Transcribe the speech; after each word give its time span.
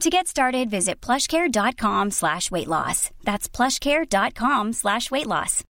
To 0.00 0.10
get 0.10 0.28
started, 0.28 0.70
visit 0.70 1.00
plushcare.com 1.00 2.12
slash 2.12 2.50
weight 2.52 2.68
loss. 2.68 3.10
That's 3.24 3.48
plushcare.com 3.48 4.72
slash 4.72 5.10
weight 5.10 5.26
loss. 5.26 5.64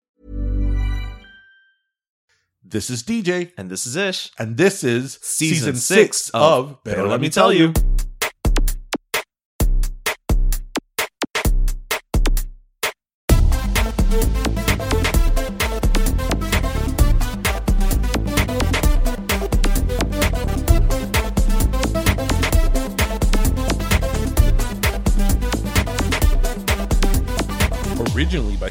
This 2.69 2.91
is 2.91 3.05
DJ, 3.05 3.53
And 3.57 3.71
this 3.71 3.87
is 3.87 3.95
Ish. 3.95 4.33
and 4.41 4.57
this 4.57 4.83
is 4.83 5.21
Season 5.23 5.57
season 5.57 5.75
six 5.77 6.17
six 6.23 6.31
of 6.35 6.83
Better 6.83 6.97
Pero 7.03 7.09
Let 7.11 7.21
Me 7.21 7.29
Tell 7.29 7.53
You. 7.53 7.67
Originally 7.67 7.96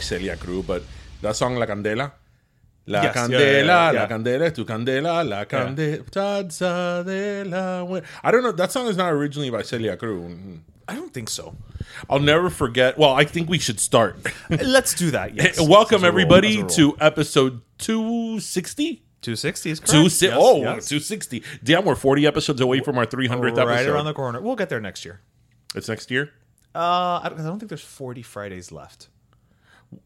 Celia 0.06 0.36
Cruz, 0.38 0.66
but 0.66 0.84
that 1.22 1.36
song 1.36 1.56
La 1.56 1.66
Candela. 1.66 2.12
La 2.88 3.02
Yes, 3.02 3.16
candela, 3.16 3.66
yeah, 3.66 3.92
yeah, 3.92 4.02
la 4.02 4.08
candela, 4.08 4.54
tu 4.54 4.64
candela, 4.64 5.28
la 5.28 5.46
candela, 5.46 7.04
de 7.04 7.44
la 7.44 8.00
I 8.24 8.32
don't 8.32 8.44
know. 8.44 8.52
That 8.52 8.72
song 8.72 8.86
is 8.88 8.96
not 8.96 9.12
originally 9.12 9.50
by 9.50 9.64
Celia 9.64 9.98
Cruz. 9.98 10.32
I 10.88 10.94
don't 10.96 11.12
think 11.12 11.30
so. 11.30 11.56
I'll 12.10 12.20
never 12.20 12.52
forget. 12.52 12.96
Well, 12.96 13.14
I 13.16 13.26
think 13.26 13.50
we 13.50 13.58
should 13.58 13.80
start. 13.80 14.18
Let's 14.52 14.94
do 14.94 15.10
that. 15.12 15.34
Yes. 15.34 15.60
Welcome 15.78 15.96
As 15.96 16.04
a 16.04 16.06
rule, 16.06 16.08
everybody 16.08 16.50
as 16.50 16.56
a 16.56 16.60
rule. 16.86 16.96
to 16.96 16.98
episode 17.00 17.62
260. 17.80 19.02
260 19.22 19.70
is 19.72 19.80
correct. 19.80 19.92
Two 19.92 20.10
si- 20.10 20.28
Yes, 20.28 20.36
oh, 20.40 20.58
yes. 20.62 20.88
260. 20.88 21.42
Damn, 21.64 21.86
we're 21.86 21.96
40 21.96 22.28
episodes 22.28 22.62
away 22.62 22.82
from 22.82 23.00
our 23.00 23.08
300th 23.08 23.58
right 23.58 23.78
episode. 23.80 23.94
around 23.96 24.06
the 24.06 24.14
corner. 24.14 24.40
We'll 24.42 24.56
get 24.56 24.70
there 24.70 24.80
next 24.80 25.04
year. 25.04 25.22
it's 25.74 25.90
next 25.90 26.12
year? 26.12 26.30
Uh, 26.76 27.22
I 27.24 27.30
don't, 27.30 27.40
I 27.40 27.44
don't 27.46 27.58
think 27.58 27.70
there's 27.70 27.82
40 27.82 28.22
Fridays 28.22 28.72
left. 28.72 29.08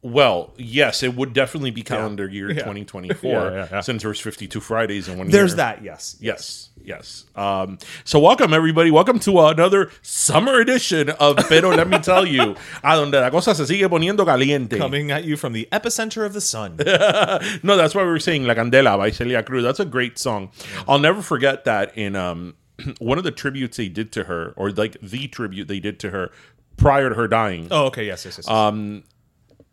Well, 0.02 0.54
yes, 0.58 1.04
it 1.04 1.16
would 1.16 1.34
definitely 1.34 1.72
be 1.72 1.82
calendar 1.82 2.28
year 2.28 2.48
Yeah. 2.50 2.60
2024 2.60 3.32
Yeah, 3.32 3.52
yeah, 3.52 3.68
yeah. 3.72 3.82
since 3.82 4.04
there's 4.04 4.20
52 4.20 4.60
Fridays 4.60 5.08
in 5.08 5.18
one 5.18 5.28
There's 5.30 5.34
year. 5.34 5.40
There's 5.42 5.56
that. 5.56 5.84
Yes. 5.84 6.16
Yes, 6.20 6.70
yes. 6.84 7.26
Um, 7.36 7.80
so 8.04 8.20
welcome 8.20 8.54
everybody. 8.54 8.92
Welcome 8.92 9.20
to 9.20 9.40
another 9.40 9.92
summer 10.02 10.60
edition 10.60 11.10
of 11.10 11.38
Pero 11.50 11.70
Let 11.70 11.88
Me 11.90 11.98
Tell 12.00 12.26
You, 12.26 12.56
a 12.84 12.96
donde 12.96 13.14
la 13.16 13.30
cosa 13.30 13.54
se 13.56 13.64
sigue 13.66 13.90
poniendo 13.90 14.26
caliente. 14.26 14.78
Coming 14.78 15.12
at 15.12 15.24
you 15.26 15.36
from 15.36 15.54
the 15.54 15.68
epicenter 15.72 16.26
of 16.26 16.34
the 16.34 16.42
sun. 16.42 16.78
No, 17.64 17.76
that's 17.78 17.96
why 17.96 18.04
we 18.04 18.10
were 18.10 18.20
saying 18.20 18.44
La 18.46 18.54
Candela 18.54 18.98
by 18.98 19.12
Celia 19.12 19.44
Cruz. 19.44 19.64
That's 19.64 19.80
a 19.80 19.86
great 19.86 20.18
song. 20.18 20.52
I'll 20.88 21.00
never 21.00 21.22
forget 21.22 21.66
that 21.66 21.98
in 21.98 22.16
um, 22.16 22.56
one 23.00 23.18
of 23.18 23.24
the 23.24 23.32
tributes 23.32 23.78
they 23.78 23.90
did 23.90 24.12
to 24.14 24.26
her, 24.26 24.54
or 24.56 24.72
like 24.72 24.98
the 25.02 25.28
tribute 25.28 25.68
they 25.68 25.80
did 25.80 26.00
to 26.02 26.10
her 26.12 26.32
prior 26.78 27.10
to 27.10 27.16
her 27.16 27.28
dying. 27.28 27.68
oh, 27.72 27.86
okay. 27.88 28.06
Yes. 28.06 28.24
Yes. 28.26 28.38
Yes. 28.38 28.48
Um, 28.48 29.04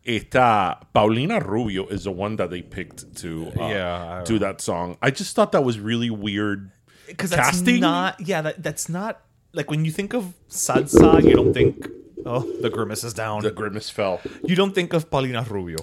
Esta 0.07 0.77
Paulina 0.93 1.39
Rubio 1.39 1.85
is 1.87 2.05
the 2.05 2.11
one 2.11 2.37
that 2.37 2.49
they 2.49 2.61
picked 2.61 3.15
to 3.17 3.51
uh, 3.59 3.67
Yeah, 3.67 4.23
do 4.25 4.39
that 4.39 4.61
song. 4.61 4.97
I 5.01 5.11
just 5.11 5.35
thought 5.35 5.51
that 5.51 5.63
was 5.63 5.79
really 5.79 6.09
weird. 6.09 6.71
because 7.07 7.29
that's 7.31 7.49
casting? 7.51 7.81
not. 7.81 8.19
Yeah. 8.21 8.41
That, 8.41 8.63
that's 8.63 8.87
not 8.89 9.21
like 9.53 9.69
when 9.69 9.83
you 9.85 9.91
think 9.91 10.13
of 10.13 10.33
salsa, 10.49 11.23
you 11.23 11.35
don't 11.35 11.53
think. 11.53 11.87
Oh, 12.25 12.39
the 12.61 12.69
grimace 12.69 13.03
is 13.03 13.13
down. 13.13 13.41
The 13.41 13.51
grimace 13.51 13.89
fell. 13.89 14.19
you 14.43 14.55
don't 14.55 14.73
think 14.73 14.93
of 14.93 15.09
Paulina 15.09 15.45
Rubio, 15.49 15.77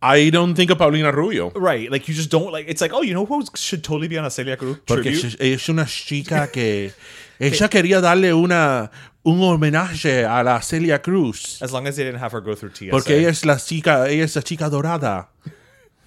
I 0.00 0.30
don't 0.30 0.54
think 0.54 0.70
of 0.70 0.78
Paulina 0.78 1.12
Rubio. 1.12 1.50
right? 1.50 1.90
Like 1.90 2.08
you 2.08 2.14
just 2.14 2.30
don't 2.30 2.52
like. 2.52 2.66
It's 2.68 2.80
like, 2.80 2.92
oh, 2.94 3.02
you 3.02 3.12
know 3.12 3.26
who 3.26 3.44
should 3.54 3.82
totally 3.84 4.08
be 4.08 4.16
on 4.16 4.24
a 4.24 4.30
Celia 4.30 4.56
Cruz 4.56 4.78
Porque 4.86 5.02
tribute? 5.12 5.36
es 5.40 5.68
una 5.68 5.84
chica 5.86 6.48
que 6.52 6.92
ella 7.40 7.68
quería 7.68 8.00
darle 8.00 8.32
una 8.32 8.90
un 9.28 9.42
homenaje 9.42 10.24
a 10.24 10.42
la 10.42 10.60
Celia 10.62 11.02
Cruz. 11.02 11.60
As 11.62 11.70
long 11.70 11.86
as 11.86 11.96
they 11.96 12.04
didn't 12.04 12.22
have 12.22 12.32
her 12.32 12.40
go 12.40 12.54
through 12.54 12.72
TSA. 12.72 12.90
Porque 12.90 13.18
ella 13.18 13.28
es 13.28 13.44
la 13.44 13.58
chica, 13.58 14.08
ella 14.08 14.24
es 14.24 14.34
la 14.34 14.42
chica 14.42 14.68
dorada. 14.68 15.30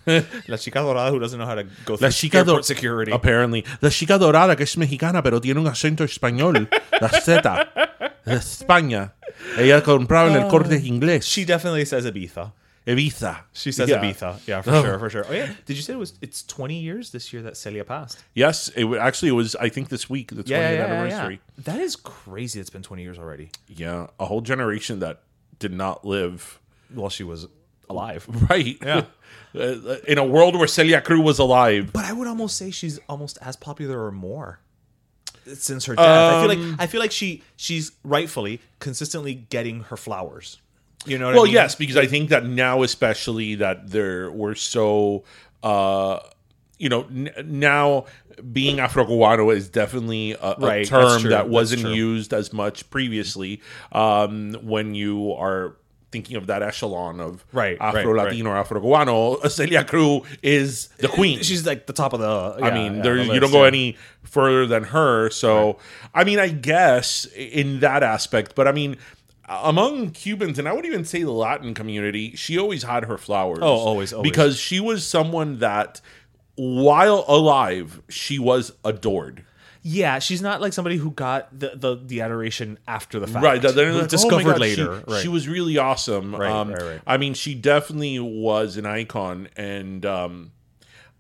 La 0.48 0.58
chica 0.58 0.82
dorada 0.82 1.12
who 1.12 1.20
doesn't 1.20 1.38
know 1.38 1.46
how 1.48 1.54
to 1.54 1.64
go 1.86 1.96
through 1.96 2.02
La 2.02 2.10
chica 2.10 2.40
airport 2.40 2.64
security. 2.64 3.12
Apparently. 3.12 3.64
La 3.81 3.92
chica 3.92 4.18
dorada 4.18 4.56
que 4.56 4.64
es 4.64 4.76
mexicana 4.76 5.22
pero 5.22 5.40
tiene 5.40 5.60
un 5.60 5.68
acento 5.68 6.04
español. 6.04 6.68
La 7.00 7.10
Z. 7.10 7.70
De 8.26 8.34
España. 8.34 9.14
Ella 9.60 9.84
compraba 9.84 10.31
en 10.31 10.38
el 10.42 10.48
corte 10.48 10.76
inglés. 10.84 11.26
She 11.26 11.46
definitely 11.46 11.86
says 11.86 12.06
Ibiza. 12.06 12.52
Ibiza. 12.88 13.42
She 13.53 13.72
says 13.72 13.90
Yeah. 13.90 14.02
Ibiza. 14.03 14.40
Yeah, 14.47 14.62
for 14.62 14.72
Oh. 14.72 14.81
sure, 14.84 15.00
for 15.00 15.09
sure. 15.09 15.25
Oh 15.30 15.34
yeah. 15.34 15.53
Did 15.66 15.75
you 15.78 15.84
say 15.84 15.94
it 15.94 15.97
was? 16.00 16.14
It's 16.22 16.42
20 16.44 16.80
years 16.80 17.12
this 17.12 17.31
year 17.31 17.42
that 17.44 17.56
Celia 17.58 17.84
passed. 17.84 18.24
Yes, 18.34 18.69
it 18.69 18.86
wa- 18.86 18.97
actually 18.97 19.30
it 19.30 19.34
was 19.34 19.56
I 19.56 19.69
think 19.69 19.90
this 19.90 20.09
week 20.09 20.31
the 20.36 20.44
20th 20.44 20.84
anniversary. 20.84 21.42
That 21.59 21.80
is 21.80 21.96
crazy. 21.96 22.59
It's 22.59 22.69
been 22.72 22.81
20 22.84 23.03
years 23.03 23.19
already. 23.19 23.52
Yeah, 23.68 24.08
a 24.19 24.25
whole 24.25 24.42
generation 24.42 25.00
that 25.00 25.22
did 25.59 25.74
not 25.74 26.03
live 26.06 26.59
While 26.94 27.09
she 27.09 27.24
was 27.24 27.47
alive. 27.90 28.25
right. 28.50 28.78
Yeah. 28.81 29.06
Uh, 29.53 29.98
in 30.08 30.18
a 30.18 30.24
world 30.24 30.56
where 30.58 30.66
Celia 30.68 31.02
Cruz 31.02 31.19
was 31.19 31.38
alive. 31.38 31.92
But 31.92 32.06
I 32.06 32.13
would 32.13 32.25
almost 32.25 32.56
say 32.56 32.72
she's 32.72 33.00
almost 33.09 33.38
as 33.42 33.58
popular 33.58 34.06
or 34.06 34.09
more 34.13 34.62
since 35.56 35.86
her 35.88 35.96
death. 35.96 36.06
I 36.08 36.42
feel 36.42 36.52
Um, 36.52 36.72
like 36.72 36.80
I 36.80 36.88
feel 36.88 37.02
like 37.02 37.12
she 37.12 37.44
she's 37.58 37.92
rightfully 38.06 38.62
consistently 38.80 39.34
getting 39.36 39.81
her 39.84 39.98
flowers. 39.98 40.62
You 41.06 41.17
know 41.17 41.28
what 41.28 41.34
Well, 41.35 41.44
I 41.44 41.45
mean? 41.45 41.53
yes, 41.53 41.75
because 41.75 41.97
I 41.97 42.06
think 42.06 42.29
that 42.29 42.45
now, 42.45 42.84
especially 42.84 43.56
that 43.56 43.89
there 43.89 44.29
we're 44.31 44.56
so, 44.56 45.24
uh, 45.63 46.19
you 46.77 46.89
know, 46.89 47.06
n- 47.09 47.31
now 47.45 48.06
being 48.51 48.80
Afro 48.80 49.06
Cubano 49.06 49.53
is 49.56 49.69
definitely 49.69 50.31
a, 50.33 50.38
a 50.42 50.56
Right, 50.59 50.89
that's 50.89 51.21
term 51.21 51.30
that 51.31 51.50
wasn't 51.50 51.94
used 51.95 52.33
as 52.33 52.53
much 52.53 52.89
previously. 52.89 53.62
Um, 53.92 54.53
when 54.62 54.95
you 54.95 55.33
are 55.33 55.75
thinking 56.12 56.36
of 56.36 56.48
that 56.48 56.62
echelon 56.62 57.21
of 57.21 57.45
Right, 57.54 57.80
right, 57.80 57.95
Afro 57.95 58.13
Latino 58.15 58.50
or 58.51 58.57
Afro 58.57 58.81
Cubano, 58.81 59.50
Celia 59.50 59.83
Cruz 59.83 60.24
is 60.44 60.88
the 61.00 61.07
queen. 61.07 61.42
She's 61.42 61.65
like 61.65 61.88
the 61.88 61.94
top 61.94 62.13
of 62.13 62.19
the. 62.19 62.63
I 62.63 62.71
mean, 62.71 62.97
yeah, 62.97 63.01
there 63.01 63.15
the 63.15 63.24
you 63.25 63.30
list, 63.30 63.42
don't 63.42 63.51
go 63.51 63.62
yeah. 63.62 63.68
any 63.69 63.97
further 64.24 64.65
than 64.68 64.83
her. 64.86 65.30
So, 65.30 65.77
I 66.13 66.24
mean, 66.25 66.38
I 66.39 66.50
guess 66.50 67.25
in 67.36 67.80
that 67.80 68.04
aspect, 68.04 68.56
but 68.56 68.68
I 68.68 68.71
mean, 68.71 68.97
among 69.63 70.12
Cubans, 70.12 70.57
and 70.59 70.68
I 70.68 70.74
would 70.74 70.86
even 70.86 71.03
say 71.06 71.24
the 71.24 71.31
Latin 71.31 71.74
community, 71.74 72.36
she 72.36 72.57
always 72.57 72.83
had 72.83 73.06
her 73.06 73.18
flowers. 73.18 73.59
Oh, 73.62 73.65
always, 73.68 74.13
always. 74.13 74.30
because 74.31 74.57
she 74.57 74.80
was 74.80 75.06
someone 75.06 75.59
that, 75.59 76.00
while 76.56 77.25
alive, 77.27 78.01
she 78.09 78.39
was 78.39 78.71
adored. 78.83 79.45
Yeah, 79.83 80.19
she's 80.19 80.44
not 80.44 80.62
like 80.62 80.74
somebody 80.74 80.98
who 80.98 81.09
got 81.12 81.57
the 81.57 81.71
the, 81.75 81.95
the 81.95 82.21
adoration 82.21 82.77
after 82.88 83.19
the 83.19 83.25
fact. 83.25 83.44
Right, 83.44 83.59
they're 83.62 83.92
like, 83.92 84.03
"Oh 84.03 84.07
discovered 84.07 84.44
God, 84.44 84.59
later. 84.59 85.03
She, 85.07 85.12
right. 85.12 85.21
she 85.24 85.27
was 85.27 85.48
really 85.48 85.80
awesome. 85.80 86.36
Right, 86.36 86.51
um, 86.51 86.69
right, 86.71 86.81
right. 86.81 87.01
I 87.07 87.18
mean, 87.18 87.33
she 87.33 87.56
definitely 87.56 88.19
was 88.19 88.77
an 88.77 88.86
icon, 88.86 89.47
and 89.57 90.06
um, 90.06 90.51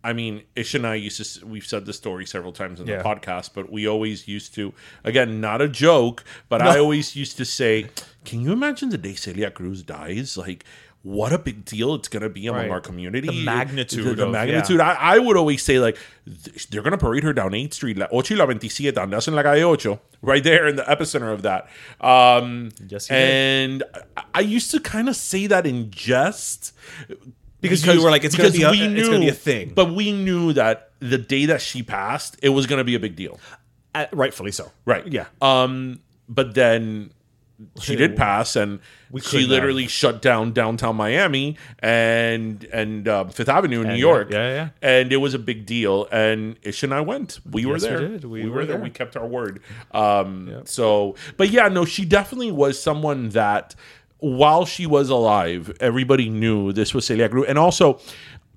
I 0.03 0.13
mean, 0.13 0.43
Ish 0.55 0.75
and 0.75 0.85
I 0.85 0.95
used 0.95 1.39
to. 1.39 1.45
We've 1.45 1.65
said 1.65 1.85
the 1.85 1.93
story 1.93 2.25
several 2.25 2.51
times 2.51 2.79
in 2.79 2.87
Yeah. 2.87 2.97
the 2.97 3.03
podcast, 3.03 3.51
but 3.55 3.71
we 3.71 3.87
always 3.87 4.27
used 4.27 4.53
to. 4.55 4.73
Again, 5.03 5.41
not 5.41 5.61
a 5.61 5.67
joke, 5.67 6.23
but 6.47 6.61
I 6.61 6.77
always 6.77 7.15
used 7.15 7.37
to 7.37 7.45
say, 7.45 7.89
"Can 8.25 8.41
you 8.41 8.51
imagine 8.51 8.89
the 8.89 8.97
day 8.97 9.15
Celia 9.15 9.51
Cruz 9.51 9.83
dies? 9.83 10.37
Like." 10.37 10.63
What 11.03 11.33
a 11.33 11.39
big 11.39 11.65
deal 11.65 11.95
it's 11.95 12.07
going 12.07 12.21
to 12.21 12.29
be 12.29 12.45
among 12.45 12.61
Right. 12.61 12.69
our 12.69 12.79
community. 12.79 13.25
The 13.25 13.43
magnitude 13.43 14.05
The, 14.05 14.13
the 14.13 14.25
of- 14.27 14.31
magnitude. 14.31 14.79
I, 14.79 14.93
I 14.93 15.17
would 15.17 15.35
always 15.35 15.63
say, 15.63 15.79
like, 15.79 15.97
th- 16.43 16.67
they're 16.69 16.83
going 16.83 16.91
to 16.91 16.97
parade 16.99 17.23
her 17.23 17.33
down 17.33 17.53
8th 17.53 17.73
Street, 17.73 17.97
la 17.97 18.05
8 18.13 18.29
y 18.29 18.35
la 18.37 18.45
27, 18.45 18.93
donde 18.93 19.13
hacen 19.13 19.33
la 19.33 19.41
calle 19.41 19.63
8, 19.65 19.97
right 20.21 20.43
there 20.43 20.67
in 20.67 20.75
the 20.75 20.83
epicenter 20.83 21.33
of 21.33 21.41
that. 21.41 21.67
Um, 22.01 22.69
Yes, 22.87 23.09
and 23.09 23.81
I, 24.15 24.23
I 24.35 24.39
used 24.41 24.69
to 24.69 24.79
kind 24.79 25.09
of 25.09 25.15
say 25.15 25.47
that 25.47 25.65
in 25.65 25.89
jest 25.89 26.71
Because 27.61 27.83
you 27.83 28.03
were 28.03 28.11
like, 28.11 28.23
it's 28.23 28.35
gonna 28.35 28.51
be 28.51 28.61
a- 28.61 28.69
we 28.69 28.81
it's 28.99 29.07
gonna 29.09 29.21
be 29.21 29.29
a 29.29 29.33
thing. 29.33 29.71
But 29.73 29.95
we 29.95 30.11
knew 30.11 30.53
that 30.53 30.91
the 30.99 31.17
day 31.17 31.47
that 31.47 31.61
she 31.63 31.81
passed, 31.81 32.37
it 32.43 32.49
was 32.49 32.67
going 32.67 32.77
to 32.77 32.83
be 32.83 32.93
a 32.93 32.99
big 32.99 33.15
deal, 33.15 33.39
Uh, 33.95 34.05
rightfully 34.11 34.51
so. 34.51 34.71
right? 34.85 35.07
Yeah. 35.07 35.25
Um, 35.41 36.01
but 36.29 36.53
then 36.53 37.09
she 37.81 37.95
did 37.95 38.15
pass, 38.15 38.55
and 38.55 38.79
she 39.21 39.45
literally 39.45 39.87
shut 39.87 40.21
down 40.21 40.53
downtown 40.53 40.95
Miami 40.95 41.57
and 41.79 42.63
and 42.73 43.07
um, 43.07 43.29
Fifth 43.29 43.49
Avenue 43.49 43.81
in 43.81 43.87
New 43.89 43.95
York. 43.95 44.29
yeah, 44.31 44.49
yeah. 44.53 44.69
And 44.81 45.11
it 45.11 45.17
was 45.17 45.33
a 45.33 45.39
big 45.39 45.65
deal. 45.65 46.07
And 46.11 46.57
Ish 46.63 46.83
and 46.83 46.93
I 46.93 47.01
went. 47.01 47.39
We 47.49 47.65
were 47.65 47.73
Yes, 47.73 47.83
we 47.83 47.87
there. 47.89 47.99
did. 48.07 48.23
We 48.25 48.43
We, 48.43 48.49
were 48.49 48.55
were 48.57 48.65
there. 48.65 48.75
there. 48.77 48.83
We 48.83 48.89
kept 48.89 49.15
our 49.17 49.27
word. 49.27 49.61
Um, 49.91 50.61
So, 50.65 51.15
but 51.37 51.49
yeah, 51.49 51.67
no, 51.67 51.85
she 51.85 52.05
definitely 52.05 52.51
was 52.51 52.81
someone 52.81 53.29
that 53.29 53.75
while 54.19 54.65
she 54.65 54.85
was 54.85 55.09
alive, 55.09 55.75
everybody 55.79 56.29
knew 56.29 56.71
this 56.71 56.93
was 56.93 57.05
Celia 57.07 57.27
Cruz. 57.27 57.45
And 57.49 57.57
also, 57.57 57.99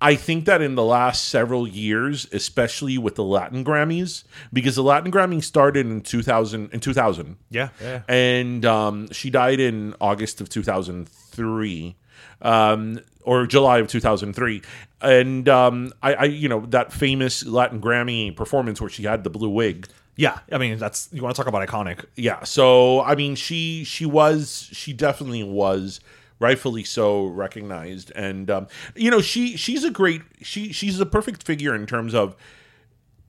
I 0.05 0.17
think 0.17 0.45
that 0.45 0.61
in 0.61 0.75
the 0.75 0.85
last 0.85 1.25
several 1.31 1.67
years, 1.67 2.29
especially 2.31 2.99
with 2.99 3.15
the 3.15 3.25
Latin 3.25 3.65
Grammys, 3.65 4.25
because 4.53 4.77
the 4.77 4.83
Latin 4.83 5.11
Grammy 5.11 5.43
started 5.43 5.87
in 5.87 6.03
2000, 6.03 6.73
in 6.75 6.81
2000 6.81 7.37
Yeah. 7.51 7.71
Yeah. 7.81 8.03
and 8.07 8.65
um, 8.67 9.11
she 9.13 9.31
died 9.31 9.61
in 9.61 9.95
August 10.01 10.41
of 10.43 10.49
2003, 10.51 11.97
um, 12.43 13.01
or 13.23 13.47
July 13.47 13.79
of 13.79 13.89
2003. 13.89 14.63
And 15.01 15.49
um, 15.49 15.93
I, 16.03 16.15
I, 16.15 16.25
you 16.25 16.49
know, 16.49 16.67
that 16.67 16.93
famous 16.93 17.45
Latin 17.47 17.81
Grammy 17.81 18.35
performance 18.37 18.81
where 18.81 18.91
she 18.91 19.05
had 19.05 19.25
the 19.25 19.31
blue 19.31 19.49
wig. 19.49 19.89
Yeah. 20.17 20.39
I 20.53 20.59
mean, 20.59 20.79
that's 20.79 21.09
you 21.13 21.23
want 21.23 21.35
to 21.35 21.43
talk 21.43 21.49
about 21.49 21.67
iconic. 21.67 22.05
Yeah. 22.15 22.45
So 22.45 23.01
I 23.03 23.15
mean, 23.15 23.35
she 23.35 23.85
she 23.85 24.07
was 24.07 24.69
she 24.73 24.93
definitely 24.93 25.43
was 25.43 26.01
rightfully 26.41 26.85
so 26.85 27.25
recognized, 27.27 28.11
and 28.17 28.51
um, 28.51 28.67
you 28.95 29.11
know, 29.11 29.21
she 29.21 29.57
she's 29.57 29.85
a 29.85 29.91
great 29.91 30.23
she 30.43 30.73
she's 30.73 30.99
a 31.01 31.07
perfect 31.07 31.43
figure 31.45 31.75
in 31.75 31.87
terms 31.87 32.15
of 32.15 32.37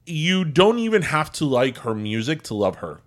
you 0.05 0.45
don't 0.45 0.77
even 0.79 1.01
have 1.01 1.31
to 1.33 1.45
like 1.45 1.77
her 1.79 1.95
music 1.95 2.41
to 2.43 2.53
love 2.53 2.77
her. 2.77 2.99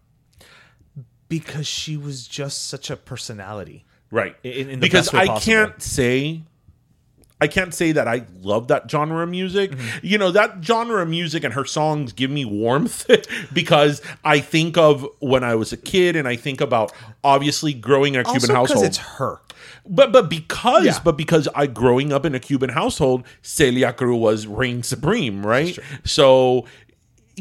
Because 1.28 1.66
she 1.66 1.96
was 1.96 2.26
just 2.26 2.68
such 2.68 2.88
a 2.90 2.96
personality. 2.96 3.84
right 4.10 4.34
In- 4.42 4.70
in 4.70 4.80
because 4.80 5.12
i 5.12 5.26
possible. 5.26 5.40
can't 5.52 5.82
say 5.82 6.40
i 7.42 7.46
can't 7.46 7.74
say 7.74 7.92
that 7.92 8.08
i 8.08 8.24
love 8.40 8.68
that 8.68 8.90
genre 8.90 9.22
of 9.22 9.28
music 9.28 9.72
Mm-hmm. 9.72 10.06
you 10.06 10.16
know 10.16 10.30
that 10.30 10.64
genre 10.64 11.02
of 11.02 11.08
music 11.10 11.44
and 11.44 11.52
her 11.52 11.66
songs 11.66 12.14
give 12.14 12.30
me 12.30 12.46
warmth 12.46 13.04
because 13.52 14.00
i 14.24 14.40
think 14.40 14.78
of 14.78 15.06
when 15.20 15.44
i 15.44 15.54
was 15.54 15.70
a 15.74 15.76
kid 15.76 16.16
and 16.16 16.26
i 16.26 16.34
think 16.36 16.62
about 16.62 16.90
obviously 17.22 17.74
growing 17.74 18.14
in 18.14 18.20
a 18.20 18.24
cuban 18.24 18.48
household 18.48 18.86
it's 18.86 18.96
her. 18.96 19.38
But 19.88 20.12
but 20.12 20.28
because 20.28 20.84
Yeah. 20.84 20.98
but 21.04 21.16
because 21.16 21.48
I 21.54 21.66
growing 21.66 22.12
up 22.12 22.24
in 22.24 22.34
a 22.34 22.40
Cuban 22.40 22.70
household, 22.70 23.24
Celia 23.42 23.92
Cruz 23.92 24.16
was 24.16 24.46
reign 24.46 24.82
supreme, 24.82 25.44
right? 25.46 25.78
So 26.04 26.66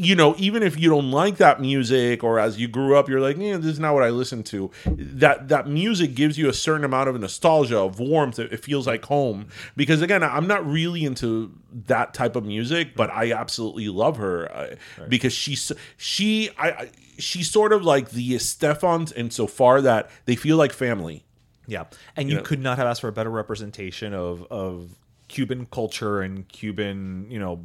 you 0.00 0.14
know, 0.14 0.36
even 0.38 0.62
if 0.62 0.78
you 0.78 0.88
don't 0.90 1.10
like 1.10 1.38
that 1.38 1.60
music, 1.60 2.22
or 2.22 2.38
as 2.38 2.56
you 2.56 2.68
grew 2.68 2.96
up, 2.96 3.08
you're 3.08 3.20
like, 3.20 3.36
yeah, 3.36 3.56
this 3.56 3.72
is 3.72 3.80
not 3.80 3.94
what 3.94 4.04
I 4.04 4.10
listen 4.10 4.44
to. 4.44 4.70
That 4.86 5.48
that 5.48 5.66
music 5.66 6.14
gives 6.14 6.38
you 6.38 6.48
a 6.48 6.52
certain 6.52 6.84
amount 6.84 7.08
of 7.08 7.18
nostalgia, 7.20 7.78
of 7.78 7.98
warmth. 7.98 8.38
It, 8.38 8.52
it 8.52 8.62
feels 8.62 8.86
like 8.86 9.04
home. 9.06 9.48
Because 9.76 10.00
again, 10.00 10.22
I'm 10.22 10.46
not 10.46 10.64
really 10.64 11.04
into 11.04 11.52
that 11.86 12.14
type 12.14 12.36
of 12.36 12.44
music, 12.44 12.94
but 12.94 13.10
I 13.10 13.32
absolutely 13.32 13.88
love 13.88 14.18
her 14.18 14.48
uh, 14.54 14.76
because 15.08 15.32
she's 15.32 15.72
she 15.96 16.50
I, 16.56 16.68
I 16.70 16.90
she's 17.18 17.50
sort 17.50 17.72
of 17.72 17.82
like 17.84 18.10
the 18.10 18.34
Estefans 18.36 19.12
insofar 19.16 19.80
that 19.82 20.08
they 20.26 20.36
feel 20.36 20.56
like 20.56 20.72
family. 20.72 21.24
Yeah, 21.68 21.84
and 22.16 22.28
you, 22.28 22.36
know- 22.36 22.42
could 22.42 22.60
not 22.60 22.78
have 22.78 22.86
asked 22.86 23.02
for 23.02 23.08
a 23.08 23.12
better 23.12 23.30
representation 23.30 24.14
of 24.14 24.42
of 24.50 24.98
Cuban 25.28 25.66
culture 25.70 26.22
and 26.22 26.48
Cuban, 26.48 27.30
you 27.30 27.38
know, 27.38 27.62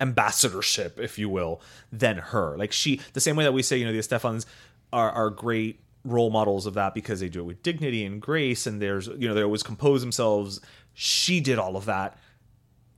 ambassadorship, 0.00 0.98
if 0.98 1.18
you 1.18 1.28
will, 1.28 1.60
than 1.92 2.16
her. 2.16 2.56
Like 2.56 2.72
she, 2.72 3.00
the 3.12 3.20
same 3.20 3.36
way 3.36 3.44
that 3.44 3.52
we 3.52 3.62
say, 3.62 3.76
you 3.76 3.84
know, 3.84 3.92
the 3.92 3.98
Estefans 3.98 4.46
are 4.92 5.10
are 5.10 5.30
great 5.30 5.80
role 6.04 6.30
models 6.30 6.64
of 6.64 6.74
that 6.74 6.94
because 6.94 7.20
they 7.20 7.28
do 7.28 7.40
it 7.40 7.44
with 7.44 7.62
dignity 7.62 8.04
and 8.04 8.20
grace, 8.22 8.66
and 8.66 8.80
there's, 8.80 9.08
you 9.08 9.28
know, 9.28 9.34
they 9.34 9.42
always 9.42 9.62
compose 9.62 10.00
themselves. 10.00 10.60
She 10.94 11.40
did 11.40 11.58
all 11.58 11.76
of 11.76 11.84
that, 11.84 12.16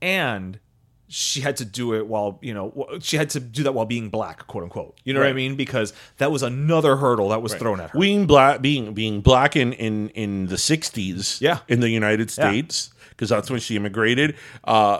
and 0.01 0.59
she 1.13 1.41
had 1.41 1.57
to 1.57 1.65
do 1.65 1.93
it 1.93 2.07
while 2.07 2.39
you 2.41 2.53
know 2.53 2.87
she 3.01 3.17
had 3.17 3.29
to 3.31 3.39
do 3.39 3.63
that 3.63 3.73
while 3.73 3.85
being 3.85 4.09
black 4.09 4.47
quote 4.47 4.63
unquote. 4.63 4.97
You 5.03 5.13
know 5.13 5.19
what 5.19 5.29
i 5.29 5.33
mean? 5.33 5.55
Because 5.55 5.93
that 6.17 6.31
was 6.31 6.41
another 6.41 6.95
hurdle 6.95 7.29
that 7.29 7.41
was 7.41 7.53
thrown 7.53 7.79
at 7.81 7.89
her. 7.91 7.99
Being 7.99 8.25
black 8.25 8.61
being 8.61 8.93
being 8.93 9.21
black 9.21 9.55
in 9.55 9.73
in 9.73 10.09
in 10.09 10.47
the 10.47 10.55
60s 10.55 11.41
Yeah. 11.41 11.59
in 11.67 11.81
the 11.81 11.89
united 11.89 12.31
states 12.31 12.91
because 13.09 13.29
that's 13.29 13.49
when 13.51 13.59
she 13.59 13.75
immigrated 13.75 14.35
uh 14.63 14.99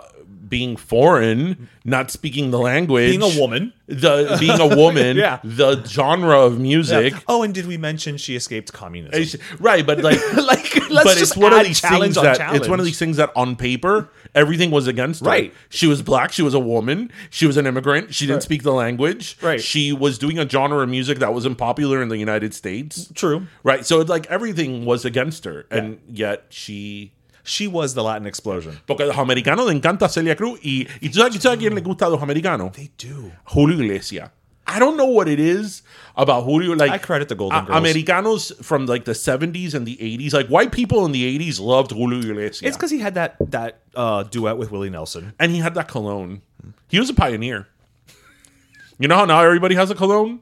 being 0.52 0.76
foreign 0.76 1.68
not 1.84 2.10
speaking 2.10 2.50
the 2.50 2.58
language 2.58 3.08
being 3.10 3.22
a 3.22 3.40
woman 3.40 3.72
the 3.86 4.36
being 4.38 4.60
a 4.60 4.76
woman 4.76 5.16
Yeah. 5.26 5.38
the 5.42 5.82
genre 5.84 6.38
of 6.40 6.60
music 6.60 7.14
Oh, 7.26 7.42
and 7.42 7.52
did 7.54 7.66
we 7.66 7.76
mention 7.78 8.18
she 8.18 8.36
escaped 8.36 8.72
communism? 8.72 9.20
It's- 9.22 9.36
right 9.60 9.84
but 9.84 9.98
like 10.02 10.20
like, 10.36 10.90
let's 10.90 11.04
but 11.08 11.16
just 11.16 11.32
it's 11.32 11.36
one 11.36 11.52
of 11.54 11.64
these 11.64 11.80
things 11.80 12.16
on 12.18 12.24
that 12.24 12.36
challenge. 12.36 12.58
it's 12.60 12.68
one 12.68 12.78
of 12.80 12.84
these 12.84 12.98
things 12.98 13.16
that 13.16 13.30
on 13.34 13.56
paper 13.56 14.10
everything 14.34 14.70
was 14.70 14.86
against 14.86 15.20
her. 15.24 15.30
Right. 15.30 15.52
She 15.68 15.86
was 15.86 16.00
black. 16.00 16.32
She 16.32 16.40
was 16.42 16.54
a 16.54 16.58
woman. 16.58 17.10
She 17.28 17.46
was 17.46 17.58
an 17.58 17.66
immigrant. 17.66 18.14
She 18.14 18.26
didn't 18.26 18.42
speak 18.42 18.62
the 18.62 18.72
language. 18.72 19.36
Right. 19.42 19.60
She 19.60 19.92
was 19.92 20.16
doing 20.18 20.38
a 20.38 20.48
genre 20.48 20.82
of 20.82 20.88
music 20.88 21.18
that 21.18 21.34
wasn't 21.34 21.58
popular 21.58 22.00
in 22.02 22.08
the 22.08 22.16
United 22.16 22.54
States. 22.54 23.12
True. 23.14 23.46
Right. 23.62 23.84
So 23.84 24.00
it's 24.00 24.08
like 24.08 24.26
everything 24.30 24.86
was 24.86 25.04
against 25.04 25.44
her, 25.44 25.66
and 25.70 26.00
yet 26.08 26.46
she. 26.48 27.12
She 27.44 27.66
was 27.66 27.94
the 27.94 28.02
Latin 28.02 28.26
explosion. 28.26 28.78
Porque 28.86 29.02
a 29.02 29.06
los 29.06 29.16
americanos 29.18 29.66
le 29.66 29.72
encanta 29.72 30.08
Celia 30.08 30.36
Cruz 30.36 30.60
y, 30.62 30.86
y 31.00 31.08
tú 31.08 31.18
sabes, 31.18 31.44
a 31.44 31.56
quién 31.56 31.74
le 31.74 31.80
gusta 31.80 32.06
a 32.06 32.08
los 32.08 32.22
americanos. 32.22 32.72
They 32.72 32.90
do. 32.98 33.32
Julio 33.46 33.78
Iglesias. 33.80 34.30
I 34.64 34.78
don't 34.78 34.96
know 34.96 35.06
what 35.06 35.26
it 35.26 35.40
is 35.40 35.82
about 36.16 36.44
Julio. 36.44 36.74
Like 36.76 36.92
I 36.92 36.98
credit 36.98 37.28
the 37.28 37.34
Golden 37.34 37.58
a- 37.58 37.66
Girls. 37.66 37.78
Americanos 37.78 38.52
from 38.64 38.86
like 38.86 39.04
the 39.04 39.14
seventies 39.14 39.74
and 39.74 39.84
the 39.86 40.00
eighties, 40.00 40.32
like 40.32 40.46
white 40.46 40.70
people 40.70 41.04
in 41.04 41.10
the 41.10 41.24
eighties 41.24 41.58
loved 41.58 41.90
Julio 41.90 42.20
Iglesias. 42.20 42.62
It's 42.62 42.76
because 42.76 42.92
he 42.92 43.00
had 43.00 43.14
that 43.14 43.34
that 43.50 43.80
uh, 43.96 44.22
duet 44.22 44.56
with 44.58 44.70
Willie 44.70 44.88
Nelson. 44.88 45.32
and 45.40 45.50
he 45.50 45.58
had 45.58 45.74
that 45.74 45.88
cologne. 45.88 46.42
He 46.88 47.00
was 47.00 47.10
a 47.10 47.14
pioneer. 47.14 47.66
You 49.00 49.08
know 49.08 49.16
how 49.16 49.24
now 49.24 49.40
everybody 49.42 49.74
has 49.74 49.90
a 49.90 49.96
cologne? 49.96 50.40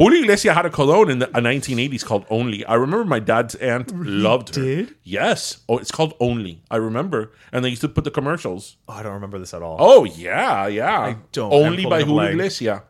Julio 0.00 0.22
Iglesias 0.22 0.54
had 0.54 0.64
a 0.64 0.70
cologne 0.70 1.10
in 1.10 1.18
the 1.18 1.28
uh, 1.28 1.40
1980s 1.40 2.04
called 2.04 2.24
Only. 2.30 2.64
I 2.64 2.74
remember 2.74 3.04
my 3.04 3.18
dad's 3.20 3.54
aunt 3.56 3.92
loved 3.94 4.54
her. 4.56 4.62
did? 4.62 4.94
Yes. 5.02 5.58
Oh, 5.68 5.76
it's 5.76 5.90
called 5.90 6.14
Only. 6.20 6.62
I 6.70 6.76
remember. 6.76 7.32
And 7.52 7.62
they 7.64 7.68
used 7.68 7.82
to 7.82 7.88
put 7.88 8.04
the 8.04 8.10
commercials. 8.10 8.76
Oh, 8.88 8.94
I 8.94 9.02
don't 9.02 9.12
remember 9.12 9.38
this 9.38 9.52
at 9.52 9.62
all. 9.62 9.76
Oh, 9.78 10.04
yeah, 10.04 10.66
yeah. 10.68 10.98
I 11.00 11.16
don't. 11.32 11.52
Only 11.52 11.84
I'm 11.84 11.90
by 11.90 12.02
Julio 12.02 12.30
Iglesias. 12.30 12.80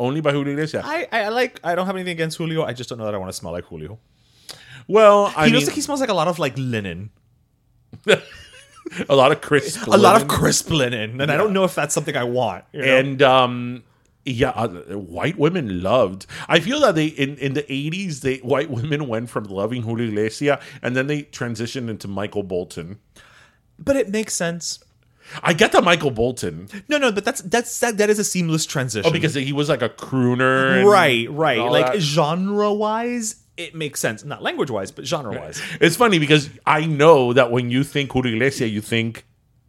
Only 0.00 0.20
by 0.22 0.32
Julio 0.32 0.52
Iglesias. 0.54 0.84
I, 0.86 1.06
I 1.12 1.28
like. 1.28 1.60
I 1.62 1.74
don't 1.74 1.84
have 1.86 1.96
anything 1.96 2.12
against 2.12 2.38
Julio. 2.38 2.64
I 2.64 2.72
just 2.72 2.88
don't 2.88 2.98
know 2.98 3.04
that 3.04 3.14
I 3.14 3.18
want 3.18 3.28
to 3.30 3.36
smell 3.36 3.52
like 3.52 3.64
Julio. 3.66 3.98
well, 4.88 5.32
I 5.36 5.46
He 5.46 5.52
mean, 5.52 5.54
looks 5.56 5.66
like 5.66 5.74
he 5.74 5.82
smells 5.82 6.00
like 6.00 6.08
a 6.10 6.14
lot 6.14 6.28
of 6.28 6.38
like 6.38 6.54
linen, 6.56 7.10
a 9.08 9.14
lot 9.14 9.32
of 9.32 9.40
crisp. 9.40 9.86
a 9.86 9.96
lot 9.96 10.20
of 10.20 10.28
crisp 10.28 10.70
linen, 10.70 11.20
and 11.20 11.30
I 11.30 11.36
don't 11.36 11.52
know 11.52 11.64
if 11.64 11.74
that's 11.74 11.94
something 11.94 12.16
I 12.16 12.24
want. 12.24 12.64
you 12.72 12.80
know? 12.82 12.96
and 12.98 13.22
um 13.22 13.82
yeah 14.24 14.50
uh, 14.50 14.68
white 14.98 15.38
women 15.38 15.82
loved 15.82 16.26
i 16.48 16.58
feel 16.60 16.80
that 16.80 16.94
they 16.94 17.06
in, 17.06 17.36
in 17.38 17.52
the 17.54 17.62
80s 17.64 18.20
they 18.22 18.36
white 18.38 18.70
women 18.70 19.06
went 19.06 19.28
from 19.30 19.44
loving 19.44 19.82
julio 19.82 20.08
iglesias 20.08 20.58
and 20.82 20.96
then 20.96 21.06
they 21.06 21.22
transitioned 21.24 21.88
into 21.90 22.08
michael 22.08 22.42
bolton 22.42 22.98
but 23.78 23.96
it 23.96 24.08
makes 24.08 24.32
sense. 24.34 24.78
i 25.42 25.52
get 25.52 25.72
the 25.72 25.82
michael 25.82 26.10
bolton 26.10 26.68
No, 26.88 26.96
no, 26.98 27.12
but 27.12 27.24
that's 27.24 27.40
that's 27.42 27.78
that, 27.80 27.98
that 27.98 28.08
is 28.10 28.18
a 28.18 28.24
seamless 28.24 28.64
transition. 28.66 29.08
oh 29.08 29.12
because 29.12 29.34
he 29.34 29.52
was 29.52 29.68
like 29.68 29.82
a 29.82 29.88
crooner 29.90 30.84
right, 30.84 31.30
right, 31.30 31.58
like 31.58 32.00
genre 32.00 32.72
wise, 32.72 33.36
it 33.56 33.74
makes 33.74 34.00
sense. 34.00 34.24
Not 34.24 34.42
language 34.42 34.70
wise, 34.70 34.90
but 34.90 35.04
genre 35.06 35.38
wise. 35.38 35.60
it's 35.80 35.96
funny 35.96 36.18
because 36.18 36.50
i 36.66 36.84
know 36.86 37.32
that 37.32 37.50
when 37.50 37.70
you 37.70 37.84
think 37.84 38.10
julio 38.12 38.32
iglesias 38.34 38.70
you 38.70 38.80
think 38.80 39.24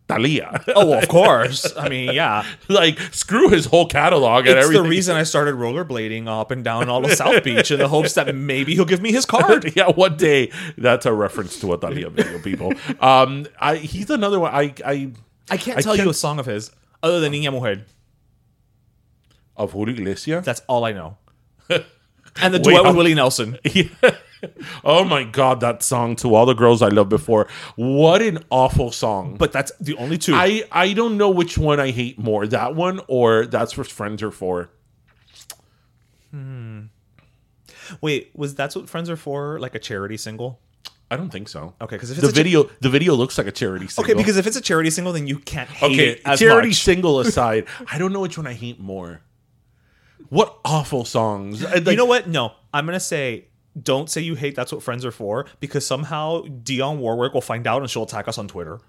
Thalia. 0.08 0.64
Oh, 0.76 0.94
of 0.98 1.08
course. 1.08 1.76
I 1.76 1.90
mean, 1.90 2.14
yeah. 2.14 2.46
like 2.70 3.00
screw 3.12 3.50
his 3.50 3.66
whole 3.66 3.88
catalog 3.88 4.46
and 4.46 4.56
It's 4.58 4.66
everything. 4.66 4.84
the 4.84 4.90
reason 4.90 5.16
I 5.16 5.24
started 5.24 5.56
rollerblading 5.56 6.28
up 6.28 6.52
and 6.52 6.64
down 6.64 6.90
all 6.90 7.04
of 7.04 7.12
South 7.14 7.44
Beach 7.44 7.72
in 7.72 7.80
the 7.80 7.88
hopes 7.88 8.14
that 8.14 8.34
maybe 8.36 8.76
he'll 8.76 8.86
give 8.86 9.02
me 9.02 9.12
his 9.12 9.26
card. 9.26 9.72
yeah, 9.76 9.90
one 9.92 10.16
day 10.18 10.52
that's 10.78 11.08
a 11.08 11.14
reference 11.14 11.60
to 11.62 11.74
a 11.74 11.78
Thalia 11.80 12.10
video, 12.12 12.38
people. 12.40 12.72
Um, 13.00 13.48
I 13.60 13.78
he's 13.78 14.10
another 14.12 14.40
one. 14.40 14.54
I 14.54 14.74
I 14.86 15.12
I 15.50 15.58
can't 15.58 15.80
I 15.80 15.82
tell 15.82 15.96
you 15.96 16.02
can't- 16.04 16.12
a 16.12 16.14
song 16.14 16.38
of 16.40 16.46
his 16.46 16.72
other 17.02 17.20
than 17.20 17.34
Niña 17.34 17.52
Mujer. 17.52 17.84
of 19.58 19.72
Julio 19.72 19.94
Iglesias. 19.96 20.46
That's 20.46 20.62
all 20.68 20.86
I 20.86 20.92
know. 20.94 21.18
And 22.42 22.54
the 22.54 22.58
Wait, 22.58 22.74
duet 22.76 22.84
with 22.86 22.98
Willie 22.98 23.14
Nelson. 23.14 23.58
oh 24.84 25.04
my 25.04 25.24
god, 25.24 25.60
that 25.62 25.84
song 25.84 26.16
to 26.18 26.36
all 26.36 26.46
the 26.46 26.54
girls 26.54 26.82
I 26.82 26.90
loved 26.90 27.10
before. 27.10 27.48
What 27.75 28.22
an 28.22 28.40
awful 28.50 28.92
song. 28.92 29.36
But 29.38 29.52
that's 29.52 29.72
the 29.80 29.96
only 29.98 30.18
two. 30.18 30.34
I 30.36 30.64
I 30.72 30.94
don't 30.94 31.18
know 31.18 31.30
which 31.30 31.58
one 31.58 31.80
I 31.80 31.92
hate 31.92 32.18
more, 32.20 32.48
that 32.48 32.75
one 32.75 33.00
or 33.08 33.46
that's 33.46 33.78
what 33.78 33.88
friends 33.88 34.22
are 34.24 34.32
for. 34.32 34.70
Hmm. 36.32 36.82
Wait, 38.02 38.32
was 38.36 38.56
that's 38.56 38.75
what 38.75 38.90
Friends 38.90 39.10
Are 39.10 39.16
For 39.16 39.60
like 39.60 39.75
a 39.75 39.80
charity 39.80 40.18
single? 40.18 40.60
I 41.12 41.18
don't 41.18 41.30
think 41.30 41.48
so. 41.48 41.75
Okay, 41.80 41.98
'cause 42.00 42.10
if 42.10 42.18
the 42.18 42.24
it's 42.24 42.32
a 42.32 42.36
cha- 42.36 42.44
video 42.44 42.70
the 42.82 42.90
video 42.90 43.14
looks 43.14 43.38
like 43.38 43.46
a 43.48 43.52
charity 43.52 43.88
single. 43.88 44.12
Okay, 44.12 44.18
because 44.18 44.38
if 44.38 44.48
it's 44.48 44.58
a 44.58 44.62
charity 44.62 44.90
single, 44.90 45.14
then 45.14 45.28
you 45.28 45.38
can't 45.38 45.70
hate 45.70 45.92
okay, 45.92 46.10
it 46.14 46.22
as 46.25 46.40
charity 46.40 46.70
much. 46.70 46.78
single 46.84 47.20
aside, 47.25 47.66
I 47.92 47.98
don't 48.00 48.12
know 48.12 48.22
which 48.22 48.38
one 48.38 48.48
I 48.48 48.54
hate 48.54 48.80
more. 48.80 49.22
What 50.30 50.58
awful 50.66 51.06
songs! 51.06 51.62
And, 51.64 51.86
you 51.86 51.96
know 51.96 52.06
what? 52.06 52.28
No, 52.28 52.54
I'm 52.74 52.86
gonna 52.88 53.00
say 53.00 53.46
don't 53.82 54.10
say 54.10 54.22
you 54.22 54.36
hate 54.36 54.55
that's 54.55 54.72
what 54.72 54.82
friends 54.82 55.03
are 55.05 55.12
for 55.12 55.46
because 55.60 55.86
somehow 55.86 56.44
Dionne 56.44 56.98
Warwick 56.98 57.34
will 57.34 57.41
find 57.41 57.67
out 57.67 57.82
and 57.82 57.89
she'll 57.89 58.03
attack 58.03 58.27
us 58.27 58.38
on 58.38 58.48
Twitter. 58.48 58.79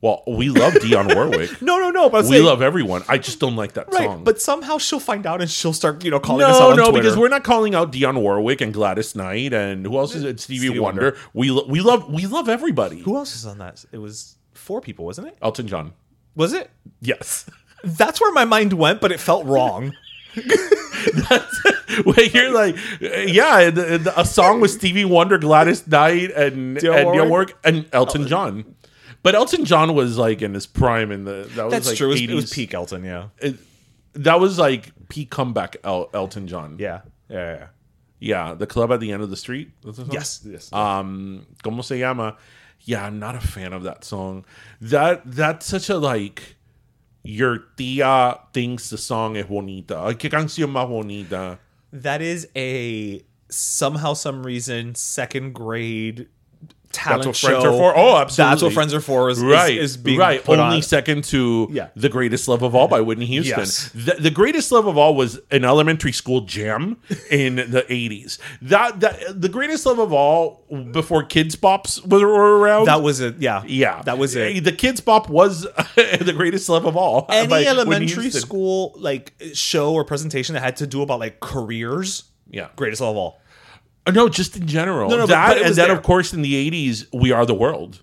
Well, 0.00 0.24
we 0.26 0.48
love 0.48 0.72
Dionne 0.74 1.14
Warwick. 1.14 1.50
No, 1.62 1.78
no, 1.78 1.90
no. 1.90 2.10
But 2.10 2.24
we 2.24 2.30
saying- 2.32 2.44
love 2.44 2.60
everyone. 2.60 3.04
I 3.08 3.18
just 3.18 3.38
don't 3.38 3.54
like 3.54 3.74
that 3.74 3.86
right. 3.92 4.02
song. 4.04 4.24
But 4.24 4.42
somehow 4.42 4.78
she'll 4.78 4.98
find 4.98 5.26
out 5.26 5.40
and 5.40 5.48
she'll 5.48 5.72
start, 5.72 6.04
you 6.04 6.10
know, 6.10 6.18
calling 6.18 6.44
us 6.44 6.60
out 6.60 6.76
no, 6.76 6.86
no, 6.86 6.92
because 6.92 7.16
we're 7.16 7.28
not 7.28 7.44
calling 7.44 7.76
out 7.76 7.92
Dionne 7.92 8.20
Warwick 8.20 8.60
and 8.60 8.74
Gladys 8.74 9.14
Knight 9.14 9.52
and 9.52 9.86
who 9.86 9.96
else 9.96 10.16
is 10.16 10.24
it? 10.24 10.40
Stevie, 10.40 10.66
Stevie 10.66 10.80
Wonder. 10.80 11.02
Wonder. 11.02 11.18
We 11.34 11.50
lo- 11.52 11.66
we 11.68 11.80
love 11.80 12.12
we 12.12 12.26
love 12.26 12.48
everybody. 12.48 13.00
Who 13.02 13.16
else 13.16 13.36
is 13.36 13.46
on 13.46 13.58
that? 13.58 13.84
It 13.92 13.98
was 13.98 14.36
four 14.54 14.80
people, 14.80 15.04
wasn't 15.04 15.28
it? 15.28 15.38
Elton 15.40 15.68
John. 15.68 15.92
Was 16.34 16.52
it? 16.52 16.70
Yes. 17.00 17.48
That's 17.84 18.20
where 18.20 18.32
my 18.32 18.44
mind 18.44 18.72
went, 18.72 19.00
but 19.00 19.12
it 19.12 19.20
felt 19.20 19.44
wrong. 19.46 19.92
Wait, 22.06 22.32
you're 22.34 22.52
like, 22.52 22.76
yeah, 23.00 23.70
the- 23.70 23.98
the- 24.02 24.20
a 24.20 24.24
song 24.24 24.60
with 24.60 24.70
Stevie 24.70 25.04
Wonder, 25.04 25.38
Gladys 25.38 25.86
Knight, 25.86 26.30
and 26.30 26.76
Dionne 26.78 26.96
and 26.96 27.06
Warwick? 27.06 27.28
Warwick 27.30 27.56
and 27.64 27.86
Elton 27.92 28.26
John. 28.26 28.74
But 29.22 29.34
Elton 29.34 29.64
John 29.64 29.94
was 29.94 30.16
like 30.18 30.42
in 30.42 30.54
his 30.54 30.66
prime 30.66 31.12
in 31.12 31.24
the 31.24 31.48
that 31.54 31.64
was 31.64 31.72
That's 31.72 31.88
like 31.88 31.96
true. 31.96 32.08
It 32.08 32.12
was, 32.12 32.20
80s. 32.22 32.28
it 32.30 32.34
was 32.34 32.52
peak 32.52 32.74
Elton. 32.74 33.04
Yeah. 33.04 33.28
It- 33.38 33.56
that 34.14 34.40
was 34.40 34.58
like 34.58 34.92
peak 35.08 35.30
comeback 35.30 35.76
El- 35.84 36.10
Elton 36.12 36.46
John. 36.48 36.76
Yeah. 36.78 37.00
Yeah. 37.28 37.36
yeah. 37.56 37.66
yeah. 38.48 38.54
The 38.54 38.66
club 38.66 38.90
at 38.92 39.00
the 39.00 39.12
end 39.12 39.22
of 39.22 39.30
the 39.30 39.36
street. 39.36 39.70
That's 39.84 39.98
the 39.98 40.04
song? 40.04 40.12
Yes. 40.14 40.40
Yes. 40.48 40.72
um 40.72 41.46
como 41.62 41.82
se 41.82 42.00
llama 42.00 42.36
yeah 42.84 43.06
i'm 43.06 43.20
not 43.20 43.36
a 43.36 43.40
fan 43.40 43.72
of 43.72 43.84
that 43.84 44.02
song 44.04 44.44
that 44.80 45.22
that's 45.24 45.66
such 45.66 45.88
a 45.88 45.96
like 45.96 46.56
your 47.22 47.58
tia 47.76 48.38
thinks 48.52 48.90
the 48.90 48.98
song 48.98 49.36
is 49.36 49.46
bonita. 49.46 50.14
Qué 50.18 50.30
canción 50.30 50.70
más 50.70 50.88
bonita. 50.88 51.58
That 51.92 52.20
is 52.22 52.48
a 52.56 53.22
somehow 53.48 54.14
some 54.14 54.44
reason 54.44 54.94
second 54.94 55.52
grade 55.52 56.28
talent 56.92 57.24
That's 57.24 57.26
what 57.26 57.36
show. 57.36 57.48
Friends 57.48 57.64
are 57.64 57.72
for? 57.72 57.96
Oh, 57.96 58.16
absolutely. 58.16 58.50
That's 58.50 58.62
what 58.62 58.72
Friends 58.72 58.94
are 58.94 59.00
for. 59.00 59.30
Is, 59.30 59.38
is- 59.38 59.44
right 59.44 59.76
is, 59.76 59.96
being 59.96 60.18
right 60.18 60.46
only 60.48 60.76
on. 60.76 60.82
second 60.82 61.24
to 61.24 61.68
Yeah. 61.70 61.88
the 61.96 62.08
greatest 62.08 62.48
love 62.48 62.62
of 62.62 62.74
all 62.74 62.88
by 62.88 63.00
whitney 63.00 63.26
houston 63.26 63.58
Yes. 63.58 63.90
the, 63.94 64.16
the 64.20 64.30
greatest 64.30 64.70
love 64.72 64.86
of 64.86 64.96
all 64.96 65.14
was 65.14 65.40
an 65.50 65.64
elementary 65.64 66.12
school 66.12 66.42
jam 66.42 66.98
in 67.30 67.56
the 67.56 67.84
80s 67.88 68.38
that, 68.62 69.00
that 69.00 69.40
the 69.40 69.48
greatest 69.48 69.86
love 69.86 69.98
of 69.98 70.12
all 70.12 70.64
before 70.92 71.22
Kidz 71.24 71.56
Bops 71.56 72.06
were, 72.06 72.26
were 72.26 72.58
around 72.58 72.86
That 72.86 73.02
was 73.02 73.20
it. 73.20 73.36
Yeah. 73.38 73.62
yeah 73.66 74.02
That 74.02 74.18
was 74.18 74.36
it. 74.36 74.62
the 74.64 74.72
Kidz 74.72 75.04
Bop 75.04 75.28
was 75.28 75.62
the 75.96 76.32
greatest 76.36 76.68
love 76.68 76.84
of 76.86 76.96
all 76.96 77.26
Any 77.28 77.66
elementary 77.66 78.30
school 78.30 78.94
like 78.96 79.32
show 79.54 79.92
or 79.94 80.04
presentation 80.04 80.54
that 80.54 80.62
had 80.62 80.76
to 80.76 80.86
do 80.86 81.02
about 81.02 81.20
like 81.20 81.40
careers, 81.40 82.24
yeah 82.50 82.68
greatest 82.76 83.00
love 83.00 83.10
of 83.10 83.16
all. 83.16 83.40
Uh, 84.06 84.10
No, 84.10 84.28
just 84.28 84.56
in 84.56 84.66
general. 84.66 85.08
No, 85.10 85.16
no, 85.18 85.26
that 85.26 85.48
but 85.48 85.56
it 85.58 85.66
and 85.66 85.74
then 85.74 85.88
there. 85.88 85.96
of 85.96 86.02
course 86.02 86.32
in 86.32 86.42
the 86.42 86.54
eighties, 86.56 87.06
We 87.12 87.30
Are 87.32 87.46
the 87.46 87.54
World. 87.54 88.02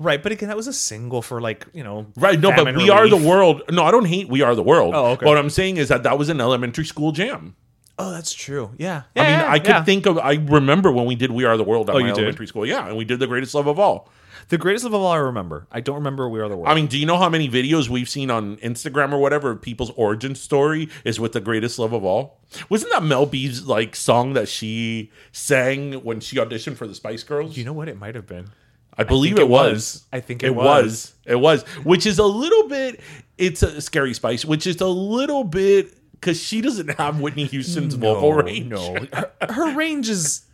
Right, 0.00 0.20
but 0.22 0.32
again, 0.32 0.48
that 0.48 0.56
was 0.56 0.66
a 0.66 0.72
single 0.72 1.22
for 1.22 1.40
like 1.40 1.66
you 1.72 1.84
know. 1.84 2.06
Right. 2.16 2.38
No, 2.38 2.50
but 2.50 2.74
We 2.76 2.90
Are 2.90 3.08
the. 3.08 3.16
World. 3.16 3.62
No, 3.70 3.84
I 3.84 3.90
don't 3.92 4.06
hate 4.06 4.28
We 4.28 4.42
Are 4.42 4.54
the 4.54 4.62
World. 4.62 4.92
Oh, 4.94 5.12
okay. 5.12 5.24
What 5.26 5.38
I'm 5.38 5.50
saying 5.50 5.76
is 5.76 5.88
that 5.88 6.02
that 6.02 6.18
was 6.18 6.28
an 6.28 6.40
elementary 6.40 6.84
school 6.84 7.12
jam. 7.12 7.54
Oh, 7.96 8.10
that's 8.10 8.34
true. 8.34 8.72
Yeah. 8.76 9.02
yeah 9.14 9.22
I 9.22 9.26
mean, 9.30 9.38
Yeah, 9.38 9.52
I 9.52 9.58
could 9.60 9.68
yeah. 9.68 9.84
think 9.84 10.06
of. 10.06 10.18
I 10.18 10.32
remember 10.34 10.90
when 10.90 11.06
we 11.06 11.14
did 11.14 11.30
We 11.30 11.44
Are 11.44 11.56
the 11.56 11.62
World 11.62 11.88
at 11.88 11.94
Oh, 11.94 12.00
my 12.00 12.06
you 12.08 12.12
did? 12.12 12.18
elementary 12.18 12.48
school. 12.48 12.66
Yeah, 12.66 12.88
and 12.88 12.96
we 12.96 13.04
did 13.04 13.20
the 13.20 13.28
greatest 13.28 13.54
love 13.54 13.68
of 13.68 13.78
all. 13.78 14.08
The 14.48 14.58
greatest 14.58 14.84
love 14.84 14.94
of 14.94 15.00
all. 15.00 15.12
I 15.12 15.16
remember. 15.16 15.66
I 15.70 15.80
don't 15.80 15.96
remember 15.96 16.28
We 16.28 16.40
Are 16.40 16.48
the 16.48 16.56
World. 16.56 16.68
I 16.68 16.74
mean, 16.74 16.86
do 16.86 16.98
you 16.98 17.06
know 17.06 17.16
how 17.18 17.28
many 17.28 17.48
videos 17.48 17.88
we've 17.88 18.08
seen 18.08 18.30
on 18.30 18.56
Instagram 18.58 19.12
or 19.12 19.18
whatever 19.18 19.50
of 19.50 19.62
people's 19.62 19.90
origin 19.90 20.34
story 20.34 20.88
is 21.04 21.18
with 21.20 21.32
the 21.32 21.40
greatest 21.40 21.78
love 21.78 21.92
of 21.92 22.04
all? 22.04 22.40
Wasn't 22.68 22.92
that 22.92 23.02
Mel 23.02 23.26
B's 23.26 23.66
like 23.66 23.96
song 23.96 24.34
that 24.34 24.48
she 24.48 25.10
sang 25.32 25.94
when 26.04 26.20
she 26.20 26.36
auditioned 26.36 26.76
for 26.76 26.86
the 26.86 26.94
Spice 26.94 27.22
Girls? 27.22 27.56
you 27.56 27.64
know 27.64 27.72
what? 27.72 27.88
It 27.88 27.98
might 27.98 28.14
have 28.14 28.26
been. 28.26 28.50
I 28.96 29.02
believe 29.04 29.36
think 29.36 29.46
it 29.46 29.50
was. 29.50 29.72
was. 29.72 30.06
I 30.12 30.20
think 30.20 30.42
it 30.42 30.46
it 30.46 30.54
was. 30.54 30.64
was. 30.64 31.14
It 31.26 31.36
was, 31.36 31.62
which 31.84 32.06
is 32.06 32.18
a 32.18 32.24
little 32.24 32.68
bit. 32.68 33.00
It's 33.36 33.62
a 33.62 33.80
scary 33.80 34.14
spice, 34.14 34.44
which 34.44 34.66
is 34.68 34.80
a 34.80 34.86
little 34.86 35.42
bit 35.42 35.98
because 36.12 36.40
she 36.40 36.60
doesn't 36.60 36.88
have 36.98 37.20
Whitney 37.20 37.44
Houston's 37.46 37.94
vocal 37.94 38.32
range. 38.32 38.70
No, 38.70 38.94
her, 39.12 39.32
her 39.50 39.74
range 39.74 40.08
is 40.08 40.46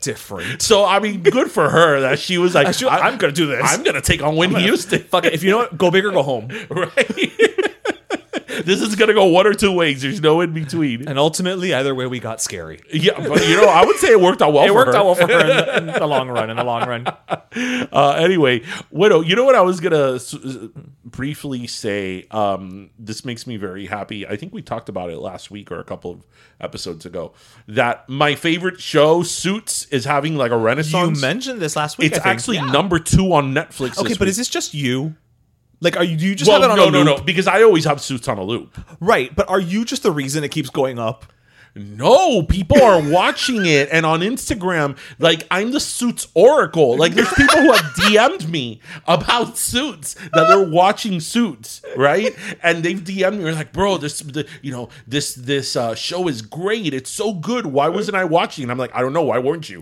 different. 0.00 0.62
So 0.62 0.84
I 0.84 0.98
mean, 0.98 1.22
good 1.22 1.50
for 1.50 1.68
her 1.68 2.00
that 2.00 2.18
she 2.18 2.38
was 2.38 2.54
like, 2.54 2.66
I 2.84 2.98
I'm 3.00 3.18
gonna 3.18 3.32
do 3.32 3.46
this. 3.46 3.62
I'm 3.64 3.82
gonna 3.82 4.00
take 4.00 4.22
on 4.22 4.36
Whitney 4.36 4.62
Houston. 4.62 5.02
Fuck 5.10 5.26
it. 5.26 5.34
If 5.34 5.42
you 5.42 5.50
know 5.50 5.58
what, 5.58 5.76
go 5.78 5.90
big 5.90 6.04
or 6.04 6.10
go 6.10 6.22
home. 6.22 6.48
right. 6.70 6.94
this 8.64 8.82
is 8.82 8.94
gonna 8.96 9.14
go 9.14 9.26
one 9.26 9.46
or 9.46 9.54
two 9.54 9.72
ways. 9.72 10.02
There's 10.02 10.20
no 10.20 10.40
in 10.40 10.52
between. 10.52 11.08
And 11.08 11.18
ultimately, 11.18 11.74
either 11.74 11.94
way, 11.94 12.06
we 12.06 12.20
got 12.20 12.40
scary. 12.40 12.80
Yeah, 12.92 13.14
but 13.16 13.46
you 13.48 13.56
know, 13.56 13.68
I 13.68 13.84
would 13.84 13.96
say 13.96 14.08
it 14.08 14.20
worked 14.20 14.42
out 14.42 14.52
well. 14.52 14.64
It 14.64 14.74
worked 14.74 14.92
her. 14.92 14.96
out 14.96 15.06
well 15.06 15.14
for 15.14 15.26
her 15.26 15.40
in 15.40 15.46
the, 15.46 15.76
in 15.76 15.86
the 15.86 16.06
long 16.06 16.28
run. 16.28 16.50
In 16.50 16.56
the 16.56 16.64
long 16.64 16.88
run, 16.88 17.06
Uh, 17.92 18.14
anyway, 18.18 18.62
Widow, 18.90 19.20
you 19.22 19.34
know 19.36 19.44
what 19.44 19.54
I 19.54 19.62
was 19.62 19.80
gonna 19.80 20.18
briefly 21.10 21.66
say? 21.66 22.26
Um, 22.30 22.90
this 22.98 23.24
makes 23.24 23.46
me 23.46 23.56
very 23.56 23.86
happy. 23.86 24.26
I 24.26 24.36
think 24.36 24.52
we 24.52 24.62
talked 24.62 24.88
about 24.88 25.10
it 25.10 25.18
last 25.18 25.50
week 25.50 25.70
or 25.70 25.78
a 25.80 25.84
couple 25.84 26.10
of 26.12 26.26
episodes 26.60 27.04
ago. 27.06 27.32
That 27.68 28.08
my 28.08 28.34
favorite 28.34 28.80
show, 28.80 29.22
Suits, 29.22 29.86
is 29.86 30.04
having 30.04 30.36
like 30.36 30.50
a 30.52 30.56
renaissance. 30.56 31.18
you 31.18 31.22
mentioned 31.22 31.60
this 31.60 31.76
last 31.76 31.98
week. 31.98 32.12
it's 32.12 32.24
actually 32.24 32.56
Yeah. 32.56 32.66
number 32.72 32.98
two 32.98 33.32
on 33.32 33.54
Netflix. 33.54 33.98
Okay, 33.98 34.14
but 34.14 34.20
week. 34.20 34.28
is 34.28 34.36
this 34.36 34.48
just 34.48 34.74
you? 34.74 35.16
Like, 35.82 35.96
are 35.96 36.04
you? 36.04 36.16
Do 36.16 36.26
you 36.26 36.34
just 36.34 36.48
well, 36.48 36.60
have 36.60 36.70
it 36.70 36.72
on 36.72 36.76
no, 36.78 36.88
a 36.88 36.90
no, 37.04 37.10
loop? 37.10 37.18
no, 37.20 37.24
because 37.24 37.46
I 37.46 37.62
always 37.62 37.84
have 37.86 38.00
Suits 38.02 38.28
on 38.28 38.36
a 38.38 38.44
loop. 38.44 38.76
Right, 39.00 39.34
but 39.34 39.48
are 39.48 39.60
you 39.60 39.84
just 39.86 40.02
the 40.02 40.12
reason 40.12 40.44
it 40.44 40.50
keeps 40.50 40.68
going 40.68 40.98
up? 40.98 41.24
No, 41.74 42.42
people 42.42 42.82
are 42.82 43.00
watching 43.10 43.66
it, 43.66 43.88
and 43.92 44.04
on 44.04 44.20
Instagram, 44.20 44.96
like 45.18 45.46
I'm 45.50 45.70
the 45.72 45.80
Suits 45.80 46.26
oracle. 46.34 46.96
Like 46.96 47.12
there's 47.14 47.32
people 47.32 47.56
who 47.60 47.72
have 47.72 47.84
DM'd 47.94 48.48
me 48.48 48.80
about 49.06 49.56
Suits 49.56 50.14
that 50.32 50.48
they're 50.48 50.68
watching 50.68 51.20
Suits, 51.20 51.82
right? 51.96 52.34
And 52.62 52.82
they've 52.82 52.98
DM'd 52.98 53.38
me, 53.38 53.50
like, 53.52 53.72
"Bro, 53.72 53.98
this, 53.98 54.20
the, 54.20 54.46
you 54.62 54.72
know, 54.72 54.88
this 55.06 55.34
this 55.34 55.76
uh, 55.76 55.94
show 55.94 56.28
is 56.28 56.42
great. 56.42 56.92
It's 56.92 57.10
so 57.10 57.32
good. 57.32 57.66
Why 57.66 57.88
wasn't 57.88 58.16
I 58.16 58.24
watching?" 58.24 58.64
And 58.64 58.72
I'm 58.72 58.78
like, 58.78 58.94
"I 58.94 59.00
don't 59.00 59.12
know. 59.12 59.22
Why 59.22 59.38
weren't 59.38 59.68
you?" 59.70 59.80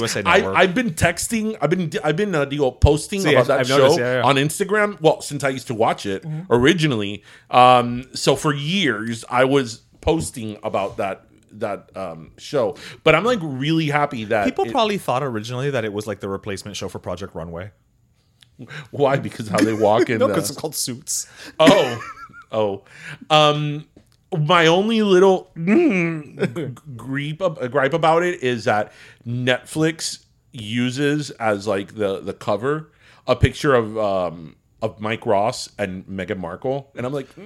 USA 0.00 0.22
I, 0.24 0.44
I've 0.52 0.74
been 0.74 0.90
texting, 0.90 1.56
I've 1.60 1.70
been 1.70 1.90
I've 2.04 2.16
been 2.16 2.34
uh, 2.34 2.46
you 2.50 2.58
know, 2.58 2.70
posting 2.70 3.20
See, 3.22 3.32
about 3.32 3.46
that 3.46 3.60
I've 3.60 3.66
show 3.66 3.78
noticed, 3.78 3.98
yeah, 3.98 4.16
yeah. 4.18 4.22
on 4.22 4.36
Instagram. 4.36 5.00
Well, 5.00 5.20
since 5.22 5.42
I 5.44 5.48
used 5.48 5.66
to 5.68 5.74
watch 5.74 6.06
it 6.06 6.20
Mm-hmm. 6.20 6.52
originally, 6.52 7.22
um, 7.50 8.08
so 8.14 8.36
for 8.36 8.52
years 8.52 9.24
I 9.30 9.44
was 9.44 9.82
posting 10.00 10.58
about 10.62 10.96
that 10.98 11.24
that 11.52 11.94
um 11.96 12.32
show. 12.38 12.76
But 13.04 13.14
I'm 13.14 13.24
like 13.24 13.38
really 13.42 13.86
happy 13.86 14.24
that 14.24 14.44
People 14.44 14.66
it- 14.66 14.72
probably 14.72 14.98
thought 14.98 15.22
originally 15.22 15.70
that 15.70 15.84
it 15.84 15.92
was 15.92 16.06
like 16.06 16.20
the 16.20 16.28
replacement 16.28 16.76
show 16.76 16.88
for 16.88 16.98
Project 16.98 17.34
Runway. 17.34 17.70
why 18.90 19.16
because 19.16 19.48
how 19.48 19.58
they 19.58 19.72
walk 19.72 20.08
in. 20.10 20.18
No, 20.18 20.28
because 20.28 20.50
it's 20.50 20.58
called 20.60 20.74
Suits. 20.74 21.26
oh, 21.58 22.02
oh, 22.52 22.84
um, 23.30 23.86
my 24.38 24.66
only 24.66 25.02
little 25.02 25.50
mm, 25.56 26.74
gripe 26.96 27.40
uh, 27.42 27.68
gripe 27.68 27.94
about 27.94 28.22
it 28.22 28.42
is 28.42 28.64
that 28.64 28.92
Netflix 29.26 30.24
uses 30.52 31.30
as 31.32 31.66
like 31.66 31.94
the 31.94 32.20
the 32.20 32.32
cover 32.34 32.92
a 33.26 33.34
picture 33.36 33.74
of 33.74 33.96
um 33.98 34.56
of 34.82 35.00
Mike 35.00 35.26
Ross 35.26 35.68
and 35.78 36.04
Meghan 36.06 36.38
Markle, 36.38 36.90
and 36.96 37.04
I'm 37.04 37.12
like, 37.12 37.28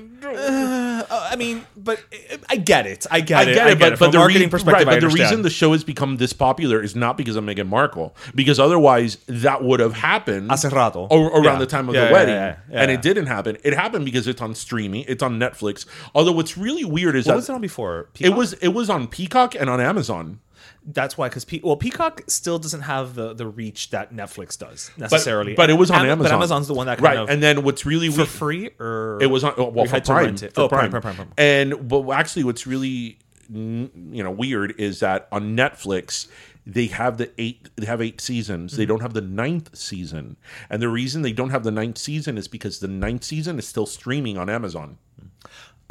Uh, 1.03 1.29
I 1.33 1.37
mean, 1.37 1.67
but 1.77 1.99
uh, 2.33 2.37
I 2.49 2.57
get 2.57 2.87
it. 2.87 3.07
I 3.11 3.21
get 3.21 3.49
it. 3.49 3.51
I 3.51 3.51
it. 3.51 3.55
get 3.55 3.67
it, 3.73 3.79
but, 3.79 3.99
From 3.99 3.99
but 3.99 4.09
a 4.09 4.13
the 4.13 4.19
marketing 4.19 4.43
re- 4.43 4.49
perspective, 4.49 4.87
right, 4.87 4.97
I 4.97 5.01
but 5.01 5.09
the 5.09 5.15
reason 5.15 5.43
the 5.43 5.51
show 5.51 5.73
has 5.73 5.85
become 5.85 6.17
this 6.17 6.33
popular 6.33 6.83
is 6.83 6.95
not 6.97 7.17
because 7.17 7.37
of 7.37 7.45
Meghan 7.45 7.69
Markle, 7.69 8.15
because 8.35 8.59
otherwise 8.61 9.17
that 9.27 9.63
would 9.65 9.81
have 9.81 9.95
happened 9.95 10.51
Hace 10.51 10.65
rato. 10.71 11.07
or, 11.11 11.29
around 11.29 11.45
Yeah. 11.45 11.59
the 11.59 11.67
time 11.67 11.89
of 11.89 11.95
Yeah, 11.95 12.01
the 12.03 12.07
yeah, 12.07 12.13
wedding, 12.13 12.57
and 12.73 12.91
it 12.91 13.03
didn't 13.03 13.27
happen. 13.27 13.57
It 13.65 13.75
happened 13.75 14.05
because 14.05 14.27
it's 14.29 14.41
on 14.43 14.55
streaming, 14.55 15.05
it's 15.09 15.23
on 15.23 15.39
Netflix. 15.39 15.87
Although 16.15 16.33
what's 16.33 16.57
really 16.57 16.85
weird 16.85 17.17
is 17.17 17.27
what 17.27 17.33
that 17.33 17.37
was 17.37 17.49
it 17.49 17.53
on 17.55 17.61
before? 17.61 18.09
it 18.21 18.31
was 18.35 18.53
it 18.55 18.69
was 18.69 18.89
on 18.91 19.07
Peacock 19.09 19.55
and 19.55 19.69
on 19.71 19.81
Amazon. 19.81 20.41
That's 20.87 21.17
why, 21.17 21.29
because 21.29 21.45
Pe- 21.47 21.61
well, 21.65 21.77
Peacock 21.77 22.23
still 22.27 22.59
doesn't 22.59 22.83
have 22.83 23.15
the 23.15 23.33
the 23.33 23.47
reach 23.47 23.91
that 23.91 24.13
Netflix 24.13 24.59
does 24.59 24.91
necessarily. 24.99 25.55
but 25.55 25.71
it 25.71 25.75
was 25.75 25.91
on 25.91 26.01
Am- 26.01 26.11
Amazon. 26.11 26.23
But 26.31 26.33
Amazon's 26.33 26.69
the 26.69 26.75
one 26.75 26.87
that 26.87 26.99
kind 26.99 27.05
right. 27.05 27.17
of 27.19 27.31
and 27.31 27.43
then 27.43 27.63
what's 27.63 27.87
really 27.87 28.11
for 28.11 28.19
weird, 28.19 28.29
free 28.29 28.71
or 28.79 29.19
It 29.23 29.29
was 29.29 29.45
on 29.45 29.55
well 29.57 29.71
We 29.73 29.87
for 29.89 30.01
Prime. 30.01 30.37
for 30.37 30.51
Oh, 30.57 30.69
Prime, 30.69 30.91
Prime, 30.91 31.01
Prime, 31.03 31.15
Prime. 31.17 31.33
And 31.39 31.89
but 31.89 32.09
actually, 32.11 32.45
what's 32.45 32.67
really 32.67 33.19
you 33.51 33.91
know 34.23 34.31
weird 34.31 34.79
is 34.79 35.01
that 35.01 35.29
on 35.33 35.57
Netflix 35.57 36.29
they 36.67 36.87
have 36.87 37.19
the 37.19 37.31
eight 37.39 37.69
they 37.77 37.87
have 37.87 38.01
eight 38.03 38.21
seasons. 38.21 38.73
Mm-hmm. 38.73 38.81
They 38.81 38.87
don't 38.87 39.01
have 39.03 39.15
the 39.15 39.21
ninth 39.21 39.77
season, 39.77 40.37
and 40.71 40.81
the 40.83 40.89
reason 40.89 41.23
they 41.23 41.33
don't 41.33 41.51
have 41.51 41.63
the 41.65 41.71
ninth 41.71 41.99
season 41.99 42.37
is 42.39 42.49
because 42.49 42.81
the 42.81 42.89
ninth 42.89 43.25
season 43.25 43.59
is 43.59 43.67
still 43.67 43.87
streaming 43.87 44.37
on 44.39 44.49
Amazon. 44.51 44.99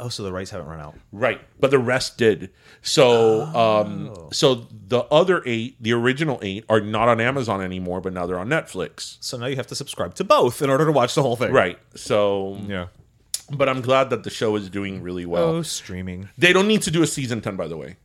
Oh, 0.00 0.08
so 0.08 0.22
the 0.24 0.32
rights 0.32 0.50
haven't 0.50 0.66
run 0.66 0.80
out. 0.80 0.96
Right, 1.12 1.40
but 1.60 1.70
the 1.70 1.78
rest 1.78 2.18
did. 2.18 2.50
So, 2.82 3.48
Oh. 3.54 3.80
um, 3.82 4.28
so 4.32 4.66
the 4.88 5.00
other 5.04 5.40
eight, 5.46 5.76
the 5.80 5.92
original 5.92 6.38
eight, 6.42 6.64
are 6.68 6.80
not 6.80 7.08
on 7.08 7.20
Amazon 7.20 7.62
anymore, 7.62 8.00
but 8.00 8.12
now 8.12 8.26
they're 8.26 8.38
on 8.38 8.48
Netflix. 8.48 9.16
So 9.20 9.36
now 9.38 9.46
you 9.46 9.54
have 9.56 9.68
to 9.68 9.74
subscribe 9.76 10.14
to 10.16 10.24
both 10.24 10.60
in 10.62 10.68
order 10.68 10.84
to 10.84 10.92
watch 10.92 11.14
the 11.14 11.22
whole 11.22 11.36
thing. 11.36 11.52
Right. 11.52 11.78
So, 11.94 12.58
Yeah. 12.66 12.86
but 13.52 13.68
I'm 13.68 13.82
glad 13.82 14.10
that 14.10 14.24
the 14.24 14.30
show 14.30 14.56
is 14.56 14.68
doing 14.68 15.00
really 15.00 15.26
well. 15.26 15.44
Oh, 15.44 15.62
streaming. 15.62 16.28
They 16.36 16.52
don't 16.52 16.66
need 16.66 16.82
to 16.82 16.90
do 16.90 17.02
a 17.02 17.06
season 17.06 17.40
10, 17.40 17.54
by 17.54 17.68
the 17.68 17.76
way. 17.76 17.96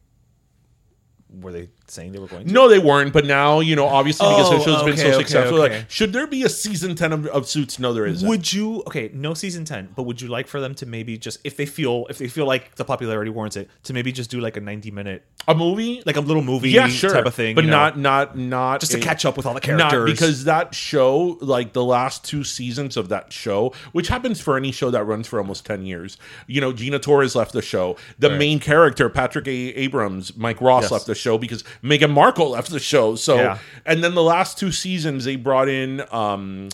Were 1.42 1.52
they 1.52 1.70
saying 1.92 2.12
they 2.12 2.20
were 2.20 2.28
going 2.28 2.48
to? 2.48 2.54
No, 2.54 2.68
they 2.68 2.80
weren't. 2.80 3.12
But 3.14 3.26
now, 3.26 3.60
you 3.60 3.76
know, 3.76 3.86
obviously 3.86 4.28
because 4.28 4.48
oh, 4.48 4.52
the 4.52 4.62
Oh, 4.62 4.66
show's 4.66 4.84
been 4.84 4.98
so 4.98 5.08
okay, 5.08 5.18
successful, 5.18 5.62
okay. 5.62 5.78
like, 5.80 5.90
should 5.90 6.14
there 6.14 6.28
be 6.28 6.44
a 6.44 6.50
season 6.50 6.96
10 6.96 7.14
of, 7.14 7.26
of 7.28 7.48
Suits? 7.48 7.80
No, 7.80 7.94
there 7.94 8.06
isn't. 8.06 8.28
Would 8.28 8.52
you 8.54 8.82
okay? 8.88 9.10
No 9.14 9.34
season 9.34 9.66
ten, 9.66 9.90
but 9.96 10.04
would 10.04 10.22
you 10.22 10.28
like 10.28 10.48
for 10.48 10.60
them 10.60 10.76
to 10.76 10.86
maybe 10.86 11.18
just 11.18 11.40
if 11.44 11.58
they 11.58 11.66
feel 11.66 12.06
if 12.10 12.18
they 12.18 12.28
feel 12.28 12.46
like 12.46 12.76
the 12.76 12.86
popularity 12.86 13.32
warrants 13.32 13.56
it 13.58 13.70
to 13.84 13.94
maybe 13.94 14.12
just 14.12 14.30
do 14.30 14.40
like 14.40 14.58
a 14.58 14.62
ninety 14.62 14.92
minute 14.92 15.26
a 15.48 15.56
movie? 15.56 16.02
like 16.06 16.16
a 16.18 16.22
little 16.22 16.44
movie 16.44 16.70
yeah, 16.72 16.88
sure. 16.88 17.12
type 17.12 17.26
of 17.26 17.34
thing, 17.34 17.56
But 17.56 17.64
you 17.64 17.70
know? 17.72 17.78
not, 17.78 17.98
not, 17.98 18.38
not. 18.38 18.80
just 18.82 18.92
to 18.92 19.00
catch 19.00 19.26
up 19.26 19.36
with 19.38 19.46
all 19.46 19.54
the 19.54 19.60
Not 19.74 19.92
characters 19.92 20.12
because 20.12 20.44
that 20.46 20.76
show, 20.76 21.38
like 21.42 21.74
the 21.74 21.84
last 21.84 22.24
two 22.24 22.44
seasons 22.44 22.98
of 22.98 23.10
that 23.10 23.32
show, 23.34 23.74
which 23.92 24.08
happens 24.10 24.40
for 24.42 24.58
any 24.58 24.72
show 24.72 24.92
that 24.92 25.04
runs 25.06 25.28
for 25.28 25.40
almost 25.40 25.66
10 25.66 25.86
years. 25.86 26.18
You 26.48 26.62
know, 26.62 26.72
Gina 26.74 27.00
Torres 27.00 27.36
left 27.36 27.54
the 27.54 27.62
show. 27.62 27.96
The 28.20 28.30
main 28.30 28.60
character, 28.60 29.10
Patrick 29.10 29.48
A. 29.48 29.74
Adams, 29.86 30.36
Mike 30.38 30.62
Ross 30.62 30.84
Yes. 30.84 30.92
left 30.92 31.06
the 31.08 31.16
show 31.16 31.38
because 31.38 31.64
Meghan 31.84 32.12
Markle 32.12 32.50
left 32.52 32.70
the 32.72 32.80
show. 32.80 33.16
So, 33.16 33.36
Yeah. 33.36 33.58
and 33.86 34.04
then 34.04 34.16
the 34.16 34.24
last 34.24 34.58
two 34.58 34.72
seasons, 34.72 35.26
they 35.26 35.36
brought 35.36 35.70
in 35.70 36.04
um, 36.12 36.70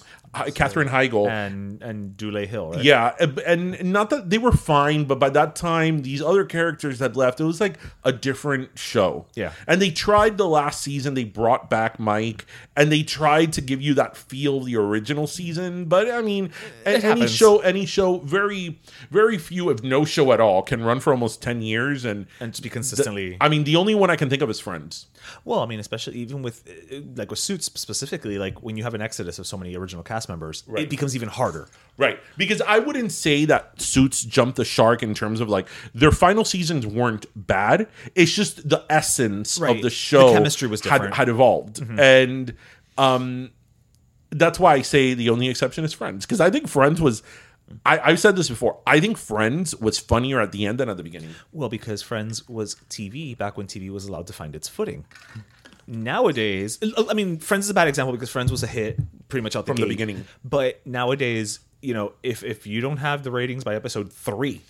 Katherine 0.54 0.88
Heigl. 0.90 1.30
and 1.30 1.82
and 1.82 2.18
Dule 2.18 2.46
Hill, 2.46 2.72
right? 2.72 2.84
Yeah, 2.84 3.14
and 3.46 3.84
not 3.94 4.10
that 4.10 4.30
they 4.30 4.38
were 4.38 4.52
fine, 4.52 5.06
but 5.06 5.20
by 5.20 5.30
that 5.30 5.56
time, 5.56 6.02
these 6.02 6.22
other 6.22 6.46
characters 6.46 7.00
had 7.00 7.16
left. 7.16 7.40
It 7.40 7.44
was 7.46 7.62
like 7.62 7.78
a 8.04 8.12
different 8.12 8.78
show. 8.78 9.28
Yeah. 9.36 9.52
and 9.68 9.82
they 9.82 9.92
tried 9.92 10.38
the 10.38 10.48
last 10.48 10.82
season. 10.82 11.14
They 11.14 11.24
brought 11.24 11.70
back 11.70 12.00
Mike, 12.00 12.46
and 12.76 12.92
they 12.92 13.04
tried 13.04 13.54
to 13.54 13.62
give 13.62 13.82
you 13.82 13.94
that 13.96 14.18
feel 14.18 14.58
of 14.58 14.66
the 14.66 14.76
original 14.76 15.28
season. 15.28 15.86
But 15.86 16.10
I 16.12 16.22
mean, 16.22 16.52
a- 16.86 16.90
any 16.90 17.02
happens. 17.02 17.32
show, 17.32 17.60
any 17.60 17.86
show, 17.86 18.20
very, 18.20 18.80
very 19.12 19.38
few, 19.38 19.70
if 19.70 19.84
no 19.84 20.06
show 20.06 20.32
at 20.34 20.40
all, 20.42 20.62
can 20.62 20.84
run 20.84 21.00
for 21.00 21.12
almost 21.14 21.42
ten 21.42 21.62
years. 21.62 22.04
And 22.06 22.26
and 22.40 22.60
be 22.62 22.70
consistently. 22.70 23.38
I 23.40 23.50
mean, 23.50 23.64
the 23.64 23.76
only 23.76 23.96
one 23.96 24.10
I 24.10 24.16
can 24.16 24.30
think 24.30 24.42
of 24.42 24.50
is 24.50 24.60
Friends. 24.60 25.08
Well, 25.44 25.60
I 25.60 25.66
mean, 25.66 25.80
especially 25.80 26.16
even 26.20 26.42
with 26.42 26.68
uh, 26.92 26.98
like 27.16 27.30
with 27.30 27.40
Suits 27.40 27.66
specifically, 27.66 28.38
like 28.38 28.62
when 28.64 28.78
you 28.78 28.84
have 28.84 28.94
an 28.94 29.02
exodus 29.02 29.40
of 29.40 29.48
so 29.48 29.58
many 29.58 29.76
original 29.76 30.04
cast 30.04 30.30
members, 30.30 30.64
it 30.78 30.90
becomes 30.90 31.16
even 31.16 31.30
harder. 31.30 31.68
Right. 31.98 32.20
Because 32.38 32.62
I 32.62 32.80
wouldn't 32.80 33.12
say 33.12 33.46
that 33.46 33.82
Suits 33.82 34.24
jumped 34.24 34.58
the 34.58 34.66
shark 34.66 35.02
in 35.04 35.14
terms 35.14 35.40
of 35.42 35.50
like 35.50 35.68
their 35.94 36.12
final 36.12 36.44
seasons 36.46 36.86
weren't 36.86 37.26
bad. 37.36 37.88
It's 38.16 38.34
just 38.34 38.68
the 38.68 38.84
essence 38.90 39.60
Right. 39.60 39.76
of 39.76 39.82
the 39.82 39.90
show 39.90 40.28
The 40.30 40.34
chemistry 40.34 40.68
was 40.68 40.82
had, 40.82 40.90
different. 40.92 41.14
Mm-hmm. 41.14 41.20
had 41.20 41.30
evolved. 41.30 41.84
And 42.00 42.56
um 42.98 43.52
that's 44.32 44.60
why 44.60 44.74
I 44.74 44.82
say 44.82 45.14
the 45.14 45.30
only 45.30 45.48
exception 45.48 45.86
is 45.86 45.94
Friends. 45.94 46.26
Because 46.26 46.42
I 46.42 46.50
think 46.50 46.68
Friends 46.68 47.00
was 47.00 47.24
I, 47.86 48.00
I've 48.00 48.20
said 48.20 48.36
this 48.36 48.50
before. 48.50 48.80
I 48.86 49.00
think 49.00 49.18
Friends 49.18 49.76
was 49.76 49.98
funnier 49.98 50.40
at 50.40 50.52
the 50.52 50.66
end 50.66 50.80
than 50.80 50.90
at 50.90 50.98
the 50.98 51.04
beginning. 51.04 51.32
Well, 51.52 51.70
because 51.70 52.02
Friends 52.02 52.48
was 52.48 52.76
TV 52.90 53.38
back 53.38 53.58
when 53.58 53.68
TV 53.68 53.90
was 53.90 54.06
allowed 54.06 54.28
to 54.28 54.34
find 54.34 54.56
its 54.56 54.68
footing. 54.68 55.06
Nowadays, 55.88 56.80
I 57.10 57.14
mean, 57.14 57.38
Friends 57.40 57.66
is 57.66 57.70
a 57.70 57.74
bad 57.74 57.88
example 57.88 58.12
because 58.14 58.30
Friends 58.30 58.52
was 58.52 58.64
a 58.64 58.68
hit 58.68 59.00
pretty 59.30 59.44
much 59.44 59.56
out 59.56 59.66
the 59.66 59.74
From 59.74 59.82
the 59.82 59.88
beginning. 59.88 60.26
But 60.44 60.86
nowadays, 60.86 61.60
you 61.82 61.94
know, 61.94 62.14
if 62.24 62.44
if 62.44 62.66
you 62.66 62.82
don't 62.82 62.98
have 62.98 63.24
the 63.24 63.32
ratings 63.32 63.64
by 63.64 63.76
episode 63.76 64.12
three, 64.12 64.62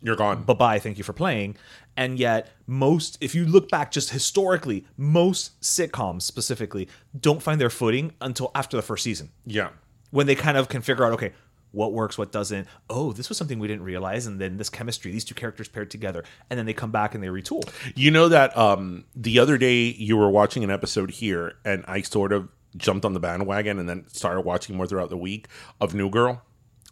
You're 0.00 0.16
gone. 0.16 0.44
bye 0.44 0.54
bye, 0.54 0.78
thank 0.78 0.96
you 0.98 1.04
for 1.04 1.12
playing. 1.12 1.56
And 1.94 2.18
yet, 2.18 2.50
most, 2.66 3.18
if 3.20 3.34
you 3.34 3.44
look 3.44 3.68
back 3.68 3.90
just 3.90 4.10
historically, 4.10 4.86
most 4.96 5.60
sitcoms 5.60 6.22
specifically 6.22 6.88
don't 7.18 7.42
find 7.42 7.60
their 7.60 7.68
footing 7.68 8.12
until 8.22 8.50
after 8.54 8.78
the 8.78 8.82
first 8.82 9.04
season 9.04 9.30
yeah. 9.44 9.68
when 10.10 10.26
they 10.26 10.34
kind 10.34 10.56
of 10.56 10.70
can 10.70 10.80
figure 10.80 11.04
out 11.04 11.12
okay 11.12 11.32
what 11.72 11.92
works 11.92 12.16
what 12.16 12.30
doesn't 12.32 12.66
oh 12.88 13.12
this 13.12 13.28
was 13.28 13.36
something 13.36 13.58
we 13.58 13.66
didn't 13.68 13.82
realize 13.84 14.26
and 14.26 14.40
then 14.40 14.56
this 14.56 14.70
chemistry 14.70 15.10
these 15.10 15.24
two 15.24 15.34
characters 15.34 15.68
paired 15.68 15.90
together 15.90 16.22
and 16.48 16.58
then 16.58 16.66
they 16.66 16.72
come 16.74 16.90
back 16.90 17.14
and 17.14 17.22
they 17.24 17.28
retool 17.28 17.68
You 17.96 18.10
know 18.10 18.28
that 18.28 18.56
um 18.56 19.04
the 19.16 19.38
other 19.38 19.58
day 19.58 19.84
you 19.84 20.16
were 20.16 20.30
watching 20.30 20.62
an 20.64 20.70
episode 20.70 21.10
here 21.10 21.54
and 21.64 21.84
I 21.88 22.02
sort 22.02 22.32
of 22.32 22.48
jumped 22.76 23.04
on 23.04 23.12
the 23.12 23.20
bandwagon 23.20 23.78
and 23.78 23.88
then 23.88 24.06
started 24.08 24.42
watching 24.42 24.76
more 24.76 24.86
throughout 24.86 25.10
the 25.10 25.16
week 25.16 25.48
of 25.80 25.94
New 25.94 26.08
Girl. 26.08 26.42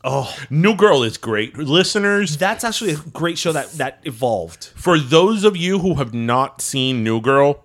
oh 0.04 0.34
New 0.50 0.74
Girl 0.76 1.02
is 1.02 1.16
great. 1.16 1.56
Listeners, 1.56 2.36
that's 2.36 2.64
actually 2.64 2.92
a 2.92 2.96
great 2.96 3.38
show 3.38 3.52
that 3.52 3.70
that 3.72 4.00
evolved 4.04 4.64
for 4.74 4.98
those 4.98 5.44
of 5.44 5.56
you 5.56 5.78
who 5.78 5.94
have 5.94 6.12
not 6.14 6.60
seen 6.60 7.02
New 7.04 7.20
Girl, 7.20 7.64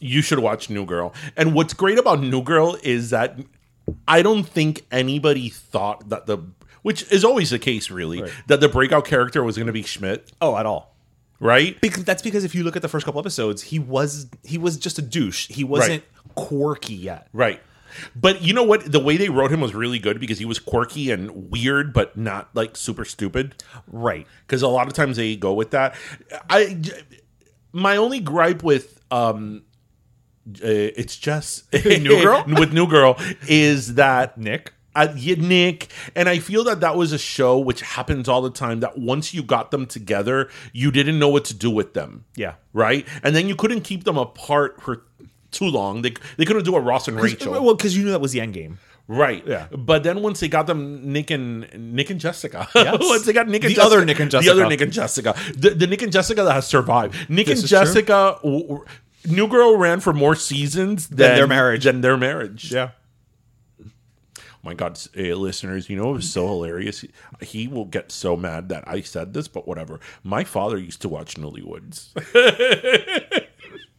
you 0.00 0.20
should 0.20 0.38
watch 0.40 0.68
New 0.68 0.84
Girl. 0.84 1.14
And 1.36 1.54
what's 1.54 1.74
great 1.74 1.98
about 1.98 2.20
New 2.20 2.42
Girl 2.42 2.76
is 2.82 3.10
that 3.10 3.38
I 4.06 4.22
don't 4.22 4.44
think 4.44 4.84
anybody 4.90 5.48
thought 5.48 6.08
that 6.08 6.26
the 6.26 6.38
which 6.82 7.10
is 7.10 7.24
always 7.24 7.50
the 7.50 7.58
case 7.58 7.90
really, 7.90 8.22
that 8.46 8.60
the 8.60 8.68
breakout 8.68 9.06
character 9.06 9.42
was 9.42 9.56
going 9.56 9.66
to 9.66 9.72
be 9.72 9.82
Schmidt, 9.82 10.30
oh 10.40 10.56
at 10.56 10.66
all 10.66 10.94
right? 11.40 11.80
because 11.80 12.04
that's 12.04 12.22
because 12.22 12.44
if 12.44 12.54
you 12.54 12.62
look 12.62 12.76
at 12.76 12.82
the 12.82 12.88
first 12.88 13.04
couple 13.04 13.20
episodes 13.20 13.62
he 13.62 13.78
was 13.78 14.28
he 14.42 14.56
was 14.56 14.76
just 14.78 14.98
a 14.98 15.02
douche 15.02 15.48
he 15.48 15.64
wasn't 15.64 16.02
quirky 16.34 16.94
yet 16.94 17.28
Right. 17.32 17.60
But 18.16 18.42
you 18.42 18.52
know 18.52 18.64
what? 18.64 18.90
The 18.90 18.98
way 18.98 19.16
they 19.16 19.28
wrote 19.28 19.52
him 19.52 19.60
was 19.60 19.72
really 19.72 19.98
good 20.00 20.18
because 20.18 20.38
he 20.38 20.44
was 20.44 20.58
quirky 20.58 21.10
and 21.10 21.50
weird, 21.50 21.92
but 21.92 22.16
not 22.16 22.48
like 22.54 22.76
super 22.76 23.04
stupid. 23.04 23.62
right 23.86 24.26
Because 24.46 24.62
a 24.62 24.68
lot 24.68 24.86
of 24.86 24.94
times 24.94 25.16
they 25.16 25.36
go 25.36 25.52
with 25.52 25.70
that. 25.70 25.94
I 26.50 26.80
my 27.72 27.96
only 27.96 28.20
gripe 28.20 28.62
with 28.62 29.00
um, 29.10 29.62
uh, 30.46 30.92
it's 30.96 31.16
just 31.16 31.72
New 31.84 32.22
Girl? 32.22 32.44
with 32.58 32.72
New 32.72 32.86
Girl 32.86 33.16
is 33.48 33.94
that 33.94 34.36
nick 34.38 34.72
uh, 34.96 35.12
yeah, 35.16 35.34
Nick, 35.36 35.88
and 36.14 36.28
I 36.28 36.38
feel 36.38 36.62
that 36.64 36.80
that 36.80 36.96
was 36.96 37.12
a 37.12 37.18
show 37.18 37.58
which 37.58 37.80
happens 37.82 38.28
all 38.28 38.40
the 38.42 38.50
time. 38.50 38.78
That 38.80 38.96
once 38.96 39.34
you 39.34 39.42
got 39.42 39.72
them 39.72 39.86
together, 39.86 40.48
you 40.72 40.92
didn't 40.92 41.18
know 41.18 41.28
what 41.28 41.44
to 41.46 41.54
do 41.54 41.68
with 41.70 41.94
them. 41.94 42.24
Yeah. 42.36 42.54
right. 42.72 43.04
And 43.24 43.34
then 43.34 43.48
you 43.48 43.56
couldn't 43.56 43.80
keep 43.80 44.04
them 44.04 44.16
apart 44.16 44.80
for 44.80 45.02
too 45.50 45.66
long. 45.66 46.02
They 46.02 46.14
they 46.36 46.44
couldn't 46.44 46.64
do 46.64 46.76
a 46.76 46.80
Ross 46.80 47.08
and 47.08 47.20
Rachel. 47.20 47.52
well 47.52 47.74
because 47.74 47.96
you 47.96 48.04
knew 48.04 48.10
that 48.10 48.20
was 48.20 48.32
the 48.32 48.40
end 48.40 48.54
game 48.54 48.78
Right. 49.06 49.46
Yeah. 49.46 49.66
But 49.70 50.02
then 50.02 50.22
once 50.22 50.40
they 50.40 50.48
got 50.48 50.66
them 50.66 51.12
Nick 51.12 51.30
and 51.30 51.68
Nick 51.94 52.08
and 52.10 52.18
Jessica. 52.18 52.68
Yes. 52.74 52.96
once 53.02 53.26
they 53.26 53.32
got 53.34 53.48
Nick 53.48 53.62
and 53.64 53.70
The 53.70 53.74
Jessica, 53.76 53.86
other 53.96 54.04
Nick 54.04 54.18
and 54.20 54.30
The 54.30 54.38
Jessica. 54.38 54.52
other 54.52 54.66
Nick 54.68 54.80
and 54.80 54.92
Jessica. 54.92 55.34
The, 55.56 55.70
the 55.70 55.86
Nick 55.86 56.02
and 56.02 56.10
Jessica 56.12 56.42
that 56.42 56.52
has 56.54 56.66
survived. 56.66 57.28
Nick 57.28 57.46
This 57.46 57.60
and. 57.60 57.68
Jessica 57.68 58.38
w- 58.42 58.62
w- 58.62 58.84
New 59.26 59.48
Girl 59.48 59.76
ran 59.76 60.00
for 60.00 60.12
more 60.12 60.34
seasons 60.34 61.08
than, 61.08 61.36
their 61.36 61.46
marriage. 61.46 61.84
Than 61.84 62.00
their 62.00 62.16
marriage. 62.16 62.72
yeah 62.72 62.90
Oh 64.64 64.68
my 64.68 64.74
God, 64.74 64.98
uh, 65.14 65.20
listeners, 65.34 65.90
you 65.90 65.96
know 65.96 66.10
it 66.10 66.14
was 66.14 66.32
so 66.32 66.46
hilarious. 66.46 67.02
He, 67.02 67.10
he 67.42 67.68
will 67.68 67.84
get 67.84 68.10
so 68.10 68.34
mad 68.34 68.70
that 68.70 68.84
I 68.86 69.02
said 69.02 69.34
this, 69.34 69.46
but 69.46 69.68
whatever. 69.68 70.00
My 70.22 70.42
father 70.42 70.78
used 70.78 71.02
to 71.02 71.08
watch 71.10 71.34
Newlyweds. 71.34 72.08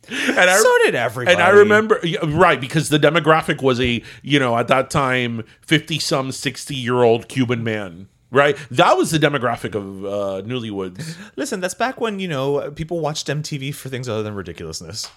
and 0.08 0.50
I, 0.50 0.58
so 0.58 0.78
did 0.84 0.96
everybody 0.96 1.36
and 1.36 1.44
I 1.44 1.50
remember, 1.50 2.02
right, 2.24 2.60
because 2.60 2.90
the 2.90 2.98
demographic 2.98 3.62
was 3.62 3.80
a, 3.80 4.02
you 4.24 4.40
know, 4.40 4.58
at 4.58 4.68
that 4.70 4.90
time, 4.90 5.44
50 5.62 6.00
some, 6.00 6.32
60 6.32 6.74
year 6.74 7.04
old 7.04 7.28
Cuban 7.28 7.64
man, 7.64 8.08
right? 8.36 8.58
That 8.72 8.98
was 8.98 9.12
the 9.12 9.18
demographic 9.18 9.76
of 9.76 10.06
uh, 10.06 10.48
Newlyweds. 10.48 11.16
listen 11.36 11.60
that's 11.60 11.74
back 11.74 12.00
when 12.00 12.20
you 12.20 12.28
know 12.28 12.72
people 12.72 13.00
watched 13.00 13.28
mtv 13.28 13.74
for 13.74 13.90
things 13.90 14.10
other 14.10 14.24
than 14.24 14.36
ridiculousness 14.36 15.10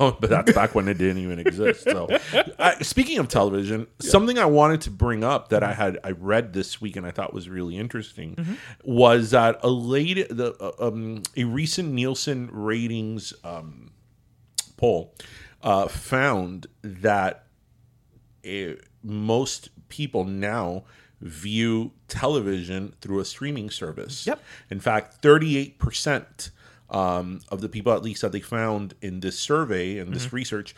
Oh, 0.00 0.16
but 0.18 0.30
that's 0.30 0.52
back 0.52 0.74
when 0.74 0.88
it 0.88 0.96
didn't 0.96 1.18
even 1.18 1.38
exist. 1.38 1.84
So, 1.84 2.08
I, 2.58 2.76
speaking 2.80 3.18
of 3.18 3.28
television, 3.28 3.86
something 4.00 4.38
I 4.38 4.46
wanted 4.46 4.80
to 4.82 4.90
bring 4.90 5.22
up 5.22 5.50
that 5.50 5.62
I 5.62 5.74
had 5.74 5.98
I 6.02 6.12
read 6.12 6.54
this 6.54 6.80
week 6.80 6.96
and 6.96 7.06
I 7.06 7.10
thought 7.10 7.34
was 7.34 7.50
really 7.50 7.76
interesting 7.76 8.58
was 8.82 9.32
that 9.32 9.58
a 9.62 9.68
late 9.68 10.26
the 10.30 10.54
uh, 10.58 10.88
um, 10.88 11.22
a 11.36 11.44
recent 11.44 11.92
Nielsen 11.92 12.48
ratings 12.50 13.34
um, 13.44 13.90
poll 14.78 15.14
uh, 15.62 15.88
found 15.88 16.66
that 16.82 17.46
eh, 18.42 18.76
most 19.02 19.68
people 19.90 20.24
now 20.24 20.84
view 21.20 21.92
television 22.08 22.94
through 23.00 23.20
a 23.20 23.24
streaming 23.24 23.70
service. 23.70 24.26
Yep. 24.26 24.42
In 24.70 24.80
fact, 24.80 25.22
38% 25.22 26.50
um, 26.90 27.40
of 27.48 27.60
the 27.60 27.68
people, 27.68 27.92
at 27.92 28.02
least 28.02 28.22
that 28.22 28.32
they 28.32 28.40
found 28.40 28.94
in 29.00 29.20
this 29.20 29.38
survey 29.38 29.98
and 29.98 30.12
this 30.12 30.32
research, 30.32 30.74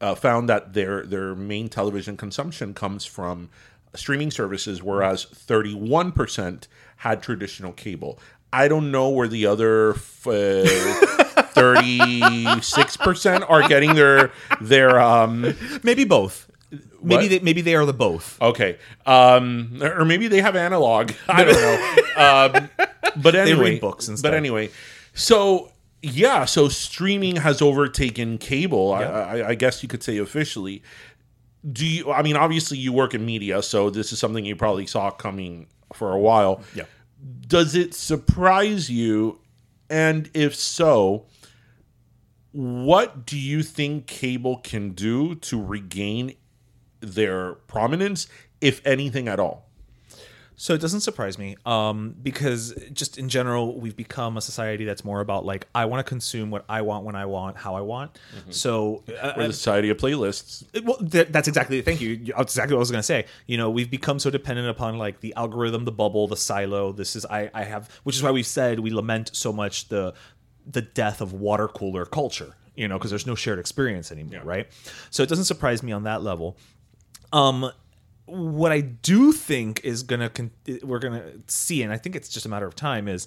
uh, 0.00 0.14
found 0.14 0.48
that 0.48 0.74
their 0.74 1.06
their 1.06 1.34
main 1.34 1.68
television 1.68 2.16
consumption 2.16 2.74
comes 2.74 3.06
from 3.06 3.48
streaming 3.94 4.30
services, 4.30 4.82
whereas 4.82 5.24
31% 5.24 6.66
had 6.96 7.22
traditional 7.22 7.72
cable. 7.72 8.18
I 8.52 8.68
don't 8.68 8.90
know 8.90 9.08
where 9.08 9.28
the 9.28 9.46
other 9.46 9.90
f- 9.92 10.26
uh, 10.26 10.30
36% 11.54 13.48
are 13.48 13.68
getting 13.68 13.94
their 13.94 14.32
their 14.60 15.00
um 15.00 15.54
Maybe 15.82 16.04
both. 16.04 16.50
Maybe 17.02 17.22
What? 17.24 17.28
they, 17.30 17.38
maybe 17.40 17.60
they 17.60 17.74
are 17.74 17.84
the 17.84 17.92
both. 17.92 18.40
Okay. 18.40 18.78
Um, 19.06 19.80
or 19.82 20.04
maybe 20.04 20.28
they 20.28 20.40
have 20.40 20.56
analog. 20.56 21.12
I 21.28 21.44
don't 21.44 21.54
know. 22.56 22.56
um, 22.56 22.70
but 23.22 23.34
anyway, 23.34 23.72
read 23.72 23.80
books 23.80 24.08
instead. 24.08 24.30
But 24.30 24.36
anyway, 24.36 24.70
so 25.12 25.70
yeah, 26.02 26.44
so 26.44 26.68
streaming 26.68 27.36
has 27.36 27.60
overtaken 27.62 28.38
cable. 28.38 28.92
I, 28.92 29.02
I, 29.04 29.48
I 29.50 29.54
guess 29.54 29.82
you 29.82 29.88
could 29.88 30.02
say 30.02 30.18
officially. 30.18 30.82
Do 31.72 31.86
you? 31.86 32.12
I 32.12 32.22
mean, 32.22 32.36
obviously, 32.36 32.76
you 32.78 32.92
work 32.92 33.14
in 33.14 33.24
media, 33.24 33.62
so 33.62 33.88
this 33.90 34.12
is 34.12 34.18
something 34.18 34.44
you 34.44 34.54
probably 34.56 34.86
saw 34.86 35.10
coming 35.10 35.66
for 35.94 36.12
a 36.12 36.18
while. 36.18 36.60
Yeah. 36.74 36.84
Does 37.46 37.74
it 37.74 37.94
surprise 37.94 38.90
you? 38.90 39.38
And 39.88 40.30
if 40.34 40.54
so, 40.54 41.26
what 42.52 43.26
do 43.26 43.38
you 43.38 43.62
think 43.62 44.06
cable 44.06 44.58
can 44.58 44.90
do 44.90 45.34
to 45.36 45.62
regain 45.62 46.34
their 47.04 47.54
prominence, 47.54 48.26
if 48.60 48.80
anything 48.86 49.28
at 49.28 49.38
all? 49.40 49.64
So 50.56 50.72
it 50.72 50.80
doesn't 50.80 51.00
surprise 51.00 51.36
me, 51.36 51.56
um, 51.66 52.14
because 52.22 52.72
just 52.92 53.18
in 53.18 53.28
general, 53.28 53.78
we've 53.80 53.96
become 53.96 54.36
a 54.36 54.40
society 54.40 54.84
that's 54.84 55.04
more 55.04 55.20
about 55.20 55.44
like 55.44 55.66
I 55.74 55.86
want 55.86 56.06
to 56.06 56.08
consume 56.08 56.52
what 56.52 56.64
I 56.68 56.82
want 56.82 57.04
when 57.04 57.16
I 57.16 57.26
want, 57.26 57.56
how 57.56 57.74
I 57.74 57.80
want. 57.80 58.16
So 58.50 59.02
uh, 59.20 59.32
We're 59.36 59.48
the 59.48 59.52
society 59.52 59.90
of 59.90 59.96
playlists. 59.96 60.62
well, 60.84 60.98
th- 60.98 61.26
that's 61.30 61.48
exactly. 61.48 61.82
Thank 61.82 62.00
you. 62.00 62.32
That's 62.36 62.52
exactly 62.52 62.74
what 62.74 62.78
I 62.78 62.86
was 62.86 62.90
going 62.92 63.00
to 63.00 63.02
say. 63.02 63.26
You 63.48 63.56
know, 63.56 63.68
we've 63.68 63.90
become 63.90 64.20
so 64.20 64.30
dependent 64.30 64.68
upon 64.68 64.96
like 64.96 65.18
the 65.20 65.34
algorithm, 65.34 65.86
the 65.86 65.92
bubble, 65.92 66.28
the 66.28 66.36
silo. 66.36 66.92
This 66.92 67.16
is 67.16 67.26
I. 67.26 67.50
I 67.52 67.64
have, 67.64 67.90
which 68.04 68.14
is 68.14 68.22
why 68.22 68.30
we've 68.30 68.46
said 68.46 68.78
we 68.78 68.90
lament 68.90 69.30
so 69.34 69.52
much 69.52 69.88
the 69.88 70.14
the 70.64 70.82
death 70.82 71.20
of 71.20 71.32
water 71.32 71.66
cooler 71.66 72.04
culture. 72.04 72.54
You 72.76 72.86
know, 72.88 72.96
because 72.98 73.10
there's 73.10 73.26
no 73.26 73.34
shared 73.36 73.58
experience 73.60 74.10
anymore, 74.10 74.42
right? 74.44 74.66
So 75.10 75.22
it 75.22 75.28
doesn't 75.28 75.44
surprise 75.44 75.82
me 75.82 75.90
on 75.92 76.04
that 76.04 76.22
level. 76.22 76.56
Um, 77.34 77.70
what 78.26 78.72
I 78.72 78.80
do 78.80 79.32
think 79.32 79.80
is 79.84 80.02
gonna 80.04 80.30
con- 80.30 80.52
we're 80.82 81.00
gonna 81.00 81.32
see, 81.48 81.82
and 81.82 81.92
I 81.92 81.98
think 81.98 82.14
it's 82.16 82.28
just 82.28 82.46
a 82.46 82.48
matter 82.48 82.66
of 82.66 82.74
time, 82.76 83.08
is 83.08 83.26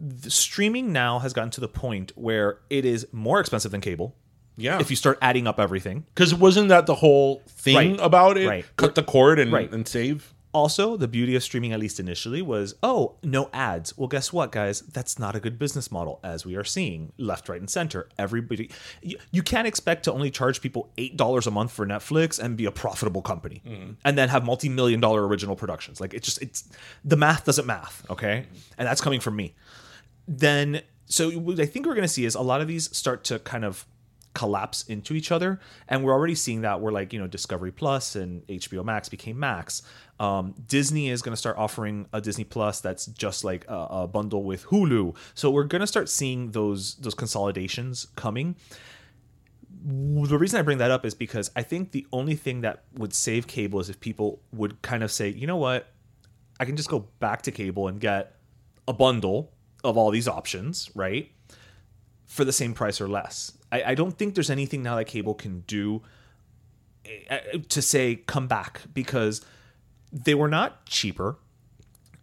the 0.00 0.30
streaming 0.30 0.92
now 0.92 1.20
has 1.20 1.32
gotten 1.32 1.50
to 1.52 1.60
the 1.60 1.68
point 1.68 2.10
where 2.16 2.58
it 2.68 2.84
is 2.84 3.06
more 3.12 3.38
expensive 3.40 3.70
than 3.70 3.80
cable. 3.80 4.16
Yeah. 4.56 4.80
If 4.80 4.90
you 4.90 4.96
start 4.96 5.18
adding 5.22 5.46
up 5.46 5.58
everything, 5.60 6.04
Because 6.14 6.34
wasn't 6.34 6.68
that 6.68 6.86
the 6.86 6.96
whole 6.96 7.42
thing 7.48 7.76
Right. 7.92 8.00
about 8.00 8.36
it? 8.36 8.48
Right. 8.48 8.64
Cut 8.76 8.96
the 8.96 9.02
cord 9.04 9.38
and, 9.38 9.52
Right. 9.52 9.70
and 9.72 9.86
save? 9.86 10.33
Also, 10.54 10.96
the 10.96 11.08
beauty 11.08 11.34
of 11.34 11.42
streaming, 11.42 11.72
at 11.72 11.80
least 11.80 11.98
initially, 11.98 12.40
was 12.40 12.76
oh, 12.80 13.16
no 13.24 13.50
ads. 13.52 13.98
Well, 13.98 14.06
guess 14.06 14.32
what, 14.32 14.52
guys? 14.52 14.82
That's 14.82 15.18
not 15.18 15.34
a 15.34 15.40
good 15.40 15.58
business 15.58 15.90
model, 15.90 16.20
as 16.22 16.46
we 16.46 16.54
are 16.54 16.62
seeing 16.62 17.12
left, 17.18 17.48
right, 17.48 17.58
and 17.58 17.68
center. 17.68 18.08
Everybody, 18.16 18.70
you, 19.02 19.18
you 19.32 19.42
can't 19.42 19.66
expect 19.66 20.04
to 20.04 20.12
only 20.12 20.30
charge 20.30 20.60
people 20.60 20.92
$8 20.96 21.48
a 21.48 21.50
month 21.50 21.72
for 21.72 21.84
Netflix 21.84 22.38
and 22.38 22.56
be 22.56 22.66
a 22.66 22.70
profitable 22.70 23.20
company 23.20 23.62
mm. 23.66 23.96
and 24.04 24.16
then 24.16 24.28
have 24.28 24.44
multi 24.44 24.68
million 24.68 25.00
dollar 25.00 25.26
original 25.26 25.56
productions. 25.56 26.00
Like, 26.00 26.14
it 26.14 26.22
just, 26.22 26.40
it's 26.40 26.68
the 27.04 27.16
math 27.16 27.44
doesn't 27.44 27.66
math, 27.66 28.08
okay? 28.08 28.46
And 28.78 28.86
that's 28.86 29.00
coming 29.00 29.18
from 29.18 29.34
me. 29.34 29.56
Then, 30.28 30.82
so 31.06 31.32
what 31.32 31.58
I 31.58 31.66
think 31.66 31.84
we're 31.84 31.94
going 31.94 32.02
to 32.02 32.08
see 32.08 32.26
is 32.26 32.36
a 32.36 32.42
lot 32.42 32.60
of 32.60 32.68
these 32.68 32.96
start 32.96 33.24
to 33.24 33.40
kind 33.40 33.64
of 33.64 33.86
collapse 34.34 34.82
into 34.82 35.14
each 35.14 35.32
other. 35.32 35.60
And 35.88 36.04
we're 36.04 36.12
already 36.12 36.34
seeing 36.34 36.62
that 36.62 36.80
where 36.80 36.92
like 36.92 37.12
you 37.12 37.18
know 37.18 37.26
discovery 37.26 37.72
plus 37.72 38.16
and 38.16 38.46
hbo 38.46 38.84
max 38.84 39.08
became 39.08 39.38
max. 39.38 39.82
Um, 40.20 40.54
disney 40.66 41.08
is 41.08 41.22
going 41.22 41.32
to 41.32 41.36
start 41.36 41.56
offering 41.56 42.06
a 42.12 42.20
disney 42.20 42.44
plus 42.44 42.80
that's 42.80 43.06
just 43.06 43.44
like 43.44 43.64
a, 43.68 43.86
a 43.90 44.08
bundle 44.08 44.44
with 44.44 44.66
hulu. 44.66 45.16
So 45.34 45.50
we're 45.50 45.64
going 45.64 45.80
to 45.80 45.86
start 45.86 46.08
seeing 46.08 46.50
those 46.50 46.96
those 46.96 47.14
consolidations 47.14 48.08
coming. 48.16 48.56
The 49.86 50.38
reason 50.38 50.58
I 50.58 50.62
bring 50.62 50.78
that 50.78 50.90
up 50.90 51.04
is 51.04 51.14
because 51.14 51.50
I 51.54 51.62
think 51.62 51.92
the 51.92 52.06
only 52.12 52.36
thing 52.36 52.62
that 52.62 52.84
would 52.94 53.12
save 53.12 53.46
cable 53.46 53.80
is 53.80 53.90
if 53.90 54.00
people 54.00 54.40
would 54.52 54.80
kind 54.80 55.02
of 55.02 55.12
say, 55.12 55.28
you 55.28 55.46
know 55.46 55.58
what, 55.58 55.88
I 56.58 56.64
can 56.64 56.76
just 56.76 56.88
go 56.88 57.08
back 57.20 57.42
to 57.42 57.50
cable 57.50 57.88
and 57.88 58.00
get 58.00 58.36
a 58.88 58.92
bundle 58.92 59.52
of 59.82 59.98
all 59.98 60.10
these 60.10 60.26
options, 60.26 60.90
right? 60.94 61.30
For 62.26 62.44
the 62.44 62.52
same 62.52 62.72
price 62.72 63.00
or 63.00 63.08
less. 63.08 63.52
I, 63.74 63.90
I 63.90 63.94
don't 63.94 64.16
think 64.16 64.34
there's 64.34 64.50
anything 64.50 64.82
now 64.84 64.94
that 64.96 65.06
cable 65.06 65.34
can 65.34 65.60
do 65.66 66.02
uh, 67.28 67.38
to 67.68 67.82
say 67.82 68.16
come 68.16 68.46
back 68.46 68.82
because 68.94 69.44
they 70.12 70.34
were 70.34 70.48
not 70.48 70.86
cheaper. 70.86 71.36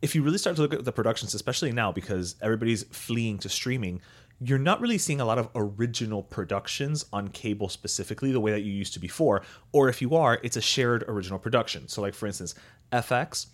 If 0.01 0.15
you 0.15 0.23
really 0.23 0.37
start 0.37 0.55
to 0.55 0.61
look 0.61 0.73
at 0.73 0.85
the 0.85 0.93
productions, 0.93 1.33
especially 1.33 1.73
now 1.73 1.91
because 1.91 2.35
everybody's 2.41 2.83
fleeing 2.83 3.37
to 3.39 3.49
streaming, 3.49 3.99
you're 4.39 4.57
not 4.57 4.79
really 4.79 4.97
seeing 4.97 5.19
a 5.19 5.25
lot 5.25 5.37
of 5.37 5.49
original 5.53 6.23
productions 6.23 7.05
on 7.11 7.27
cable 7.27 7.67
specifically 7.67 8.31
the 8.31 8.39
way 8.39 8.51
that 8.51 8.61
you 8.61 8.71
used 8.71 8.93
to 8.93 8.99
before. 8.99 9.41
Or 9.73 9.89
if 9.89 10.01
you 10.01 10.15
are, 10.15 10.39
it's 10.41 10.55
a 10.55 10.61
shared 10.61 11.03
original 11.09 11.37
production. 11.37 11.89
So, 11.89 12.01
like 12.01 12.13
for 12.13 12.27
instance, 12.27 12.55
FX 12.93 13.47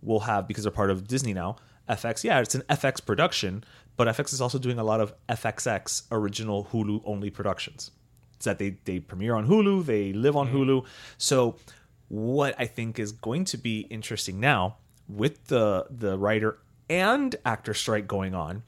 will 0.00 0.20
have 0.20 0.48
because 0.48 0.64
they're 0.64 0.72
part 0.72 0.90
of 0.90 1.06
Disney 1.06 1.34
now. 1.34 1.56
FX, 1.88 2.24
yeah, 2.24 2.40
it's 2.40 2.54
an 2.54 2.62
FX 2.70 3.04
production, 3.04 3.62
but 3.96 4.08
FX 4.08 4.32
is 4.32 4.40
also 4.40 4.58
doing 4.58 4.78
a 4.78 4.84
lot 4.84 5.00
of 5.00 5.14
FXX 5.28 6.04
original 6.10 6.68
Hulu 6.72 7.02
only 7.04 7.30
productions. 7.30 7.90
It's 8.34 8.44
that 8.44 8.58
they 8.58 8.76
they 8.84 9.00
premiere 9.00 9.34
on 9.34 9.46
Hulu, 9.46 9.84
they 9.84 10.12
live 10.12 10.36
on 10.36 10.48
mm. 10.48 10.54
Hulu. 10.54 10.86
So 11.18 11.56
what 12.08 12.54
I 12.58 12.66
think 12.66 12.98
is 12.98 13.12
going 13.12 13.44
to 13.46 13.56
be 13.56 13.80
interesting 13.82 14.40
now 14.40 14.76
with 15.08 15.46
the 15.46 15.86
the 15.90 16.18
writer 16.18 16.58
and 16.88 17.34
actor 17.44 17.74
strike 17.74 18.06
going 18.06 18.34
on 18.34 18.62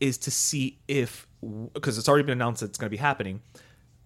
is 0.00 0.18
to 0.18 0.30
see 0.30 0.78
if 0.88 1.26
because 1.72 1.98
it's 1.98 2.08
already 2.08 2.24
been 2.24 2.38
announced 2.38 2.60
that 2.60 2.66
it's 2.66 2.78
going 2.78 2.86
to 2.86 2.90
be 2.90 2.98
happening 2.98 3.40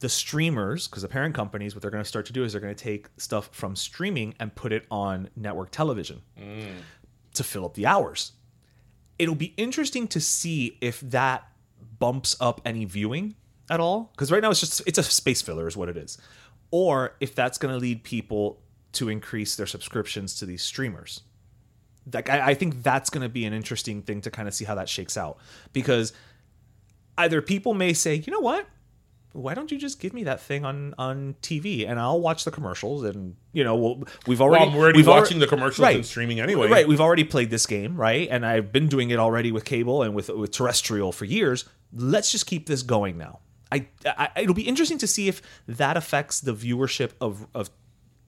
the 0.01 0.09
streamers 0.09 0.87
because 0.87 1.03
the 1.03 1.09
parent 1.09 1.35
companies 1.35 1.75
what 1.75 1.83
they're 1.83 1.91
going 1.91 2.03
to 2.03 2.09
start 2.09 2.27
to 2.27 2.33
do 2.33 2.45
is 2.45 2.53
they're 2.53 2.61
going 2.61 2.75
to 2.75 2.85
take 2.85 3.09
stuff 3.17 3.49
from 3.53 3.75
streaming 3.75 4.35
and 4.39 4.55
put 4.55 4.73
it 4.73 4.87
on 4.91 5.29
network 5.37 5.71
television 5.71 6.21
mm. 6.39 6.75
to 7.35 7.43
fill 7.43 7.65
up 7.65 7.75
the 7.75 7.87
hours 7.87 8.33
it'll 9.19 9.35
be 9.35 9.55
interesting 9.57 10.09
to 10.09 10.21
see 10.21 10.77
if 10.81 11.01
that 11.01 11.49
bumps 11.99 12.37
up 12.41 12.61
any 12.65 12.85
viewing 12.85 13.35
at 13.71 13.81
all 13.81 14.11
because 14.13 14.31
right 14.31 14.43
now 14.43 14.51
it's 14.51 14.61
just 14.61 14.83
it's 14.87 14.99
a 14.99 15.03
space 15.03 15.43
filler 15.43 15.67
is 15.67 15.77
what 15.77 15.89
it 15.89 15.97
is. 15.97 16.19
Or 16.71 17.15
if 17.21 17.35
that's 17.35 17.59
going 17.59 17.73
to 17.73 17.79
lead 17.79 18.03
people 18.03 18.61
to 18.93 19.09
increase 19.09 19.57
their 19.57 19.67
subscriptions 19.67 20.35
to 20.37 20.47
these 20.47 20.63
streamers. 20.63 21.23
Like 22.13 22.29
I, 22.31 22.49
I 22.51 22.55
think 22.55 22.83
that's 22.83 23.11
going 23.11 23.23
to 23.23 23.29
be 23.29 23.45
an 23.45 23.53
interesting 23.53 24.03
thing 24.03 24.21
to 24.23 24.31
kind 24.31 24.49
of 24.49 24.55
see 24.55 24.65
how 24.65 24.75
that 24.77 24.89
shakes 24.89 25.17
out. 25.17 25.39
Because 25.73 26.13
either 27.19 27.41
people 27.41 27.75
may 27.75 27.93
say 27.93 28.15
you 28.15 28.33
know 28.33 28.41
what 28.41 28.67
why 29.37 29.55
don't 29.55 29.71
you 29.71 29.79
just 29.79 30.01
give 30.01 30.13
me 30.13 30.25
that 30.25 30.41
thing 30.41 30.65
on 30.65 30.95
on 30.99 31.37
TV 31.43 31.89
and 31.89 32.01
I'll 32.01 32.21
watch 32.21 32.45
the 32.45 32.51
commercials 32.51 33.05
and 33.05 33.37
you 33.53 33.63
know 33.63 33.77
we'll, 33.77 34.03
we've 34.27 34.41
already 34.41 34.67
Well, 34.67 34.77
already 34.77 34.97
we've 34.99 35.07
watching 35.07 35.39
the 35.39 35.47
commercials 35.47 35.87
and 35.89 36.07
streaming 36.07 36.41
anyway. 36.41 36.69
Right, 36.69 36.89
we've 36.89 37.01
already 37.01 37.25
played 37.25 37.51
this 37.51 37.67
game, 37.67 37.97
right? 37.97 38.29
And 38.31 38.45
I've 38.47 38.73
been 38.73 38.89
doing 38.89 39.11
it 39.11 39.19
already 39.19 39.53
with 39.53 39.65
cable 39.65 40.03
and 40.03 40.15
with 40.15 40.29
with 40.31 40.53
terrestrial 40.53 41.13
for 41.13 41.25
years. 41.25 41.65
Let's 41.93 42.33
just 42.33 42.47
keep 42.47 42.67
this 42.67 42.83
going 42.83 43.19
now. 43.19 43.41
I, 43.71 43.89
I 44.05 44.31
it'll 44.37 44.55
be 44.55 44.67
interesting 44.69 44.99
to 44.99 45.07
see 45.07 45.29
if 45.29 45.43
that 45.67 45.97
affects 45.97 46.41
the 46.41 46.53
viewership 46.55 47.11
of 47.21 47.47
of 47.55 47.71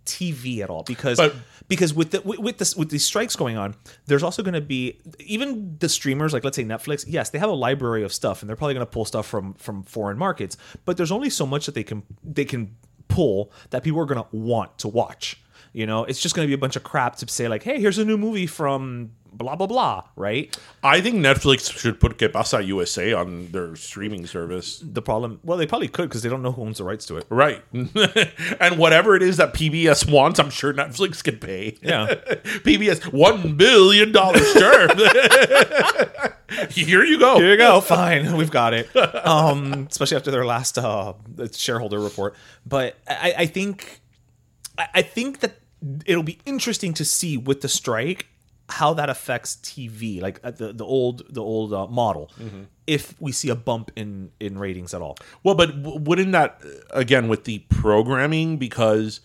TV 0.09 0.61
at 0.61 0.71
all 0.71 0.83
because 0.85 1.19
But- 1.19 1.35
because 1.69 1.93
with 1.93 2.13
the 2.13 2.21
with, 2.23 2.39
with 2.39 2.59
this 2.59 2.75
with 2.75 2.89
these 2.91 3.05
strikes 3.05 3.37
going 3.37 3.57
on, 3.59 3.75
there's 4.07 4.23
also 4.23 4.43
going 4.43 4.55
to 4.55 4.61
be 4.61 4.99
even 5.19 5.77
the 5.79 5.89
streamers 5.89 6.33
like 6.33 6.43
let's 6.45 6.57
say 6.57 6.65
Netflix. 6.65 7.05
Yes, 7.07 7.31
they 7.31 7.39
have 7.39 7.51
a 7.51 7.55
library 7.55 8.03
of 8.03 8.13
stuff 8.13 8.41
and 8.43 8.49
they're 8.49 8.57
probably 8.57 8.75
going 8.75 8.87
to 8.87 8.91
pull 8.91 9.05
stuff 9.05 9.27
from 9.27 9.55
from 9.55 9.83
foreign 9.83 10.17
markets, 10.19 10.57
but 10.85 10.97
there's 10.97 11.13
only 11.13 11.29
so 11.31 11.47
much 11.47 11.67
that 11.67 11.75
they 11.75 11.85
can 11.85 12.03
they 12.25 12.45
can 12.47 12.75
pull 13.09 13.53
that 13.71 13.83
people 13.83 14.01
are 14.01 14.07
going 14.07 14.23
to 14.23 14.29
want 14.37 14.79
to 14.79 14.89
watch. 14.89 15.41
You 15.75 15.87
know, 15.87 16.05
it's 16.05 16.21
just 16.21 16.35
going 16.35 16.47
to 16.47 16.49
be 16.49 16.55
a 16.55 16.59
bunch 16.59 16.77
of 16.77 16.83
crap 16.83 17.17
to 17.17 17.29
say 17.29 17.47
like, 17.49 17.63
"Hey, 17.63 17.79
here's 17.81 17.99
a 17.99 18.05
new 18.05 18.17
movie 18.17 18.47
from 18.47 19.11
blah 19.39 19.55
blah 19.57 19.67
blah, 19.67 20.05
right? 20.17 20.55
I 20.83 21.01
think 21.01 21.17
Netflix 21.17 21.73
should 21.73 22.01
put 22.01 22.19
Que 22.19 22.29
Pasa 22.29 22.63
USA 22.63 23.13
on 23.13 23.51
their 23.53 23.77
streaming 23.77 24.27
service. 24.27 24.83
The 24.85 25.01
problem, 25.01 25.41
well, 25.43 25.57
they 25.57 25.67
probably 25.67 25.89
could 25.89 26.09
because 26.09 26.23
they 26.23 26.29
don't 26.29 26.43
know 26.43 26.53
who 26.53 26.63
owns 26.63 26.79
the 26.79 26.85
rights 26.85 27.07
to 27.07 27.17
it. 27.17 27.27
Right. 27.31 27.63
and 27.73 28.79
whatever 28.79 29.17
it 29.17 29.23
is 29.23 29.37
that 29.39 29.55
PBS 29.55 30.11
wants, 30.11 30.39
I'm 30.39 30.51
sure 30.51 30.75
Netflix 30.75 31.23
can 31.23 31.39
pay. 31.39 31.79
Yeah. 31.81 32.07
PBS, 32.65 33.01
$1 33.01 33.57
billion 33.57 34.13
sure. 34.13 34.89
Here 36.71 37.05
you 37.05 37.19
go. 37.19 37.39
Here 37.39 37.51
you 37.53 37.57
go. 37.57 37.81
Fine, 37.81 38.37
we've 38.37 38.51
got 38.51 38.75
it. 38.75 38.95
Um, 38.97 39.87
especially 39.91 40.17
after 40.17 40.31
their 40.31 40.45
last 40.45 40.79
uh, 40.79 41.15
shareholder 41.53 42.01
report. 42.01 42.35
But 42.67 42.97
I, 43.07 43.35
I 43.39 43.47
think, 43.47 44.01
I 44.77 44.89
I 44.95 45.03
think 45.03 45.41
that 45.41 45.61
it'll 46.07 46.23
be 46.23 46.39
interesting 46.45 46.95
to 46.95 47.05
see 47.05 47.37
with 47.37 47.61
the 47.61 47.69
strike 47.69 48.27
how 48.69 48.93
that 48.95 49.09
affects 49.09 49.57
TV, 49.57 50.21
like 50.21 50.41
uh, 50.45 50.51
the 50.51 50.73
the 50.73 50.85
old 50.85 51.23
the 51.33 51.43
old 51.43 51.73
uh, 51.73 51.87
model. 51.87 52.31
If 52.87 53.21
we 53.21 53.33
see 53.33 53.49
a 53.51 53.55
bump 53.55 53.91
in 53.97 54.31
in 54.41 54.59
ratings 54.59 54.95
at 54.95 55.03
all. 55.03 55.17
Well, 55.43 55.55
but 55.55 55.83
w- 55.83 56.01
wouldn't 56.01 56.33
that, 56.33 56.61
uh, 56.65 56.69
again, 56.91 57.29
with 57.29 57.45
the 57.45 57.59
programming, 57.69 58.57
because 58.57 59.21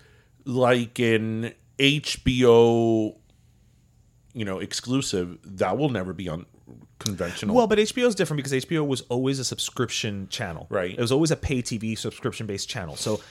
like 0.45 0.99
in 0.99 1.53
HBO, 1.79 3.15
you 4.33 4.45
know, 4.45 4.59
exclusive, 4.59 5.37
that 5.43 5.77
will 5.77 5.89
never 5.89 6.13
be 6.13 6.27
on 6.29 6.45
conventional. 6.99 7.55
Well, 7.55 7.67
but 7.67 7.77
HBO 7.77 8.07
is 8.07 8.15
different 8.15 8.37
because 8.43 8.65
HBO 8.65 8.85
was 8.87 9.01
always 9.01 9.39
a 9.39 9.45
subscription 9.45 10.27
channel. 10.29 10.67
Right. 10.69 10.91
It 10.91 10.99
was 11.01 11.11
always 11.11 11.31
a 11.31 11.35
pay 11.35 11.61
TV 11.61 11.97
subscription 11.97 12.47
based 12.47 12.69
channel. 12.69 12.95
So, 12.95 13.21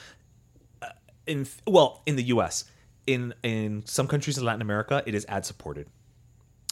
uh, 0.81 0.87
in 1.27 1.47
well, 1.65 2.01
in 2.05 2.15
the 2.15 2.23
U.S., 2.23 2.65
in 3.07 3.33
in 3.43 3.83
some 3.85 4.07
countries 4.07 4.37
in 4.37 4.45
Latin 4.45 4.61
America, 4.61 5.03
it 5.05 5.15
is 5.15 5.25
ad 5.27 5.45
supported. 5.45 5.87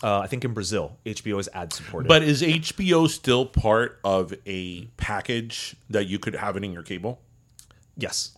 Uh, 0.04 0.20
I 0.20 0.28
think 0.28 0.44
in 0.44 0.54
Brazil, 0.54 0.98
HBO 1.06 1.40
is 1.40 1.48
ad 1.54 1.72
supported. 1.74 2.08
But 2.08 2.24
is 2.24 2.42
HBO 2.42 3.08
still 3.08 3.46
part 3.46 4.00
of 4.04 4.34
a 4.46 4.86
package 4.98 5.76
that 5.90 6.08
you 6.08 6.18
could 6.18 6.36
have 6.36 6.58
it 6.58 6.64
in 6.64 6.72
your 6.74 6.84
cable? 6.84 7.20
yes, 7.98 8.36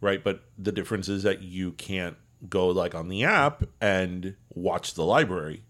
Right. 0.00 0.22
But 0.22 0.42
the 0.58 0.72
difference 0.72 1.08
is 1.08 1.22
that 1.22 1.42
you 1.42 1.72
can't 1.72 2.16
go 2.48 2.68
like 2.68 2.94
on 2.94 3.08
the 3.08 3.22
app 3.24 3.62
and 3.80 4.34
watch 4.52 4.94
the 4.94 5.04
library. 5.04 5.62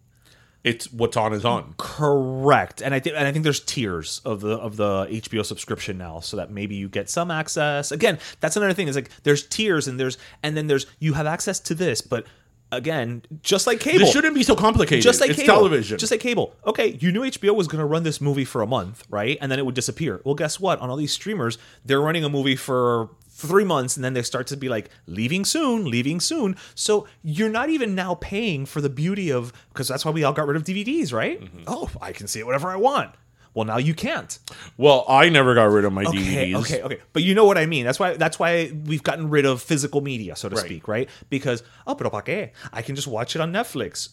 It's 0.65 0.91
what's 0.93 1.17
on 1.17 1.33
is 1.35 1.45
on. 1.45 1.75
correct. 1.77 2.81
And 2.81 2.95
I 2.95 3.01
think 3.01 3.17
and 3.17 3.27
I 3.27 3.33
think 3.33 3.43
there's 3.43 3.61
tiers 3.61 4.23
of 4.25 4.41
the 4.41 4.57
of 4.57 4.77
the 4.77 5.07
HBO 5.07 5.45
subscription 5.45 5.99
now, 5.99 6.21
so 6.21 6.37
that 6.39 6.51
maybe 6.51 6.77
you 6.77 6.89
get 6.89 7.11
some 7.11 7.31
access. 7.31 7.93
Again, 7.93 8.19
that's 8.41 8.57
another 8.57 8.73
thing. 8.73 8.89
Is 8.89 8.97
like 8.97 9.11
there's 9.25 9.47
tiers 9.47 9.87
and 9.87 10.01
there's 10.01 10.17
and 10.43 10.57
then 10.57 10.69
there's 10.69 10.87
you 10.99 11.13
have 11.15 11.27
access 11.27 11.61
to 11.61 11.75
this, 11.75 12.01
but 12.01 12.27
again, 12.73 13.23
just 13.43 13.67
like 13.69 13.79
cable, 13.79 14.01
This 14.01 14.13
shouldn't 14.13 14.35
be 14.35 14.43
so 14.43 14.57
complicated. 14.57 15.03
just 15.05 15.21
like 15.21 15.31
it's 15.31 15.39
cable. 15.41 15.55
television. 15.55 15.99
Just 15.99 16.11
like 16.11 16.21
cable. 16.21 16.57
Okay, 16.67 16.99
you 17.01 17.13
knew 17.13 17.21
HBO 17.23 17.55
was 17.55 17.69
going 17.69 17.79
to 17.81 17.85
run 17.87 18.03
this 18.03 18.21
movie 18.21 18.45
for 18.45 18.63
a 18.63 18.67
month, 18.67 19.05
right? 19.09 19.39
And 19.41 19.53
then 19.53 19.59
it 19.59 19.67
would 19.67 19.75
disappear. 19.77 20.21
Well, 20.25 20.35
guess 20.35 20.59
what? 20.59 20.81
On 20.81 20.91
all 20.91 20.97
these 20.97 21.13
streamers, 21.13 21.59
they're 21.85 22.01
running 22.01 22.25
a 22.25 22.29
movie 22.29 22.57
for 22.57 23.11
three 23.29 23.65
months, 23.65 23.97
and 23.97 24.05
then 24.05 24.15
they 24.15 24.23
start 24.23 24.47
to 24.49 24.57
be 24.57 24.69
like 24.69 24.91
leaving 25.07 25.45
soon, 25.45 25.89
leaving 25.91 26.19
soon. 26.21 26.57
So 26.75 27.07
you're 27.23 27.49
not 27.51 27.69
even 27.71 27.95
now 27.95 28.15
paying 28.17 28.67
for 28.67 28.81
the 28.81 28.91
beauty 28.91 29.31
of 29.31 29.53
because 29.73 29.89
that's 29.89 30.05
why 30.05 30.11
we 30.11 30.25
all 30.25 30.33
got 30.33 30.47
rid 30.47 30.57
of 30.57 30.65
DVDs, 30.65 31.13
right? 31.13 31.41
Mm-hmm. 31.41 31.63
Oh, 31.67 31.91
I 32.01 32.13
can 32.13 32.27
see 32.27 32.41
it 32.41 32.47
whenever 32.47 32.69
I 32.69 32.77
want. 32.77 33.15
Well, 33.55 33.67
now 33.67 33.77
you 33.79 33.95
can't. 33.95 34.39
well, 34.79 35.05
I 35.09 35.29
never 35.29 35.55
got 35.55 35.65
rid 35.65 35.85
of 35.85 35.93
my 35.93 36.05
Okay, 36.05 36.53
DVDs. 36.53 36.61
okay, 36.61 36.83
okay. 36.83 36.99
But 37.13 37.23
you 37.23 37.35
know 37.35 37.45
what 37.45 37.59
I 37.59 37.67
mean. 37.67 37.85
That's 37.85 37.99
why 38.01 38.15
that's 38.17 38.39
why 38.39 38.73
we've 38.87 39.03
gotten 39.03 39.29
rid 39.31 39.45
of 39.45 39.61
physical 39.63 40.01
media, 40.01 40.37
so 40.37 40.49
to 40.49 40.57
Right. 40.57 40.65
speak, 40.65 40.89
right? 40.89 41.09
Because 41.29 41.63
oh, 41.87 41.95
pero 41.95 42.09
pa 42.11 42.23
qué? 42.23 42.51
I 42.73 42.81
can 42.83 42.95
just 42.97 43.09
watch 43.09 43.37
it 43.37 43.41
on 43.43 43.53
Netflix 43.53 44.11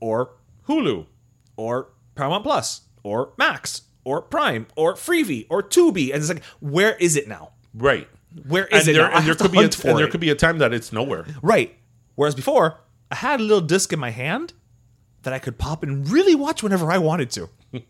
or 0.00 0.30
Hulu 0.68 1.06
or 1.56 1.88
Paramount 2.14 2.44
Plus 2.44 2.82
or 3.02 3.32
Max 3.36 3.82
or 4.04 4.22
Prime 4.22 4.66
or 4.74 4.94
Freevee 4.94 5.46
or 5.50 5.62
Tubi, 5.62 6.06
and 6.12 6.22
it's 6.22 6.28
like, 6.30 6.42
where 6.60 6.96
is 6.96 7.14
it 7.16 7.28
now? 7.28 7.52
Right. 7.74 8.08
Where 8.46 8.66
is 8.66 8.86
and 8.86 8.88
it 8.88 8.92
there, 9.00 9.10
now? 9.10 9.18
And 9.18 9.26
there 9.26 9.34
could 9.34 9.52
be 9.52 9.58
a, 9.58 9.62
and 9.90 9.98
there 9.98 10.08
could 10.08 10.20
be 10.20 10.30
a 10.30 10.34
time 10.34 10.58
that 10.58 10.72
it's 10.72 10.92
nowhere. 10.92 11.26
right. 11.42 11.74
Whereas 12.14 12.34
before, 12.34 12.80
I 13.10 13.16
had 13.16 13.40
a 13.40 13.42
little 13.42 13.60
disc 13.60 13.92
in 13.92 13.98
my 13.98 14.10
hand 14.10 14.52
that 15.22 15.32
I 15.32 15.38
could 15.38 15.58
pop 15.58 15.82
and 15.82 16.08
really 16.08 16.34
watch 16.34 16.62
whenever 16.62 16.90
I 16.90 16.98
wanted 16.98 17.30
to. 17.32 17.48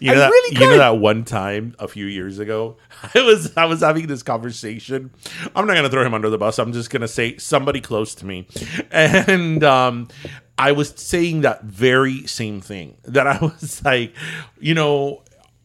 You 0.00 0.12
know, 0.12 0.18
that, 0.18 0.28
really 0.30 0.54
you 0.54 0.60
know 0.66 0.78
that 0.78 0.98
one 0.98 1.24
time 1.24 1.76
a 1.78 1.86
few 1.86 2.06
years 2.06 2.38
ago, 2.38 2.76
I 3.14 3.22
was 3.22 3.56
I 3.56 3.64
was 3.66 3.80
having 3.80 4.06
this 4.06 4.22
conversation. 4.22 5.10
I'm 5.54 5.66
not 5.66 5.74
gonna 5.74 5.90
throw 5.90 6.04
him 6.04 6.14
under 6.14 6.30
the 6.30 6.38
bus. 6.38 6.58
I'm 6.58 6.72
just 6.72 6.90
gonna 6.90 7.08
say 7.08 7.36
somebody 7.36 7.80
close 7.80 8.14
to 8.16 8.26
me, 8.26 8.48
and 8.90 9.62
um, 9.62 10.08
I 10.58 10.72
was 10.72 10.92
saying 10.96 11.42
that 11.42 11.62
very 11.64 12.26
same 12.26 12.60
thing. 12.60 12.96
That 13.04 13.26
I 13.26 13.38
was 13.42 13.84
like, 13.84 14.14
you 14.58 14.74
know. 14.74 15.22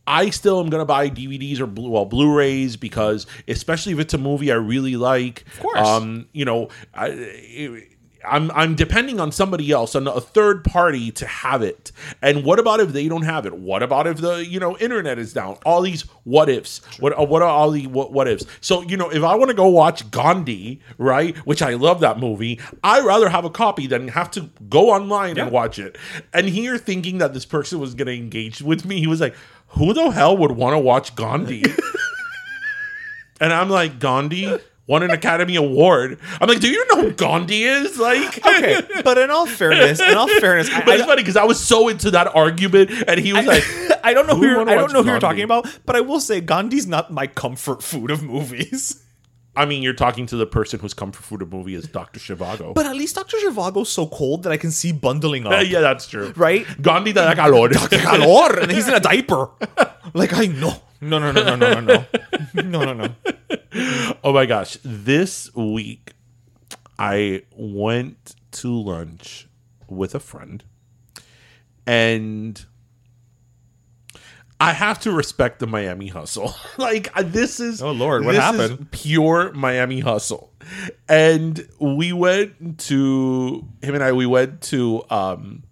I 0.07 0.29
still 0.29 0.59
am 0.59 0.69
gonna 0.69 0.85
buy 0.85 1.09
DVDs 1.09 1.59
or 1.59 1.65
Blu- 1.65 1.89
well 1.89 2.05
Blu-rays 2.05 2.77
because 2.77 3.25
especially 3.47 3.93
if 3.93 3.97
it's 3.97 4.13
a 4.13 4.19
movie 4.19 4.51
I 4.51 4.55
really 4.55 4.97
like. 4.97 5.45
Of 5.53 5.59
course. 5.61 5.79
um, 5.79 6.27
you 6.31 6.45
know, 6.45 6.69
I, 6.93 7.87
I'm 8.27 8.51
I'm 8.51 8.75
depending 8.75 9.19
on 9.19 9.31
somebody 9.31 9.71
else, 9.71 9.95
on 9.95 10.07
a 10.07 10.21
third 10.21 10.63
party 10.63 11.11
to 11.11 11.25
have 11.25 11.61
it. 11.61 11.91
And 12.21 12.43
what 12.43 12.59
about 12.59 12.79
if 12.79 12.93
they 12.93 13.07
don't 13.07 13.23
have 13.23 13.45
it? 13.45 13.55
What 13.55 13.83
about 13.83 14.07
if 14.07 14.17
the 14.17 14.45
you 14.45 14.59
know 14.59 14.77
internet 14.77 15.17
is 15.17 15.33
down? 15.33 15.57
All 15.65 15.81
these 15.81 16.01
what 16.23 16.49
ifs. 16.49 16.81
What 16.99 17.17
uh, 17.17 17.25
what 17.25 17.41
are 17.41 17.49
all 17.49 17.71
the 17.71 17.87
what, 17.87 18.11
what 18.11 18.27
ifs? 18.27 18.45
So 18.61 18.81
you 18.83 18.97
know, 18.97 19.09
if 19.09 19.23
I 19.23 19.35
want 19.35 19.49
to 19.49 19.55
go 19.55 19.67
watch 19.67 20.09
Gandhi, 20.11 20.81
right, 20.97 21.35
which 21.39 21.61
I 21.61 21.73
love 21.73 21.99
that 22.01 22.19
movie, 22.19 22.59
I 22.83 23.01
rather 23.01 23.29
have 23.29 23.45
a 23.45 23.49
copy 23.49 23.87
than 23.87 24.09
have 24.09 24.31
to 24.31 24.49
go 24.69 24.91
online 24.91 25.37
and 25.37 25.51
watch 25.51 25.79
it. 25.79 25.97
And 26.33 26.47
here, 26.49 26.77
thinking 26.77 27.19
that 27.19 27.33
this 27.33 27.45
person 27.45 27.79
was 27.79 27.93
going 27.93 28.07
to 28.07 28.13
engage 28.13 28.61
with 28.61 28.85
me, 28.85 28.99
he 28.99 29.07
was 29.07 29.21
like, 29.21 29.35
"Who 29.69 29.93
the 29.93 30.11
hell 30.11 30.35
would 30.37 30.51
want 30.51 30.73
to 30.73 30.79
watch 30.79 31.15
Gandhi?" 31.15 31.63
And 33.41 33.51
I'm 33.51 33.69
like, 33.69 33.99
Gandhi 33.99 34.59
won 34.87 35.03
an 35.03 35.11
Academy 35.11 35.55
Award. 35.55 36.19
I'm 36.39 36.47
like, 36.47 36.59
do 36.59 36.69
you 36.69 36.85
know 36.89 37.01
who 37.01 37.11
Gandhi 37.11 37.63
is? 37.63 37.97
Like, 37.97 38.37
Okay, 38.45 38.81
but 39.03 39.17
in 39.17 39.31
all 39.31 39.45
fairness, 39.45 39.99
in 39.99 40.15
all 40.15 40.27
fairness, 40.27 40.69
I, 40.71 40.79
But 40.81 40.89
I, 40.89 40.95
it's 40.95 41.05
funny 41.05 41.21
because 41.21 41.37
I 41.37 41.43
was 41.43 41.59
so 41.63 41.87
into 41.87 42.11
that 42.11 42.33
argument, 42.35 42.91
and 43.07 43.19
he 43.19 43.33
was 43.33 43.45
like, 43.45 43.63
I 44.03 44.13
don't 44.13 44.27
know 44.27 44.35
who, 44.35 44.45
you're, 44.45 44.69
I 44.69 44.75
don't 44.75 44.93
know 44.93 45.03
who 45.03 45.09
you're 45.09 45.19
talking 45.19 45.43
about, 45.43 45.67
but 45.85 45.95
I 45.95 46.01
will 46.01 46.19
say 46.19 46.41
Gandhi's 46.41 46.87
not 46.87 47.11
my 47.11 47.27
comfort 47.27 47.81
food 47.81 48.11
of 48.11 48.21
movies. 48.23 49.01
I 49.57 49.63
mean, 49.65 49.81
you're 49.81 49.93
talking 49.93 50.25
to 50.27 50.35
the 50.35 50.45
person 50.45 50.81
whose 50.81 50.93
comfort 50.93 51.23
food 51.23 51.41
of 51.41 51.53
movie 51.53 51.75
is 51.75 51.87
Doctor 51.87 52.19
Zhivago. 52.19 52.73
But 52.75 52.85
at 52.87 52.95
least 52.97 53.15
Dr. 53.15 53.37
Zhivago's 53.37 53.87
so 53.87 54.05
cold 54.05 54.43
that 54.43 54.51
I 54.51 54.57
can 54.57 54.69
see 54.69 54.91
bundling 54.91 55.47
up. 55.47 55.65
yeah, 55.65 55.79
that's 55.79 56.07
true. 56.07 56.33
Right? 56.35 56.65
Gandhi 56.81 57.13
da 57.13 57.33
calor. 57.35 57.69
Calor, 57.69 58.59
and 58.59 58.69
he's 58.69 58.85
in 58.89 58.93
a 58.95 58.99
diaper. 58.99 59.47
Like 60.13 60.33
I 60.33 60.47
know. 60.47 60.73
No, 61.05 61.19
no, 61.19 61.31
no, 61.31 61.43
no, 61.43 61.55
no, 61.55 61.79
no, 61.79 61.81
no, 61.81 62.05
no, 62.63 62.93
no, 62.93 62.93
no. 62.93 63.15
oh 64.23 64.33
my 64.33 64.45
gosh, 64.45 64.77
this 64.83 65.53
week 65.55 66.13
I 66.97 67.43
went 67.55 68.35
to 68.53 68.73
lunch 68.73 69.47
with 69.87 70.15
a 70.15 70.19
friend, 70.19 70.63
and 71.85 72.65
I 74.59 74.71
have 74.71 74.99
to 75.01 75.11
respect 75.11 75.59
the 75.59 75.67
Miami 75.67 76.07
hustle. 76.07 76.55
like 76.77 77.15
uh, 77.15 77.23
this 77.23 77.59
is 77.59 77.81
Oh, 77.81 77.91
Lord, 77.91 78.25
what 78.25 78.31
this 78.31 78.43
is 78.43 78.59
happened? 78.71 78.91
pure 78.91 79.51
Miami 79.53 79.99
hustle. 79.99 80.53
And 81.07 81.67
we 81.79 82.13
went 82.13 82.79
to 82.79 83.67
him 83.83 83.93
and 83.95 84.03
I. 84.03 84.13
We 84.13 84.25
went 84.25 84.61
to 84.63 85.03
um, 85.11 85.63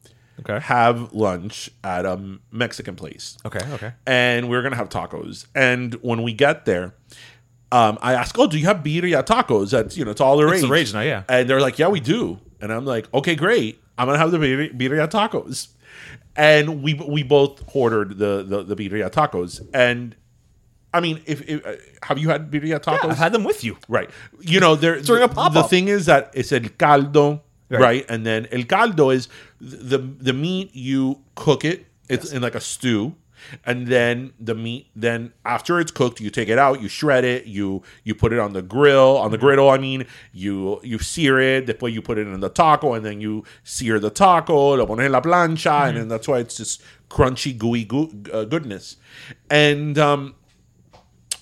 Okay. 0.48 0.60
have 0.66 1.14
lunch 1.14 1.70
at 1.84 2.06
a 2.06 2.20
Mexican 2.52 2.96
place 2.96 3.38
Okay, 3.46 3.62
okay. 3.74 3.94
and 4.06 4.50
we 4.50 4.58
are 4.58 4.62
gonna 4.62 4.76
have 4.76 4.90
tacos. 4.90 5.46
And 5.56 5.96
when 6.02 6.22
we 6.24 6.34
get 6.34 6.66
there, 6.66 6.94
um, 7.72 7.98
I 8.02 8.14
ask, 8.14 8.38
"Oh, 8.38 8.48
do 8.48 8.58
you 8.60 8.66
have 8.66 8.78
birria 8.84 9.24
tacos?" 9.26 9.72
That's 9.72 9.98
you 9.98 10.06
know, 10.06 10.12
it's 10.12 10.22
all 10.22 10.38
the 10.38 10.46
rage. 10.46 10.62
the 10.62 10.68
rage 10.68 10.94
now, 10.94 11.02
yeah. 11.02 11.24
And 11.30 11.50
they're 11.50 11.62
like, 11.62 11.80
"Yeah, 11.80 11.88
we 11.88 12.00
do." 12.00 12.40
And 12.62 12.72
I'm 12.72 12.86
like, 12.86 13.12
"Okay, 13.14 13.36
great. 13.36 13.82
I'm 13.98 14.08
gonna 14.08 14.18
have 14.20 14.32
the 14.32 14.38
birria, 14.38 14.78
birria 14.78 15.08
tacos." 15.10 15.70
And 16.36 16.82
we 16.84 16.94
we 16.96 17.24
both 17.24 17.64
ordered 17.76 18.18
the 18.18 18.44
the, 18.48 18.64
the 18.64 18.76
birria 18.76 19.10
tacos. 19.10 19.62
And 19.74 20.16
I 20.96 21.00
mean, 21.00 21.22
if, 21.26 21.42
if 21.50 21.66
uh, 21.66 21.74
have 22.04 22.18
you 22.20 22.30
had 22.30 22.52
birria 22.52 22.80
tacos? 22.80 23.10
I've 23.12 23.18
had 23.18 23.32
them 23.34 23.44
with 23.44 23.64
you. 23.64 23.78
Right. 23.88 24.10
You 24.42 24.60
know, 24.60 24.76
there 24.76 25.00
During 25.02 25.24
a 25.24 25.28
pop-up. 25.28 25.54
the 25.54 25.64
thing 25.64 25.88
is 25.88 26.06
that 26.08 26.32
it's 26.36 26.52
el 26.52 26.62
caldo, 26.62 27.42
right. 27.70 27.80
Right. 27.82 28.06
And 28.10 28.26
then 28.26 28.48
el 28.52 28.64
caldo 28.64 29.10
is 29.14 29.28
the 29.60 29.98
the 29.98 30.34
meat 30.34 30.72
you 30.74 31.20
cook 31.36 31.64
it. 31.66 31.86
It's 32.10 32.32
in 32.32 32.42
like 32.42 32.56
a 32.56 32.62
stew. 32.62 33.16
And 33.66 33.88
then 33.88 34.32
the 34.40 34.56
meat, 34.56 34.88
then 34.96 35.34
after 35.44 35.78
it's 35.78 35.92
cooked, 35.92 36.22
you 36.22 36.30
take 36.30 36.48
it 36.48 36.58
out, 36.58 36.82
you 36.82 36.88
shred 36.88 37.26
it, 37.26 37.46
you 37.46 37.84
you 38.06 38.16
put 38.16 38.32
it 38.32 38.40
on 38.40 38.54
the 38.54 38.62
grill, 38.62 39.18
on 39.18 39.32
the 39.32 39.38
Mm-hmm. 39.38 39.46
griddle. 39.46 39.70
I 39.70 39.78
mean, 39.80 40.06
you 40.32 40.80
you 40.82 40.98
sear 41.00 41.40
it. 41.40 41.66
Después 41.68 41.92
you 41.92 42.02
put 42.02 42.18
it 42.18 42.26
in 42.26 42.40
the 42.40 42.48
taco, 42.48 42.94
and 42.94 43.04
then 43.06 43.20
you 43.20 43.44
sear 43.66 44.00
the 44.00 44.10
taco, 44.10 44.76
lo 44.78 44.86
pones 44.88 45.04
en 45.06 45.12
la 45.12 45.20
plancha, 45.20 45.72
Mm-hmm. 45.72 45.88
and 45.90 45.98
then 45.98 46.08
that's 46.08 46.26
why 46.30 46.40
it's 46.40 46.56
just 46.56 46.82
crunchy, 47.10 47.58
gooey 47.58 47.84
goo, 47.84 48.10
uh, 48.32 48.46
goodness. 48.46 48.96
And 49.50 49.98
um, 49.98 50.36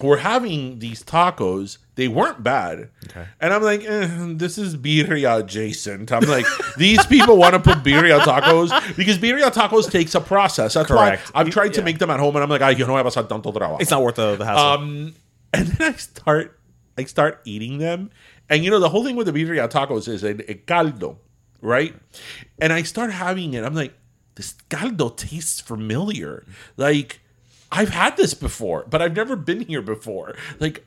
we're 0.03 0.17
having 0.17 0.79
these 0.79 1.03
tacos. 1.03 1.77
They 1.95 2.07
weren't 2.07 2.41
bad. 2.43 2.89
Okay. 3.09 3.25
And 3.39 3.53
I'm 3.53 3.61
like, 3.61 3.83
eh, 3.83 4.07
this 4.35 4.57
is 4.57 4.75
birria 4.77 5.39
adjacent. 5.39 6.11
I'm 6.11 6.23
like, 6.23 6.45
these 6.77 7.05
people 7.05 7.37
want 7.37 7.53
to 7.53 7.59
put 7.59 7.83
birria 7.83 8.19
tacos 8.21 8.69
because 8.95 9.17
birria 9.17 9.51
tacos 9.51 9.89
takes 9.91 10.15
a 10.15 10.21
process. 10.21 10.73
That's 10.73 10.87
Correct. 10.87 11.29
why 11.33 11.41
I've 11.41 11.49
tried 11.49 11.73
to 11.73 11.79
Yeah. 11.81 11.85
make 11.85 11.99
them 11.99 12.09
at 12.09 12.19
home, 12.19 12.35
and 12.35 12.43
I'm 12.43 12.49
like, 12.49 12.61
ay, 12.61 12.71
yo 12.71 12.85
no 12.87 12.93
voy 12.93 12.99
a 12.99 13.03
pasar 13.03 13.27
tanto 13.29 13.51
trabajo. 13.51 13.79
It's 13.81 13.91
not 13.91 14.01
worth 14.01 14.15
the, 14.15 14.35
the 14.35 14.45
hassle. 14.45 14.65
Um, 14.65 15.15
and 15.53 15.67
then 15.67 15.93
I 15.93 15.97
start, 15.97 16.59
I 16.97 17.03
start 17.05 17.41
eating 17.45 17.77
them, 17.77 18.09
and 18.49 18.63
you 18.65 18.71
know 18.71 18.79
the 18.79 18.89
whole 18.89 19.03
thing 19.03 19.15
with 19.15 19.27
the 19.27 19.33
birria 19.33 19.69
tacos 19.69 20.07
is 20.07 20.23
a, 20.23 20.31
a 20.51 20.55
caldo, 20.55 21.17
right? 21.61 21.93
And 22.59 22.73
I 22.73 22.81
start 22.83 23.11
having 23.11 23.53
it. 23.53 23.63
I'm 23.63 23.75
like, 23.75 23.93
this 24.35 24.55
caldo 24.69 25.09
tastes 25.15 25.59
familiar. 25.61 26.45
Like 26.77 27.20
I've 27.71 27.89
had 27.89 28.17
this 28.17 28.33
before, 28.33 28.85
but 28.89 29.01
I've 29.01 29.15
never 29.15 29.35
been 29.35 29.61
here 29.61 29.81
before. 29.81 30.35
Like 30.59 30.85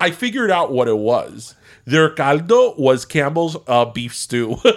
I 0.00 0.10
figured 0.10 0.50
out 0.50 0.72
what 0.72 0.88
it 0.88 0.98
was. 0.98 1.54
Their 1.84 2.10
caldo 2.10 2.74
was 2.76 3.04
Campbell's 3.04 3.56
uh, 3.66 3.84
beef 3.86 4.14
stew. 4.14 4.58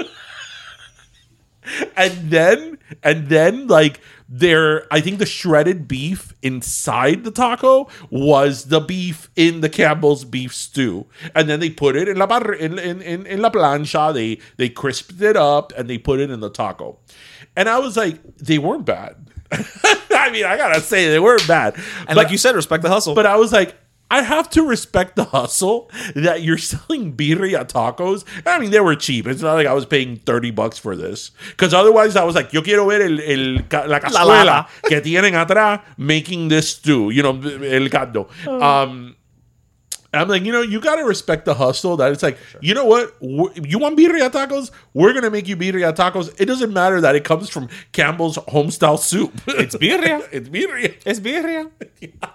and 1.95 2.32
then 2.32 2.78
and 3.04 3.28
then 3.28 3.67
like 3.67 4.00
their 4.30 4.91
I 4.93 5.02
think 5.02 5.19
the 5.19 5.26
shredded 5.26 5.88
beef 5.88 6.34
inside 6.41 7.23
the 7.23 7.32
taco 7.32 7.88
was 8.10 8.65
the 8.65 8.80
beef 8.80 9.30
in 9.36 9.62
the 9.62 9.69
Campbell's 9.69 10.26
beef 10.26 10.54
stew, 10.54 11.06
and 11.36 11.50
then 11.50 11.60
they 11.60 11.69
put 11.69 11.95
it 11.95 12.08
in 12.08 12.17
la 12.17 12.26
bar- 12.26 12.54
in, 12.54 12.78
in, 12.80 13.02
in, 13.02 13.26
in 13.26 13.41
la 13.41 13.50
plancha. 13.50 14.13
They 14.13 14.39
they 14.58 14.69
crisped 14.69 15.21
it 15.21 15.38
up 15.38 15.71
and 15.78 15.89
they 15.89 15.97
put 15.97 16.19
it 16.19 16.30
in 16.30 16.39
the 16.39 16.50
taco, 16.50 17.00
and 17.56 17.69
I 17.69 17.80
was 17.80 17.95
like, 17.95 18.21
they 18.38 18.58
weren't 18.58 18.86
bad. 18.86 19.15
I 20.28 20.32
mean, 20.32 20.46
I 20.46 20.58
gotta 20.58 20.82
say 20.82 21.10
they 21.10 21.20
weren't 21.20 21.48
bad, 21.48 21.76
and 22.08 22.18
like 22.18 22.32
you 22.32 22.38
said, 22.38 22.56
respect 22.56 22.84
the 22.84 22.90
hustle. 22.90 23.16
but 23.16 23.26
I 23.26 23.38
was 23.38 23.52
like, 23.54 23.76
I 24.10 24.22
have 24.22 24.50
to 24.52 24.63
respect 24.63 25.18
the 25.18 25.26
hustle 25.26 25.92
that 26.16 26.42
you're 26.42 26.58
selling 26.72 27.13
birria 27.16 27.68
tacos. 27.68 28.24
I 28.46 28.58
mean, 28.60 28.72
they 28.72 28.80
were 28.80 28.96
cheap. 28.96 29.28
It's 29.28 29.42
not 29.42 29.56
like 29.56 29.68
I 29.68 29.74
was 29.74 29.86
paying 29.86 30.16
30 30.18 30.52
bucks 30.52 30.78
for 30.80 30.96
this. 30.96 31.32
Because 31.50 31.74
otherwise, 31.74 32.16
I 32.16 32.24
was 32.24 32.34
like, 32.34 32.54
yo 32.54 32.62
quiero 32.62 32.86
ver 32.88 33.02
el, 33.02 33.20
el, 33.20 33.56
la 33.90 34.00
cazuela 34.00 34.46
lava. 34.46 34.68
que 34.84 35.02
tienen 35.02 35.34
atrás 35.34 35.82
making 35.98 36.48
this 36.48 36.70
stew, 36.70 37.10
you 37.10 37.22
know, 37.22 37.32
el 37.32 37.90
caldo. 37.90 38.30
Um, 38.48 39.16
I'm 40.13 40.28
like, 40.30 40.43
you 40.43 40.52
know, 40.52 40.62
you 40.62 40.80
gotta 40.80 41.04
respect 41.04 41.46
the 41.46 41.54
hustle. 41.54 41.98
That 41.98 42.12
it's 42.12 42.24
like, 42.24 42.38
you 42.62 42.74
know 42.74 42.86
what? 42.86 43.20
W- 43.20 43.52
You 43.63 43.78
want 43.80 43.98
birria 43.98 44.30
tacos? 44.30 44.72
We're 44.93 45.13
gonna 45.13 45.30
make 45.30 45.48
you 45.48 45.58
birria 45.58 45.93
tacos. 45.96 46.34
It 46.39 46.46
doesn't 46.46 46.72
matter 46.74 47.02
that 47.02 47.15
it 47.15 47.24
comes 47.24 47.50
from 47.50 47.67
Campbell's 47.91 48.38
homestyle 48.38 48.98
soup. 49.00 49.34
it's 49.48 49.76
birria. 49.76 50.28
it's 50.32 50.50
birria. 50.50 50.96
It's 51.06 51.20
birria. 51.20 51.70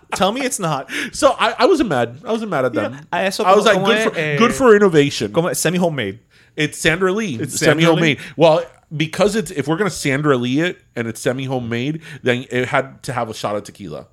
Tell 0.15 0.33
me 0.33 0.43
it's 0.43 0.59
not. 0.59 0.91
So 1.13 1.35
I, 1.39 1.55
I 1.61 1.67
wasn't 1.67 1.89
mad. 1.89 2.21
I 2.25 2.33
wasn't 2.33 2.51
mad 2.51 2.67
at 2.67 2.73
them. 2.75 2.93
Yeah, 2.93 3.01
a 3.13 3.23
eso 3.25 3.45
I 3.45 3.55
was 3.55 3.65
like, 3.65 3.83
good 3.85 4.13
for, 4.13 4.19
eh, 4.19 4.37
good 4.37 4.55
for 4.55 4.77
innovation. 4.77 5.33
Como 5.33 5.53
semi 5.55 5.79
homemade. 5.79 6.21
It's 6.55 6.77
Sandra 6.79 7.11
Lee. 7.13 7.37
It's 7.41 7.59
semi 7.59 7.83
homemade. 7.85 8.19
Well, 8.37 8.65
because 8.95 9.35
it's 9.35 9.51
if 9.51 9.67
we're 9.67 9.79
gonna 9.79 9.89
Sandra 9.91 10.37
Lee 10.37 10.61
it 10.61 10.83
and 10.95 11.09
it's 11.09 11.21
semi 11.21 11.45
homemade, 11.45 12.03
then 12.23 12.45
it 12.51 12.69
had 12.69 13.03
to 13.05 13.13
have 13.15 13.31
a 13.31 13.35
shot 13.35 13.57
of 13.57 13.65
tequila. 13.65 14.09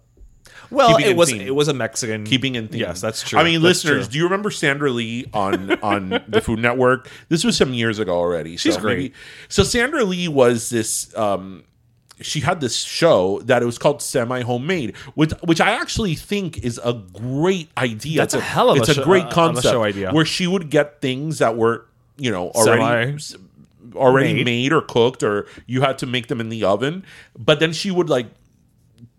Well, 0.72 0.98
it 0.98 1.16
was 1.16 1.32
theme. 1.32 1.42
it 1.42 1.56
was 1.56 1.68
a 1.68 1.74
Mexican 1.74 2.24
Keeping 2.26 2.56
in 2.56 2.68
theme. 2.68 2.82
Yes, 2.82 3.02
that's 3.02 3.22
true. 3.22 3.40
I 3.40 3.44
mean, 3.44 3.56
That's 3.62 3.84
listeners, 3.84 4.06
true. 4.08 4.12
do 4.14 4.18
you 4.20 4.24
remember 4.26 4.52
Sandra 4.52 4.92
Lee 4.92 5.26
on 5.34 5.72
on 5.84 6.24
the 6.28 6.42
Food 6.42 6.60
Network? 6.60 7.10
This 7.30 7.44
was 7.44 7.58
some 7.58 7.74
years 7.74 8.00
ago 8.00 8.14
already. 8.16 8.58
She's 8.58 8.76
so 8.76 8.82
great. 8.82 9.14
so 9.48 9.64
Sandra 9.64 10.04
Lee 10.04 10.28
was 10.28 10.70
this. 10.70 11.16
um 11.18 11.64
she 12.22 12.42
had 12.42 12.60
this 12.60 12.76
show 12.76 13.40
that 13.46 13.62
it 13.64 13.66
was 13.66 13.78
called 13.78 14.02
semi 14.02 14.42
homemade, 14.42 14.96
which 15.16 15.32
which 15.44 15.62
I 15.62 15.72
actually 15.72 16.16
think 16.16 16.58
is 16.58 16.78
a 16.84 16.94
great 17.14 17.70
idea. 17.78 18.18
That's 18.18 18.34
It's 18.34 18.44
a 18.44 18.46
hell 18.46 18.70
of 18.72 18.78
a 18.78 18.82
it's 18.82 18.94
show- 18.94 19.02
a 19.02 19.06
great 19.06 19.26
uh, 19.28 19.32
concept 19.32 19.68
show 19.74 19.84
idea. 19.84 20.12
where 20.12 20.26
she 20.26 20.46
would 20.46 20.70
get 20.70 21.00
things 21.00 21.40
that 21.40 21.56
were 21.56 21.86
you 22.18 22.30
know 22.30 22.50
already 22.50 23.18
Semi- 23.20 23.44
already 23.96 24.34
made. 24.34 24.46
made 24.46 24.74
or 24.74 24.82
cooked 24.82 25.24
or 25.24 25.48
you 25.66 25.80
had 25.82 25.98
to 26.00 26.06
make 26.06 26.28
them 26.28 26.42
in 26.42 26.50
the 26.50 26.64
oven, 26.66 27.06
but 27.38 27.60
then 27.62 27.72
she 27.72 27.90
would 27.90 28.10
like 28.10 28.28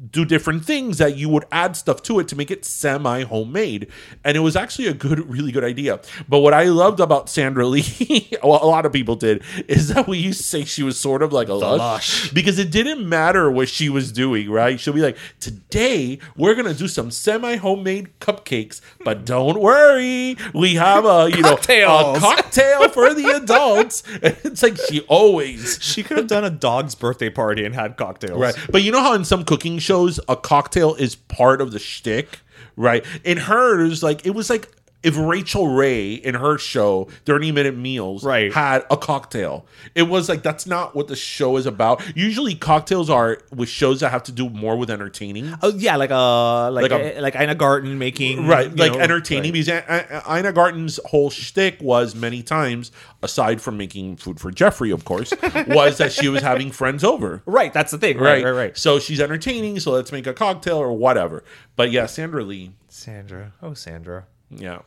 do 0.09 0.25
different 0.25 0.65
things 0.65 0.99
that 0.99 1.17
you 1.17 1.29
would 1.29 1.45
add 1.53 1.77
stuff 1.77 2.03
to 2.03 2.19
it 2.21 2.29
to 2.29 2.37
make 2.37 2.51
it 2.51 2.65
semi 2.65 3.23
homemade. 3.23 3.89
And 4.25 4.37
it 4.37 4.41
was 4.41 4.57
actually 4.57 4.89
a 4.89 4.95
good, 4.95 5.29
really 5.31 5.53
good 5.53 5.65
idea. 5.65 6.01
But 6.29 6.39
what 6.39 6.55
I 6.55 6.65
loved 6.65 7.01
about 7.01 7.29
Sandra 7.29 7.67
Lee, 7.67 8.31
well, 8.43 8.63
a 8.63 8.67
lot 8.67 8.87
of 8.87 8.93
people 8.93 9.15
did, 9.15 9.43
is 9.69 9.89
that 9.89 10.09
we 10.09 10.19
used 10.19 10.39
to 10.39 10.47
say 10.47 10.65
she 10.65 10.83
was 10.83 10.99
sort 10.99 11.23
of 11.23 11.33
like 11.33 11.49
a 11.49 11.55
lush, 11.55 11.79
lush. 11.79 12.33
because 12.33 12.59
it 12.59 12.71
didn't 12.71 13.07
matter 13.07 13.51
what 13.51 13.69
she 13.69 13.89
was 13.91 14.11
doing, 14.11 14.51
right? 14.51 14.81
She'll 14.81 14.95
be 14.95 15.03
like, 15.03 15.19
today 15.39 16.19
we're 16.37 16.55
gonna 16.55 16.75
do 16.75 16.89
some 16.89 17.11
semi 17.11 17.57
homemade 17.57 18.19
cupcakes, 18.21 18.81
but 19.05 19.25
don't 19.31 19.61
worry, 19.61 20.37
we 20.55 20.75
have 20.77 21.05
a 21.05 21.31
you 21.31 21.43
know 21.43 21.55
a 21.55 22.19
cocktail 22.19 22.89
for 22.89 23.13
the 23.15 23.31
adults. 23.43 24.03
And 24.23 24.37
it's 24.45 24.63
like 24.63 24.77
she 24.77 25.01
always 25.03 25.79
She 25.81 26.03
could 26.03 26.17
have 26.19 26.27
done 26.27 26.45
a 26.45 26.51
dog's 26.51 26.95
birthday 26.95 27.31
party 27.31 27.65
and 27.65 27.75
had 27.75 27.97
cocktails. 27.97 28.39
Right. 28.39 28.55
But 28.71 28.83
you 28.83 28.93
know 28.93 29.01
how 29.01 29.15
in 29.15 29.25
some 29.25 29.45
cooking 29.45 29.79
shows 29.79 29.90
a 30.29 30.37
cocktail 30.37 30.95
is 30.95 31.15
part 31.15 31.61
of 31.61 31.73
the 31.73 31.79
shtick, 31.79 32.41
right? 32.77 33.05
In 33.25 33.39
hers, 33.39 34.03
like 34.03 34.25
it 34.25 34.31
was 34.31 34.49
like 34.51 34.69
if 35.03 35.17
Rachael 35.17 35.69
Ray 35.69 36.13
in 36.13 36.35
her 36.35 36.59
show, 36.59 37.09
30 37.25 37.53
Minute 37.53 37.77
Meals, 37.77 38.23
Right. 38.25 38.53
had 38.53 38.85
a 38.91 38.97
cocktail. 38.97 39.65
It 39.95 40.03
was 40.05 40.29
like 40.29 40.43
that's 40.43 40.67
not 40.67 40.95
what 40.95 41.09
the 41.09 41.17
show 41.17 41.57
is 41.57 41.65
about. 41.67 42.03
Usually 42.17 42.55
cocktails 42.55 43.09
are 43.09 43.39
with 43.55 43.69
shows 43.69 44.01
that 44.01 44.11
have 44.11 44.23
to 44.25 44.33
do 44.33 44.51
more 44.51 44.77
with 44.77 44.91
entertaining. 44.91 45.55
Oh 45.63 45.73
yeah, 45.77 45.97
like 45.97 46.11
uh 46.11 46.71
like 46.71 46.91
Like 46.91 47.17
a- 47.17 47.21
like, 47.21 47.35
Ina 47.37 47.55
Garten 47.55 47.99
making 47.99 48.47
Right, 48.47 48.75
like 48.77 48.93
know, 48.93 48.99
entertaining. 49.01 49.53
right. 49.53 49.65
Because 49.65 49.69
A- 49.69 50.23
A- 50.29 50.39
Ina 50.39 50.53
Garten's 50.53 51.01
whole 51.07 51.31
shtick 51.31 51.79
was 51.81 52.15
many 52.15 52.43
times, 52.43 52.93
aside 53.23 53.61
from 53.61 53.77
making 53.79 54.17
food 54.17 54.39
for 54.39 54.51
Jeffrey, 54.51 54.91
of 54.91 55.05
course, 55.05 55.33
was 55.69 55.97
that 55.99 56.13
she 56.13 56.29
was 56.29 56.43
having 56.43 56.71
friends 56.71 57.05
over. 57.05 57.43
Right, 57.47 57.73
that's 57.73 57.91
the 57.91 57.99
thing. 57.99 58.19
Right, 58.19 58.45
right, 58.45 58.51
right. 58.51 58.77
So 58.77 58.99
she's 58.99 59.21
entertaining, 59.21 59.81
so 59.81 59.93
let's 59.93 60.13
make 60.13 60.27
a 60.27 60.35
cocktail 60.35 60.77
or 60.77 60.93
whatever. 60.93 61.43
But 61.77 61.91
yeah, 61.91 62.07
Sandra 62.07 62.45
Lee, 62.45 62.73
Sandra, 62.89 63.53
oh 63.63 63.73
Sandra, 63.75 64.27
yeah, 64.51 64.81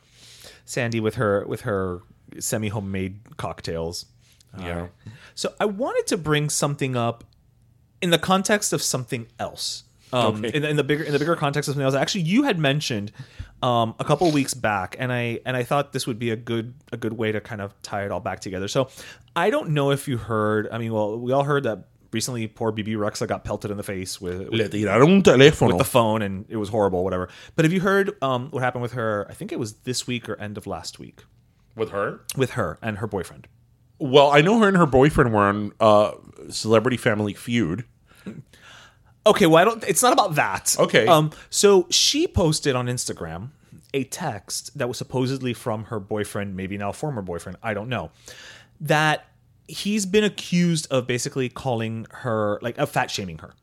Sandy 0.65 0.99
with 0.99 1.15
her 1.15 1.45
with 1.47 1.61
her 1.61 1.99
semi 2.39 2.69
homemade 2.69 3.19
cocktails. 3.37 4.05
yeah. 4.59 4.87
So 5.35 5.53
I 5.59 5.65
wanted 5.65 6.07
to 6.07 6.17
bring 6.17 6.49
something 6.49 6.95
up 6.95 7.23
in 8.01 8.09
the 8.11 8.19
context 8.19 8.73
of 8.73 8.81
something 8.81 9.27
else. 9.39 9.83
Um, 10.11 10.35
Okay. 10.45 10.51
in, 10.55 10.61
the- 10.61 10.69
in 10.69 10.75
the 10.75 10.83
bigger 10.83 11.03
in 11.03 11.11
the 11.11 11.17
bigger 11.19 11.35
context 11.35 11.67
of 11.67 11.73
something 11.73 11.85
else. 11.85 11.95
Actually, 11.95 12.21
you 12.25 12.43
had 12.43 12.59
mentioned 12.59 13.11
um, 13.63 13.95
a 13.97 14.03
couple 14.03 14.29
weeks 14.29 14.53
back, 14.53 14.95
and 14.99 15.11
I 15.11 15.39
and 15.45 15.57
I 15.57 15.63
thought 15.63 15.91
this 15.91 16.05
would 16.05 16.19
be 16.19 16.29
a 16.29 16.35
good 16.35 16.75
a 16.91 16.97
good 16.97 17.13
way 17.13 17.31
to 17.31 17.41
kind 17.41 17.61
of 17.61 17.73
tie 17.81 18.03
it 18.05 18.11
all 18.11 18.19
back 18.19 18.39
together. 18.41 18.67
So 18.67 18.89
I 19.35 19.49
don't 19.49 19.69
know 19.71 19.89
if 19.91 20.07
you 20.07 20.17
heard. 20.17 20.67
I 20.71 20.77
mean, 20.77 20.93
well, 20.93 21.17
we 21.19 21.31
all 21.31 21.43
heard 21.45 21.63
that 21.63 21.85
recently. 22.13 22.47
Poor 22.47 22.71
Bebe 22.71 22.93
Rexha 22.93 23.27
got 23.27 23.43
pelted 23.43 23.71
in 23.71 23.77
the 23.77 23.83
face 23.83 24.21
with, 24.21 24.39
with 24.49 24.53
Le 24.53 24.69
tiraron 24.69 25.15
un 25.15 25.21
teléfono. 25.23 25.67
with 25.67 25.77
the 25.77 25.83
phone 25.83 26.21
and 26.21 26.45
it 26.49 26.57
was 26.57 26.69
horrible 26.69 27.03
whatever 27.03 27.29
but 27.55 27.65
have 27.65 27.73
you 27.73 27.81
heard 27.81 28.11
um, 28.21 28.49
what 28.51 28.61
happened 28.63 28.81
with 28.81 28.93
her 28.93 29.25
i 29.29 29.33
think 29.33 29.51
it 29.51 29.59
was 29.59 29.73
this 29.83 30.05
week 30.07 30.27
or 30.29 30.35
end 30.39 30.57
of 30.57 30.65
last 30.67 30.99
week 30.99 31.23
with 31.75 31.89
her? 31.89 32.21
with 32.37 32.51
her 32.51 32.77
and 32.81 32.97
her 32.99 33.07
boyfriend 33.07 33.47
Well, 33.99 34.31
I 34.31 34.41
know 34.41 34.59
her 34.59 34.67
and 34.67 34.77
her 34.77 34.85
boyfriend 34.85 35.33
were 35.33 35.41
on 35.43 35.71
uh, 35.79 36.11
Celebrity 36.49 36.97
Family 36.97 37.33
Feud. 37.33 37.85
okay 39.25 39.45
well 39.45 39.57
i 39.57 39.63
don't 39.65 39.83
it's 39.85 40.01
not 40.03 40.11
about 40.13 40.35
that 40.35 40.75
Okay. 40.79 41.07
um 41.07 41.31
so 41.49 41.87
she 41.89 42.27
posted 42.27 42.75
on 42.75 42.87
instagram 42.87 43.49
a 43.93 44.03
text 44.05 44.77
that 44.77 44.87
was 44.87 44.97
supposedly 44.97 45.53
from 45.53 45.85
her 45.85 45.99
boyfriend 45.99 46.55
maybe 46.55 46.77
now 46.77 46.91
former 46.91 47.21
boyfriend 47.21 47.57
i 47.63 47.73
don't 47.73 47.87
know 47.89 48.11
that 48.81 49.25
he's 49.67 50.05
been 50.05 50.23
accused 50.23 50.87
of 50.91 51.07
basically 51.07 51.49
calling 51.49 52.05
her 52.11 52.59
like 52.61 52.77
of 52.77 52.89
fat 52.89 53.09
shaming 53.09 53.37
her. 53.39 53.53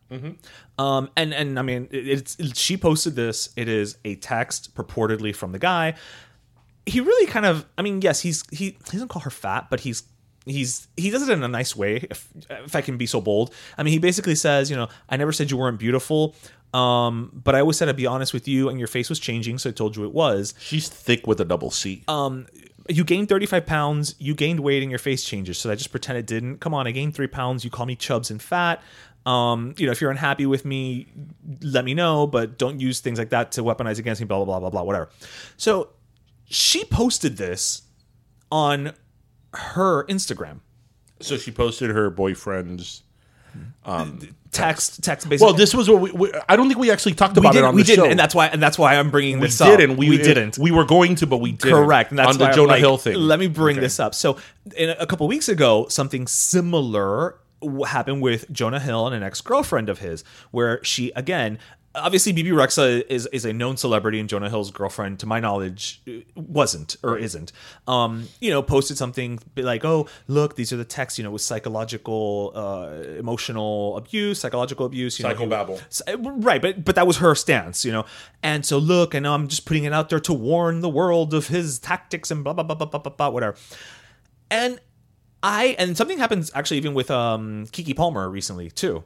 Um 0.78 1.08
and 1.16 1.32
and 1.32 1.58
i 1.58 1.62
mean 1.62 1.88
it, 1.90 2.08
it's 2.08 2.36
it- 2.40 2.56
she 2.56 2.76
posted 2.76 3.14
this. 3.16 3.50
It 3.56 3.68
is 3.68 3.96
a 4.04 4.16
text 4.16 4.74
purportedly 4.74 5.34
from 5.34 5.52
the 5.52 5.58
guy. 5.58 5.94
He 6.86 7.00
really 7.00 7.26
kind 7.26 7.46
of 7.46 7.66
i 7.78 7.82
mean 7.82 8.00
yes 8.02 8.20
he's 8.20 8.42
he, 8.50 8.64
he 8.70 8.92
doesn't 8.92 9.08
call 9.08 9.22
her 9.22 9.30
fat 9.30 9.68
but 9.70 9.80
he's 9.80 10.02
he's 10.46 10.88
he 10.96 11.10
does 11.10 11.28
it 11.28 11.32
in 11.32 11.42
a 11.44 11.48
nice 11.48 11.76
way 11.76 11.96
if 12.10 12.28
if 12.50 12.74
i 12.74 12.80
can 12.80 12.96
be 12.96 13.06
so 13.06 13.20
bold. 13.20 13.54
I 13.78 13.82
mean 13.82 13.92
he 13.92 13.98
basically 13.98 14.34
says 14.34 14.70
you 14.70 14.76
know 14.76 14.88
i 15.08 15.16
never 15.16 15.32
said 15.32 15.50
you 15.50 15.56
weren't 15.58 15.78
beautiful 15.78 16.34
um 16.72 17.30
but 17.44 17.54
i 17.54 17.60
always 17.60 17.76
said 17.76 17.88
i'd 17.88 17.96
be 17.96 18.06
honest 18.06 18.32
with 18.32 18.46
you 18.48 18.68
and 18.68 18.78
your 18.78 18.88
face 18.88 19.08
was 19.10 19.18
changing 19.18 19.58
so 19.58 19.68
i 19.70 19.72
told 19.72 19.96
you 19.96 20.04
it 20.04 20.12
was. 20.12 20.54
She's 20.58 20.88
thick 20.88 21.26
with 21.26 21.40
a 21.40 21.44
double 21.44 21.70
C. 21.70 22.02
um 22.08 22.46
you 22.90 23.04
gained 23.04 23.28
35 23.28 23.66
pounds 23.66 24.14
you 24.18 24.34
gained 24.34 24.60
weight 24.60 24.82
and 24.82 24.90
your 24.90 24.98
face 24.98 25.24
changes. 25.24 25.58
So 25.58 25.70
i 25.70 25.74
just 25.74 25.90
pretend 25.90 26.18
it 26.18 26.26
didn't. 26.26 26.58
Come 26.58 26.74
on 26.74 26.86
i 26.86 26.90
gained 26.90 27.14
three 27.14 27.26
pounds 27.26 27.64
you 27.64 27.70
call 27.70 27.86
me 27.86 27.96
chubs 27.96 28.30
and 28.30 28.40
fat. 28.42 28.82
Um 29.26 29.74
you 29.78 29.86
know 29.86 29.92
if 29.92 30.00
you're 30.00 30.10
unhappy 30.10 30.46
with 30.46 30.64
me 30.64 31.06
let 31.62 31.84
me 31.84 31.94
know 31.94 32.26
but 32.26 32.58
don't 32.58 32.80
use 32.80 33.00
things 33.00 33.18
like 33.18 33.30
that 33.30 33.52
to 33.52 33.62
weaponize 33.62 33.98
against 33.98 34.20
me 34.20 34.26
blah 34.26 34.38
blah 34.38 34.44
blah 34.44 34.60
blah 34.60 34.70
blah 34.70 34.82
whatever. 34.82 35.08
So 35.56 35.90
she 36.46 36.84
posted 36.84 37.36
this 37.36 37.82
on 38.50 38.92
her 39.54 40.04
instagram. 40.06 40.60
So 41.20 41.36
she 41.36 41.50
posted 41.50 41.90
her 41.90 42.10
boyfriend's 42.10 43.02
text 44.52 45.02
text 45.02 45.28
basically. 45.28 45.46
Well, 45.46 45.54
this 45.54 45.74
was 45.74 45.88
what 45.88 46.00
we, 46.00 46.10
we. 46.12 46.32
I 46.48 46.56
don't 46.56 46.68
think 46.68 46.78
we 46.78 46.90
actually 46.90 47.14
talked 47.14 47.36
about 47.36 47.54
it 47.54 47.64
on 47.64 47.74
we 47.74 47.82
the 47.82 47.86
didn't, 47.86 48.04
show. 48.04 48.10
and 48.10 48.18
that's 48.18 48.34
why 48.34 48.46
and 48.46 48.62
that's 48.62 48.78
why 48.78 48.96
I'm 48.96 49.10
bringing 49.10 49.38
we 49.38 49.46
this 49.46 49.60
up. 49.60 49.70
We 49.70 49.76
didn't. 49.76 49.96
We, 49.96 50.10
we 50.10 50.18
didn't. 50.18 50.58
We 50.58 50.70
were 50.70 50.84
going 50.84 51.14
to, 51.16 51.26
but 51.26 51.38
we 51.38 51.52
didn't. 51.52 51.74
Correct, 51.74 52.10
and 52.10 52.18
that's 52.18 52.32
on 52.32 52.38
the 52.38 52.50
Jonah 52.50 52.68
like, 52.68 52.80
Hill 52.80 52.98
thing. 52.98 53.16
Let 53.16 53.38
me 53.38 53.46
bring 53.46 53.76
this 53.76 54.00
up. 54.00 54.14
So, 54.14 54.38
in 54.76 54.90
a 54.90 55.06
couple 55.06 55.26
weeks 55.28 55.48
ago, 55.48 55.86
something 55.88 56.26
similar 56.26 57.36
happened 57.86 58.22
with 58.22 58.50
Jonah 58.50 58.80
Hill 58.80 59.06
and 59.06 59.14
an 59.14 59.22
ex 59.22 59.40
girlfriend 59.40 59.88
of 59.88 59.98
his, 60.00 60.24
where 60.50 60.82
she 60.84 61.12
again. 61.16 61.58
Obviously, 61.92 62.32
Bebe 62.32 62.50
Rexha 62.50 63.04
is 63.08 63.26
is 63.32 63.44
a 63.44 63.52
known 63.52 63.76
celebrity, 63.76 64.20
and 64.20 64.28
Jonah 64.28 64.48
Hill's 64.48 64.70
girlfriend, 64.70 65.18
to 65.20 65.26
my 65.26 65.40
knowledge, 65.40 66.00
wasn't 66.36 66.96
or 67.02 67.18
isn't. 67.18 67.50
Um, 67.88 68.28
you 68.40 68.50
know, 68.50 68.62
posted 68.62 68.96
something 68.96 69.40
like, 69.56 69.84
"Oh, 69.84 70.06
look, 70.28 70.54
these 70.54 70.72
are 70.72 70.76
the 70.76 70.84
texts. 70.84 71.18
You 71.18 71.24
know, 71.24 71.32
with 71.32 71.42
psychological, 71.42 72.52
uh, 72.54 73.18
emotional 73.18 73.96
abuse, 73.96 74.38
psychological 74.38 74.86
abuse, 74.86 75.18
you 75.18 75.24
know, 75.26 75.34
Psychobabble. 75.34 75.82
S- 75.88 76.02
uh, 76.06 76.16
Right, 76.16 76.62
but 76.62 76.84
but 76.84 76.94
that 76.94 77.08
was 77.08 77.16
her 77.16 77.34
stance, 77.34 77.84
you 77.84 77.90
know. 77.90 78.04
And 78.40 78.64
so 78.64 78.78
look, 78.78 79.12
and 79.12 79.26
I'm 79.26 79.48
just 79.48 79.66
putting 79.66 79.82
it 79.82 79.92
out 79.92 80.10
there 80.10 80.20
to 80.20 80.32
warn 80.32 80.82
the 80.82 80.88
world 80.88 81.34
of 81.34 81.48
his 81.48 81.80
tactics 81.80 82.30
and 82.30 82.44
blah 82.44 82.52
blah 82.52 82.62
blah 82.62 82.76
blah 82.76 82.86
blah 82.86 83.00
blah, 83.00 83.12
blah 83.12 83.28
whatever. 83.30 83.56
And 84.48 84.80
I 85.42 85.74
and 85.78 85.96
something 85.96 86.18
happens 86.18 86.50
actually 86.54 86.76
even 86.78 86.92
with 86.92 87.10
um 87.10 87.66
Keke 87.66 87.96
Palmer 87.96 88.28
recently 88.28 88.70
too. 88.70 89.04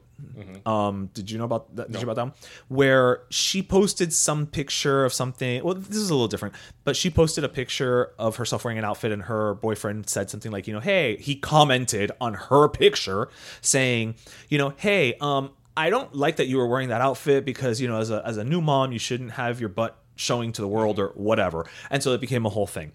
Um, 0.65 1.09
did 1.13 1.29
you 1.31 1.37
know 1.37 1.45
about 1.45 1.75
that? 1.75 1.91
Did 1.91 2.01
you 2.01 2.05
know 2.05 2.11
about 2.11 2.33
that? 2.33 2.39
One? 2.39 2.77
Where 2.77 3.23
she 3.29 3.61
posted 3.61 4.11
some 4.11 4.45
picture 4.45 5.05
of 5.05 5.13
something. 5.13 5.63
Well, 5.63 5.75
this 5.75 5.97
is 5.97 6.09
a 6.09 6.13
little 6.13 6.27
different, 6.27 6.55
but 6.83 6.95
she 6.95 7.09
posted 7.09 7.43
a 7.43 7.49
picture 7.49 8.11
of 8.17 8.35
herself 8.37 8.65
wearing 8.65 8.77
an 8.77 8.85
outfit, 8.85 9.11
and 9.11 9.23
her 9.23 9.53
boyfriend 9.55 10.09
said 10.09 10.29
something 10.29 10.51
like, 10.51 10.67
you 10.67 10.73
know, 10.73 10.79
hey, 10.79 11.17
he 11.17 11.35
commented 11.35 12.11
on 12.19 12.33
her 12.33 12.67
picture 12.67 13.29
saying, 13.61 14.15
you 14.49 14.57
know, 14.57 14.73
hey, 14.77 15.15
um, 15.21 15.51
I 15.77 15.89
don't 15.89 16.13
like 16.15 16.37
that 16.37 16.47
you 16.47 16.57
were 16.57 16.67
wearing 16.67 16.89
that 16.89 17.01
outfit 17.01 17.45
because 17.45 17.79
you 17.79 17.87
know, 17.87 17.99
as 17.99 18.09
a 18.09 18.21
as 18.25 18.37
a 18.37 18.43
new 18.43 18.61
mom, 18.61 18.91
you 18.91 18.99
shouldn't 18.99 19.31
have 19.31 19.59
your 19.59 19.69
butt 19.69 19.97
showing 20.15 20.51
to 20.53 20.61
the 20.61 20.67
world 20.67 20.99
or 20.99 21.09
whatever. 21.09 21.65
And 21.89 22.01
so 22.01 22.13
it 22.13 22.21
became 22.21 22.45
a 22.45 22.49
whole 22.49 22.67
thing 22.67 22.93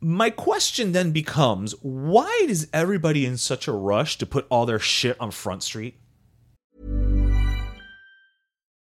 my 0.00 0.30
question 0.30 0.92
then 0.92 1.12
becomes 1.12 1.74
why 1.82 2.46
is 2.48 2.68
everybody 2.72 3.26
in 3.26 3.36
such 3.36 3.68
a 3.68 3.72
rush 3.72 4.18
to 4.18 4.26
put 4.26 4.46
all 4.50 4.66
their 4.66 4.78
shit 4.78 5.20
on 5.20 5.30
Front 5.30 5.62
Street? 5.62 5.96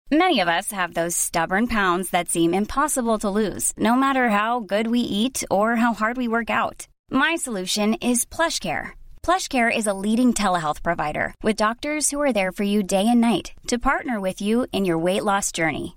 Many 0.09 0.39
of 0.39 0.47
us 0.47 0.71
have 0.71 0.93
those 0.93 1.17
stubborn 1.17 1.67
pounds 1.67 2.11
that 2.11 2.29
seem 2.29 2.53
impossible 2.53 3.19
to 3.19 3.29
lose, 3.29 3.73
no 3.77 3.93
matter 3.93 4.29
how 4.29 4.61
good 4.61 4.87
we 4.87 5.01
eat 5.01 5.43
or 5.51 5.75
how 5.75 5.93
hard 5.93 6.15
we 6.15 6.29
work 6.29 6.49
out. 6.49 6.87
My 7.11 7.35
solution 7.35 7.93
is 7.95 8.25
PlushCare. 8.25 8.91
PlushCare 9.21 9.75
is 9.75 9.85
a 9.85 9.93
leading 9.93 10.33
telehealth 10.33 10.81
provider 10.81 11.33
with 11.43 11.57
doctors 11.57 12.09
who 12.09 12.21
are 12.21 12.31
there 12.31 12.53
for 12.53 12.63
you 12.63 12.83
day 12.83 13.05
and 13.05 13.19
night 13.19 13.51
to 13.67 13.77
partner 13.77 14.21
with 14.21 14.39
you 14.39 14.65
in 14.71 14.85
your 14.85 14.97
weight 14.97 15.25
loss 15.25 15.51
journey. 15.51 15.96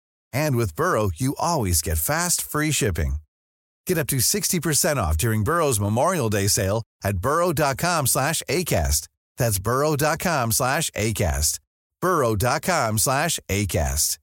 And 0.33 0.55
with 0.55 0.75
Burrow, 0.75 1.09
you 1.15 1.35
always 1.39 1.81
get 1.81 1.97
fast, 1.97 2.41
free 2.41 2.71
shipping. 2.71 3.15
Get 3.85 3.97
up 3.97 4.07
to 4.07 4.17
60% 4.17 4.97
off 4.97 5.17
during 5.17 5.43
Burrow's 5.43 5.79
Memorial 5.79 6.29
Day 6.29 6.47
sale 6.47 6.83
at 7.03 7.17
burrow.com 7.17 8.07
slash 8.07 8.43
ACAST. 8.49 9.07
That's 9.37 9.59
burrow.com 9.59 10.51
slash 10.51 10.89
ACAST. 10.91 11.59
burrow.com 12.01 12.97
slash 12.97 13.39
ACAST. 13.49 14.17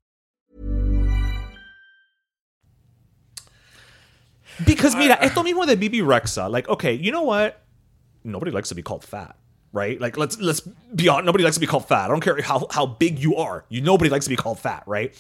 Because 4.64 4.96
mira, 4.96 5.16
es 5.20 5.36
lo 5.36 5.42
mismo 5.44 5.66
de 5.66 5.76
Bebe 5.76 5.98
Rexha. 5.98 6.50
Like, 6.50 6.68
okay, 6.68 6.92
you 6.92 7.12
know 7.12 7.22
what? 7.22 7.62
Nobody 8.24 8.50
likes 8.50 8.68
to 8.70 8.74
be 8.74 8.82
called 8.82 9.04
fat, 9.04 9.36
right? 9.72 10.00
Like, 10.00 10.16
let's 10.16 10.38
let's 10.40 10.60
be 10.60 11.08
honest. 11.08 11.26
Nobody 11.26 11.44
likes 11.44 11.54
to 11.54 11.60
be 11.60 11.66
called 11.66 11.86
fat. 11.86 12.06
I 12.06 12.08
don't 12.08 12.20
care 12.20 12.40
how 12.42 12.66
how 12.70 12.86
big 12.86 13.20
you 13.20 13.36
are. 13.36 13.64
You 13.68 13.80
nobody 13.80 14.10
likes 14.10 14.24
to 14.24 14.30
be 14.30 14.36
called 14.36 14.58
fat, 14.58 14.82
right? 14.86 15.14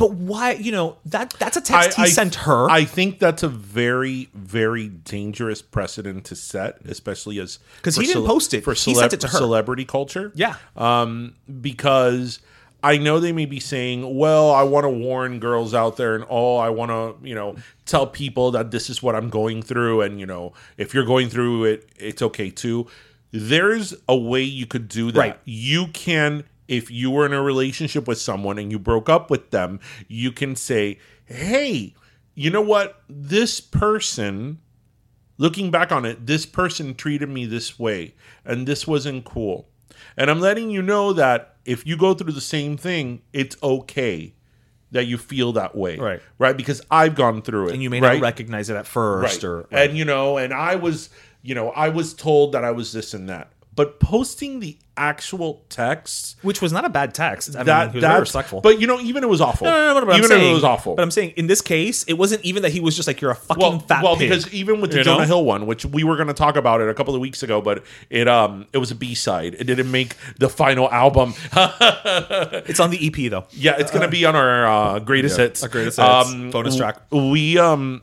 But 0.00 0.12
why? 0.12 0.52
You 0.52 0.72
know 0.72 0.96
that 1.04 1.34
that's 1.38 1.58
a 1.58 1.60
text 1.60 1.96
he 1.98 2.06
sent 2.06 2.34
her. 2.36 2.70
I 2.70 2.84
think 2.84 3.18
that's 3.18 3.42
a 3.42 3.48
very, 3.48 4.30
very 4.32 4.88
dangerous 4.88 5.60
precedent 5.60 6.24
to 6.24 6.34
set, 6.34 6.80
especially 6.86 7.38
as 7.38 7.58
because 7.76 7.96
he 7.96 8.06
didn't 8.06 8.26
post 8.26 8.54
it. 8.54 8.64
for 8.64 8.72
He 8.72 8.94
sent 8.94 9.12
it 9.12 9.20
to 9.20 9.28
her. 9.28 9.36
celebrity 9.38 9.84
culture. 9.84 10.32
Yeah. 10.34 10.56
um, 10.74 11.34
because 11.60 12.40
I 12.82 12.96
know 12.96 13.20
they 13.20 13.32
may 13.32 13.44
be 13.44 13.60
saying, 13.60 14.16
"Well, 14.16 14.50
I 14.52 14.62
want 14.62 14.84
to 14.84 14.88
warn 14.88 15.38
girls 15.38 15.74
out 15.74 15.98
there, 15.98 16.14
and 16.14 16.24
oh, 16.30 16.56
I 16.56 16.70
want 16.70 16.90
to, 16.90 17.28
you 17.28 17.34
know, 17.34 17.56
tell 17.84 18.06
people 18.06 18.52
that 18.52 18.70
this 18.70 18.88
is 18.88 19.02
what 19.02 19.14
I'm 19.14 19.28
going 19.28 19.60
through, 19.60 20.00
and 20.00 20.18
you 20.18 20.24
know, 20.24 20.54
if 20.78 20.94
you're 20.94 21.04
going 21.04 21.28
through 21.28 21.64
it, 21.64 21.90
it's 21.96 22.22
okay 22.22 22.48
too." 22.50 22.86
There's 23.32 23.94
a 24.08 24.16
way 24.16 24.42
you 24.42 24.66
could 24.66 24.88
do 24.88 25.12
that. 25.12 25.18
Right. 25.20 25.38
You 25.44 25.86
can, 25.92 26.42
if 26.70 26.90
you 26.90 27.10
were 27.10 27.26
in 27.26 27.32
a 27.32 27.42
relationship 27.42 28.08
with 28.08 28.18
someone 28.20 28.58
and 28.58 28.70
you 28.70 28.78
broke 28.78 29.08
up 29.08 29.30
with 29.30 29.50
them, 29.50 29.80
you 30.08 30.32
can 30.32 30.56
say, 30.56 30.98
"Hey, 31.26 31.94
you 32.34 32.50
know 32.50 32.62
what? 32.62 33.02
This 33.08 33.60
person." 33.60 34.58
looking 35.38 35.70
back 35.70 35.90
on 35.90 36.04
it, 36.04 36.26
this 36.26 36.44
person 36.44 36.94
treated 36.94 37.26
me 37.26 37.46
this 37.46 37.78
way, 37.78 38.14
and 38.44 38.68
this 38.68 38.86
wasn't 38.86 39.24
cool. 39.24 39.66
And 40.14 40.30
I'm 40.30 40.38
letting 40.38 40.70
you 40.70 40.82
know 40.82 41.14
that 41.14 41.56
if 41.64 41.86
you 41.86 41.96
go 41.96 42.12
through 42.12 42.32
the 42.32 42.42
same 42.42 42.76
thing, 42.76 43.22
it's 43.32 43.56
okay 43.62 44.34
that 44.90 45.06
you 45.06 45.16
feel 45.16 45.52
that 45.54 45.74
way. 45.74 45.96
Right. 45.96 46.20
Right. 46.38 46.54
Because 46.54 46.82
I've 46.90 47.14
gone 47.14 47.40
through 47.40 47.68
it. 47.68 47.72
and 47.72 47.82
you 47.82 47.88
may 47.88 48.00
right? 48.00 48.14
not 48.14 48.22
recognize 48.22 48.68
it 48.68 48.76
at 48.76 48.86
first, 48.86 49.42
Right. 49.42 49.44
or 49.48 49.66
And 49.70 49.96
you 49.96 50.04
know, 50.04 50.36
and 50.36 50.52
I 50.52 50.74
was, 50.76 51.08
you 51.40 51.54
know, 51.54 51.70
I 51.70 51.88
was 51.88 52.12
told 52.12 52.52
that 52.52 52.62
I 52.62 52.72
was 52.72 52.92
this 52.92 53.14
and 53.14 53.28
that. 53.30 53.50
But 53.76 54.00
posting 54.00 54.60
the 54.60 54.76
actual 54.96 55.64
text, 55.70 56.36
which 56.42 56.60
was 56.60 56.72
not 56.72 56.84
a 56.84 56.88
bad 56.88 57.14
text. 57.14 57.56
I 57.56 57.62
that 57.62 57.92
mean, 57.94 58.02
that 58.02 58.18
respectful. 58.18 58.60
But 58.60 58.80
you 58.80 58.86
know, 58.86 59.00
even 59.00 59.22
it 59.22 59.28
was 59.28 59.40
awful. 59.40 59.66
no, 59.66 59.70
no, 59.72 59.94
no, 59.94 60.00
no, 60.00 60.06
but 60.06 60.12
I'm 60.12 60.18
even 60.18 60.28
saying, 60.28 60.50
it 60.50 60.54
was 60.54 60.64
awful. 60.64 60.96
But 60.96 61.02
I'm 61.02 61.10
saying 61.10 61.30
in 61.36 61.46
this 61.46 61.62
case, 61.62 62.02
it 62.04 62.14
wasn't 62.14 62.44
even 62.44 62.62
that 62.64 62.72
he 62.72 62.80
was 62.80 62.96
just 62.96 63.06
like 63.06 63.20
you're 63.20 63.30
a 63.30 63.36
fucking 63.36 63.62
well, 63.62 63.78
fat 63.78 64.02
well, 64.02 64.16
pig. 64.16 64.28
because 64.28 64.52
even 64.52 64.80
with 64.80 64.90
the 64.90 64.98
You 64.98 65.04
Jonah 65.04 65.20
know? 65.20 65.26
Hill 65.26 65.44
one, 65.44 65.66
which 65.66 65.84
we 65.86 66.04
were 66.04 66.16
going 66.16 66.28
to 66.28 66.34
talk 66.34 66.56
about 66.56 66.80
it 66.80 66.88
a 66.88 66.94
couple 66.94 67.14
of 67.14 67.20
weeks 67.20 67.42
ago, 67.42 67.62
but 67.62 67.84
it 68.10 68.28
um 68.28 68.66
it 68.72 68.78
was 68.78 68.90
a 68.90 68.94
B 68.94 69.14
side. 69.14 69.54
It 69.54 69.64
didn't 69.64 69.90
make 69.90 70.16
the 70.38 70.48
final 70.50 70.90
album. 70.90 71.34
it's 71.54 72.80
on 72.80 72.90
the 72.90 73.06
EP 73.06 73.30
though. 73.30 73.46
yeah, 73.52 73.76
it's 73.78 73.90
going 73.90 74.02
to 74.02 74.08
be 74.08 74.24
on 74.24 74.34
our 74.36 74.66
uh, 74.66 74.98
greatest 74.98 75.38
Yeah, 75.38 75.44
hits, 75.44 75.62
our 75.62 75.68
greatest 75.68 75.98
hits, 75.98 76.34
bonus 76.52 76.76
track. 76.76 76.98
We 77.12 77.56
um 77.56 78.02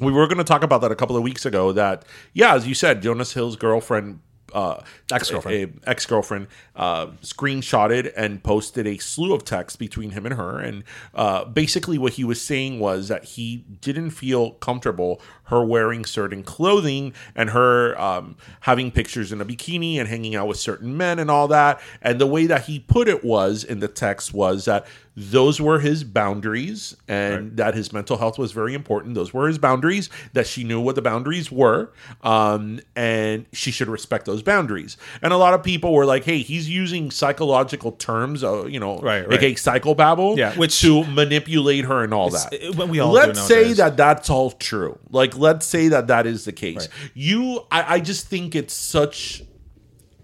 we 0.00 0.12
were 0.12 0.26
going 0.26 0.38
to 0.38 0.44
talk 0.44 0.62
about 0.64 0.80
that 0.80 0.90
a 0.90 0.96
couple 0.96 1.16
of 1.16 1.22
weeks 1.22 1.46
ago. 1.46 1.72
That 1.72 2.04
yeah, 2.32 2.54
as 2.54 2.66
you 2.66 2.74
said, 2.74 3.02
Jonas 3.02 3.32
Hill's 3.32 3.56
girlfriend. 3.56 4.20
Uh, 4.54 4.82
Ex-girlfriend. 5.12 5.80
a- 5.84 5.90
ex-girlfriend 5.90 6.46
uh, 6.76 7.06
screenshotted 7.22 8.12
and 8.16 8.42
posted 8.42 8.86
a 8.86 8.98
slew 8.98 9.34
of 9.34 9.44
texts 9.44 9.76
between 9.76 10.10
him 10.10 10.24
and 10.26 10.36
her 10.36 10.58
and 10.60 10.84
uh, 11.14 11.44
basically 11.44 11.98
what 11.98 12.14
he 12.14 12.24
was 12.24 12.40
saying 12.40 12.78
was 12.78 13.08
that 13.08 13.24
he 13.24 13.64
didn't 13.80 14.10
feel 14.10 14.52
comfortable 14.52 15.20
her 15.44 15.64
wearing 15.64 16.04
certain 16.04 16.42
clothing 16.42 17.12
and 17.34 17.50
her 17.50 18.00
um, 18.00 18.36
having 18.60 18.90
pictures 18.90 19.32
in 19.32 19.40
a 19.40 19.44
bikini 19.44 19.96
and 19.98 20.08
hanging 20.08 20.34
out 20.36 20.46
with 20.46 20.58
certain 20.58 20.96
men 20.96 21.18
and 21.18 21.30
all 21.30 21.48
that 21.48 21.80
and 22.00 22.20
the 22.20 22.26
way 22.26 22.46
that 22.46 22.64
he 22.64 22.78
put 22.78 23.08
it 23.08 23.24
was 23.24 23.64
in 23.64 23.80
the 23.80 23.88
text 23.88 24.32
was 24.32 24.64
that 24.64 24.86
those 25.16 25.60
were 25.60 25.78
his 25.78 26.02
boundaries 26.02 26.96
and 27.06 27.56
that 27.56 27.74
his 27.74 27.92
mental 27.92 28.16
health 28.16 28.36
was 28.38 28.50
very 28.50 28.74
important. 28.74 29.14
Those 29.14 29.32
were 29.32 29.46
his 29.46 29.58
boundaries 29.58 30.10
that 30.32 30.46
she 30.46 30.64
knew 30.64 30.80
what 30.80 30.96
the 30.96 31.02
boundaries 31.02 31.52
were 31.52 31.92
um, 32.22 32.80
and 32.96 33.46
she 33.52 33.70
should 33.70 33.88
respect 33.88 34.26
those 34.26 34.42
boundaries. 34.42 34.96
And 35.22 35.32
a 35.32 35.36
lot 35.36 35.54
of 35.54 35.62
people 35.62 35.92
were 35.92 36.04
like 36.04 36.24
hey 36.24 36.38
he's 36.38 36.68
using 36.68 37.10
psychological 37.10 37.92
terms 37.92 38.42
uh, 38.42 38.64
you 38.66 38.80
know 38.80 38.98
Right, 38.98 39.28
like 39.28 39.40
right. 39.40 39.52
a 39.52 39.54
psychobabble 39.54 40.36
Yeah, 40.36 40.54
which- 40.56 40.80
to 40.80 41.04
manipulate 41.04 41.84
her 41.84 42.02
and 42.02 42.12
all 42.12 42.30
that. 42.30 42.52
it- 42.52 42.74
we 42.76 42.98
all 42.98 43.12
let's 43.12 43.40
say 43.40 43.72
that 43.74 43.96
that's 43.96 44.28
all 44.28 44.50
true. 44.50 44.98
Like 45.10 45.36
let's 45.38 45.64
say 45.66 45.88
that 45.88 46.08
that 46.08 46.26
is 46.26 46.44
the 46.44 46.52
case. 46.52 46.76
Right. 46.76 47.10
you 47.14 47.60
I, 47.70 47.94
I 47.94 48.00
just 48.00 48.26
think 48.26 48.54
it's 48.54 48.74
such 48.74 49.42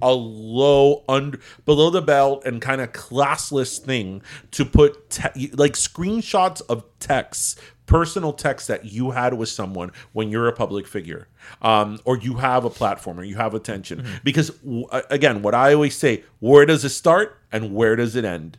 a 0.03 0.13
low 0.13 1.05
under 1.09 1.39
below 1.65 1.91
the 1.91 2.03
belt 2.03 2.45
and 2.45 2.61
kind 2.61 2.81
of 2.81 2.93
classless 2.93 3.79
thing 3.79 4.23
to 4.53 4.65
put 4.65 5.11
te- 5.11 5.51
like 5.53 5.73
screenshots 5.73 6.63
of 6.69 6.85
texts 6.99 7.57
personal 7.91 8.33
text 8.33 8.69
that 8.69 8.85
you 8.85 9.11
had 9.11 9.35
with 9.35 9.49
someone 9.49 9.91
when 10.13 10.31
you're 10.31 10.47
a 10.47 10.53
public 10.53 10.87
figure, 10.87 11.27
um, 11.61 11.99
or 12.05 12.17
you 12.17 12.35
have 12.35 12.65
a 12.65 12.71
platform, 12.71 13.19
or 13.19 13.25
you 13.25 13.35
have 13.35 13.53
attention. 13.53 14.07
Because 14.23 14.51
w- 14.61 14.87
again, 15.11 15.43
what 15.43 15.55
I 15.55 15.75
always 15.75 15.97
say: 15.97 16.23
where 16.39 16.65
does 16.65 16.85
it 16.85 16.91
start 16.91 17.39
and 17.51 17.75
where 17.75 17.97
does 17.97 18.15
it 18.15 18.25
end? 18.25 18.59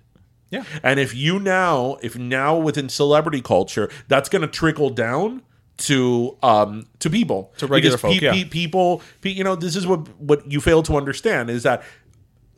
Yeah. 0.50 0.66
And 0.84 1.00
if 1.00 1.16
you 1.16 1.40
now, 1.40 1.98
if 2.02 2.18
now 2.18 2.58
within 2.58 2.90
celebrity 2.90 3.42
culture, 3.42 3.90
that's 4.10 4.28
going 4.28 4.42
to 4.42 4.50
trickle 4.50 4.90
down 4.90 5.44
to 5.82 6.38
um 6.44 6.86
to 7.00 7.10
people. 7.10 7.52
To 7.58 7.68
regular 7.68 7.98
Because 7.98 8.14
folk, 8.14 8.22
yeah. 8.22 8.44
people 8.50 9.02
pe- 9.22 9.32
you 9.32 9.44
know 9.44 9.56
this 9.56 9.76
is 9.76 9.86
what 9.88 10.08
what 10.20 10.50
you 10.52 10.62
fail 10.62 10.84
to 10.84 10.96
understand 10.98 11.50
is 11.50 11.64
that 11.64 11.84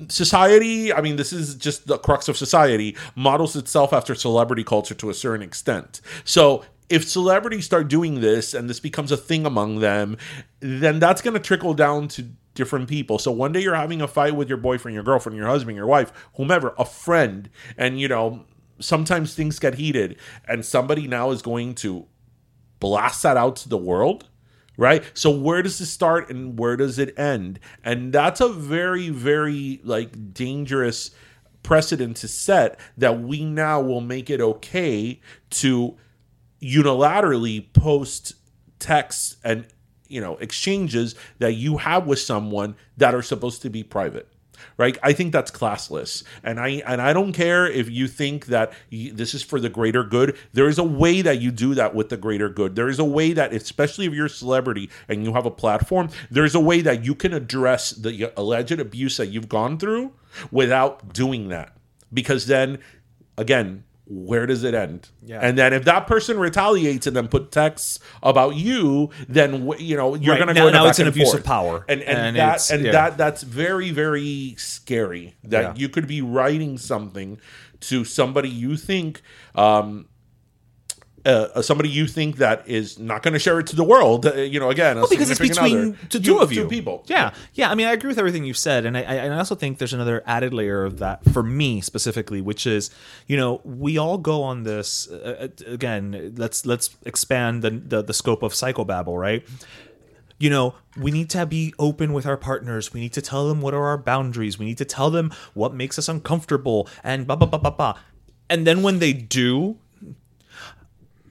society 0.10 0.92
i 0.92 1.00
mean 1.02 1.16
this 1.18 1.32
is 1.32 1.56
just 1.56 1.86
the 1.88 1.98
crux 2.00 2.28
of 2.28 2.36
society 2.36 2.98
models 3.16 3.56
itself 3.56 3.94
after 3.94 4.16
celebrity 4.16 4.64
culture 4.64 4.96
to 4.96 5.10
a 5.10 5.14
certain 5.14 5.44
extent. 5.44 6.02
So 6.26 6.66
if 6.90 7.08
celebrities 7.08 7.66
start 7.66 7.88
doing 7.88 8.20
this 8.20 8.54
and 8.54 8.70
this 8.70 8.80
becomes 8.80 9.12
a 9.12 9.18
thing 9.18 9.46
among 9.46 9.80
them 9.80 10.18
then 10.60 11.00
that's 11.00 11.22
going 11.22 11.36
to 11.36 11.40
trickle 11.40 11.74
down 11.74 12.08
to 12.10 12.30
different 12.56 12.88
people. 12.88 13.18
So 13.18 13.32
one 13.32 13.52
day 13.52 13.62
you're 13.62 13.76
having 13.76 14.02
a 14.02 14.08
fight 14.08 14.36
with 14.36 14.50
your 14.50 14.58
boyfriend 14.58 14.94
your 14.96 15.04
girlfriend 15.04 15.38
your 15.38 15.48
husband 15.48 15.78
your 15.78 15.88
wife 15.88 16.12
whomever 16.36 16.74
a 16.78 16.86
friend 16.86 17.50
and 17.78 18.00
you 18.00 18.08
know 18.08 18.46
sometimes 18.80 19.34
things 19.36 19.60
get 19.60 19.76
heated 19.76 20.18
and 20.48 20.66
somebody 20.66 21.08
now 21.08 21.32
is 21.32 21.42
going 21.42 21.76
to 21.76 22.06
blast 22.84 23.24
that 23.24 23.38
out 23.38 23.56
to 23.56 23.70
the 23.70 23.78
world 23.78 24.28
right? 24.76 25.04
So 25.14 25.30
where 25.30 25.62
does 25.62 25.80
it 25.80 25.86
start 25.86 26.30
and 26.30 26.58
where 26.58 26.76
does 26.76 26.98
it 26.98 27.18
end? 27.18 27.60
And 27.84 28.12
that's 28.12 28.42
a 28.42 28.50
very 28.50 29.10
very 29.10 29.80
like 29.84 30.34
dangerous 30.34 31.12
precedent 31.62 32.18
to 32.18 32.28
set 32.28 32.80
that 32.98 33.22
we 33.22 33.46
now 33.46 33.82
will 33.82 34.02
make 34.02 34.30
it 34.30 34.42
okay 34.42 35.22
to 35.50 35.98
unilaterally 36.62 37.72
post 37.74 38.34
texts 38.80 39.38
and 39.44 39.66
you 40.08 40.20
know 40.20 40.36
exchanges 40.38 41.16
that 41.40 41.54
you 41.54 41.78
have 41.78 42.06
with 42.06 42.20
someone 42.20 42.76
that 42.98 43.16
are 43.16 43.22
supposed 43.22 43.62
to 43.62 43.70
be 43.70 43.84
private 43.84 44.28
right? 44.78 44.98
I 45.04 45.14
think 45.14 45.32
that's 45.32 45.52
classless. 45.52 46.24
And 46.44 46.60
i 46.60 46.82
and 46.86 47.02
i 47.02 47.14
don't 47.14 47.34
care 47.34 47.68
if 47.68 47.90
you 47.90 48.08
think 48.08 48.48
that 48.48 48.74
y 48.92 49.12
this 49.14 49.34
is 49.34 49.44
for 49.44 49.60
the 49.60 49.70
greater 49.70 50.04
good. 50.04 50.38
There 50.54 50.68
is 50.68 50.78
a 50.78 50.84
way 50.84 51.22
that 51.22 51.40
you 51.40 51.52
do 51.52 51.74
that 51.76 51.96
with 51.96 52.10
the 52.10 52.18
greater 52.18 52.50
good. 52.50 52.76
There 52.76 52.90
is 52.90 53.00
a 53.00 53.06
way 53.06 53.34
that 53.34 53.54
especially 53.54 54.06
if 54.06 54.14
you're 54.14 54.28
a 54.28 54.30
celebrity 54.30 54.90
and 55.08 55.24
you 55.24 55.34
have 55.34 55.46
a 55.46 55.52
platform 55.52 56.10
there's 56.30 56.56
a 56.56 56.60
way 56.60 56.82
that 56.82 57.06
you 57.06 57.16
can 57.16 57.34
address 57.34 57.92
the 57.92 58.32
alleged 58.38 58.80
abuse 58.80 59.18
that 59.18 59.28
you've 59.28 59.50
gone 59.50 59.78
through 59.78 60.14
without 60.52 61.14
doing 61.14 61.50
that. 61.50 61.76
Because 62.12 62.48
then 62.48 62.80
again 63.38 63.84
where 64.06 64.46
does 64.46 64.64
it 64.64 64.74
end 64.74 65.10
Yeah. 65.26 65.40
and 65.42 65.58
then 65.58 65.72
if 65.74 65.86
that 65.86 66.08
person 66.08 66.38
retaliates 66.38 67.08
and 67.08 67.16
then 67.16 67.28
put 67.30 67.52
texts 67.52 68.00
about 68.22 68.56
you 68.56 69.10
then 69.30 69.72
you 69.80 69.96
know 69.96 70.16
you're 70.16 70.34
Right. 70.34 70.40
gonna 70.40 70.54
go 70.54 70.68
in 70.68 70.74
a 70.74 70.78
now 70.78 70.84
back 70.84 70.90
it's 70.92 71.00
an 71.00 71.08
abuse 71.08 71.30
forth. 71.30 71.40
of 71.40 71.46
power. 71.46 71.86
and 71.88 72.02
and, 72.02 72.20
And 72.20 72.36
that 72.38 72.70
and 72.70 72.84
yeah. 72.86 72.92
that 72.92 73.18
that's 73.18 73.44
very 73.44 73.92
very 73.92 74.56
scary 74.58 75.36
that 75.44 75.62
Yeah. 75.64 75.74
you 75.78 75.88
could 75.90 76.06
be 76.08 76.22
writing 76.22 76.78
something 76.78 77.40
to 77.82 78.04
somebody 78.04 78.50
you 78.50 78.76
think 78.78 79.22
um 79.56 80.08
uh, 81.26 81.62
somebody 81.62 81.90
you 81.90 82.06
think 82.08 82.38
that 82.38 82.68
is 82.68 83.00
not 83.00 83.24
going 83.24 83.34
to 83.34 83.40
share 83.40 83.60
it 83.60 83.68
to 83.68 83.76
the 83.76 83.84
world, 83.84 84.26
uh, 84.26 84.34
you 84.36 84.60
know, 84.60 84.70
again, 84.70 84.98
Well, 84.98 85.08
because 85.10 85.30
it's 85.30 85.40
between 85.40 85.78
other. 85.78 85.98
the 86.10 86.20
two 86.20 86.40
of 86.40 86.52
you, 86.52 86.68
people. 86.68 87.04
Yeah, 87.08 87.34
yeah. 87.54 87.70
I 87.72 87.76
mean, 87.76 87.88
I 87.88 87.94
agree 87.94 88.10
with 88.10 88.20
everything 88.20 88.44
you've 88.44 88.58
said, 88.58 88.86
and 88.86 88.98
I, 88.98 89.04
I 89.28 89.30
also 89.38 89.56
think 89.56 89.78
there's 89.78 89.94
another 89.94 90.22
added 90.26 90.54
layer 90.54 90.84
of 90.84 91.00
that 91.00 91.24
for 91.32 91.42
me 91.42 91.80
specifically, 91.82 92.42
which 92.42 92.68
is, 92.68 92.90
you 93.28 93.38
know, 93.38 93.62
we 93.64 93.98
all 93.98 94.18
go 94.18 94.44
on 94.44 94.64
this 94.64 95.10
uh, 95.10 95.50
uh, 95.68 95.72
again. 95.72 96.34
Let's 96.36 96.66
let's 96.66 96.96
expand 97.06 97.62
the, 97.62 97.70
the 97.72 98.02
the 98.02 98.14
scope 98.14 98.44
of 98.44 98.52
psychobabble, 98.54 99.18
right? 99.18 99.46
You 100.40 100.50
know, 100.50 100.76
we 100.98 101.12
need 101.12 101.30
to 101.30 101.46
be 101.46 101.74
open 101.80 102.12
with 102.12 102.26
our 102.26 102.36
partners. 102.36 102.92
We 102.92 103.00
need 103.00 103.14
to 103.14 103.22
tell 103.22 103.48
them 103.48 103.62
what 103.62 103.74
are 103.74 103.86
our 103.86 103.98
boundaries. 103.98 104.60
We 104.60 104.66
need 104.66 104.78
to 104.80 104.86
tell 104.86 105.10
them 105.10 105.32
what 105.54 105.74
makes 105.74 105.98
us 105.98 106.10
uncomfortable, 106.10 106.90
and 107.02 107.26
blah 107.26 107.38
blah 107.38 107.48
blah 107.48 107.60
blah 107.60 107.72
blah. 107.72 107.98
And 108.50 108.68
then 108.68 108.84
when 108.84 109.00
they 109.00 109.14
do, 109.14 109.78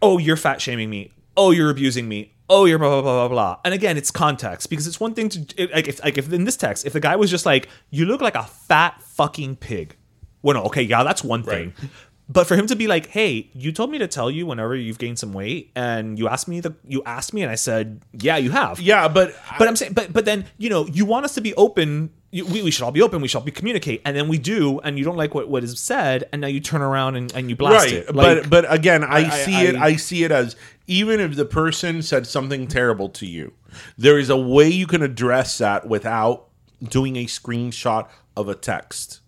oh, 0.03 0.19
you're 0.19 0.37
fat 0.37 0.61
shaming 0.61 0.91
me. 0.91 1.13
Oh, 1.37 1.51
you're 1.51 1.71
abusing 1.71 2.09
me. 2.09 2.35
Oh, 2.49 2.67
you're 2.67 2.79
blah 2.79 2.91
blah 2.91 3.03
blah 3.03 3.29
blah 3.29 3.29
blah. 3.29 3.61
And 3.65 3.73
again, 3.73 3.97
it's 3.97 4.11
context 4.11 4.69
because 4.69 4.87
it's 4.87 5.01
one 5.01 5.15
thing 5.15 5.31
to 5.31 5.69
like 5.73 5.89
if 5.89 6.03
like 6.05 6.19
if 6.19 6.31
in 6.33 6.45
this 6.45 6.57
text, 6.57 6.85
if 6.85 6.93
the 6.93 7.01
guy 7.01 7.17
was 7.17 7.31
just 7.31 7.47
like, 7.47 7.69
"You 7.91 8.05
look 8.05 8.21
like 8.21 8.35
a 8.35 8.43
fat 8.43 9.01
fucking 9.03 9.57
pig," 9.57 9.97
well, 10.43 10.55
no, 10.55 10.65
okay, 10.65 10.83
yeah, 10.83 11.03
that's 11.03 11.25
one 11.25 11.43
thing. 11.43 11.73
But 12.29 12.47
for 12.47 12.57
him 12.57 12.67
to 12.67 12.77
be 12.77 12.87
like, 12.87 13.07
"Hey, 13.07 13.51
you 13.55 13.73
told 13.73 13.91
me 13.91 13.99
to 13.99 14.07
tell 14.07 14.31
you 14.31 14.47
whenever 14.47 14.75
you've 14.75 14.99
gained 14.99 15.19
some 15.19 15.33
weight, 15.33 15.71
and 15.75 16.19
you 16.19 16.29
asked 16.29 16.49
me 16.49 16.61
the 16.61 16.75
you 16.87 17.03
asked 17.05 17.33
me, 17.33 17.43
and 17.43 17.51
I 17.51 17.57
said, 17.57 18.03
yeah, 18.13 18.37
you 18.37 18.51
have." 18.51 18.81
Yeah, 18.81 19.09
but 19.09 19.35
But 19.59 19.69
I'm 19.69 19.77
saying, 19.77 19.93
but 19.95 20.13
but 20.13 20.25
then 20.25 20.45
you 20.59 20.69
know, 20.69 20.87
you 20.87 21.05
want 21.05 21.25
us 21.25 21.35
to 21.35 21.41
be 21.41 21.55
open. 21.55 22.11
You, 22.35 22.47
we, 22.47 22.63
we 22.63 22.71
should 22.71 22.83
all 22.83 22.91
be 22.93 23.03
open. 23.03 23.21
We 23.21 23.29
should 23.29 23.39
all 23.39 23.45
be 23.45 23.51
communicate, 23.53 24.01
and 24.07 24.17
then 24.17 24.27
we 24.27 24.39
do, 24.39 24.81
and 24.81 24.99
you 24.99 25.05
don't 25.05 25.19
like 25.19 25.35
what, 25.35 25.49
what 25.51 25.63
is 25.63 25.79
said, 25.79 26.25
and 26.33 26.41
now 26.41 26.49
you 26.49 26.61
turn 26.61 26.81
around 26.81 27.15
and, 27.17 27.31
and 27.35 27.49
you 27.51 27.57
blast 27.57 27.85
right, 27.85 27.93
it. 27.93 28.07
but 28.07 28.17
Like- 28.39 28.51
but 28.51 28.73
again, 28.73 29.05
I, 29.05 29.27
I- 29.27 29.29
see 29.45 29.55
I- 29.55 29.63
it. 29.65 29.77
I 29.77 29.97
see 29.97 30.25
it 30.25 30.33
as 30.33 30.57
even 30.87 31.21
if 31.21 31.37
the 31.37 31.45
person 31.45 32.01
said 32.03 32.27
something 32.27 32.67
terrible 32.67 33.11
to 33.11 33.27
you, 33.27 33.53
there 33.99 34.19
is 34.19 34.31
a 34.31 34.37
way 34.37 34.69
you 34.69 34.87
can 34.87 35.03
address 35.03 35.59
that 35.59 35.87
without 35.87 36.49
doing 36.83 37.17
a 37.17 37.27
screenshot 37.27 38.09
of 38.37 38.49
a 38.49 38.55
text. 38.55 39.21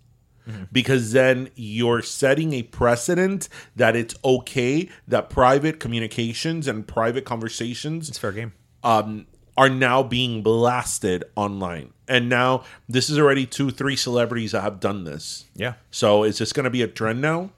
Mm-hmm. 0.48 0.64
Because 0.72 1.12
then 1.12 1.48
you're 1.55 2.02
setting 2.02 2.52
a 2.52 2.62
precedent 2.64 3.48
that 3.76 3.96
it's 3.96 4.14
okay 4.24 4.88
that 5.09 5.30
private 5.30 5.80
communications 5.80 6.66
and 6.68 6.86
private 6.86 7.24
conversations 7.24 8.11
it's 8.11 8.18
fair 8.18 8.32
game. 8.32 8.52
um, 8.82 9.26
are 9.57 9.68
now 9.68 10.02
being 10.02 10.42
blasted 10.42 11.24
online. 11.36 11.92
And 12.09 12.28
now 12.28 12.64
this 12.88 13.09
is 13.09 13.18
already 13.18 13.46
two, 13.46 13.70
three 13.70 13.96
celebrities 13.96 14.52
that 14.52 14.61
have 14.62 14.80
done 14.80 15.05
this. 15.05 15.44
Yeah. 15.55 15.74
So 15.90 16.24
is 16.24 16.38
this 16.38 16.52
going 16.52 16.64
to 16.64 16.70
be 16.70 16.82
a 16.82 16.88
trend 16.88 17.20
now? 17.20 17.50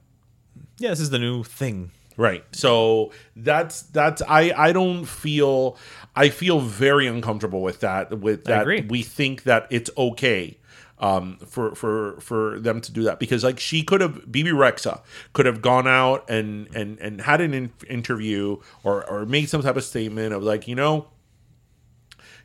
Yeah, 0.78 0.90
this 0.90 1.01
is 1.01 1.11
the 1.11 1.18
new 1.18 1.42
thing. 1.42 1.90
Right. 2.16 2.44
So 2.53 3.12
that's 3.34 3.82
that's 3.82 4.22
I 4.26 4.53
I 4.57 4.72
don't 4.72 5.05
feel 5.05 5.76
I 6.14 6.30
feel 6.30 6.61
very 6.61 7.07
uncomfortable 7.07 7.61
with 7.61 7.80
that 7.80 8.18
with 8.18 8.44
that 8.44 8.66
we 8.88 9.03
think 9.03 9.42
that 9.42 9.66
it's 9.70 9.90
okay 9.99 10.59
um 10.99 11.36
for 11.47 11.74
for 11.74 12.18
for 12.20 12.59
them 12.59 12.80
to 12.80 12.90
do 12.90 13.03
that 13.03 13.18
because 13.20 13.44
like 13.44 13.61
she 13.61 13.82
could 13.82 14.01
have 14.01 14.32
Bebe 14.32 14.51
Rexha 14.51 15.03
could 15.34 15.44
have 15.44 15.61
gone 15.61 15.86
out 15.86 16.28
and 16.30 16.74
and 16.74 16.99
and 17.01 17.20
had 17.20 17.42
an 17.42 17.53
in- 17.53 17.72
interview 17.86 18.57
or 18.82 19.05
or 19.05 19.26
made 19.26 19.51
some 19.51 19.61
type 19.61 19.76
of 19.76 19.84
statement 19.84 20.32
of 20.32 20.42
like 20.42 20.66
you 20.66 20.74
know 20.74 21.07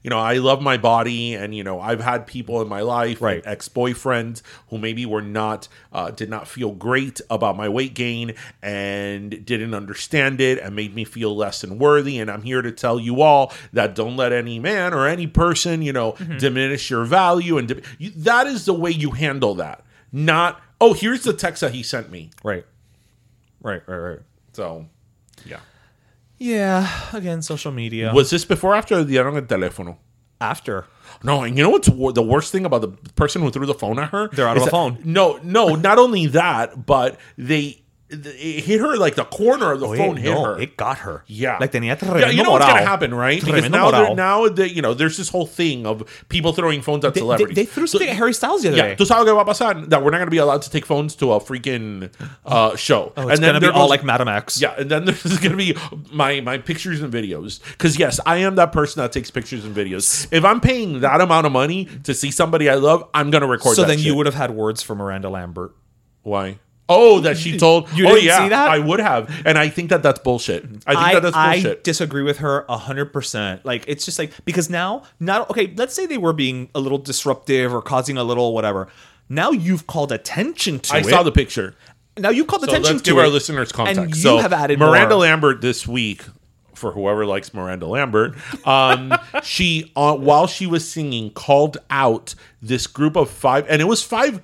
you 0.04 0.10
know, 0.10 0.18
I 0.20 0.38
love 0.38 0.62
my 0.62 0.78
body, 0.78 1.34
and 1.36 1.54
you 1.56 1.64
know, 1.64 1.80
I've 1.80 2.02
had 2.02 2.26
people 2.28 2.62
in 2.62 2.68
my 2.68 2.82
life, 2.82 3.22
Right. 3.22 3.42
ex 3.46 3.70
boyfriends, 3.70 4.42
who 4.70 4.78
maybe 4.78 5.06
were 5.06 5.22
not, 5.22 5.68
uh, 5.94 6.12
did 6.12 6.30
not 6.30 6.48
feel 6.48 6.72
great 6.72 7.22
about 7.30 7.56
my 7.56 7.70
weight 7.70 7.94
gain, 7.94 8.34
and 8.62 9.46
didn't 9.46 9.74
understand 9.74 10.42
it, 10.42 10.58
and 10.60 10.76
made 10.76 10.96
me 10.96 11.04
feel 11.04 11.36
less 11.36 11.62
than 11.62 11.78
worthy. 11.78 12.18
And 12.20 12.32
I'm 12.32 12.42
here 12.44 12.62
to 12.62 12.72
tell 12.72 13.00
you 13.00 13.22
all 13.22 13.54
that 13.74 13.94
don't 13.96 14.18
let 14.18 14.32
any 14.32 14.60
man 14.60 14.94
or 14.94 15.08
any 15.08 15.28
person, 15.28 15.82
you 15.82 15.94
know, 15.94 16.16
diminish 16.40 16.90
your 16.90 17.04
value, 17.06 17.58
and 17.58 17.68
dim- 17.68 17.82
you, 18.00 18.12
that 18.16 18.48
is 18.48 18.66
the 18.66 18.74
way 18.74 18.92
you 18.92 19.12
handle 19.12 19.56
that. 19.56 19.84
Not, 20.12 20.62
oh, 20.80 20.94
here's 20.94 21.24
the 21.24 21.34
text 21.34 21.62
that 21.62 21.74
he 21.74 21.84
sent 21.84 22.10
me. 22.12 22.32
Right. 22.44 22.66
Right, 23.62 23.82
right, 23.88 23.98
right. 23.98 24.20
So, 24.54 24.88
yeah. 25.46 25.60
Yeah, 26.44 26.90
again, 27.14 27.44
social 27.44 27.72
media. 27.72 28.12
Was 28.16 28.32
this 28.32 28.46
before 28.46 28.72
or 28.74 28.76
after 28.76 29.04
the 29.04 29.16
dieron 29.16 29.36
el 29.36 29.44
teléfono? 29.44 29.98
after? 30.40 30.86
No, 31.24 31.44
and 31.44 31.56
you 31.56 31.64
know 31.64 31.70
what's 31.70 31.88
wor- 31.88 32.14
the 32.14 32.24
worst 32.24 32.52
thing 32.52 32.66
about 32.66 32.82
the 32.82 32.88
person 33.14 33.44
who 33.44 33.52
threw 33.52 33.68
the 33.68 33.76
phone 33.76 34.00
at 34.00 34.10
her? 34.10 34.28
They're 34.30 34.48
out 34.48 34.58
Is 34.58 34.64
of 34.64 34.68
a 34.70 34.72
that- 34.72 34.72
phone. 34.72 34.98
No, 35.06 35.40
no, 35.44 35.76
not 35.76 36.00
only 36.00 36.26
that, 36.28 36.88
but 36.88 37.20
they 37.38 37.81
it 38.12 38.64
hit 38.66 38.80
her 38.82 38.98
like 38.98 39.16
the 39.16 39.24
corner 39.26 39.72
of 39.72 39.80
the 39.80 39.88
Oye, 39.88 39.98
phone 39.98 40.18
hit 40.18 40.32
no, 40.32 40.44
her. 40.44 40.60
it 40.60 40.76
got 40.76 41.00
her. 41.00 41.24
Yeah, 41.28 41.58
Like 41.60 41.72
tenía 41.72 41.96
yeah. 42.20 42.30
You 42.30 42.44
know 42.44 42.52
what's 42.52 42.66
moral. 42.66 42.78
gonna 42.78 42.86
happen, 42.86 43.14
right? 43.14 43.40
Because 43.40 43.62
Tremendo 43.64 43.72
now, 43.72 43.92
moral. 43.92 44.16
now 44.16 44.48
the, 44.50 44.70
you 44.70 44.82
know, 44.82 44.94
there's 44.94 45.16
this 45.18 45.30
whole 45.30 45.46
thing 45.46 45.86
of 45.86 46.04
people 46.30 46.52
throwing 46.54 46.82
phones 46.82 47.06
at 47.06 47.14
They, 47.14 47.22
they, 47.22 47.24
celebrities. 47.24 47.56
they 47.56 47.66
threw 47.66 47.88
So- 47.88 47.98
something 47.98 48.10
at 48.10 48.18
Harry 48.18 48.34
Styles 48.34 48.64
the 48.64 48.70
other 48.70 48.78
yeah, 48.78 48.88
day. 48.90 48.96
tú 48.96 49.06
sabes 49.06 49.24
qué 49.26 49.34
va 49.34 49.42
a 49.42 49.46
pasar? 49.46 49.90
That 49.90 50.04
we're 50.04 50.12
not 50.12 50.18
going 50.18 50.28
to 50.28 50.32
be 50.32 50.38
allowed 50.38 50.62
to 50.64 50.70
take 50.70 50.86
phones 50.86 51.16
to 51.16 51.32
a 51.32 51.40
freaking 51.40 52.12
uh, 52.46 52.76
show. 52.76 53.14
Oh, 53.16 53.30
it's 53.30 53.40
gonna 53.40 53.60
be 53.60 53.68
all 53.68 53.84
goes- 53.84 53.90
like 53.92 54.04
Madame 54.04 54.28
X. 54.28 54.62
Yeah, 54.62 54.76
and 54.78 54.90
then 54.92 55.06
there's 55.06 55.40
going 55.40 55.52
to 55.52 55.58
be 55.58 55.76
my 56.12 56.42
my 56.42 56.58
pictures 56.58 57.02
and 57.02 57.14
videos. 57.14 57.62
Because 57.72 57.98
yes, 57.98 58.20
I 58.26 58.38
am 58.38 58.56
that 58.56 58.72
person 58.74 59.02
that 59.02 59.12
takes 59.12 59.32
pictures 59.32 59.64
and 59.66 59.76
videos. 59.76 60.28
If 60.32 60.44
I'm 60.44 60.60
paying 60.60 61.00
that 61.02 61.22
amount 61.22 61.46
of 61.46 61.52
money 61.54 61.86
to 62.04 62.14
see 62.14 62.32
somebody 62.32 62.70
I 62.70 62.76
love, 62.76 63.08
I'm 63.14 63.32
going 63.32 63.42
to 63.42 63.48
record. 63.48 63.76
So 63.76 63.86
then 63.86 64.00
you 64.00 64.16
would 64.16 64.26
have 64.26 64.36
had 64.36 64.52
words 64.52 64.82
from 64.84 64.98
Miranda 64.98 65.30
Lambert. 65.30 65.74
why? 66.24 66.60
Oh, 66.92 67.20
that 67.22 67.38
she 67.38 67.58
told. 67.58 67.92
You 67.94 68.08
oh 68.08 68.16
didn't 68.16 68.26
yeah, 68.26 68.44
see 68.44 68.50
that? 68.50 68.70
I 68.70 68.80
would 68.80 69.00
have, 69.00 69.30
and 69.46 69.58
I 69.58 69.70
think 69.70 69.90
that 69.90 70.04
that's 70.04 70.20
bullshit. 70.20 70.64
I 70.64 70.94
think 70.94 70.98
I, 70.98 71.14
that 71.14 71.24
that's 71.24 71.36
bullshit. 71.36 71.80
I 71.80 71.82
disagree 71.84 72.24
with 72.24 72.38
her 72.40 72.66
hundred 72.70 73.14
percent. 73.14 73.66
Like 73.66 73.86
it's 73.88 74.06
just 74.06 74.20
like 74.20 74.32
because 74.46 74.70
now 74.70 75.04
not 75.20 75.50
okay. 75.50 75.74
Let's 75.76 75.94
say 75.94 76.06
they 76.06 76.18
were 76.18 76.34
being 76.34 76.70
a 76.76 76.80
little 76.80 76.98
disruptive 76.98 77.74
or 77.74 77.82
causing 77.82 78.18
a 78.18 78.24
little 78.24 78.54
whatever. 78.54 78.88
Now 79.30 79.52
you've 79.52 79.88
called 79.88 80.12
attention 80.12 80.80
to 80.82 80.96
I 80.96 81.00
it. 81.00 81.06
saw 81.06 81.24
the 81.24 81.32
picture. 81.32 81.76
Now 82.18 82.30
you 82.30 82.44
called 82.44 82.64
So 82.64 82.68
attention 82.68 82.96
let's 82.96 83.04
to 83.04 83.12
give 83.12 83.18
it, 83.18 83.22
our 83.22 83.30
listeners 83.30 83.72
context. 83.72 84.00
and 84.00 84.10
you 84.16 84.22
so 84.22 84.38
have 84.40 84.52
added 84.52 84.78
Miranda 84.80 85.16
more. 85.16 85.22
Lambert 85.22 85.62
this 85.62 85.88
week. 85.88 86.24
For 86.74 86.94
whoever 86.94 87.28
likes 87.28 87.54
Miranda 87.54 87.86
Lambert, 87.86 88.36
um, 88.68 89.14
she 89.44 89.92
uh, 89.96 90.16
while 90.16 90.48
she 90.48 90.66
was 90.66 90.90
singing 90.90 91.30
called 91.30 91.78
out 91.92 92.34
this 92.60 92.88
group 92.88 93.16
of 93.16 93.30
five, 93.30 93.68
and 93.70 93.84
it 93.84 93.86
was 93.86 94.02
five 94.02 94.42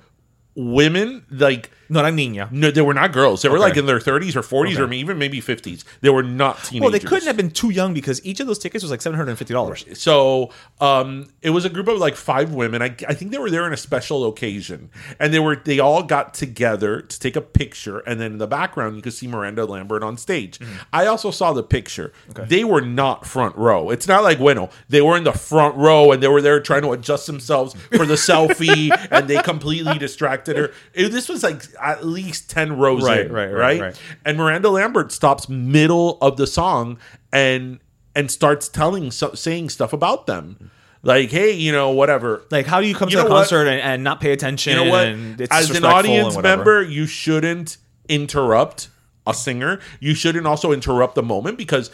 women 0.54 1.24
like 1.30 1.70
No, 1.88 2.02
not 2.02 2.12
niña. 2.12 2.50
no, 2.52 2.70
they 2.70 2.80
were 2.82 2.94
not 2.94 3.12
girls. 3.12 3.42
They 3.42 3.48
were 3.48 3.56
Okay. 3.56 3.64
like 3.68 3.76
in 3.76 3.86
their 3.86 3.98
30s 3.98 4.36
or 4.36 4.42
40s 4.42 4.78
or 4.78 4.92
even 4.92 5.18
maybe 5.18 5.40
50s. 5.40 5.84
They 6.00 6.10
were 6.10 6.22
not 6.22 6.62
teenagers. 6.64 6.82
Well, 6.82 6.90
they 6.90 6.98
couldn't 7.00 7.26
have 7.26 7.36
been 7.36 7.50
too 7.50 7.70
young 7.70 7.94
because 7.94 8.24
each 8.24 8.40
of 8.40 8.46
those 8.46 8.58
tickets 8.58 8.82
was 8.84 8.90
like 8.90 9.00
seven 9.02 9.16
hundred 9.16 9.30
and 9.30 9.38
fifty 9.38 9.54
dollars. 9.54 9.84
So 9.98 10.50
um, 10.80 11.28
it 11.42 11.50
was 11.50 11.64
a 11.64 11.68
group 11.70 11.88
of 11.88 11.98
like 11.98 12.14
five 12.16 12.52
women. 12.52 12.82
I, 12.82 12.94
I 13.08 13.14
think 13.14 13.30
they 13.30 13.38
were 13.38 13.50
there 13.50 13.66
in 13.66 13.72
a 13.72 13.76
special 13.76 14.26
occasion, 14.28 14.90
and 15.18 15.32
they 15.32 15.38
were 15.38 15.56
they 15.56 15.78
all 15.78 16.02
got 16.02 16.34
together 16.34 17.00
to 17.00 17.20
take 17.20 17.36
a 17.36 17.40
picture. 17.40 18.00
And 18.00 18.20
then 18.20 18.32
in 18.32 18.38
the 18.38 18.46
background, 18.46 18.96
you 18.96 19.02
could 19.02 19.12
see 19.14 19.26
Miranda 19.26 19.64
Lambert 19.64 20.02
on 20.02 20.16
stage. 20.16 20.58
I 20.92 21.06
also 21.06 21.30
saw 21.30 21.52
the 21.52 21.62
picture. 21.62 22.12
They 22.34 22.64
were 22.64 22.80
not 22.82 23.26
front 23.26 23.56
row. 23.56 23.90
It's 23.90 24.06
not 24.08 24.22
like 24.22 24.38
Bueno. 24.38 24.70
They 24.88 25.00
were 25.00 25.16
in 25.16 25.24
the 25.24 25.32
front 25.32 25.76
row, 25.76 26.12
and 26.12 26.22
they 26.22 26.28
were 26.28 26.42
there 26.42 26.60
trying 26.60 26.82
to 26.82 26.92
adjust 26.92 27.26
themselves 27.26 27.74
for 27.96 28.04
the 28.06 28.14
selfie, 28.28 28.90
and 29.10 29.28
they 29.28 29.40
completely 29.42 29.98
distracted 29.98 30.56
her. 30.56 30.70
It- 30.94 31.08
this 31.12 31.28
was 31.28 31.42
like 31.42 31.62
at 31.82 32.06
least 32.06 32.50
ten 32.50 32.76
rows 32.76 33.02
Right, 33.04 33.26
in, 33.26 33.32
right, 33.32 33.52
right, 33.52 33.80
right, 33.80 34.00
and 34.24 34.36
Miranda 34.38 34.70
Lambert 34.70 35.12
stops 35.12 35.48
middle 35.48 36.18
of 36.20 36.36
the 36.36 36.46
song 36.46 36.98
and 37.32 37.78
and 38.14 38.30
starts 38.30 38.68
telling 38.68 39.10
saying 39.10 39.68
stuff 39.70 39.92
about 39.92 40.26
them, 40.26 40.70
like, 41.02 41.30
"Hey, 41.30 41.52
you 41.52 41.70
know, 41.72 41.90
whatever." 41.90 42.42
Like, 42.50 42.66
how 42.66 42.80
do 42.80 42.86
you 42.86 42.94
come 42.94 43.08
You 43.08 43.18
to 43.18 43.26
a 43.26 43.28
concert 43.28 43.66
and, 43.68 43.80
and 43.80 44.02
not 44.04 44.20
pay 44.20 44.32
attention? 44.32 44.72
You 44.76 44.84
know 44.84 44.90
what? 44.90 45.50
As 45.50 45.70
an 45.70 45.84
audience 45.84 46.36
member, 46.36 46.82
you 46.82 47.06
shouldn't 47.06 47.76
interrupt 48.08 48.88
a 49.26 49.34
singer. 49.34 49.78
You 50.00 50.14
shouldn't 50.14 50.46
also 50.46 50.72
interrupt 50.72 51.14
the 51.14 51.22
moment 51.22 51.58
because. 51.58 51.90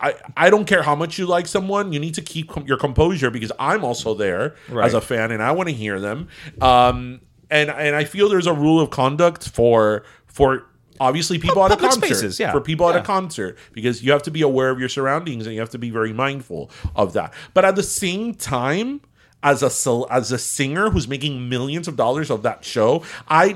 I, 0.00 0.14
I 0.36 0.50
don't 0.50 0.66
care 0.66 0.84
how 0.84 0.94
much 0.94 1.18
you 1.18 1.26
like 1.26 1.48
someone. 1.48 1.92
You 1.92 1.98
need 1.98 2.14
to 2.14 2.22
keep 2.22 2.48
com- 2.48 2.64
your 2.64 2.76
composure 2.76 3.28
because 3.28 3.50
I'm 3.58 3.84
also 3.84 4.14
there 4.14 4.54
Right. 4.68 4.86
as 4.86 4.94
a 4.94 5.00
fan 5.00 5.32
and 5.32 5.42
I 5.42 5.50
want 5.50 5.68
to 5.68 5.74
hear 5.74 5.98
them. 5.98 6.28
Um, 6.60 7.22
and 7.54 7.70
and 7.70 7.94
I 7.94 8.04
feel 8.04 8.28
there's 8.28 8.48
a 8.48 8.52
rule 8.52 8.80
of 8.80 8.90
conduct 8.90 9.48
for 9.48 10.04
for 10.26 10.66
obviously 11.00 11.38
people 11.38 11.64
at 11.64 11.72
a 11.72 11.76
concert 11.76 12.06
spaces, 12.06 12.40
yeah. 12.40 12.52
for 12.52 12.60
people 12.60 12.88
at 12.88 12.96
a 12.96 13.02
concert 13.02 13.56
because 13.72 14.02
you 14.02 14.12
have 14.12 14.22
to 14.22 14.30
be 14.30 14.42
aware 14.42 14.70
of 14.70 14.78
your 14.78 14.88
surroundings 14.88 15.46
and 15.46 15.54
you 15.54 15.60
have 15.60 15.70
to 15.70 15.78
be 15.78 15.90
very 15.90 16.12
mindful 16.12 16.70
of 16.94 17.12
that. 17.14 17.32
But 17.52 17.64
at 17.64 17.76
the 17.76 17.82
same 17.82 18.34
time, 18.34 19.00
as 19.44 19.62
a 19.62 20.02
as 20.10 20.32
a 20.32 20.38
singer 20.38 20.90
who's 20.90 21.06
making 21.06 21.48
millions 21.48 21.86
of 21.86 21.94
dollars 21.96 22.30
of 22.30 22.42
that 22.42 22.64
show, 22.64 23.04
I 23.28 23.54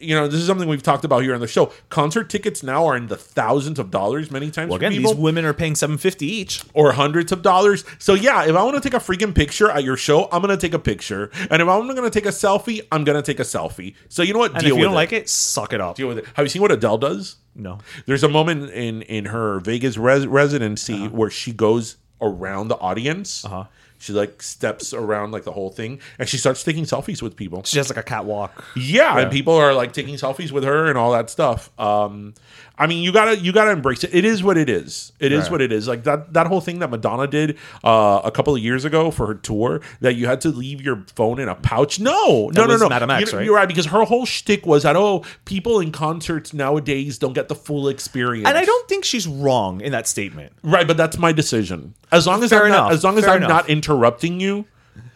you 0.00 0.14
know 0.16 0.26
this 0.26 0.40
is 0.40 0.46
something 0.46 0.68
we've 0.68 0.82
talked 0.82 1.04
about 1.04 1.22
here 1.22 1.34
on 1.34 1.40
the 1.40 1.46
show. 1.46 1.72
Concert 1.90 2.28
tickets 2.30 2.62
now 2.62 2.86
are 2.86 2.96
in 2.96 3.06
the 3.06 3.16
thousands 3.16 3.78
of 3.78 3.90
dollars 3.90 4.30
many 4.30 4.50
times. 4.50 4.70
Well, 4.70 4.78
again, 4.78 4.92
these 4.92 5.14
women 5.14 5.44
are 5.44 5.52
paying 5.54 5.74
seven 5.74 5.98
fifty 5.98 6.26
each. 6.26 6.64
or 6.74 6.92
hundreds 6.92 7.30
of 7.32 7.42
dollars. 7.42 7.84
So 7.98 8.14
yeah, 8.14 8.44
if 8.46 8.56
I 8.56 8.62
want 8.64 8.74
to 8.76 8.80
take 8.80 8.94
a 8.94 9.04
freaking 9.04 9.34
picture 9.34 9.70
at 9.70 9.84
your 9.84 9.96
show, 9.98 10.24
I'm 10.32 10.40
gonna 10.40 10.56
take 10.56 10.74
a 10.74 10.78
picture, 10.78 11.30
and 11.50 11.62
if 11.62 11.68
I'm 11.68 11.86
gonna 11.86 12.10
take 12.10 12.26
a 12.26 12.30
selfie, 12.30 12.80
I'm 12.90 13.04
gonna 13.04 13.22
take 13.22 13.38
a 13.38 13.44
selfie. 13.44 13.94
So 14.08 14.22
you 14.22 14.32
know 14.32 14.38
what? 14.40 14.52
And 14.54 14.60
Deal 14.62 14.70
if 14.70 14.72
you 14.72 14.74
with 14.76 14.84
don't 14.86 14.92
it. 14.94 14.96
like 14.96 15.12
it, 15.12 15.28
suck 15.28 15.72
it 15.74 15.80
up. 15.80 15.96
deal 15.96 16.08
with 16.08 16.18
it. 16.18 16.24
Have 16.34 16.46
you 16.46 16.50
seen 16.50 16.62
what 16.62 16.72
Adele 16.72 16.98
does? 16.98 17.36
No. 17.54 17.78
There's 18.06 18.24
a 18.24 18.28
moment 18.28 18.70
in 18.70 19.02
in 19.02 19.26
her 19.26 19.60
Vegas 19.60 19.98
res- 19.98 20.26
residency 20.26 20.94
Uh-huh. 20.94 21.08
where 21.10 21.30
she 21.30 21.52
goes 21.52 21.96
around 22.22 22.68
the 22.68 22.76
audience. 22.78 23.44
Uh-huh. 23.44 23.64
She 23.98 24.12
like 24.12 24.42
steps 24.42 24.92
around 24.92 25.32
like 25.32 25.44
the 25.44 25.52
whole 25.52 25.70
thing, 25.70 26.00
and 26.18 26.28
she 26.28 26.36
starts 26.36 26.62
taking 26.62 26.84
selfies 26.84 27.22
with 27.22 27.36
people. 27.36 27.62
She 27.64 27.78
has 27.78 27.88
like 27.88 27.98
a 27.98 28.02
catwalk. 28.02 28.64
Yeah, 28.76 29.18
and 29.18 29.30
people 29.32 29.54
are 29.54 29.72
like 29.74 29.92
taking 29.92 30.14
selfies 30.16 30.50
with 30.52 30.64
her 30.64 30.86
and 30.86 30.98
all 30.98 31.12
that 31.12 31.30
stuff. 31.30 31.70
Um, 31.80 32.34
I 32.78 32.86
mean, 32.86 33.02
you 33.02 33.10
gotta 33.10 33.38
you 33.38 33.52
gotta 33.52 33.70
embrace 33.70 34.04
it. 34.04 34.14
It 34.14 34.26
is 34.26 34.42
what 34.42 34.58
it 34.58 34.68
is. 34.68 35.12
It 35.18 35.32
is 35.32 35.44
Right. 35.44 35.52
what 35.52 35.60
it 35.62 35.72
is. 35.72 35.88
Like 35.88 36.04
that 36.04 36.34
that 36.34 36.46
whole 36.46 36.60
thing 36.60 36.80
that 36.80 36.90
Madonna 36.90 37.26
did 37.26 37.56
uh, 37.82 38.20
a 38.22 38.30
couple 38.30 38.54
of 38.54 38.62
years 38.62 38.84
ago 38.84 39.10
for 39.10 39.26
her 39.28 39.34
tour, 39.34 39.80
that 40.02 40.14
you 40.16 40.26
had 40.26 40.42
to 40.42 40.50
leave 40.50 40.82
your 40.82 41.04
phone 41.14 41.38
in 41.38 41.48
a 41.48 41.54
pouch. 41.54 41.98
No, 41.98 42.50
no, 42.54 42.66
no, 42.66 42.76
no. 42.76 42.88
Madame 42.90 43.10
X, 43.10 43.32
you, 43.32 43.38
right? 43.38 43.44
You're 43.46 43.54
right 43.54 43.68
because 43.68 43.86
her 43.86 44.04
whole 44.04 44.26
shtick 44.26 44.66
was 44.66 44.82
that 44.82 44.94
oh, 44.94 45.24
people 45.46 45.80
in 45.80 45.90
concerts 45.90 46.52
nowadays 46.52 47.16
don't 47.18 47.32
get 47.32 47.48
the 47.48 47.54
full 47.54 47.88
experience. 47.88 48.46
And 48.46 48.58
I 48.58 48.64
don't 48.66 48.88
think 48.88 49.04
she's 49.06 49.26
wrong 49.26 49.80
in 49.80 49.92
that 49.92 50.06
statement. 50.06 50.52
right, 50.62 50.86
but 50.86 50.98
that's 50.98 51.16
my 51.16 51.32
decision. 51.32 51.94
As 52.12 52.26
long 52.26 52.42
as 52.44 52.50
Fair 52.50 52.64
I'm 52.64 52.68
not, 52.70 52.78
enough, 52.78 52.92
as 52.92 53.04
long 53.04 53.18
as 53.18 53.24
fair 53.24 53.32
I'm 53.34 53.38
enough. 53.38 53.48
not 53.48 53.70
interrupting 53.86 54.40
you. 54.40 54.66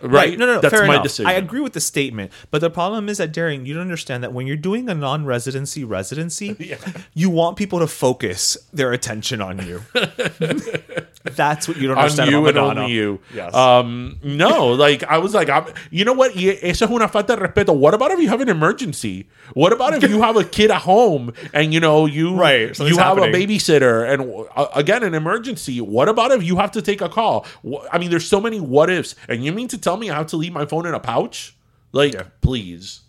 Right? 0.03 0.39
No, 0.39 0.47
no, 0.47 0.55
no. 0.55 0.61
That's 0.61 0.75
fair 0.75 0.87
my 0.87 0.95
enough. 0.95 1.05
decision. 1.05 1.27
I 1.27 1.35
agree 1.35 1.61
with 1.61 1.73
the 1.73 1.81
statement, 1.81 2.33
but 2.51 2.61
the 2.61 2.71
problem 2.71 3.09
is 3.09 3.19
that 3.19 3.33
Darian, 3.33 3.67
you 3.67 3.75
don't 3.75 3.83
understand 3.83 4.23
that 4.23 4.33
when 4.33 4.47
you're 4.47 4.57
doing 4.57 4.89
a 4.89 4.95
non-residency 4.95 5.85
residency, 5.85 6.77
you 7.15 7.31
want 7.31 7.57
people 7.57 7.79
to 7.81 7.87
focus 7.87 8.57
their 8.73 8.93
attention 8.93 9.41
on 9.41 9.67
you. 9.67 9.83
That's 11.23 11.69
what 11.69 11.77
you 11.77 11.87
don't 11.89 11.99
understand. 11.99 12.29
on 12.29 12.33
you 12.33 12.39
about 12.41 12.49
and 12.49 12.57
Madonna. 12.57 12.81
only 12.83 12.95
you. 12.95 13.21
Yes. 13.35 13.55
Um, 13.55 14.19
no, 14.23 14.69
like 14.73 15.05
I 15.05 15.19
was 15.19 15.35
like, 15.35 15.51
I'm, 15.51 15.67
you 15.91 16.07
know 16.07 16.15
what? 16.15 16.35
Y 16.35 16.59
eso 16.63 16.87
es 16.87 16.91
una 16.91 17.09
falta 17.09 17.37
de 17.37 17.43
respeto. 17.47 17.77
What 17.77 17.93
about 17.93 18.11
if 18.13 18.21
you 18.21 18.29
have 18.31 18.41
an 18.41 18.49
emergency? 18.49 19.29
What 19.53 19.73
about 19.75 19.93
if 20.03 20.09
you 20.09 20.23
have 20.23 20.37
a 20.37 20.45
kid 20.45 20.71
at 20.71 20.81
home 20.81 21.35
and 21.53 21.75
you 21.75 21.81
know 21.81 22.07
you 22.07 22.35
Right, 22.35 22.79
you 22.79 22.97
have 22.97 23.19
happening. 23.19 23.35
a 23.35 23.39
babysitter 23.47 24.09
and 24.11 24.47
uh, 24.57 24.69
again 24.75 25.03
an 25.03 25.15
emergency? 25.15 25.79
What 25.83 26.09
about 26.09 26.31
if 26.33 26.43
you 26.43 26.57
have 26.57 26.71
to 26.73 26.81
take 26.81 27.03
a 27.03 27.09
call? 27.11 27.45
I 27.93 27.99
mean, 27.99 28.11
there's 28.11 28.27
so 28.27 28.41
many 28.41 28.59
what 28.59 28.89
ifs, 28.89 29.15
and 29.29 29.45
you 29.45 29.53
mean 29.53 29.69
to 29.69 29.79
tell 29.79 29.99
me 29.99 30.09
I 30.09 30.17
have 30.17 30.29
to 30.29 30.39
leave 30.39 30.55
my 30.55 30.65
phone 30.65 30.87
in 30.87 30.95
a 30.95 31.01
pouch? 31.01 31.55
Like, 31.93 32.41
please, 32.41 33.01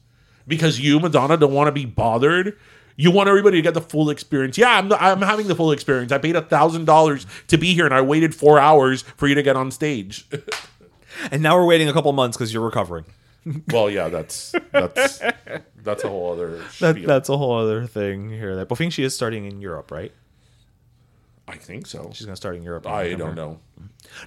because 0.48 0.82
you 0.82 1.00
Madonna 1.00 1.38
don't 1.38 1.54
want 1.54 1.68
to 1.68 1.72
be 1.72 1.86
bothered. 1.86 2.58
You 3.02 3.10
want 3.10 3.30
everybody 3.30 3.58
to 3.58 3.64
get 3.64 3.74
the 3.74 3.82
full 3.82 4.12
experience. 4.12 4.60
Yeah, 4.60 4.78
I'm, 4.78 4.94
I'm 4.94 5.24
having 5.24 5.48
the 5.48 5.56
full 5.56 5.72
experience. 5.72 6.12
I 6.12 6.20
paid 6.20 6.36
a 6.36 6.42
thousand 6.44 6.86
dollars 6.86 7.26
to 7.48 7.58
be 7.58 7.74
here, 7.74 7.86
and 7.86 7.96
I 7.96 8.02
waited 8.02 8.36
four 8.36 8.60
hours 8.60 9.02
for 9.18 9.28
you 9.28 9.34
to 9.34 9.42
get 9.42 9.56
on 9.56 9.72
stage. 9.72 10.28
And 11.30 11.44
now 11.44 11.58
we're 11.58 11.66
waiting 11.66 11.90
a 11.90 11.94
couple 11.94 12.12
months 12.14 12.38
because 12.38 12.54
you're 12.54 12.64
recovering. 12.64 13.04
well, 13.72 13.90
yeah, 13.90 14.08
that's 14.08 14.56
that's 14.72 15.22
that's 15.76 16.04
a 16.04 16.08
whole 16.08 16.32
other. 16.32 16.64
That, 16.80 17.04
that's 17.06 17.28
a 17.28 17.38
whole 17.38 17.54
other 17.54 17.86
thing 17.86 18.30
here. 18.30 18.56
That 18.56 18.70
but 18.70 18.76
I 18.76 18.78
think 18.78 18.94
she 18.94 19.04
is 19.04 19.14
starting 19.14 19.46
in 19.46 19.62
Europe, 19.62 19.92
right? 19.92 20.14
I 21.50 21.58
think 21.58 21.86
so. 21.86 22.10
She's 22.14 22.26
going 22.26 22.34
to 22.34 22.38
start 22.38 22.56
in 22.56 22.64
Europe. 22.64 22.86
in 22.86 22.92
I 22.92 23.14
don't 23.14 23.36
know. 23.36 23.60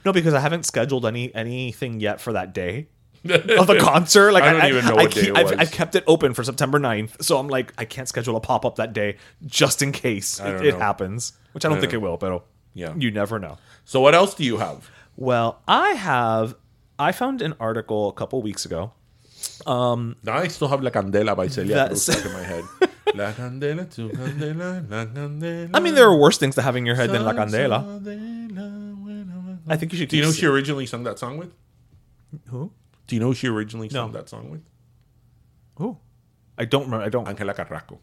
No, 0.04 0.12
because 0.12 0.34
I 0.34 0.40
haven't 0.40 0.66
scheduled 0.66 1.06
any 1.06 1.34
anything 1.34 2.00
yet 2.00 2.20
for 2.20 2.34
that 2.34 2.52
day 2.52 2.88
of 3.58 3.66
the 3.66 3.78
concert. 3.80 4.32
Like 4.32 4.44
I 4.44 4.52
don't 4.52 4.64
even 4.66 4.84
know 4.86 4.94
what 4.96 5.10
day 5.12 5.20
keep- 5.22 5.30
it 5.30 5.36
I've, 5.36 5.50
was. 5.50 5.58
I've 5.58 5.70
kept 5.72 5.94
it 5.94 6.04
open 6.06 6.34
for 6.34 6.44
September 6.44 6.78
9th, 6.78 7.22
so 7.22 7.38
I'm 7.38 7.48
like, 7.48 7.72
I 7.78 7.84
can't 7.84 8.08
schedule 8.08 8.36
a 8.36 8.40
pop 8.40 8.64
up 8.64 8.76
that 8.76 8.92
day 8.92 9.16
just 9.46 9.82
in 9.82 9.92
case 9.92 10.40
I 10.40 10.48
it, 10.48 10.52
don't 10.52 10.66
it 10.66 10.72
know. 10.72 10.78
happens, 10.78 11.32
which 11.52 11.64
I 11.64 11.68
don't 11.68 11.78
I 11.78 11.80
think 11.80 11.92
it 11.94 11.98
will. 11.98 12.16
But 12.16 12.44
Yeah. 12.74 12.92
you 12.96 13.10
never 13.10 13.38
know. 13.38 13.58
So 13.84 14.00
what 14.00 14.14
else 14.14 14.34
do 14.34 14.44
you 14.44 14.58
have? 14.58 14.90
Well, 15.16 15.60
I 15.68 15.90
have. 15.90 16.54
I 16.98 17.12
found 17.12 17.40
an 17.42 17.54
article 17.60 18.08
a 18.08 18.12
couple 18.12 18.40
weeks 18.42 18.64
ago. 18.64 18.92
Um, 19.66 20.16
now 20.22 20.34
I 20.38 20.48
still 20.48 20.68
have 20.68 20.82
La 20.82 20.90
Candela 20.90 21.36
by 21.36 21.48
Celia 21.48 21.74
That's- 21.74 22.02
stuck 22.02 22.24
in 22.24 22.32
my 22.32 22.42
head. 22.42 22.64
La 23.14 23.30
Candela, 23.32 23.84
tu 23.94 24.08
Candela, 24.08 24.90
La 24.90 25.04
Candela. 25.06 25.70
I 25.74 25.80
mean, 25.80 25.94
there 25.94 26.06
are 26.08 26.16
worse 26.16 26.36
things 26.38 26.54
to 26.56 26.62
have 26.62 26.74
in 26.76 26.84
your 26.86 26.96
head 26.96 27.10
than 27.10 27.24
La 27.24 27.32
Candela. 27.32 27.78
I 29.68 29.76
think 29.76 29.92
you 29.92 29.98
should. 29.98 30.08
Do 30.08 30.16
you 30.16 30.22
know 30.22 30.28
who 30.28 30.34
keep- 30.34 30.40
she 30.40 30.46
originally 30.46 30.86
sung 30.86 31.04
that 31.04 31.18
song 31.18 31.36
with? 31.38 31.52
who? 32.48 32.72
Do 33.06 33.16
you 33.16 33.20
know 33.20 33.28
who 33.28 33.34
she 33.34 33.48
originally 33.48 33.88
sung 33.88 34.12
No. 34.12 34.18
that 34.18 34.28
song 34.28 34.50
with? 34.50 34.62
Who? 35.76 35.98
I 36.56 36.64
don't 36.64 36.84
remember. 36.84 37.04
I 37.04 37.08
don't. 37.08 37.26
Angela 37.28 37.52
Carrasco. 37.54 37.98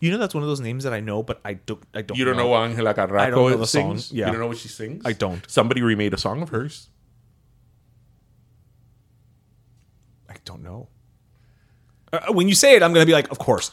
You 0.00 0.10
know, 0.10 0.18
that's 0.18 0.34
one 0.34 0.42
of 0.42 0.48
those 0.48 0.60
names 0.60 0.84
that 0.84 0.92
I 0.92 1.00
know, 1.00 1.22
but 1.22 1.40
I 1.44 1.54
don't. 1.54 1.82
I 1.94 2.02
don't. 2.02 2.16
Know. 2.16 2.18
You 2.18 2.24
don't 2.24 2.36
know 2.36 2.48
what 2.48 2.62
Angela 2.68 2.92
Carrasco 2.92 3.18
I 3.18 3.30
don't 3.30 3.50
know 3.52 3.56
the 3.56 3.66
sings? 3.66 4.12
Yeah. 4.12 4.26
You 4.26 4.32
don't 4.32 4.40
know 4.42 4.48
what 4.48 4.58
she 4.58 4.68
sings? 4.68 5.02
I 5.04 5.12
don't. 5.12 5.48
Somebody 5.50 5.80
remade 5.82 6.12
a 6.14 6.18
song 6.18 6.42
of 6.42 6.50
hers. 6.50 6.88
I 10.28 10.34
don't 10.44 10.62
know. 10.62 10.88
Uh, 12.12 12.32
when 12.32 12.48
you 12.48 12.54
say 12.54 12.74
it, 12.76 12.82
I'm 12.82 12.92
gonna 12.92 13.06
be 13.06 13.12
like, 13.12 13.30
of 13.30 13.38
course. 13.38 13.70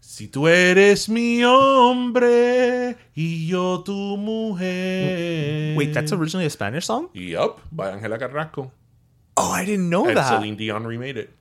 Si 0.00 0.28
tú 0.28 0.46
eres 0.48 1.08
mi 1.08 1.42
hombre 1.42 2.94
y 3.16 3.46
yo 3.46 3.80
tu 3.82 4.16
mujer. 4.18 5.74
Wait, 5.76 5.94
that's 5.94 6.12
originally 6.12 6.44
a 6.46 6.50
Spanish 6.50 6.84
song? 6.86 7.08
Yep, 7.14 7.60
by 7.72 7.90
Angela 7.90 8.18
Carrasco. 8.18 8.70
I 9.54 9.64
didn't 9.64 9.88
know 9.90 10.06
and 10.06 10.16
that. 10.16 10.28
Celine 10.28 10.56
Dion 10.56 10.86
remade 10.86 11.16
it. 11.16 11.32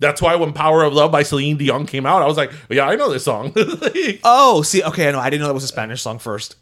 That's 0.00 0.20
why 0.20 0.34
when 0.34 0.52
Power 0.52 0.82
of 0.82 0.92
Love 0.92 1.12
by 1.12 1.22
Celine 1.22 1.56
Dion 1.56 1.86
came 1.86 2.04
out, 2.04 2.20
I 2.20 2.26
was 2.26 2.36
like, 2.36 2.52
yeah, 2.68 2.86
I 2.86 2.96
know 2.96 3.12
this 3.12 3.24
song. 3.24 3.52
Oh, 4.24 4.62
see, 4.62 4.82
okay, 4.82 5.08
I 5.08 5.12
know. 5.12 5.20
I 5.20 5.30
didn't 5.30 5.42
know 5.42 5.48
that 5.48 5.54
was 5.54 5.64
a 5.64 5.68
Spanish 5.68 6.02
song 6.02 6.18
first. 6.18 6.56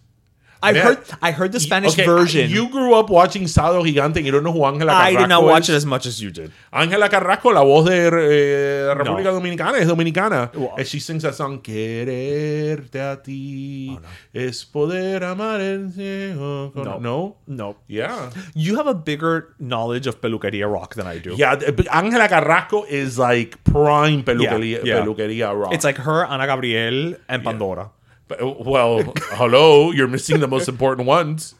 I 0.62 0.72
heard 0.74 0.98
I 1.20 1.30
heard 1.32 1.52
the 1.52 1.60
Spanish 1.60 1.92
Okay, 1.92 2.06
version. 2.06 2.50
You 2.50 2.68
grew 2.68 2.94
up 2.94 3.10
watching 3.10 3.44
Sábado 3.44 3.82
Gigante 3.82 4.16
and 4.18 4.26
you 4.26 4.32
don't 4.32 4.44
know 4.44 4.52
who 4.52 4.60
Ángela 4.60 4.92
Carrasco 4.92 5.16
I 5.16 5.16
did 5.16 5.28
not 5.28 5.42
watch 5.44 5.68
it 5.68 5.74
as 5.74 5.84
much 5.84 6.06
as 6.06 6.22
you 6.22 6.30
did. 6.30 6.52
Ángela 6.72 7.10
Carrasco, 7.10 7.52
la 7.52 7.62
voz 7.62 7.86
de 7.86 8.06
eh, 8.06 8.94
República 8.94 9.30
No. 9.30 9.34
Dominicana, 9.40 9.78
es 9.78 9.88
dominicana. 9.88 10.50
And 10.76 10.86
she 10.86 11.00
sings 11.00 11.22
that 11.24 11.34
song, 11.34 11.60
Quererte 11.60 13.00
a 13.00 13.12
Oh, 13.12 13.16
ti 13.22 13.98
es 14.32 14.64
poder 14.64 15.24
amar 15.24 15.60
el 15.60 15.90
cielo. 15.90 16.72
con-" 16.72 16.84
No. 16.84 16.98
No? 17.00 17.36
No. 17.46 17.76
Yeah. 17.88 18.30
You 18.54 18.76
have 18.76 18.86
a 18.86 18.94
bigger 18.94 19.54
knowledge 19.58 20.06
of 20.06 20.20
peluqueria 20.20 20.66
rock 20.70 20.94
than 20.94 21.06
I 21.06 21.18
do. 21.18 21.34
Yeah, 21.36 21.56
Ángela 21.56 22.28
Carrasco 22.28 22.84
is 22.84 23.18
like 23.18 23.62
prime 23.64 24.22
peluqueria, 24.22 24.84
yeah. 24.84 25.00
peluqueria 25.00 25.52
rock. 25.58 25.72
It's 25.72 25.84
like 25.84 25.96
her, 25.98 26.24
Ana 26.24 26.46
Gabriel, 26.46 27.14
and 27.28 27.42
Pandora. 27.42 27.90
But, 28.28 28.42
uh, 28.42 28.54
well, 28.58 29.02
hello, 29.32 29.90
you're 29.90 30.08
missing 30.08 30.40
the 30.40 30.48
most 30.48 30.68
important 30.68 31.06
ones. 31.06 31.54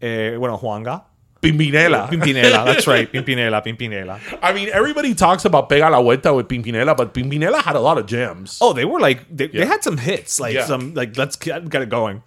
Eh, 0.00 0.36
bueno, 0.36 0.56
Juanga. 0.56 1.04
Pimpinela. 1.40 2.08
Pimpinela. 2.08 2.64
That's 2.64 2.86
right. 2.86 3.10
Pimpinela. 3.12 3.62
Pimpinela. 3.64 4.20
I 4.42 4.52
mean, 4.52 4.68
everybody 4.72 5.14
talks 5.14 5.44
about 5.44 5.68
Pega 5.68 5.90
la 5.90 6.02
Vuelta 6.02 6.34
with 6.34 6.48
Pimpinela, 6.48 6.96
but 6.96 7.14
Pimpinela 7.14 7.62
had 7.62 7.76
a 7.76 7.80
lot 7.80 7.96
of 7.96 8.06
gems. 8.06 8.58
Oh, 8.60 8.72
they 8.72 8.84
were 8.84 8.98
like 8.98 9.24
they, 9.34 9.46
they 9.46 9.64
had 9.64 9.84
some 9.84 9.98
hits, 9.98 10.40
like 10.40 10.54
Yeah. 10.54 10.66
some 10.66 10.94
like 10.94 11.16
let's 11.16 11.36
get, 11.36 11.68
get 11.68 11.82
it 11.82 11.88
going. 11.88 12.22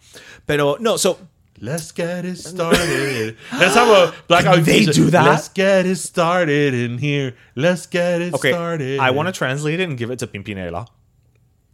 Pero 0.47 0.77
no, 0.79 0.95
so 0.97 1.17
Let's 1.63 1.91
get 1.91 2.25
it 2.25 2.37
started. 2.37 3.37
Let's 3.53 3.75
have 3.75 3.87
a 3.87 4.15
Black 4.27 4.45
Eyed 4.47 4.65
they 4.65 4.83
do 4.83 5.11
that? 5.11 5.27
Let's 5.27 5.47
get 5.47 5.85
it 5.85 5.97
started 5.97 6.73
in 6.73 6.97
here. 6.97 7.35
Let's 7.55 7.85
get 7.85 8.19
it 8.19 8.33
okay, 8.33 8.51
started. 8.51 8.99
I 8.99 9.11
want 9.11 9.27
to 9.27 9.31
translate 9.31 9.79
it 9.79 9.87
and 9.87 9.95
give 9.95 10.09
it 10.09 10.17
to 10.19 10.27
Pimpinela. 10.27 10.87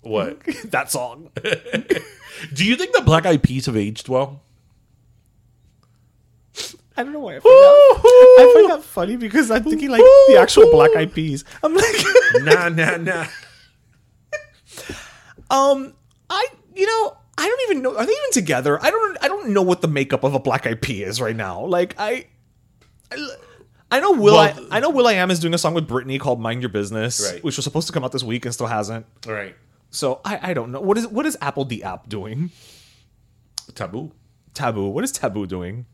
What? 0.02 0.40
that 0.66 0.92
song. 0.92 1.30
Do 2.54 2.66
you 2.66 2.76
think 2.76 2.94
the 2.94 3.02
Black 3.02 3.26
Eyed 3.26 3.44
Peas 3.44 3.66
have 3.66 3.76
aged 3.76 4.10
well? 4.10 4.42
I 6.96 7.04
don't 7.04 7.14
know 7.14 7.20
why 7.20 7.36
I 7.36 7.40
find, 7.40 7.54
that, 7.54 8.36
I 8.40 8.52
find 8.56 8.70
that 8.72 8.84
funny 8.84 9.18
because 9.18 9.52
I'm 9.52 9.64
thinking 9.64 9.90
like 9.90 10.02
the 10.28 10.38
actual 10.40 10.72
Black 10.72 10.96
Eyed 10.96 11.14
Peas. 11.14 11.44
I'm 11.62 11.76
like, 11.76 11.96
nah, 12.42 12.70
nah, 12.70 12.98
nah. 12.98 13.26
um, 15.52 15.94
I 16.28 16.48
you 16.76 16.88
know 16.88 17.18
I 17.38 17.48
don't 17.48 17.62
even 17.70 17.84
know 17.84 17.96
are 17.96 18.06
they 18.06 18.12
even 18.12 18.32
together? 18.32 18.84
I 18.84 18.90
don't 18.90 19.18
I 19.22 19.28
don't 19.28 19.50
know 19.50 19.62
what 19.62 19.82
the 19.82 19.88
makeup 19.88 20.24
of 20.24 20.34
a 20.34 20.40
Black 20.40 20.66
Eyed 20.66 20.82
Pea 20.82 21.04
is 21.04 21.22
right 21.22 21.36
now. 21.36 21.66
Like 21.66 21.94
I. 22.00 22.26
I 23.12 23.28
I 23.90 24.00
know 24.02 24.12
Will. 24.12 24.34
Well, 24.34 24.68
I, 24.72 24.78
I 24.78 24.80
know 24.82 24.90
will.i.am 24.90 25.32
is 25.32 25.40
doing 25.40 25.54
a 25.54 25.58
song 25.58 25.74
with 25.74 25.88
Britney 25.88 26.20
called 26.20 26.42
"Mind 26.42 26.62
Your 26.62 26.68
Business," 26.68 27.32
Right. 27.32 27.42
which 27.42 27.56
was 27.56 27.64
supposed 27.64 27.88
to 27.88 27.94
come 27.94 28.04
out 28.04 28.12
this 28.12 28.24
week 28.24 28.44
and 28.44 28.54
still 28.54 28.68
hasn't. 28.68 29.06
All 29.26 29.34
right. 29.34 29.56
So 29.90 30.22
I, 30.26 30.40
I 30.50 30.54
don't 30.54 30.72
know 30.72 30.82
what 30.82 30.98
is 30.98 31.08
what 31.08 31.26
is 31.26 31.38
apl.de.ap 31.38 32.10
doing? 32.10 32.52
Taboo. 33.76 34.12
Taboo. 34.54 34.90
What 34.90 35.04
is 35.04 35.12
Taboo 35.12 35.46
doing? 35.46 35.86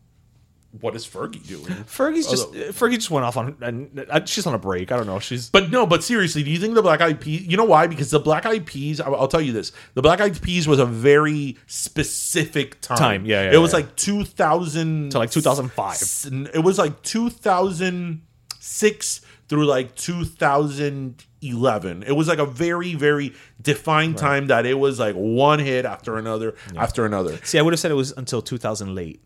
What 0.82 0.96
is 0.96 1.06
Fergie 1.06 1.46
doing? 1.48 1.66
Fergie's 1.86 2.28
just 2.28 2.52
Fergie 2.52 2.96
just 2.96 3.12
went 3.12 3.26
off 3.26 3.38
on 3.38 3.56
and 3.62 4.08
uh, 4.10 4.26
she's 4.26 4.48
on 4.48 4.56
a 4.56 4.58
break. 4.58 4.92
I 4.92 4.98
don't 4.98 5.06
know. 5.06 5.20
She's 5.20 5.50
But 5.52 5.70
no, 5.70 5.86
but 5.86 6.04
seriously, 6.04 6.42
do 6.42 6.50
you 6.50 6.58
think 6.58 6.74
the 6.74 6.82
Black 6.82 7.00
Eyed 7.00 7.22
Peas? 7.22 7.46
You 7.46 7.58
know 7.58 7.64
why? 7.64 7.86
Because 7.86 8.10
the 8.10 8.20
Black 8.20 8.48
Eyed 8.48 8.66
Peas. 8.66 9.00
I'll, 9.00 9.16
I'll 9.16 9.28
tell 9.28 9.42
you 9.42 9.54
this: 9.54 9.72
the 9.94 10.02
Black 10.02 10.20
Eyed 10.20 10.42
Peas 10.42 10.68
was 10.68 10.80
a 10.80 10.86
very 10.86 11.58
specific 11.68 12.82
time. 12.82 12.98
Time, 12.98 13.26
yeah, 13.28 13.44
yeah, 13.44 13.54
It 13.54 13.58
was 13.58 13.72
yeah. 13.72 13.78
like 13.78 13.96
two 13.96 14.26
thousand 14.26 15.12
to 15.12 15.20
like 15.20 15.30
2005. 15.30 16.50
It 16.56 16.64
was 16.64 16.80
like 16.80 17.00
two 17.04 17.30
thousand 17.30 18.24
six 18.60 19.22
through 19.48 19.66
like 19.66 19.96
two 19.96 20.26
thousand 20.26 21.24
eleven. 21.44 22.04
It 22.04 22.14
was 22.14 22.28
like 22.28 22.40
a 22.40 22.46
very, 22.46 22.96
very 22.96 23.34
defined 23.62 24.18
time 24.18 24.48
that 24.48 24.66
it 24.66 24.76
was 24.76 25.00
like 25.00 25.16
one 25.16 25.60
hit 25.60 25.86
after 25.86 26.18
another 26.18 26.56
after 26.76 27.06
another. 27.06 27.38
See, 27.44 27.60
I 27.60 27.62
would 27.62 27.74
have 27.74 27.80
said 27.80 27.92
it 27.92 27.96
was 27.96 28.12
until 28.16 28.42
2000 28.42 28.96
late. 28.96 29.22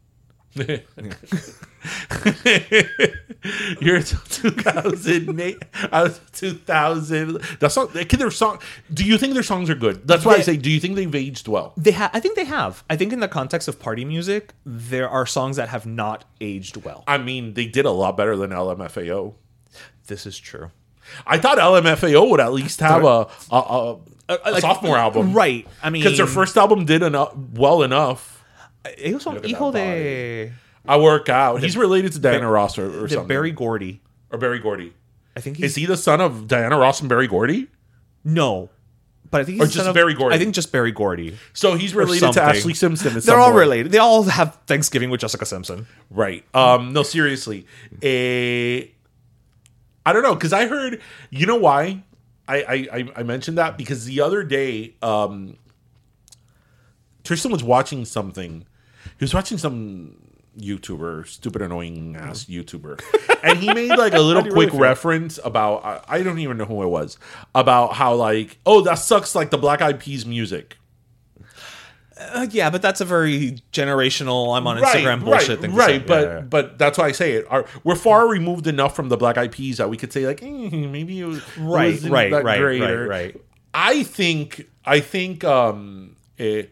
You're 3.80 4.01
2008. 4.01 5.63
I 5.91 6.03
was 6.03 6.20
2000. 6.34 7.41
That 7.59 7.72
song, 7.72 7.89
can 7.89 8.20
their 8.20 8.32
song. 8.32 8.59
Do 8.93 9.03
you 9.05 9.18
think 9.18 9.34
their 9.34 9.43
songs 9.43 9.70
are 9.70 9.76
good? 9.76 10.07
That's 10.07 10.26
why 10.26 10.36
I 10.36 10.41
say. 10.41 10.57
Do 10.57 10.72
you 10.72 10.80
think 10.80 10.95
they've 10.95 11.13
aged 11.13 11.47
well? 11.47 11.74
They 11.78 11.91
ha- 11.91 12.09
I 12.13 12.20
think 12.20 12.36
they 12.36 12.45
have. 12.45 12.84
I 12.89 12.95
think 12.95 13.13
in 13.13 13.20
the 13.20 13.28
context 13.28 13.68
of 13.68 13.80
party 13.80 14.03
music, 14.05 14.53
there 14.65 15.07
are 15.09 15.26
songs 15.26 15.57
that 15.57 15.70
have 15.70 15.86
not 15.86 16.26
aged 16.41 16.78
well. 16.78 17.03
I 17.07 17.18
mean, 17.20 17.53
they 17.53 17.68
did 17.68 17.86
a 17.86 17.91
lot 17.91 18.18
better 18.18 18.36
than 18.36 18.49
LMFAO. 18.51 19.36
This 20.07 20.26
is 20.26 20.38
true. 20.39 20.72
I 21.26 21.38
thought 21.38 21.58
LMFAO 21.58 22.30
would 22.30 22.39
at 22.39 22.53
least 22.53 22.80
have 22.82 23.03
a 23.03 23.28
a, 23.51 23.55
a, 23.55 23.97
a 24.30 24.51
like- 24.51 24.62
sophomore 24.62 24.97
album, 24.97 25.34
Right. 25.34 25.68
I 25.82 25.89
mean, 25.89 26.03
Because 26.03 26.18
their 26.18 26.28
first 26.28 26.58
album 26.58 26.86
did 26.86 27.01
enough, 27.03 27.34
well 27.53 27.84
enough. 27.84 28.43
ellos 28.97 29.24
son 29.24 29.36
Look 29.36 29.43
at 29.43 29.49
hijo 29.49 29.72
de, 29.72 30.51
I 30.88 30.97
work 30.97 31.30
out. 31.30 31.62
He's 31.62 31.76
related 31.78 32.14
to 32.14 32.20
Diana 32.20 32.49
Ross 32.49 32.78
or, 32.78 32.86
or 33.03 33.08
de 33.08 33.16
something. 33.16 33.28
Berry 33.28 33.51
Gordy. 33.51 34.01
or 34.32 34.38
Berry 34.38 34.60
Gordy. 34.60 34.93
I 35.36 35.39
think 35.41 35.58
he's 35.58 35.66
Is 35.72 35.76
he 35.76 35.86
the 35.86 35.97
son 35.97 36.20
of 36.22 36.47
Diana 36.47 36.78
Ross 36.78 36.99
and 37.01 37.10
Berry 37.10 37.28
Gordy? 37.28 37.68
no, 38.24 38.70
but 39.30 39.41
I 39.41 39.43
think 39.43 39.60
Or 39.62 39.66
he's 39.66 39.74
the 39.74 39.80
just 39.80 39.89
of- 39.89 39.93
Berry 39.93 40.14
Gordy? 40.14 40.36
I 40.36 40.39
think 40.39 40.55
just 40.55 40.72
Berry 40.72 40.91
Gordy. 40.93 41.38
So 41.53 41.76
he's 41.76 41.93
related 41.93 42.32
to. 42.34 42.39
Ashlee 42.39 42.76
Simpson. 42.76 43.12
They're 43.14 43.22
some 43.22 43.39
all 43.39 43.47
point. 43.51 43.60
related. 43.60 43.91
They 43.91 43.97
all 43.97 44.24
have 44.24 44.55
Thanksgiving 44.68 45.10
with 45.10 45.20
Jessica 45.20 45.45
Simpson. 45.45 45.86
Right. 46.10 46.45
Um. 46.55 46.93
No, 46.93 47.03
seriously. 47.03 47.66
Eh, 48.01 48.86
I 50.08 50.14
don't 50.14 50.24
know 50.24 50.36
because 50.36 50.53
I 50.53 50.68
heard. 50.68 51.01
You 51.32 51.45
know 51.45 51.58
why? 51.58 52.01
I, 52.47 52.88
I 52.93 53.12
I 53.18 53.24
mentioned 53.24 53.58
that 53.58 53.78
because 53.78 54.05
the 54.05 54.22
other 54.22 54.41
day, 54.41 54.95
um, 55.01 55.58
Tristan 57.26 57.51
was 57.51 57.62
watching 57.62 58.05
something. 58.05 58.66
He 59.03 59.24
was 59.26 59.34
watching 59.34 59.58
some 59.58 60.16
YouTuber, 60.58 61.28
stupid 61.28 61.62
annoying 61.62 62.16
ass 62.16 62.45
YouTuber, 62.45 63.01
and 63.43 63.60
he 63.60 63.74
made 63.74 63.97
like 63.97 64.14
a 64.14 64.22
little 64.22 64.43
quick 64.43 64.70
really 64.70 64.80
reference 64.80 65.41
about 65.43 65.84
I, 65.84 66.20
I 66.20 66.24
don't 66.24 66.39
even 66.39 66.55
know 66.55 66.64
who 66.64 66.82
it 66.84 66.88
was 66.88 67.18
about 67.53 67.95
how 67.95 68.16
like 68.16 68.60
oh 68.66 68.80
that 68.84 68.95
sucks 68.95 69.36
like 69.36 69.49
the 69.49 69.58
Black 69.58 69.82
Eyed 69.82 69.99
Peas 69.99 70.26
music. 70.26 70.78
Uh, 72.20 72.47
yeah, 72.51 72.70
but 72.70 72.82
that's 72.82 73.01
a 73.01 73.05
very 73.05 73.57
generational. 73.72 74.55
I'm 74.57 74.65
on 74.68 74.78
Instagram 74.78 75.24
bullshit 75.24 75.49
right, 75.49 75.59
thing. 75.59 75.72
to 75.72 75.78
right. 75.78 76.05
But 76.05 76.24
Yeah, 76.24 76.34
yeah. 76.36 76.41
but 76.41 76.78
that's 76.78 76.97
why 76.97 77.05
I 77.05 77.11
say 77.11 77.34
it. 77.34 77.45
Our, 77.49 77.65
we're 77.84 77.95
far 77.95 78.28
removed 78.28 78.68
enough 78.68 78.95
from 78.95 79.09
the 79.09 79.18
Black 79.18 79.38
Eyed 79.38 79.51
Peas 79.51 79.78
that 79.78 79.89
we 79.89 79.97
could 79.97 80.11
say 80.11 80.26
like 80.26 80.41
eh, 80.41 80.70
maybe 80.70 81.20
it 81.20 81.26
was 81.26 81.38
it 81.39 81.43
right, 81.57 82.01
right, 82.03 82.32
that 82.32 82.43
right, 82.43 82.59
great 82.59 82.82
right, 82.82 82.93
right. 82.93 83.41
I 83.74 84.03
think 84.03 84.68
I 84.86 84.99
think 84.99 85.43
um 85.43 86.15
eh, 86.39 86.63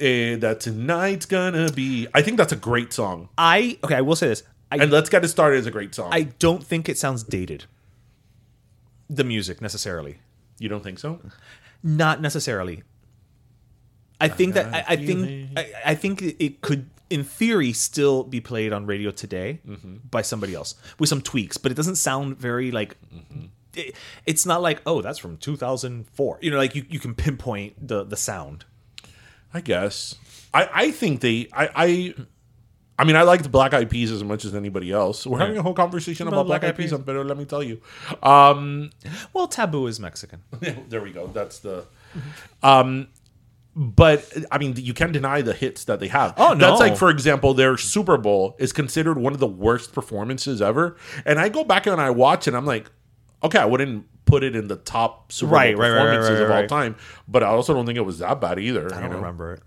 eh, 0.00 0.36
that 0.36 0.60
tonight's 0.60 1.26
gonna 1.26 1.72
be. 1.72 2.06
I 2.14 2.22
think 2.22 2.36
that's 2.36 2.52
a 2.52 2.56
great 2.56 2.92
song, 2.92 3.28
I 3.36 3.78
okay. 3.84 3.96
I 3.96 4.00
will 4.00 4.16
say 4.16 4.28
this. 4.28 4.42
I 4.70 4.76
and 4.76 4.90
let's 4.90 5.10
get 5.10 5.24
it 5.24 5.28
started 5.28 5.58
is 5.58 5.66
a 5.66 5.70
great 5.70 5.94
song. 5.94 6.10
I 6.12 6.22
don't 6.22 6.64
think 6.64 6.88
it 6.88 6.98
sounds 6.98 7.22
dated. 7.22 7.64
The 9.10 9.24
music 9.24 9.60
necessarily, 9.60 10.18
you 10.58 10.68
don't 10.68 10.82
think 10.82 10.98
so? 10.98 11.20
not 11.84 12.20
necessarily. 12.20 12.82
I 14.20 14.28
think 14.28 14.54
that 14.54 14.72
I, 14.74 14.84
I 14.88 14.96
think 14.96 15.50
I, 15.56 15.72
I 15.86 15.94
think 15.94 16.22
it- 16.22 16.60
could, 16.60 16.88
in 17.10 17.24
theory, 17.24 17.72
still 17.72 18.22
be 18.24 18.40
played 18.40 18.72
on 18.72 18.86
radio 18.86 19.10
today 19.10 19.60
by 20.10 20.22
somebody 20.22 20.54
else 20.54 20.74
with 20.98 21.08
some 21.08 21.20
tweaks, 21.20 21.56
but 21.58 21.70
it 21.72 21.74
doesn't 21.74 21.96
sound 21.96 22.38
very 22.38 22.70
like. 22.70 22.96
It, 23.76 23.96
it's 24.24 24.46
not 24.46 24.62
like 24.62 24.80
oh 24.86 25.02
that's 25.02 25.18
from 25.18 25.36
2004 25.36 26.38
you 26.40 26.48
know 26.52 26.56
like 26.58 26.76
you, 26.76 26.84
you 26.88 27.00
can 27.00 27.12
pinpoint 27.12 27.88
the 27.88 28.04
the 28.04 28.16
sound 28.16 28.64
I 29.52 29.60
guess. 29.60 30.14
I 30.52 30.68
I 30.72 30.90
think 30.92 31.20
they. 31.20 31.48
I 31.52 31.68
I. 31.74 32.14
I 32.96 33.02
mean, 33.02 33.16
I 33.16 33.22
liked 33.22 33.50
Black 33.50 33.74
Eyed 33.74 33.90
Peas 33.90 34.12
as 34.12 34.22
much 34.22 34.44
as 34.44 34.54
anybody 34.54 34.92
else. 34.92 35.26
We're 35.26 35.40
having 35.40 35.56
a 35.58 35.62
whole 35.62 35.74
conversation 35.74 36.28
about, 36.28 36.46
Black 36.46 36.62
Eyed 36.62 36.76
Peas, 36.76 36.92
but 36.92 37.16
let 37.26 37.36
me 37.36 37.44
tell 37.44 37.62
you. 37.62 37.80
Um, 38.22 38.90
well 39.32 39.48
taboo 39.48 39.88
is 39.88 39.98
mexican 39.98 40.42
there 40.88 41.00
we 41.02 41.10
go. 41.10 41.26
That's 41.26 41.58
the. 41.58 41.84
Um, 42.62 43.08
but 43.76 44.32
I 44.52 44.58
mean, 44.58 44.74
you 44.76 44.94
can't 44.94 45.12
deny 45.12 45.42
the 45.42 45.52
hits 45.52 45.84
that 45.84 45.98
they 46.00 46.08
have. 46.08 46.34
Oh, 46.36 46.54
no! 46.54 46.68
That's 46.68 46.80
like, 46.80 46.96
for 46.96 47.10
example, 47.10 47.54
their 47.54 47.76
Super 47.76 48.16
Bowl 48.16 48.54
is 48.58 48.72
considered 48.72 49.18
one 49.18 49.32
of 49.32 49.40
the 49.40 49.46
worst 49.48 49.92
performances 49.92 50.62
ever. 50.62 50.96
And 51.24 51.40
I 51.40 51.48
go 51.48 51.64
back 51.64 51.86
and 51.86 52.00
I 52.00 52.10
watch, 52.10 52.46
it 52.46 52.50
and 52.50 52.56
I'm 52.56 52.66
like, 52.66 52.90
okay, 53.42 53.58
I 53.58 53.64
wouldn't 53.64 54.06
put 54.26 54.44
it 54.44 54.54
in 54.54 54.68
the 54.68 54.76
top 54.76 55.32
Super 55.32 55.52
Right, 55.52 55.74
Bowl 55.74 55.82
right, 55.82 55.90
performances 55.90 56.40
right, 56.40 56.42
of 56.42 56.50
all 56.50 56.66
time. 56.66 56.96
But 57.28 57.42
I 57.42 57.48
also 57.48 57.74
don't 57.74 57.84
think 57.84 57.98
it 57.98 58.02
was 58.02 58.20
that 58.20 58.40
bad 58.40 58.58
either. 58.58 58.86
i 58.94 59.00
don't 59.00 59.10
know? 59.10 59.16
remember 59.16 59.52
it 59.54 59.62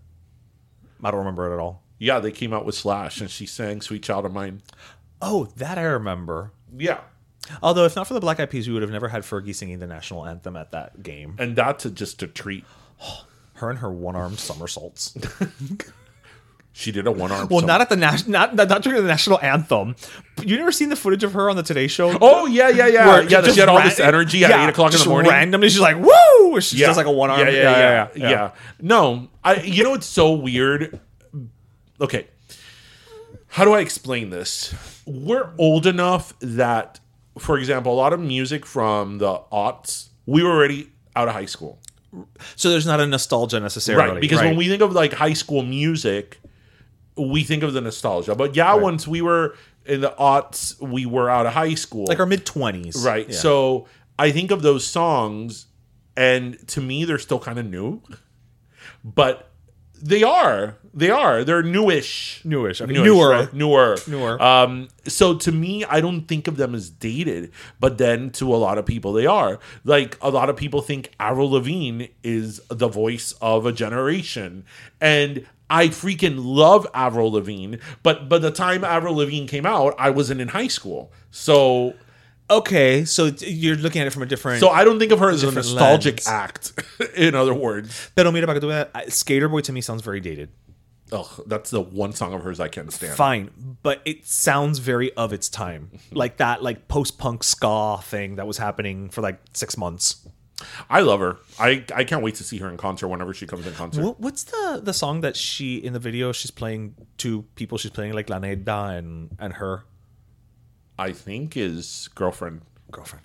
i 1.03 1.11
don't 1.11 1.19
remember 1.19 1.49
it 1.51 1.53
at 1.53 1.59
all 1.59 1.83
Yeah, 1.99 2.19
they 2.19 2.31
came 2.31 2.53
out 2.53 2.65
with 2.65 2.75
Slash, 2.75 3.21
and 3.21 3.29
she 3.29 3.45
sang 3.45 3.81
"Sweet 3.81 4.03
Child 4.03 4.25
o' 4.25 4.29
Mine." 4.29 4.61
oh 5.21 5.45
that 5.57 5.77
i 5.77 5.83
remember 5.83 6.53
Yeah, 6.75 7.01
Although, 7.61 7.85
if 7.85 7.95
not 7.95 8.07
for 8.07 8.13
the 8.13 8.19
Black 8.19 8.39
Eyed 8.39 8.49
Peas, 8.49 8.67
we 8.67 8.73
would 8.73 8.81
have 8.81 8.91
never 8.91 9.07
had 9.09 9.23
Fergie 9.23 9.55
singing 9.55 9.79
the 9.79 9.87
national 9.87 10.25
anthem 10.25 10.55
at 10.57 10.71
that 10.71 11.01
game. 11.03 11.35
and 11.39 11.55
that's 11.55 11.85
a, 11.85 11.91
just 11.91 12.21
a 12.23 12.27
treat. 12.27 12.65
Her 13.57 13.69
and 13.69 13.79
her 13.79 13.91
one-armed 13.91 14.39
somersaults. 14.39 15.15
She 16.73 16.91
did 16.91 17.07
a 17.07 17.11
one 17.11 17.31
arm. 17.31 17.47
well, 17.49 17.65
not 17.65 17.81
at 17.81 17.89
the 17.89 17.95
national, 17.95 18.33
not 18.33 18.53
not 18.53 18.83
during 18.83 19.01
the 19.01 19.07
national 19.07 19.39
anthem. 19.41 19.95
You 20.45 20.57
never 20.57 20.71
seen 20.71 20.89
the 20.89 20.95
footage 20.95 21.23
of 21.23 21.33
her 21.33 21.49
on 21.49 21.55
the 21.55 21.63
Today 21.63 21.87
Show? 21.87 22.15
Oh 22.21 22.45
yeah, 22.45 22.69
yeah, 22.69 22.85
yeah, 22.85 23.07
Where 23.07 23.23
yeah. 23.23 23.41
just 23.41 23.55
She 23.55 23.59
had 23.61 23.67
all 23.67 23.79
ran- 23.79 23.87
this 23.89 23.99
energy 23.99 24.43
at 24.43 24.51
yeah, 24.51 24.63
eight 24.63 24.69
o'clock 24.69 24.93
in 24.93 24.99
the 24.99 25.09
morning. 25.09 25.31
Randomly, 25.31 25.69
she's 25.69 25.79
like, 25.79 25.97
"Woo!" 25.97 26.61
She 26.61 26.77
yeah. 26.77 26.85
does 26.85 26.97
like 26.97 27.07
a 27.07 27.11
one 27.11 27.31
arm. 27.31 27.39
Yeah 27.39 27.49
yeah 27.49 27.61
yeah, 27.61 28.07
yeah, 28.15 28.29
yeah. 28.29 28.51
No, 28.79 29.27
I. 29.43 29.55
You 29.61 29.85
know 29.85 29.95
it's 29.95 30.05
so 30.05 30.33
weird. 30.33 30.99
okay. 31.99 32.27
How 33.47 33.65
do 33.65 33.73
I 33.73 33.79
explain 33.79 34.29
this? 34.29 34.71
We're 35.07 35.49
old 35.57 35.87
enough 35.87 36.37
that, 36.41 36.99
for 37.39 37.57
example, 37.57 37.91
a 37.91 37.95
lot 37.97 38.13
of 38.13 38.19
music 38.19 38.67
from 38.67 39.17
the 39.17 39.39
aughts, 39.51 40.09
we 40.27 40.43
were 40.43 40.51
already 40.51 40.91
out 41.15 41.27
of 41.27 41.33
high 41.33 41.45
school. 41.47 41.79
So 42.55 42.69
there's 42.69 42.85
not 42.85 42.99
a 42.99 43.05
nostalgia 43.05 43.59
necessarily, 43.59 44.11
Right. 44.13 44.21
Because 44.21 44.39
when 44.39 44.55
we 44.57 44.67
think 44.67 44.81
of 44.81 44.93
like 44.93 45.13
high 45.13 45.33
school 45.33 45.61
music, 45.63 46.39
we 47.17 47.43
think 47.43 47.63
of 47.63 47.73
the 47.73 47.81
nostalgia. 47.81 48.35
But 48.35 48.55
yeah, 48.55 48.73
once 48.75 49.07
we 49.07 49.21
were 49.21 49.55
in 49.85 50.01
the 50.01 50.13
aughts, 50.19 50.79
we 50.81 51.05
were 51.05 51.29
out 51.29 51.45
of 51.45 51.53
high 51.53 51.73
school. 51.75 52.05
like 52.07 52.19
our 52.19 52.25
mid 52.25 52.45
twenties, 52.45 53.03
Right. 53.05 53.33
So 53.33 53.87
I 54.19 54.31
think 54.31 54.51
of 54.51 54.61
those 54.61 54.85
songs, 54.85 55.65
and 56.15 56.65
to 56.69 56.81
me, 56.81 57.05
they're 57.05 57.19
still 57.19 57.39
kind 57.39 57.59
of 57.59 57.65
new, 57.65 58.01
but 59.03 59.51
they 60.01 60.23
are. 60.23 60.77
They 60.97 61.11
are. 61.11 61.43
They're 61.43 61.61
newish. 61.61 62.41
Newish. 62.43 62.81
Okay. 62.81 62.91
Newish, 62.91 63.05
Newer. 63.05 63.29
right? 63.29 63.53
Newer. 63.53 63.97
Newer. 64.07 64.41
Um, 64.41 64.87
so 65.05 65.35
to 65.35 65.51
me, 65.51 65.85
I 65.85 66.01
don't 66.01 66.23
think 66.23 66.47
of 66.47 66.57
them 66.57 66.73
as 66.73 66.89
dated, 66.89 67.51
but 67.79 67.99
then 67.99 68.31
to 68.31 68.51
a 68.53 68.57
lot 68.57 68.79
of 68.79 68.85
people, 68.87 69.13
they 69.13 69.27
are. 69.27 69.59
Like 69.83 70.17
a 70.23 70.31
lot 70.31 70.49
of 70.49 70.57
people 70.57 70.81
think 70.81 71.11
Avril 71.19 71.51
Lavigne 71.51 72.05
is 72.23 72.61
the 72.69 72.87
voice 72.87 73.35
of 73.43 73.67
a 73.67 73.71
generation, 73.71 74.65
and 74.99 75.45
I 75.69 75.89
freaking 75.89 76.37
love 76.39 76.87
Avril 76.95 77.31
Lavigne. 77.31 77.75
But 78.01 78.27
by 78.27 78.39
the 78.39 78.49
time 78.49 78.83
Avril 78.83 79.17
Lavigne 79.17 79.45
came 79.45 79.67
out, 79.67 79.93
I 79.99 80.09
wasn't 80.09 80.41
in 80.41 80.47
high 80.47 80.67
school, 80.67 81.11
so 81.29 81.93
Okay, 82.49 83.05
so 83.05 83.25
you're 83.41 83.75
looking 83.75 84.01
at 84.01 84.07
it 84.07 84.13
from 84.13 84.23
a 84.23 84.25
different. 84.25 84.61
so 84.61 84.69
I 84.69 84.83
don't 84.83 84.97
think 84.97 85.11
of 85.11 85.19
her 85.19 85.29
as 85.29 85.43
a 85.43 85.51
nostalgic 85.51 86.25
lens. 86.25 86.27
act. 86.27 86.73
in 87.15 87.35
other 87.35 87.53
words, 87.53 88.09
Pero 88.15 88.31
mira, 88.31 88.47
para 88.47 88.59
que 88.59 88.67
tú 88.67 89.11
Skater 89.11 89.47
Boy 89.47 89.61
to 89.61 89.71
me 89.71 89.81
sounds 89.81 90.01
very 90.01 90.21
dated. 90.21 90.49
Ugh, 91.11 91.43
that's 91.45 91.69
the 91.69 91.81
one 91.81 92.13
song 92.13 92.33
of 92.33 92.43
hers 92.43 92.59
I 92.59 92.67
can't 92.67 92.91
stand. 92.91 93.15
Fine, 93.15 93.77
but 93.83 94.01
it 94.05 94.25
sounds 94.25 94.79
very 94.79 95.13
of 95.13 95.33
its 95.33 95.49
time, 95.49 95.91
like 96.11 96.37
that, 96.37 96.63
like 96.63 96.87
post 96.87 97.17
punk 97.17 97.43
ska 97.43 97.99
thing 98.03 98.35
that 98.35 98.47
was 98.47 98.57
happening 98.57 99.09
for 99.09 99.21
like 99.21 99.39
six 99.53 99.77
months. 99.77 100.27
I 100.89 101.01
love 101.01 101.19
her. 101.19 101.37
I 101.59 101.83
I 101.93 102.03
can't 102.03 102.23
wait 102.23 102.33
to 102.35 102.43
see 102.43 102.57
her 102.57 102.67
in 102.69 102.77
concert 102.77 103.09
whenever 103.09 103.31
she 103.33 103.45
comes 103.45 103.67
in 103.67 103.73
concert. 103.73 104.03
What, 104.03 104.19
what's 104.19 104.43
the 104.45 104.79
the 104.83 104.93
song 104.93 105.21
that 105.21 105.35
she 105.35 105.75
in 105.77 105.93
the 105.93 105.99
video? 105.99 106.31
She's 106.31 106.49
playing 106.49 106.95
two 107.17 107.43
people. 107.55 107.77
She's 107.77 107.91
playing 107.91 108.13
like 108.13 108.27
Laneda 108.27 108.97
and 108.97 109.35
and 109.37 109.53
her 109.53 109.85
I 110.97 111.11
think 111.11 111.55
is 111.55 112.09
girlfriend, 112.15 112.61
girlfriend. 112.91 113.23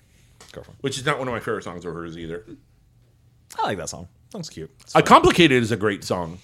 Girlfriend. 0.51 0.77
which 0.81 0.99
is 0.99 1.05
not 1.05 1.17
one 1.17 1.27
of 1.27 1.33
my 1.33 1.39
favorite 1.39 1.63
songs 1.63 1.83
of 1.83 1.93
hers 1.95 2.15
either. 2.15 2.45
I 3.57 3.63
like 3.63 3.77
that 3.79 3.89
song. 3.89 4.07
Sounds 4.31 4.49
cute. 4.51 4.69
Uh, 4.93 5.01
Complicated 5.01 5.63
is 5.63 5.71
a 5.71 5.77
great 5.77 6.03
song. 6.03 6.37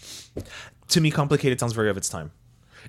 To 0.89 1.01
me, 1.01 1.11
complicated 1.11 1.59
sounds 1.59 1.73
very 1.73 1.89
of 1.89 1.97
its 1.97 2.09
time. 2.09 2.31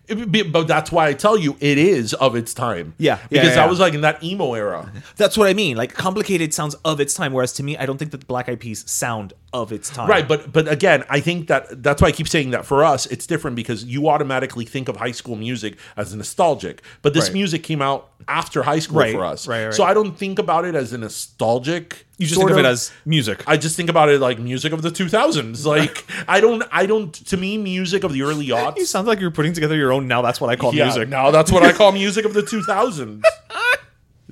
It 0.07 0.31
be- 0.31 0.43
but 0.43 0.67
that's 0.69 0.91
why 0.93 1.09
I 1.09 1.13
tell 1.15 1.37
you 1.37 1.57
it 1.61 1.77
is 1.77 2.15
of 2.15 2.35
its 2.37 2.55
time. 2.55 2.95
Yeah, 2.99 3.19
yeah, 3.19 3.27
because 3.43 3.57
yeah, 3.57 3.63
I 3.63 3.65
yeah. 3.65 3.71
was 3.71 3.81
like 3.81 3.93
in 3.95 4.01
that 4.03 4.23
emo 4.23 4.55
era. 4.55 4.91
That's 5.17 5.37
what 5.37 5.49
I 5.49 5.53
mean. 5.53 5.77
Like 5.77 5.95
complicated 5.95 6.55
sounds 6.55 6.75
of 6.85 7.01
its 7.01 7.13
time, 7.15 7.33
whereas 7.33 7.53
to 7.55 7.63
me, 7.65 7.77
I 7.77 7.87
don't 7.87 7.99
think 7.99 8.13
that 8.13 8.19
the 8.19 8.27
Black 8.27 8.49
Eyed 8.49 8.61
Peas 8.61 8.89
sound 8.91 9.33
of 9.53 9.73
its 9.73 9.91
time. 9.91 10.09
Right, 10.09 10.27
but 10.27 10.53
but 10.53 10.69
again, 10.69 11.05
I 11.11 11.21
think 11.21 11.49
that 11.49 11.83
that's 11.83 12.01
why 12.01 12.09
I 12.09 12.13
keep 12.13 12.29
saying 12.29 12.51
that 12.51 12.65
for 12.67 12.83
us, 12.85 13.07
it's 13.07 13.27
different 13.27 13.57
because 13.57 13.85
you 13.85 14.09
automatically 14.09 14.65
think 14.65 14.89
of 14.89 14.97
high 14.97 15.11
school 15.13 15.37
music 15.37 15.77
as 15.97 16.15
nostalgic. 16.15 16.83
But 17.03 17.13
this 17.15 17.25
Right. 17.25 17.35
music 17.35 17.63
came 17.65 17.83
out 17.83 18.11
after 18.29 18.63
high 18.63 18.79
school 18.79 18.99
Right, 19.01 19.13
for 19.13 19.25
us, 19.25 19.47
right, 19.49 19.65
right. 19.67 19.75
So 19.75 19.85
I 19.85 19.93
don't 19.93 20.17
think 20.17 20.39
about 20.39 20.65
it 20.65 20.75
as 20.77 20.93
a 20.93 20.99
nostalgic. 20.99 22.07
You 22.21 22.27
just 22.27 22.39
think 22.39 22.51
of 22.51 22.59
it 22.59 22.65
as 22.65 22.93
music. 23.05 23.43
I 23.49 23.57
just 23.57 23.75
think 23.77 23.89
about 23.91 24.09
it 24.11 24.21
like 24.21 24.39
music 24.39 24.73
of 24.73 24.83
the 24.83 24.91
2000s. 24.91 25.65
Like 25.67 26.05
I 26.29 26.41
don't, 26.41 26.63
I 26.71 26.87
don't. 26.87 27.13
To 27.31 27.37
me, 27.37 27.59
music 27.59 28.05
of 28.05 28.13
the 28.13 28.23
early 28.23 28.45
you 28.51 28.55
aughts. 28.55 28.87
sound 28.87 29.07
like 29.09 29.19
you're 29.21 29.31
putting 29.33 29.53
together 29.55 29.75
your 29.77 29.93
own. 29.93 30.07
Now 30.07 30.23
that's 30.23 30.41
what 30.41 30.51
I 30.51 30.57
call 30.57 30.75
Yeah, 30.75 30.85
music. 30.85 31.09
now 31.09 31.31
that's 31.33 31.51
what 31.51 31.63
I 31.65 31.73
call 31.73 31.91
music 31.93 32.25
of 32.25 32.35
the 32.35 32.43
2000s. 32.43 33.23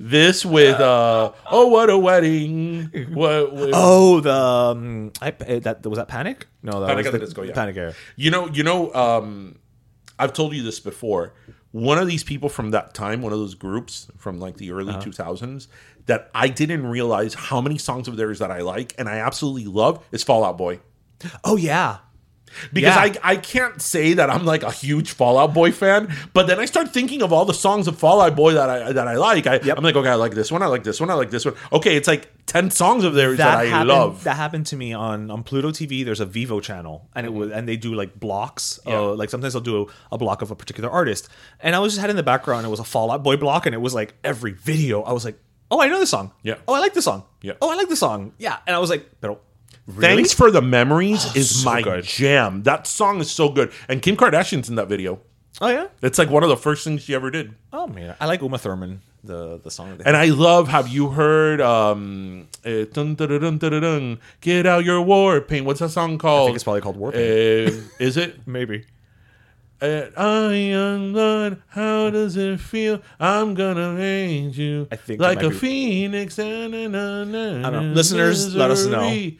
This 0.01 0.45
with 0.45 0.79
uh 0.79 1.33
oh 1.51 1.67
what 1.67 1.89
a 1.89 1.97
wedding 1.97 2.85
what, 3.13 3.51
what- 3.51 3.69
Oh, 3.73 4.21
the 4.21 4.33
um, 4.33 5.11
I, 5.21 5.29
uh, 5.31 5.59
that 5.59 5.85
was 5.85 5.97
that 5.97 6.07
Panic. 6.07 6.47
No, 6.63 6.79
that 6.79 6.87
Panic 6.87 7.03
was 7.05 7.11
the 7.11 7.19
Disco, 7.19 7.41
yeah. 7.43 7.53
Panic 7.53 7.75
Era. 7.75 7.93
You 8.15 8.31
know, 8.31 8.47
you 8.47 8.63
know, 8.63 8.93
um, 8.93 9.59
I've 10.17 10.31
told 10.31 10.53
you 10.53 10.63
this 10.63 10.79
before. 10.79 11.33
One 11.71 11.97
of 11.97 12.07
these 12.07 12.23
people 12.23 12.47
from 12.47 12.71
that 12.71 12.93
time, 12.93 13.21
one 13.21 13.33
of 13.33 13.39
those 13.39 13.55
groups 13.55 14.07
from 14.17 14.39
like 14.39 14.55
the 14.55 14.71
early 14.71 14.93
Uh-huh. 14.93 15.01
2000s, 15.01 15.67
that 16.09 16.29
I 16.33 16.47
didn't 16.49 16.85
realize 16.87 17.33
how 17.33 17.61
many 17.61 17.77
songs 17.77 18.07
of 18.07 18.17
theirs 18.17 18.39
that 18.39 18.51
I 18.51 18.61
like 18.61 18.93
and 18.97 19.07
I 19.07 19.17
absolutely 19.19 19.65
love 19.65 20.03
is 20.11 20.23
Fall 20.23 20.43
Out 20.43 20.57
Boy. 20.57 20.79
Oh 21.43 21.55
yeah, 21.57 21.97
Because 22.73 22.95
Yeah. 22.95 23.19
I, 23.23 23.33
I 23.33 23.35
can't 23.35 23.79
say 23.81 24.13
that 24.13 24.29
I'm 24.29 24.43
like 24.45 24.63
a 24.63 24.71
huge 24.71 25.11
Fall 25.11 25.37
Out 25.37 25.53
Boy 25.53 25.71
fan, 25.71 26.11
but 26.33 26.47
then 26.47 26.59
I 26.59 26.65
start 26.65 26.91
thinking 26.93 27.21
of 27.21 27.31
all 27.31 27.45
the 27.45 27.53
songs 27.53 27.87
of 27.87 27.97
Fall 27.99 28.21
Out 28.21 28.35
Boy 28.35 28.53
that 28.53 28.69
I 28.69 28.91
that 28.93 29.07
I 29.07 29.17
like. 29.17 29.45
I, 29.47 29.55
I'm 29.75 29.83
like, 29.83 29.95
okay, 29.95 30.09
I 30.09 30.15
like 30.15 30.33
this 30.33 30.51
one, 30.51 30.61
I 30.63 30.67
like 30.67 30.83
this 30.83 30.99
one, 30.99 31.09
I 31.09 31.13
like 31.13 31.29
this 31.29 31.45
one. 31.45 31.55
Okay, 31.71 31.95
it's 31.95 32.07
like 32.07 32.31
ten 32.45 32.71
songs 32.71 33.03
of 33.03 33.13
theirs 33.13 33.37
that, 33.37 33.57
I 33.59 33.65
happened, 33.65 33.89
love. 33.89 34.23
That 34.23 34.35
happened 34.37 34.65
to 34.67 34.75
me 34.75 34.93
on 34.93 35.29
on 35.29 35.43
Pluto 35.43 35.69
TV. 35.71 36.03
There's 36.03 36.21
a 36.21 36.25
Vevo 36.25 36.59
channel, 36.61 37.07
and 37.13 37.25
it 37.27 37.33
was 37.33 37.51
and 37.51 37.67
they 37.67 37.77
do 37.77 37.93
like 37.93 38.19
blocks. 38.19 38.79
Yeah. 38.87 38.99
Uh, 38.99 39.13
like 39.15 39.29
sometimes 39.29 39.53
they'll 39.53 39.61
do 39.61 39.77
a, 40.11 40.15
a 40.15 40.17
block 40.17 40.41
of 40.41 40.49
a 40.51 40.55
particular 40.55 40.89
artist, 40.89 41.29
and 41.59 41.75
I 41.75 41.79
was 41.79 41.91
just 41.93 42.01
had 42.01 42.09
in 42.09 42.15
the 42.15 42.23
background. 42.33 42.65
It 42.65 42.69
was 42.69 42.79
a 42.79 42.85
Fall 42.85 43.11
Out 43.11 43.21
Boy 43.23 43.37
block, 43.37 43.65
and 43.67 43.75
it 43.75 43.81
was 43.81 43.93
like 43.93 44.15
every 44.23 44.53
video. 44.53 45.03
I 45.03 45.11
was 45.13 45.23
like, 45.25 45.37
oh, 45.71 45.81
I 45.81 45.87
know 45.87 45.99
this 45.99 46.09
song. 46.09 46.31
Yeah. 46.43 46.55
Oh, 46.67 46.73
I 46.73 46.79
like 46.79 46.93
this 46.93 47.05
song. 47.05 47.23
Yeah. 47.41 47.53
Oh, 47.61 47.71
I 47.71 47.75
like 47.75 47.89
this 47.89 47.99
song. 47.99 48.33
Yeah. 48.37 48.57
And 48.67 48.75
I 48.75 48.79
was 48.79 48.89
like, 48.89 49.09
pero 49.21 49.39
really? 49.87 50.15
Thanks 50.15 50.33
for 50.33 50.51
the 50.51 50.61
memories 50.61 51.23
is 51.35 51.61
so 51.63 51.69
my 51.69 51.81
good. 51.81 52.03
jam. 52.03 52.63
That 52.63 52.87
song 52.87 53.19
is 53.19 53.31
so 53.31 53.49
good, 53.49 53.71
and 53.87 54.01
Kim 54.01 54.15
Kardashian's 54.15 54.69
in 54.69 54.75
that 54.75 54.87
video. 54.87 55.19
Oh 55.61 55.67
yeah. 55.67 55.87
It's 56.01 56.17
like 56.17 56.29
one 56.29 56.43
of 56.43 56.49
the 56.49 56.57
first 56.57 56.83
things 56.83 57.03
she 57.03 57.13
ever 57.15 57.29
did. 57.31 57.53
Oh 57.73 57.87
man, 57.87 58.15
I 58.19 58.25
like 58.27 58.41
Uma 58.41 58.57
Thurman. 58.57 59.01
The 59.21 59.59
the 59.59 59.69
song. 59.69 59.99
And 60.05 60.15
I 60.15 60.25
love. 60.27 60.69
Have 60.69 60.87
you 60.87 61.09
heard? 61.09 61.59
Um, 61.59 62.47
eh, 62.63 62.85
dun, 62.93 63.15
dun, 63.15 63.27
dun, 63.27 63.41
dun, 63.41 63.57
dun, 63.57 63.81
dun, 63.81 64.19
get 64.39 64.65
out 64.65 64.85
your 64.85 65.01
war 65.01 65.41
paint. 65.41 65.65
What's 65.65 65.81
that 65.81 65.89
song 65.89 66.17
called? 66.17 66.43
I 66.43 66.45
think 66.45 66.55
it's 66.55 66.63
probably 66.63 66.79
called 66.81 66.95
War 66.95 67.11
Paint. 67.11 67.73
Uh, 67.73 67.81
is 67.99 68.15
it? 68.15 68.47
Maybe. 68.47 68.85
I 69.81 70.53
am 70.53 71.13
blood. 71.13 71.61
How 71.67 72.09
does 72.09 72.35
it 72.35 72.59
feel? 72.59 73.01
I'm 73.19 73.53
gonna 73.53 73.95
raise 73.95 74.57
you 74.57 74.87
I 74.91 74.95
think 74.97 75.21
like 75.21 75.41
a 75.41 75.49
be- 75.49 75.55
phoenix. 75.55 76.37
Na, 76.37 76.67
na, 76.67 76.87
na, 77.23 77.67
I 77.67 77.71
don't 77.71 77.89
know. 77.89 77.93
Listeners, 77.93 78.53
let 78.55 78.71
us 78.71 78.85
know. 78.85 79.31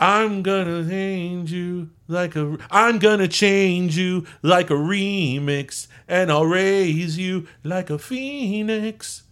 I'm 0.00 0.42
gonna 0.42 0.88
change 0.88 1.52
you 1.52 1.90
like 2.06 2.36
a. 2.36 2.56
I'm 2.70 2.98
gonna 2.98 3.28
change 3.28 3.96
you 3.98 4.26
like 4.42 4.70
a 4.70 4.74
remix, 4.74 5.88
and 6.06 6.30
I'll 6.30 6.46
raise 6.46 7.18
you 7.18 7.48
like 7.64 7.90
a 7.90 7.98
phoenix. 7.98 9.24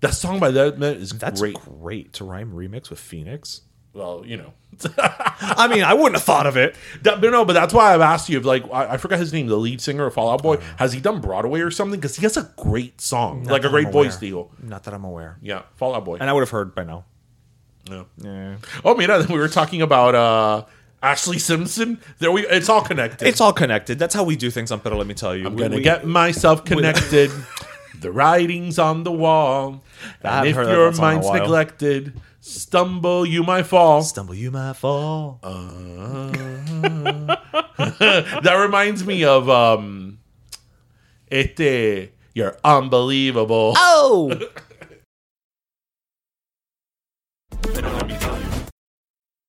That 0.00 0.14
song 0.14 0.38
by 0.40 0.50
that 0.52 0.78
man 0.78 0.94
is 0.96 1.10
That's 1.10 1.40
great. 1.40 1.54
great. 1.54 2.12
to 2.14 2.24
rhyme 2.24 2.52
remix 2.52 2.90
with 2.90 3.00
Phoenix. 3.00 3.62
Well, 3.98 4.22
you 4.24 4.36
know. 4.36 4.52
I 5.00 5.66
mean, 5.68 5.82
I 5.82 5.92
wouldn't 5.92 6.14
have 6.14 6.22
thought 6.22 6.46
of 6.46 6.56
it. 6.56 6.76
That, 7.02 7.20
but 7.20 7.30
no, 7.30 7.44
but 7.44 7.52
that's 7.54 7.74
why 7.74 7.92
I've 7.92 8.00
asked 8.00 8.28
you. 8.28 8.38
If 8.38 8.44
like, 8.44 8.64
I, 8.72 8.92
I 8.92 8.96
forgot 8.96 9.18
his 9.18 9.32
name, 9.32 9.48
the 9.48 9.56
lead 9.56 9.80
singer 9.80 10.06
of 10.06 10.14
Fall 10.14 10.30
Out 10.30 10.42
Boy. 10.42 10.58
Has 10.76 10.92
he 10.92 11.00
done 11.00 11.20
Broadway 11.20 11.60
or 11.60 11.70
something? 11.72 11.98
Because 11.98 12.14
he 12.16 12.22
has 12.22 12.36
a 12.36 12.48
great 12.56 13.00
song, 13.00 13.42
like 13.44 13.60
a 13.60 13.64
that 13.64 13.70
great 13.70 13.86
I'm 13.86 13.92
voice 13.92 14.12
aware. 14.16 14.20
deal. 14.20 14.50
Not 14.62 14.84
that 14.84 14.94
I'm 14.94 15.04
aware. 15.04 15.36
Yeah, 15.42 15.62
Fall 15.76 15.96
Out 15.96 16.04
Boy. 16.04 16.18
And 16.20 16.30
I 16.30 16.32
would 16.32 16.42
have 16.42 16.50
heard 16.50 16.74
by 16.76 16.84
now. 16.84 17.04
Yeah. 17.90 18.04
Yeah. 18.18 18.56
Oh, 18.84 18.94
mira, 18.94 19.26
we 19.28 19.38
were 19.38 19.48
talking 19.48 19.82
about 19.82 20.14
uh 20.14 20.64
Ashlee 21.02 21.40
Simpson. 21.40 22.00
There 22.20 22.30
we. 22.30 22.46
It's 22.46 22.68
all 22.68 22.82
connected. 22.82 23.26
It's 23.26 23.40
all 23.40 23.52
connected. 23.52 23.98
That's 23.98 24.14
how 24.14 24.22
we 24.22 24.36
do 24.36 24.50
things 24.50 24.70
on 24.70 24.78
Pero 24.80 24.96
Let 24.96 25.06
Me 25.08 25.14
Tell 25.14 25.34
You. 25.34 25.46
I'm 25.46 25.56
gonna 25.56 25.80
get 25.80 26.06
myself 26.06 26.64
connected. 26.64 27.30
the 28.00 28.12
writing's 28.12 28.78
on 28.78 29.02
the 29.02 29.10
wall. 29.12 29.82
I 30.22 30.28
And 30.28 30.30
haven't 30.34 30.48
if 30.50 30.56
heard 30.56 30.66
that 30.68 30.72
your 30.72 30.92
song 30.92 30.94
in 30.94 30.98
a 30.98 31.02
mind's 31.14 31.26
while. 31.26 31.40
neglected, 31.40 32.20
stumble 32.40 33.26
you 33.26 33.42
might 33.42 33.64
fall. 33.64 34.02
Stumble, 34.02 34.34
you 34.34 34.50
might 34.50 34.74
fall. 34.74 35.38
that 37.88 38.58
reminds 38.60 39.04
me 39.04 39.24
of 39.24 39.48
um, 39.48 40.18
este. 41.30 42.10
You're 42.34 42.56
unbelievable. 42.62 43.74
oh! 43.76 44.38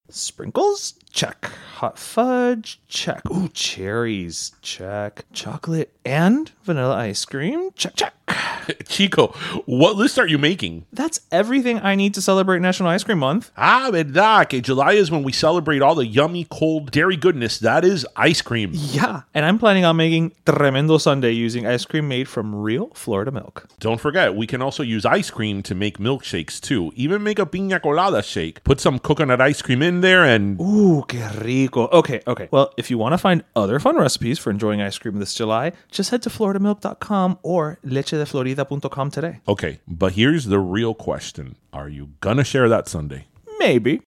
Sprinkles? 0.09 0.95
Check. 1.11 1.49
Hot 1.75 1.97
fudge? 1.97 2.79
Check. 2.87 3.21
Ooh, 3.31 3.49
cherries? 3.49 4.51
Check. 4.61 5.25
Chocolate 5.33 5.93
and 6.05 6.51
vanilla 6.63 6.95
ice 6.95 7.25
cream? 7.25 7.71
Check, 7.75 7.95
check. 7.95 8.13
Chico, 8.87 9.27
what 9.65 9.95
list 9.95 10.19
are 10.19 10.27
you 10.27 10.37
making? 10.37 10.85
That's 10.93 11.21
everything 11.31 11.79
I 11.79 11.95
need 11.95 12.13
to 12.13 12.21
celebrate 12.21 12.59
National 12.59 12.89
Ice 12.89 13.03
Cream 13.03 13.19
Month. 13.19 13.51
Ah, 13.57 13.89
verdad, 13.91 14.49
que 14.49 14.61
July 14.61 14.93
is 14.93 15.09
when 15.09 15.23
we 15.23 15.31
celebrate 15.31 15.81
all 15.81 15.95
the 15.95 16.05
yummy, 16.05 16.45
cold 16.49 16.91
dairy 16.91 17.17
goodness 17.17 17.59
that 17.59 17.83
is 17.83 18.05
ice 18.15 18.41
cream. 18.41 18.71
Yeah. 18.73 19.21
And 19.33 19.45
I'm 19.45 19.57
planning 19.57 19.85
on 19.85 19.95
making 19.97 20.33
tremendo 20.45 20.99
sundae 20.99 21.31
using 21.31 21.65
ice 21.65 21.85
cream 21.85 22.07
made 22.07 22.27
from 22.27 22.53
real 22.53 22.87
Florida 22.93 23.31
milk. 23.31 23.67
Don't 23.79 23.99
forget, 23.99 24.35
we 24.35 24.45
can 24.45 24.61
also 24.61 24.83
use 24.83 25.05
ice 25.05 25.31
cream 25.31 25.63
to 25.63 25.73
make 25.73 25.97
milkshakes 25.97 26.59
too. 26.59 26.91
Even 26.95 27.23
make 27.23 27.39
a 27.39 27.45
piña 27.45 27.81
colada 27.81 28.21
shake. 28.21 28.63
Put 28.63 28.79
some 28.79 28.99
coconut 28.99 29.41
ice 29.41 29.61
cream 29.61 29.81
in 29.81 30.01
there 30.01 30.23
and 30.23 30.59
Ooh, 30.61 31.03
que 31.09 31.27
rico. 31.39 31.89
Okay, 31.91 32.21
okay. 32.25 32.47
Well, 32.51 32.71
if 32.77 32.89
you 32.89 32.97
want 32.97 33.13
to 33.13 33.17
find 33.17 33.43
other 33.55 33.79
fun 33.79 33.97
recipes 33.97 34.39
for 34.39 34.49
enjoying 34.51 34.81
ice 34.81 34.97
cream 34.97 35.19
this 35.19 35.33
July, 35.33 35.73
just 35.91 36.11
head 36.11 36.21
to 36.21 36.29
floridamilk.com 36.29 37.39
or 37.43 37.79
lechedeflorida.com 37.83 39.11
today. 39.11 39.41
Okay, 39.47 39.79
but 39.87 40.13
here's 40.13 40.45
the 40.45 40.59
real 40.59 40.93
question. 40.93 41.57
Are 41.73 41.89
you 41.89 42.11
gonna 42.21 42.43
share 42.45 42.69
that 42.69 42.87
Sunday? 42.87 43.25
Maybe. 43.59 44.01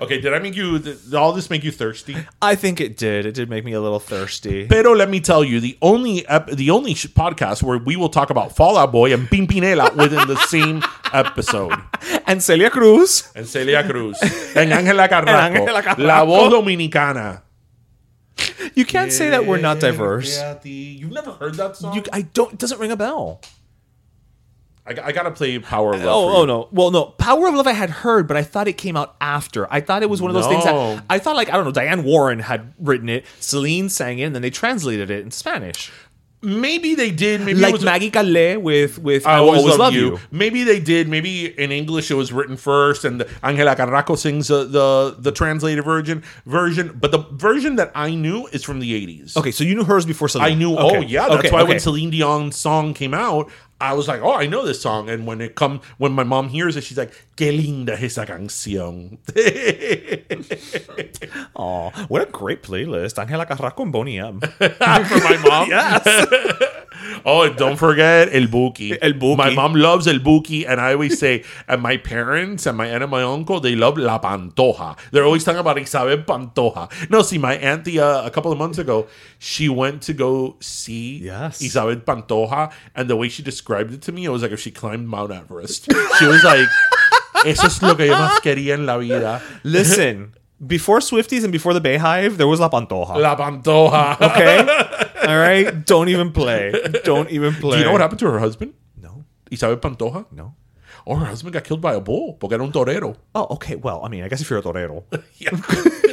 Okay, 0.00 0.20
did 0.20 0.32
I 0.34 0.38
make 0.38 0.54
you 0.56 0.78
did 0.78 1.14
all 1.14 1.32
this 1.32 1.50
make 1.50 1.64
you 1.64 1.70
thirsty? 1.72 2.16
I 2.40 2.54
think 2.54 2.80
it 2.80 2.96
did. 2.96 3.26
It 3.26 3.32
did 3.34 3.48
make 3.50 3.64
me 3.64 3.72
a 3.72 3.80
little 3.80 3.98
thirsty. 4.00 4.66
Pero 4.66 4.92
let 4.92 5.08
me 5.10 5.20
tell 5.20 5.42
you, 5.44 5.60
the 5.60 5.76
only 5.82 6.26
ep- 6.28 6.50
the 6.50 6.70
only 6.70 6.94
sh- 6.94 7.06
podcast 7.08 7.62
where 7.62 7.78
we 7.78 7.96
will 7.96 8.08
talk 8.08 8.30
about 8.30 8.54
Fall 8.54 8.76
Out 8.76 8.92
Boy 8.92 9.12
and 9.12 9.28
Pimpinela 9.28 9.94
within 9.96 10.26
the 10.28 10.36
same 10.46 10.82
episode. 11.12 11.74
And 12.28 12.42
Celia 12.42 12.68
Cruz. 12.70 13.32
And 13.34 13.46
Celia 13.46 13.82
Cruz, 13.88 14.20
and 14.54 14.70
Ángela 14.70 15.08
Carrasco, 15.12 15.64
Ángela 15.64 15.82
Carrasco. 15.82 16.02
la 16.02 16.24
voz 16.24 16.52
dominicana. 16.52 17.42
You 18.74 18.84
can't 18.84 19.10
say 19.10 19.30
that 19.30 19.46
we're 19.46 19.58
not 19.60 19.80
diverse. 19.80 20.38
You've 20.62 21.10
never 21.10 21.32
heard 21.32 21.54
that 21.54 21.76
song? 21.76 21.94
You, 21.96 22.02
I 22.12 22.22
don't. 22.22 22.52
It 22.52 22.58
doesn't 22.58 22.78
ring 22.78 22.92
a 22.92 22.96
bell. 22.96 23.40
I, 24.88 25.08
I 25.08 25.12
gotta 25.12 25.30
play 25.30 25.58
Power 25.58 25.94
of 25.94 26.02
Love. 26.02 26.08
Oh, 26.14 26.36
oh 26.38 26.44
no. 26.44 26.68
Well, 26.72 26.90
no. 26.90 27.04
Power 27.06 27.48
of 27.48 27.54
Love 27.54 27.66
I 27.66 27.72
had 27.72 27.90
heard, 27.90 28.26
but 28.26 28.36
I 28.36 28.42
thought 28.42 28.68
it 28.68 28.78
came 28.78 28.96
out 28.96 29.16
after. 29.20 29.70
I 29.72 29.80
thought 29.80 30.02
it 30.02 30.10
was 30.10 30.22
one 30.22 30.30
of 30.30 30.34
those 30.34 30.46
things 30.46 30.64
No. 30.64 30.96
that 30.96 31.04
I 31.10 31.18
thought 31.18 31.36
like 31.36 31.48
I 31.50 31.52
don't 31.52 31.64
know. 31.64 31.72
Diane 31.72 32.04
Warren 32.04 32.38
had 32.38 32.72
written 32.78 33.08
it. 33.08 33.26
Celine 33.40 33.88
sang 33.88 34.18
it, 34.18 34.24
and 34.24 34.34
then 34.34 34.42
they 34.42 34.50
translated 34.50 35.10
it 35.10 35.20
in 35.20 35.30
Spanish. 35.30 35.92
Maybe 36.40 36.94
they 36.94 37.10
did. 37.10 37.40
Maybe 37.40 37.58
it 37.58 37.62
like 37.62 37.72
was 37.72 37.84
Maggie 37.84 38.12
Calais 38.12 38.56
with 38.56 39.00
with 39.00 39.26
I 39.26 39.38
always, 39.38 39.76
love, 39.76 39.92
you. 39.92 40.20
Maybe 40.30 40.62
they 40.62 40.78
did. 40.78 41.08
Maybe 41.08 41.46
in 41.46 41.72
English 41.72 42.12
it 42.12 42.14
was 42.14 42.32
written 42.32 42.56
first, 42.56 43.04
and 43.04 43.24
Angela 43.42 43.74
Carrasco 43.74 44.14
sings 44.14 44.46
the, 44.46 44.62
the 44.64 45.16
the 45.18 45.32
translated 45.32 45.84
version 45.84 46.22
version. 46.46 46.96
But 47.00 47.10
the 47.10 47.18
version 47.32 47.74
that 47.74 47.90
I 47.96 48.14
knew 48.14 48.46
is 48.52 48.62
from 48.62 48.78
the 48.78 48.94
eighties. 48.94 49.36
Okay, 49.36 49.50
so 49.50 49.64
you 49.64 49.74
knew 49.74 49.82
hers 49.82 50.06
before 50.06 50.28
Celine. 50.28 50.52
I 50.52 50.54
knew. 50.54 50.76
Oh 50.78 51.00
yeah, 51.00 51.28
that's 51.28 51.50
why 51.50 51.64
when 51.64 51.80
Celine 51.80 52.10
Dion's 52.10 52.54
song 52.54 52.94
came 52.94 53.14
out, 53.14 53.50
I 53.80 53.94
was 53.94 54.08
like, 54.08 54.20
oh, 54.22 54.34
I 54.34 54.46
know 54.46 54.66
this 54.66 54.82
song. 54.82 55.08
And 55.08 55.26
when 55.26 55.40
it 55.40 55.54
come 55.54 55.80
when 55.98 56.12
my 56.12 56.24
mom 56.24 56.48
hears 56.48 56.76
it, 56.76 56.82
she's 56.82 56.98
like, 56.98 57.12
"Qué 57.36 57.56
linda 57.56 57.92
esa 57.92 58.26
canción." 58.26 59.18
Aw, 61.54 61.90
what 62.08 62.22
a 62.22 62.26
great 62.26 62.62
playlist. 62.62 63.18
Angela 63.18 63.46
Carrasco 63.46 63.84
and 63.84 63.92
Boney 63.92 64.18
M. 64.18 64.40
For 64.40 64.58
my 64.58 65.40
mom. 65.44 65.68
yes. 65.70 66.74
Oh, 67.24 67.42
and 67.42 67.56
don't 67.56 67.76
forget 67.76 68.28
El 68.34 68.46
Buki. 68.48 68.96
El 69.02 69.12
Buki. 69.14 69.36
My 69.36 69.50
mom 69.50 69.74
loves 69.74 70.06
El 70.06 70.18
Buki, 70.20 70.66
and 70.68 70.80
I 70.80 70.92
always 70.92 71.18
say, 71.18 71.44
and 71.66 71.80
my 71.82 71.96
parents 71.96 72.66
and 72.66 72.76
my 72.76 72.86
aunt 72.86 73.02
and 73.02 73.10
my 73.10 73.22
uncle, 73.22 73.60
they 73.60 73.74
love 73.74 73.96
La 73.98 74.18
Pantoja. 74.18 74.96
They're 75.10 75.24
always 75.24 75.44
talking 75.44 75.60
about 75.60 75.78
Isabel 75.78 76.18
Pantoja. 76.18 76.90
No, 77.10 77.22
see, 77.22 77.38
my 77.38 77.54
auntie 77.56 77.98
uh, 77.98 78.24
a 78.26 78.30
couple 78.30 78.52
of 78.52 78.58
months 78.58 78.78
ago, 78.78 79.06
she 79.38 79.68
went 79.68 80.02
to 80.02 80.12
go 80.12 80.56
see 80.60 81.18
Yes. 81.18 81.60
Isabel 81.62 81.96
Pantoja, 81.96 82.72
and 82.94 83.08
the 83.08 83.16
way 83.16 83.28
she 83.28 83.42
described 83.42 83.92
it 83.92 84.02
to 84.02 84.12
me, 84.12 84.24
it 84.24 84.30
was 84.30 84.42
like 84.42 84.52
if 84.52 84.60
she 84.60 84.70
climbed 84.70 85.08
Mount 85.08 85.32
Everest. 85.32 85.88
she 86.18 86.26
was 86.26 86.42
like, 86.44 86.68
"Eso 87.46 87.66
es 87.66 87.82
lo 87.82 87.94
que 87.94 88.06
yo 88.06 88.14
más 88.14 88.40
quería 88.40 88.74
en 88.74 88.86
la 88.86 88.98
vida." 88.98 89.40
Listen, 89.64 90.34
before 90.66 90.98
Swifties 91.00 91.44
and 91.44 91.52
before 91.52 91.72
the 91.72 91.80
BeyHive, 91.80 92.36
there 92.36 92.48
was 92.48 92.60
La 92.60 92.68
Pantoja. 92.68 93.16
La 93.16 93.36
Pantoja. 93.36 94.20
okay? 94.20 94.66
All 95.28 95.36
right? 95.36 95.84
Don't 95.84 96.08
even 96.08 96.32
play. 96.32 96.72
Don't 97.04 97.30
even 97.30 97.52
play. 97.52 97.76
Do 97.76 97.78
you 97.80 97.84
know 97.84 97.92
what 97.92 98.00
happened 98.00 98.20
to 98.20 98.30
her 98.30 98.38
husband? 98.38 98.72
No. 98.96 99.24
Isabel 99.50 99.76
Pantoja? 99.76 100.24
No. 100.32 100.54
Or 101.04 101.18
her 101.18 101.26
husband 101.26 101.52
got 101.52 101.64
killed 101.64 101.82
by 101.82 101.92
a 101.92 102.00
bull 102.00 102.32
porque 102.40 102.52
era 102.52 102.64
un 102.64 102.72
torero. 102.72 103.14
Oh, 103.34 103.46
okay. 103.56 103.76
Well, 103.76 104.00
I 104.02 104.08
mean, 104.08 104.24
I 104.24 104.28
guess 104.28 104.40
if 104.40 104.48
you're 104.48 104.60
a 104.60 104.62
torero. 104.62 105.04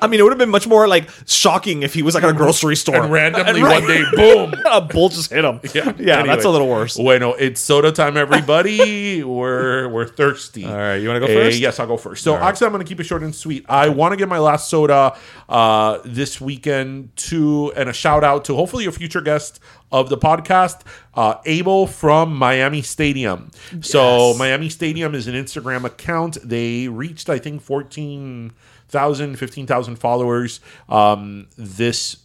I 0.00 0.06
mean, 0.06 0.20
it 0.20 0.22
would 0.22 0.32
have 0.32 0.38
been 0.38 0.50
much 0.50 0.66
more 0.66 0.86
like 0.88 1.08
shocking 1.26 1.82
if 1.82 1.94
he 1.94 2.02
was 2.02 2.14
like 2.14 2.24
at 2.24 2.30
a 2.30 2.32
grocery 2.32 2.76
store 2.76 3.02
And 3.02 3.12
randomly 3.12 3.62
Right. 3.62 3.80
one 3.82 3.88
day, 3.88 4.04
boom. 4.14 4.54
a 4.70 4.80
bull 4.80 5.08
just 5.08 5.30
hit 5.30 5.44
him. 5.44 5.60
Yeah, 5.74 5.92
yeah, 5.98 6.18
Anyway. 6.18 6.28
that's 6.34 6.44
a 6.44 6.50
little 6.50 6.68
worse. 6.68 6.96
Bueno, 6.96 7.32
it's 7.32 7.60
soda 7.60 7.92
time, 7.92 8.16
everybody. 8.16 9.22
we're 9.24 9.88
we're 9.88 10.06
thirsty. 10.06 10.64
All 10.64 10.74
right, 10.76 10.96
you 10.96 11.08
wanna 11.08 11.20
go 11.20 11.26
Eh, 11.26 11.34
first? 11.34 11.58
yes, 11.58 11.78
I'll 11.80 11.86
go 11.86 11.96
first. 11.96 12.22
So 12.24 12.36
actually, 12.36 12.66
I'm 12.66 12.72
going 12.72 12.84
to 12.84 12.88
keep 12.88 13.00
it 13.00 13.04
short 13.04 13.22
and 13.22 13.34
sweet. 13.34 13.64
I 13.68 13.88
want 13.88 14.12
to 14.12 14.16
get 14.16 14.28
my 14.28 14.38
last 14.38 14.68
soda 14.68 15.16
uh, 15.48 15.98
this 16.04 16.40
weekend 16.40 17.14
to 17.16 17.72
and 17.76 17.88
a 17.88 17.92
shout 17.92 18.24
out 18.24 18.44
to 18.46 18.54
hopefully 18.54 18.86
a 18.86 18.92
future 18.92 19.20
guest 19.20 19.60
of 19.90 20.08
the 20.08 20.16
podcast, 20.16 20.80
uh, 21.14 21.34
Abel 21.44 21.86
from 21.86 22.34
Miami 22.34 22.80
Stadium. 22.82 23.50
So 23.82 24.34
Miami 24.38 24.68
Stadium 24.70 25.14
is 25.14 25.26
an 25.28 25.34
Instagram 25.34 25.84
account. 25.84 26.38
They 26.42 26.88
reached 26.88 27.28
I 27.28 27.38
think 27.38 27.60
14 27.62 28.52
thousand, 28.92 29.36
fifteen 29.36 29.66
thousand 29.66 29.96
followers 29.96 30.60
um, 30.88 31.48
this 31.56 32.18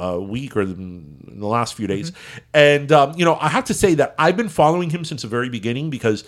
uh, 0.00 0.20
week 0.20 0.56
or 0.56 0.64
the, 0.64 0.74
in 0.74 1.38
the 1.40 1.46
last 1.46 1.74
few 1.74 1.86
days. 1.86 2.12
And 2.54 2.92
um, 2.92 3.14
you 3.16 3.24
know, 3.24 3.36
I 3.40 3.48
have 3.48 3.64
to 3.64 3.74
say 3.74 3.94
that 3.94 4.14
I've 4.18 4.36
been 4.36 4.50
following 4.50 4.90
him 4.90 5.04
since 5.04 5.22
the 5.22 5.28
very 5.28 5.48
beginning 5.48 5.90
because 5.90 6.24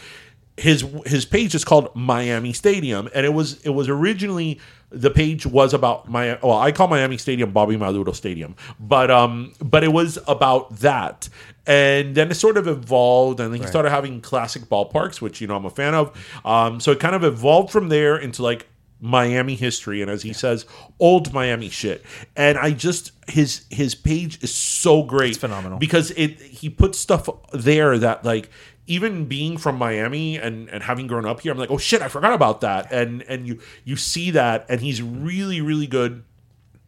his 0.57 0.85
his 1.07 1.25
page 1.25 1.55
is 1.55 1.65
called 1.65 1.95
Miami 1.95 2.53
Stadium, 2.53 3.09
and 3.15 3.25
it 3.25 3.31
was 3.31 3.61
it 3.63 3.71
was 3.71 3.89
originally 3.89 4.61
the 4.91 5.11
page 5.11 5.47
was 5.47 5.73
about 5.73 6.09
my 6.09 6.39
well 6.43 6.59
I 6.59 6.73
call 6.73 6.89
Miami 6.89 7.17
Stadium 7.17 7.53
Bobby 7.53 7.77
Maduro 7.77 8.13
Stadium, 8.13 8.55
but 8.79 9.11
um 9.11 9.55
but 9.61 9.83
it 9.83 9.93
was 9.93 10.19
about 10.29 10.77
that, 10.81 11.29
and 11.67 12.15
then 12.15 12.31
it 12.31 12.35
sort 12.35 12.59
of 12.59 12.69
evolved, 12.69 13.41
and 13.41 13.55
he 13.55 13.63
started 13.67 13.91
having 13.91 14.21
classic 14.21 14.63
ballparks, 14.65 15.21
which 15.21 15.41
you 15.41 15.47
know 15.47 15.57
I'm 15.57 15.65
a 15.65 15.71
fan 15.71 15.95
of. 15.95 16.41
Um, 16.45 16.81
so 16.81 16.93
it 16.93 17.01
kind 17.01 17.15
of 17.15 17.25
evolved 17.25 17.71
from 17.71 17.89
there 17.89 18.17
into 18.19 18.43
like 18.43 18.67
Miami 19.05 19.57
history 19.57 20.01
and 20.01 20.09
as 20.09 20.23
he 20.23 20.33
says 20.33 20.65
old 21.01 21.33
Miami 21.33 21.69
shit. 21.69 22.05
And 22.37 22.57
I 22.57 22.71
just 22.71 23.11
his 23.27 23.67
his 23.69 23.97
page 23.97 24.41
is 24.45 24.55
so 24.55 25.03
great 25.03 25.31
it's 25.31 25.39
phenomenal. 25.39 25.79
because 25.79 26.13
it 26.13 26.41
he 26.41 26.71
puts 26.71 27.01
stuff 27.01 27.29
there 27.53 27.99
that 27.99 28.25
like 28.25 28.49
even 28.87 29.25
being 29.25 29.59
from 29.59 29.77
Miami 29.77 30.39
and 30.39 30.69
and 30.71 30.85
having 30.85 31.09
grown 31.09 31.27
up 31.27 31.41
here 31.41 31.51
I'm 31.51 31.59
like 31.59 31.73
oh 31.73 31.79
shit 31.79 32.01
I 32.01 32.07
forgot 32.07 32.33
about 32.33 32.61
that. 32.61 32.93
And 32.93 33.23
and 33.23 33.45
you 33.45 33.59
you 33.85 33.97
see 33.97 34.31
that 34.31 34.67
and 34.69 34.81
he's 34.81 35.03
really 35.03 35.61
really 35.61 35.89
good. 35.89 36.23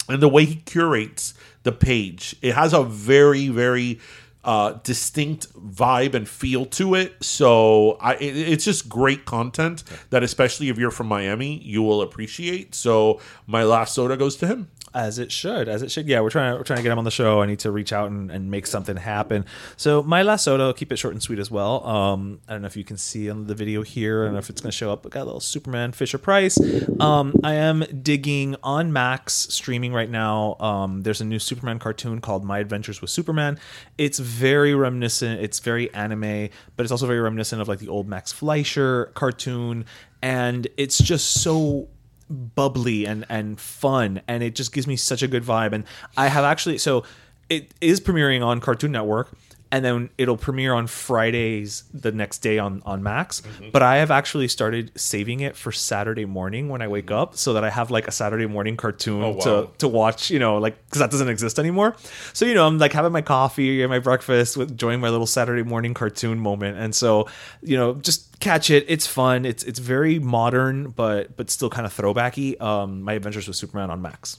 And 0.08 0.22
the 0.22 0.28
way 0.28 0.44
he 0.44 0.54
curates 0.54 1.34
the 1.64 1.72
page 1.72 2.36
it 2.42 2.54
has 2.54 2.72
a 2.72 2.84
very 2.84 3.48
very 3.48 3.98
uh, 4.44 4.74
distinct 4.82 5.52
vibe 5.54 6.14
and 6.14 6.28
feel 6.28 6.66
to 6.66 6.94
it. 6.94 7.22
So 7.24 7.92
I, 8.00 8.14
it, 8.14 8.36
it's 8.36 8.64
just 8.64 8.88
great 8.88 9.24
content 9.24 9.84
that 10.10 10.22
especially 10.22 10.68
if 10.68 10.78
you're 10.78 10.90
from 10.90 11.08
miami 11.08 11.58
you 11.62 11.82
will 11.82 12.02
appreciate. 12.02 12.74
So 12.74 13.20
my 13.46 13.64
last 13.64 13.94
soda 13.94 14.16
goes 14.16 14.36
to 14.36 14.46
him 14.46 14.68
As 14.94 15.18
it 15.18 15.32
should, 15.32 15.68
as 15.68 15.82
it 15.82 15.90
should. 15.90 16.06
Yeah, 16.06 16.20
we're 16.20 16.30
trying 16.30 16.52
to 16.52 16.58
we're 16.58 16.62
trying 16.62 16.76
to 16.76 16.84
get 16.84 16.92
him 16.92 16.98
on 16.98 17.04
the 17.04 17.10
show. 17.10 17.42
I 17.42 17.46
need 17.46 17.58
to 17.60 17.72
reach 17.72 17.92
out 17.92 18.12
and, 18.12 18.30
and 18.30 18.48
make 18.48 18.64
something 18.64 18.96
happen. 18.96 19.44
So 19.76 20.04
my 20.04 20.22
last 20.22 20.44
soda, 20.44 20.72
keep 20.72 20.92
it 20.92 20.96
short 20.98 21.14
and 21.14 21.22
sweet 21.22 21.40
as 21.40 21.50
well. 21.50 21.84
Um, 21.84 22.38
I 22.46 22.52
don't 22.52 22.62
know 22.62 22.66
if 22.66 22.76
you 22.76 22.84
can 22.84 22.96
see 22.96 23.28
on 23.28 23.48
the 23.48 23.56
video 23.56 23.82
here. 23.82 24.22
I 24.22 24.26
don't 24.26 24.34
know 24.34 24.38
if 24.38 24.50
it's 24.50 24.60
going 24.60 24.70
to 24.70 24.76
show 24.76 24.92
up. 24.92 25.04
I 25.04 25.08
got 25.08 25.22
a 25.22 25.24
little 25.24 25.40
Superman 25.40 25.90
Fisher 25.90 26.16
Price. 26.16 26.60
Um, 27.00 27.34
I 27.42 27.54
am 27.54 27.84
digging 28.02 28.54
on 28.62 28.92
Max 28.92 29.32
streaming 29.34 29.92
right 29.92 30.08
now. 30.08 30.54
Um, 30.60 31.02
there's 31.02 31.20
a 31.20 31.24
new 31.24 31.40
Superman 31.40 31.80
cartoon 31.80 32.20
called 32.20 32.44
My 32.44 32.60
Adventures 32.60 33.00
with 33.00 33.10
Superman. 33.10 33.58
It's 33.98 34.20
very 34.20 34.76
reminiscent. 34.76 35.40
It's 35.40 35.58
very 35.58 35.92
anime, 35.92 36.50
but 36.76 36.84
it's 36.84 36.92
also 36.92 37.08
very 37.08 37.20
reminiscent 37.20 37.60
of 37.60 37.66
like 37.66 37.80
the 37.80 37.88
old 37.88 38.06
Max 38.06 38.30
Fleischer 38.30 39.06
cartoon, 39.14 39.86
and 40.22 40.68
it's 40.76 40.98
just 40.98 41.42
so 41.42 41.88
bubbly 42.30 43.06
and 43.06 43.24
and 43.28 43.60
fun 43.60 44.20
and 44.26 44.42
it 44.42 44.54
just 44.54 44.72
gives 44.72 44.86
me 44.86 44.96
such 44.96 45.22
a 45.22 45.28
good 45.28 45.42
vibe. 45.42 45.72
And 45.72 45.84
i 46.16 46.28
have 46.28 46.44
actually 46.44 46.78
so 46.78 47.04
it 47.50 47.72
is 47.80 48.00
premiering 48.00 48.44
on 48.44 48.60
cartoon 48.60 48.92
network 48.92 49.36
and 49.74 49.84
then 49.84 50.08
it'll 50.18 50.36
premiere 50.36 50.72
on 50.74 50.86
fridays 50.86 51.84
the 51.92 52.12
next 52.12 52.38
day 52.38 52.58
on 52.58 52.80
on 52.86 53.02
max. 53.02 53.42
But 53.72 53.82
i 53.82 53.96
have 53.96 54.10
actually 54.10 54.48
started 54.48 54.92
saving 54.94 55.40
it 55.40 55.56
for 55.56 55.72
saturday 55.72 56.24
morning 56.26 56.68
when 56.68 56.80
i 56.82 56.88
wake 56.88 57.10
up 57.10 57.36
so 57.36 57.52
that 57.54 57.64
i 57.64 57.70
have 57.70 57.90
like 57.90 58.06
a 58.06 58.12
saturday 58.12 58.46
morning 58.46 58.76
cartoon 58.76 59.22
Oh, 59.24 59.30
wow. 59.30 59.40
to 59.46 59.68
to 59.78 59.88
watch 59.88 60.30
you 60.30 60.38
know 60.38 60.58
like 60.58 60.76
because 60.86 61.00
that 61.00 61.10
doesn't 61.10 61.28
exist 61.28 61.58
anymore. 61.58 61.96
So 62.32 62.44
you 62.46 62.54
know 62.54 62.66
i'm 62.66 62.78
like 62.78 62.92
having 62.92 63.12
my 63.12 63.22
coffee 63.22 63.82
and 63.82 63.90
my 63.90 63.98
breakfast 63.98 64.56
with 64.56 64.70
enjoying 64.70 65.00
my 65.00 65.08
little 65.10 65.26
saturday 65.26 65.62
morning 65.64 65.92
cartoon 65.94 66.38
moment. 66.38 66.78
And 66.78 66.94
so 66.94 67.26
you 67.62 67.76
know 67.76 67.94
just 67.94 68.38
catch 68.40 68.70
it. 68.70 68.84
It's 68.88 69.06
fun. 69.06 69.44
It's 69.44 69.64
it's 69.64 69.78
very 69.80 70.18
modern 70.18 70.90
but 70.90 71.36
but 71.36 71.50
still 71.50 71.70
kind 71.70 71.86
of 71.86 71.92
throwbacky. 71.96 72.60
Um 72.60 73.02
my 73.02 73.14
adventures 73.14 73.46
with 73.48 73.56
superman 73.56 73.90
on 73.90 74.00
max. 74.02 74.38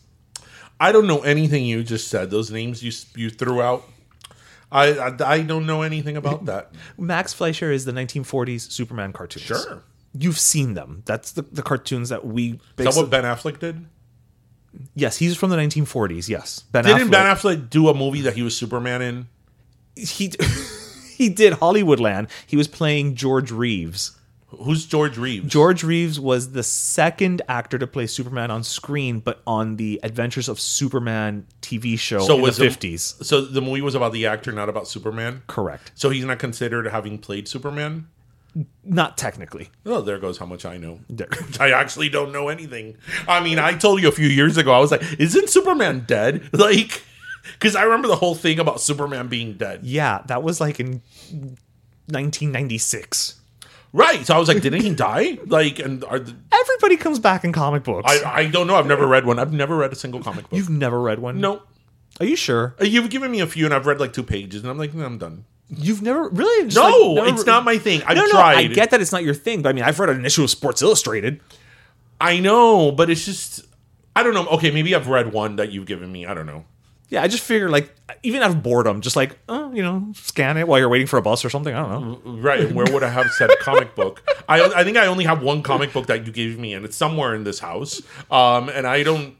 I 0.80 0.92
don't 0.92 1.08
know 1.08 1.22
anything 1.22 1.66
you 1.66 1.84
just 1.84 2.08
said. 2.10 2.30
Those 2.30 2.52
names 2.52 2.84
you 2.84 2.92
you 3.22 3.30
threw 3.30 3.62
out. 3.62 3.84
I 4.76 5.08
I, 5.08 5.16
I 5.26 5.42
don't 5.42 5.66
know 5.66 5.82
anything 5.82 6.18
about 6.18 6.46
that. 6.46 6.72
Max 6.98 7.34
Fleischer 7.34 7.72
is 7.72 7.86
the 7.86 7.92
1940s 7.92 8.72
Superman 8.72 9.14
cartoons. 9.14 9.46
Sure. 9.46 9.84
You've 10.18 10.40
seen 10.40 10.76
them. 10.76 11.04
That's 11.06 11.32
the, 11.34 11.42
the 11.42 11.62
cartoons 11.62 12.10
that 12.10 12.26
we. 12.26 12.60
Is 12.78 12.86
that 12.86 12.96
what 12.96 13.10
Ben 13.10 13.24
Affleck 13.24 13.60
did? 13.60 13.86
yes, 14.94 15.18
he's 15.18 15.38
from 15.38 15.50
the 15.50 15.58
1940s. 15.58 16.30
Yes, 16.30 16.62
Ben 16.72 16.84
Didn't 16.84 17.08
Affleck. 17.08 17.12
Ben 17.12 17.36
Affleck 17.36 17.70
do 17.70 17.90
a 17.90 17.94
movie 17.94 18.22
that 18.22 18.36
he 18.36 18.42
was 18.42 18.56
Superman 18.56 19.02
in? 19.02 19.28
he 19.96 20.32
he 21.16 21.30
did 21.30 21.54
Hollywoodland. 21.54 22.30
He 22.46 22.58
was 22.58 22.68
playing 22.68 23.16
George 23.16 23.52
Reeves. 23.52 24.18
Who's 24.64 24.86
George 24.86 25.18
Reeves? 25.18 25.52
George 25.52 25.84
Reeves 25.84 26.20
was 26.20 26.52
the 26.52 26.64
second 26.64 27.42
actor 27.48 27.78
to 27.78 27.88
play 27.88 28.08
Superman 28.08 28.52
on 28.52 28.64
screen, 28.64 29.20
but 29.20 29.42
on 29.46 29.76
the 29.78 30.00
Adventures 30.04 30.48
of 30.50 30.60
Superman 30.60 31.46
TV 31.62 31.98
show 31.98 32.20
So 32.20 32.36
in 32.36 32.42
was 32.42 32.58
the 32.58 32.66
50s. 32.66 33.24
So 33.24 33.42
the 33.42 33.62
movie 33.62 33.82
was 33.82 33.96
about 33.96 34.14
the 34.14 34.26
actor, 34.26 34.52
not 34.52 34.70
about 34.70 34.88
Superman. 34.88 35.44
Correct. 35.48 35.92
So 35.96 36.10
he's 36.10 36.26
not 36.26 36.40
considered 36.40 36.88
having 36.88 37.18
played 37.18 37.48
Superman. 37.48 38.08
Not 38.86 39.18
technically. 39.18 39.70
Oh, 39.86 40.02
there 40.02 40.18
goes 40.18 40.38
how 40.38 40.46
much 40.46 40.66
I 40.66 40.78
know. 40.78 41.02
I 41.60 41.72
actually 41.72 42.08
don't 42.08 42.32
know 42.32 42.48
anything. 42.48 42.96
I 43.28 43.42
mean, 43.42 43.60
I 43.60 43.74
told 43.74 44.02
you 44.02 44.08
a 44.08 44.14
few 44.14 44.28
years 44.30 44.56
ago. 44.56 44.72
I 44.72 44.80
was 44.80 44.92
like, 44.92 45.04
"Isn't 45.20 45.50
Superman 45.50 46.06
dead?" 46.08 46.50
Like, 46.54 47.04
because 47.60 47.76
I 47.76 47.84
remember 47.84 48.08
the 48.08 48.16
whole 48.16 48.34
thing 48.34 48.60
about 48.60 48.80
Superman 48.80 49.28
being 49.28 49.56
dead. 49.58 49.84
Yeah, 49.84 50.22
that 50.28 50.42
was 50.42 50.62
like 50.62 50.80
in 50.80 51.02
1996. 52.08 53.42
Right. 53.96 54.26
So 54.28 54.36
I 54.36 54.38
was 54.38 54.50
like, 54.50 54.62
"Didn't 54.62 54.82
he 54.82 54.94
die?" 54.94 55.38
Like, 55.46 55.80
and 55.80 56.04
are 56.04 56.20
the, 56.20 56.36
Everybody 56.52 56.98
comes 56.98 57.18
back 57.20 57.46
in 57.46 57.54
comic 57.54 57.84
books. 57.84 58.12
I 58.12 58.42
I 58.42 58.46
don't 58.48 58.68
know. 58.68 58.76
I've 58.76 58.88
never 58.88 59.08
read 59.08 59.26
one. 59.26 59.40
I've 59.40 59.54
never 59.54 59.78
read 59.78 59.92
a 59.94 59.96
single 59.96 60.22
comic 60.22 60.50
book. 60.50 60.58
You've 60.58 60.70
never 60.70 61.02
read 61.02 61.20
one? 61.20 61.40
no. 61.40 61.62
Are 62.20 62.26
you 62.26 62.36
sure? 62.36 62.76
Uh, 62.80 62.86
You've 62.86 63.10
given 63.10 63.30
me 63.32 63.40
a 63.42 63.48
few, 63.48 63.66
and 63.66 63.74
I've 63.74 63.86
read 63.86 64.00
like 64.00 64.12
two 64.14 64.24
pages, 64.24 64.62
and 64.62 64.70
I'm 64.70 64.78
like, 64.78 64.94
"No, 64.94 65.06
I'm 65.06 65.18
done. 65.18 65.46
You've 65.70 66.02
never 66.02 66.30
really? 66.30 66.66
Just 66.66 66.76
No, 66.78 66.90
like, 66.90 67.26
never- 67.26 67.36
it's 67.38 67.46
not 67.46 67.64
my 67.64 67.78
thing. 67.78 68.02
I've 68.06 68.16
no, 68.18 68.24
no, 68.26 68.32
tried. 68.32 68.58
I 68.58 68.68
get 68.68 68.92
that 68.92 69.00
it's 69.02 69.12
not 69.14 69.24
your 69.24 69.34
thing, 69.34 69.62
but 69.62 69.70
I 69.70 69.74
mean, 69.74 69.84
I've 69.84 70.00
read 70.00 70.10
an 70.10 70.26
issue 70.26 70.44
of 70.44 70.50
Sports 70.50 70.82
Illustrated. 70.82 71.40
I 72.22 72.40
know, 72.40 72.92
but 72.92 73.10
it's 73.10 73.26
just 73.26 73.66
I 74.16 74.24
don't 74.24 74.34
know. 74.34 74.46
Okay, 74.48 74.72
maybe 74.72 74.94
I've 74.94 75.08
read 75.08 75.34
one 75.34 75.56
that 75.58 75.72
you've 75.72 75.86
given 75.86 76.12
me. 76.12 76.26
I 76.26 76.34
don't 76.34 76.46
know. 76.46 76.66
Yeah, 77.10 77.22
I 77.22 77.28
just 77.28 77.44
figure 77.44 77.70
like 77.70 77.94
even 78.24 78.42
out 78.42 78.52
of 78.52 78.64
boredom, 78.64 79.02
just 79.02 79.16
like 79.16 79.38
oh, 79.48 79.72
you 79.74 79.84
know, 79.84 80.12
scan 80.14 80.58
it 80.58 80.68
while 80.68 80.80
you're 80.80 80.90
waiting 80.90 81.08
for 81.08 81.18
a 81.18 81.22
bus 81.22 81.46
or 81.46 81.50
something. 81.50 81.74
I 81.74 81.82
don't 81.82 82.26
know. 82.26 82.32
Right, 82.42 82.62
and 82.62 82.76
where 82.76 82.92
would 82.92 83.04
I 83.04 83.10
have 83.10 83.30
said 83.32 83.52
comic 83.60 83.96
book? 83.96 84.24
I 84.50 84.64
I 84.64 84.84
think 84.84 84.98
I 84.98 85.06
only 85.06 85.26
have 85.26 85.42
one 85.44 85.62
comic 85.62 85.94
book 85.94 86.08
that 86.08 86.26
you 86.26 86.32
gave 86.32 86.58
me, 86.58 86.74
and 86.74 86.84
it's 86.84 86.96
somewhere 86.96 87.36
in 87.36 87.44
this 87.44 87.60
house. 87.60 88.02
Um, 88.32 88.70
and 88.70 88.88
I 88.88 89.04
don't. 89.04 89.36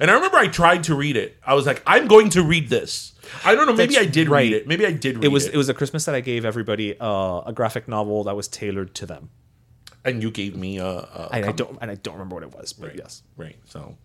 And 0.00 0.10
I 0.10 0.14
remember 0.14 0.36
I 0.36 0.48
tried 0.48 0.82
to 0.84 0.96
read 0.96 1.16
it. 1.16 1.36
I 1.46 1.54
was 1.54 1.64
like, 1.64 1.80
I'm 1.86 2.08
going 2.08 2.30
to 2.30 2.42
read 2.42 2.68
this. 2.68 3.12
I 3.44 3.54
don't 3.54 3.66
know. 3.66 3.72
Maybe 3.72 3.94
That's 3.94 4.06
I 4.06 4.10
did 4.10 4.28
right. 4.28 4.42
read 4.42 4.52
it. 4.52 4.66
Maybe 4.66 4.84
I 4.84 4.92
did. 4.92 5.16
Read 5.16 5.24
It 5.24 5.28
was 5.28 5.46
it 5.46 5.56
was 5.56 5.68
a 5.68 5.74
Christmas 5.74 6.04
that 6.06 6.14
I 6.14 6.20
gave 6.20 6.44
everybody 6.44 6.98
uh, 6.98 7.42
a 7.46 7.52
graphic 7.54 7.86
novel 7.86 8.24
that 8.24 8.34
was 8.34 8.48
tailored 8.48 8.94
to 8.96 9.06
them. 9.06 9.30
And 10.06 10.22
you 10.22 10.30
gave 10.30 10.56
me 10.56 10.78
a. 10.78 10.86
a 10.86 11.28
And 11.32 11.44
I 11.44 11.52
don't 11.52 11.76
and 11.80 11.90
I 11.90 11.96
don't 11.96 12.14
remember 12.14 12.36
what 12.36 12.44
it 12.44 12.54
was, 12.54 12.72
but 12.72 12.96
yes. 12.96 13.22
Right. 13.36 13.56
So, 13.66 13.96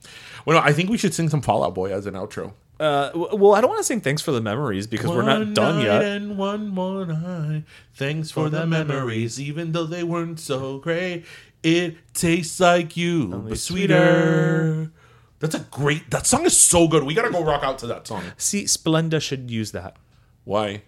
well, 0.46 0.60
no, 0.60 0.66
I 0.66 0.74
think 0.74 0.90
we 0.90 0.98
should 0.98 1.14
sing 1.14 1.30
some 1.30 1.42
Fall 1.42 1.64
Out 1.64 1.76
Boy 1.76 1.94
as 1.94 2.06
an 2.08 2.16
outro. 2.16 2.54
Uh, 2.80 3.12
well, 3.14 3.54
I 3.54 3.62
don't 3.62 3.70
want 3.70 3.78
to 3.78 3.84
sing 3.84 4.02
thanks 4.02 4.24
for 4.24 4.32
the 4.32 4.42
memories 4.42 4.88
because 4.88 5.12
we're 5.12 5.22
not 5.22 5.54
done 5.54 5.82
yet. 5.86 6.02
And 6.02 6.36
one 6.36 6.68
more 6.68 7.06
night. 7.06 7.66
Thanks 7.94 8.32
for 8.32 8.50
the 8.50 8.66
memories, 8.66 9.40
even 9.40 9.72
though 9.72 9.86
they 9.86 10.04
weren't 10.04 10.40
so 10.40 10.80
great. 10.80 11.26
It 11.62 11.98
tastes 12.16 12.60
like 12.60 12.98
you, 12.98 13.28
but 13.28 13.60
sweeter. 13.60 14.92
That's 15.38 15.54
a 15.54 15.60
great. 15.60 16.10
That 16.10 16.26
song 16.26 16.46
is 16.46 16.58
so 16.58 16.88
good. 16.88 17.04
We 17.04 17.14
gotta 17.14 17.30
go 17.30 17.44
rock 17.44 17.64
out 17.64 17.78
to 17.80 17.88
that 17.88 18.08
song. 18.08 18.24
See, 18.38 18.64
Splenda 18.64 19.22
should 19.22 19.52
use 19.52 19.72
that. 19.74 19.98
Why? 20.44 20.82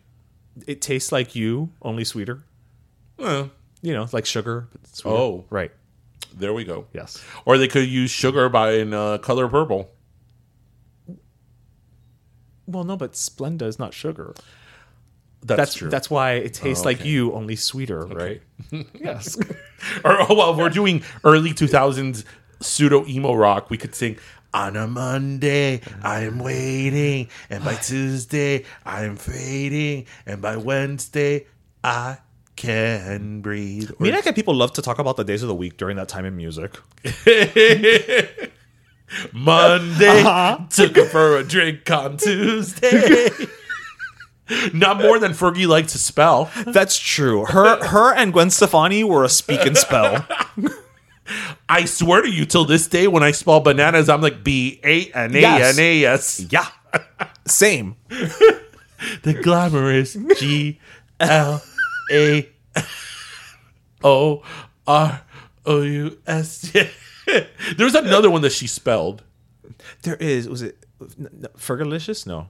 It 0.66 0.82
tastes 0.82 1.12
like 1.12 1.36
you, 1.36 1.72
only 1.84 2.04
sweeter. 2.04 2.44
Well, 3.18 3.52
You 3.84 3.94
know, 3.94 4.08
like 4.12 4.26
sugar. 4.26 4.68
Oh. 5.06 5.46
right. 5.52 5.72
there 6.34 6.54
we 6.54 6.64
go. 6.64 6.88
Yes. 6.94 7.24
Or 7.46 7.60
they 7.60 7.68
could 7.68 7.88
use 7.88 8.10
sugar 8.10 8.50
by 8.50 8.74
in 8.76 8.94
uh, 8.94 9.20
color 9.20 9.48
purple. 9.48 9.92
Well, 12.66 12.86
no, 12.86 12.96
but 12.96 13.12
Splenda 13.12 13.64
is 13.64 13.78
not 13.78 13.94
sugar. 13.94 14.34
That's, 15.42 15.58
That's 15.58 15.74
true. 15.74 15.90
That's 15.90 16.10
why 16.10 16.36
it 16.36 16.54
tastes 16.54 16.86
Oh, 16.86 16.88
like 16.88 17.04
you, 17.04 17.34
only 17.34 17.58
sweeter, 17.58 18.06
right? 18.06 18.42
yes. 18.94 19.38
or 20.06 20.22
oh, 20.22 20.34
well, 20.34 20.56
we're 20.56 20.70
doing 20.70 21.04
early 21.26 21.52
2000s 21.52 22.24
pseudo 22.62 23.06
emo 23.06 23.34
rock, 23.34 23.70
we 23.70 23.78
could 23.78 23.94
sing 23.94 24.18
on 24.54 24.78
a 24.78 24.88
Monday 24.88 25.82
I'm 26.02 26.40
waiting, 26.40 27.28
and 27.50 27.64
by 27.66 27.76
Tuesday 27.82 28.64
I'm 28.86 29.18
fading, 29.18 30.06
and 30.26 30.42
by 30.42 30.56
Wednesday 30.56 31.48
I 31.84 32.20
can 32.56 33.42
breathe. 33.42 33.92
And 34.00 34.16
I 34.16 34.22
get 34.22 34.36
people 34.36 34.54
love 34.56 34.74
to 34.74 34.82
talk 34.82 35.00
about 35.00 35.18
the 35.18 35.24
days 35.24 35.42
of 35.42 35.48
the 35.48 35.56
week 35.56 35.78
during 35.78 35.98
that 35.98 36.08
time 36.08 36.26
in 36.26 36.36
music. 36.38 36.72
Monday 39.32 40.22
Uh-huh. 40.22 40.60
took 40.70 40.96
her 40.96 41.06
for 41.06 41.38
a 41.38 41.44
drink 41.44 41.90
on 41.92 42.18
Tuesday. 42.18 43.30
Not 44.74 45.02
more 45.02 45.20
than 45.20 45.32
Fergie 45.32 45.68
liked 45.68 45.90
to 45.90 45.98
spell. 45.98 46.52
That's 46.66 46.98
true. 46.98 47.46
Her, 47.46 47.84
her, 47.86 48.14
and 48.14 48.34
Gwen 48.34 48.50
Stefani 48.50 49.04
were 49.04 49.24
a 49.24 49.30
speak 49.30 49.66
and 49.66 49.78
spell. 49.78 50.26
I 51.70 51.86
swear 51.86 52.22
to 52.22 52.30
you, 52.30 52.46
till 52.46 52.66
this 52.66 52.88
day, 52.88 53.08
when 53.08 53.24
I 53.24 53.32
spell 53.32 53.62
bananas, 53.62 54.10
I'm 54.10 54.22
like 54.22 54.44
B 54.44 54.80
A 54.84 55.06
N 55.12 55.34
A 55.36 55.46
N 55.46 55.80
A 55.80 56.06
S. 56.06 56.46
Yeah. 56.52 56.68
Same. 57.48 57.96
The 58.10 59.34
glamorous 59.42 60.18
G 60.38 60.80
L 61.20 61.64
A 62.12 62.50
O 64.04 64.44
R 64.88 65.22
O 65.66 65.82
U 65.82 66.18
S. 66.28 66.72
There's 67.78 67.96
another 67.96 68.30
one 68.30 68.42
that 68.42 68.52
she 68.52 68.68
spelled. 68.68 69.24
There 70.04 70.16
is. 70.18 70.48
Was 70.50 70.62
it 70.62 70.86
Fergalicious? 71.58 72.28
No. 72.28 72.50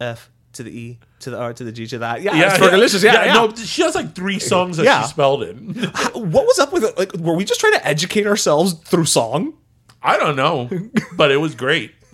F 0.00 0.30
to 0.54 0.62
the 0.62 0.70
E 0.76 0.98
to 1.20 1.30
the 1.30 1.38
R 1.38 1.52
to 1.54 1.64
the 1.64 1.72
G 1.72 1.86
to 1.86 1.98
that. 1.98 2.22
Yeah, 2.22 2.32
it's 2.34 2.58
Fergalicious. 2.58 3.02
Yeah, 3.04 3.24
yeah. 3.24 3.34
No, 3.34 3.54
she 3.54 3.82
has 3.82 3.94
like 3.94 4.14
three 4.14 4.38
songs 4.38 4.76
that 4.76 4.84
Yeah. 4.84 5.02
she 5.02 5.08
spelled 5.08 5.44
in. 5.44 5.74
What 6.14 6.44
was 6.44 6.58
up 6.58 6.72
with 6.72 6.84
it? 6.84 6.98
Like, 6.98 7.12
were 7.14 7.34
we 7.34 7.44
just 7.44 7.60
trying 7.60 7.74
to 7.74 7.86
educate 7.86 8.26
ourselves 8.26 8.72
through 8.74 9.04
song? 9.06 9.54
I 10.02 10.16
don't 10.18 10.34
know, 10.36 10.68
but 11.16 11.30
it 11.30 11.36
was 11.36 11.54
great. 11.54 11.92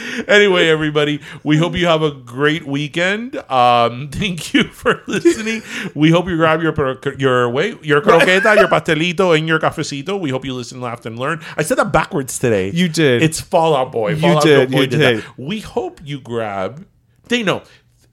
anyway, 0.28 0.68
everybody, 0.68 1.20
we 1.42 1.56
hope 1.56 1.76
you 1.76 1.86
have 1.86 2.02
a 2.02 2.10
great 2.10 2.66
weekend. 2.66 3.36
Um, 3.50 4.08
thank 4.12 4.54
you 4.54 4.64
for 4.64 5.02
listening. 5.06 5.62
We 5.94 6.10
hope 6.10 6.28
you 6.28 6.36
grab 6.36 6.62
your 6.62 6.72
your 7.18 7.50
wait 7.50 7.84
your 7.84 8.00
croqueta, 8.00 8.56
your 8.56 8.68
pastelito, 8.68 9.36
and 9.36 9.46
your 9.46 9.58
cafecito. 9.58 10.18
We 10.18 10.30
hope 10.30 10.44
you 10.44 10.54
listen, 10.54 10.80
laughed, 10.80 11.04
and 11.06 11.18
learned. 11.18 11.42
I 11.56 11.62
said 11.62 11.78
that 11.78 11.92
backwards 11.92 12.38
today. 12.38 12.70
You 12.70 12.88
did. 12.88 13.22
It's 13.22 13.40
Fall 13.40 13.76
Out 13.76 13.92
Boy. 13.92 14.14
You 14.14 14.40
did, 14.40 14.70
Boy 14.70 14.80
you 14.82 14.86
that. 14.86 14.98
did. 14.98 15.24
We 15.36 15.60
hope 15.60 16.00
you 16.04 16.20
grab. 16.20 16.86
They 17.28 17.42
know. 17.42 17.62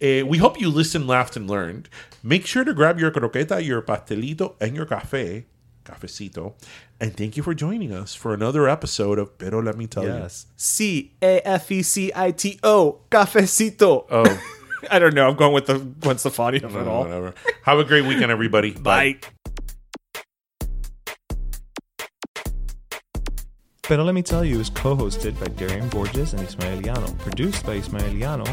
Uh, 0.01 0.25
we 0.25 0.37
hope 0.37 0.59
you 0.59 0.69
listened, 0.69 1.07
laughed, 1.07 1.35
and 1.35 1.49
learned. 1.49 1.89
Make 2.23 2.45
sure 2.45 2.63
to 2.63 2.73
grab 2.73 2.99
your 2.99 3.11
croqueta, 3.11 3.63
your 3.63 3.81
pastelito, 3.81 4.55
and 4.59 4.75
your 4.75 4.85
cafe, 4.85 5.45
cafecito. 5.85 6.53
And 7.01 7.15
thank 7.15 7.37
you 7.37 7.43
for 7.43 7.53
joining 7.53 7.93
us 7.93 8.13
for 8.13 8.33
another 8.33 8.67
episode 8.67 9.19
of 9.19 9.37
Pero 9.37 9.61
Let 9.61 9.77
Me 9.77 9.87
Tell 9.87 10.03
You. 10.03 10.09
Yes. 10.09 10.47
C 10.57 11.13
A 11.21 11.39
F 11.47 11.71
E 11.71 11.81
C 11.81 12.11
I 12.13 12.31
T 12.31 12.59
O. 12.61 12.99
Cafecito. 13.09 14.05
Oh, 14.11 14.41
I 14.91 14.99
don't 14.99 15.13
know. 15.13 15.29
I'm 15.29 15.35
going 15.37 15.53
with 15.53 15.67
the 15.67 15.79
Gwen 15.79 16.17
Stefani 16.17 16.61
of 16.61 16.75
it 16.75 16.87
all. 16.87 17.03
whatever. 17.03 17.33
Have 17.63 17.79
a 17.79 17.85
great 17.85 18.05
weekend, 18.05 18.31
everybody. 18.31 18.71
Bye. 18.71 19.17
Pero 23.83 24.03
Let 24.03 24.13
Me 24.13 24.21
Tell 24.21 24.43
You 24.45 24.59
is 24.59 24.69
co-hosted 24.69 25.39
by 25.39 25.47
Darian 25.47 25.87
Borges 25.89 26.33
and 26.33 26.45
Ismaeliano, 26.45 27.17
produced 27.19 27.65
by 27.65 27.79
Ismaeliano, 27.79 28.45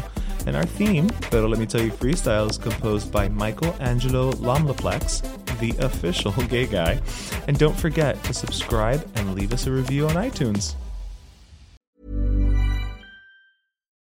and 0.47 0.55
our 0.55 0.65
theme, 0.65 1.09
Pero 1.29 1.47
Let 1.47 1.59
Me 1.59 1.65
Tell 1.65 1.81
You 1.81 1.91
Freestyle, 1.91 2.49
is 2.49 2.57
composed 2.57 3.11
by 3.11 3.27
Michael 3.27 3.75
Angelo 3.79 4.31
Lamlaplex, 4.31 5.21
the 5.59 5.75
official 5.85 6.31
gay 6.49 6.65
guy. 6.65 6.99
And 7.47 7.59
don't 7.59 7.77
forget 7.77 8.23
to 8.23 8.33
subscribe 8.33 9.05
and 9.15 9.35
leave 9.35 9.53
us 9.53 9.67
a 9.67 9.71
review 9.71 10.07
on 10.07 10.15
iTunes. 10.15 10.75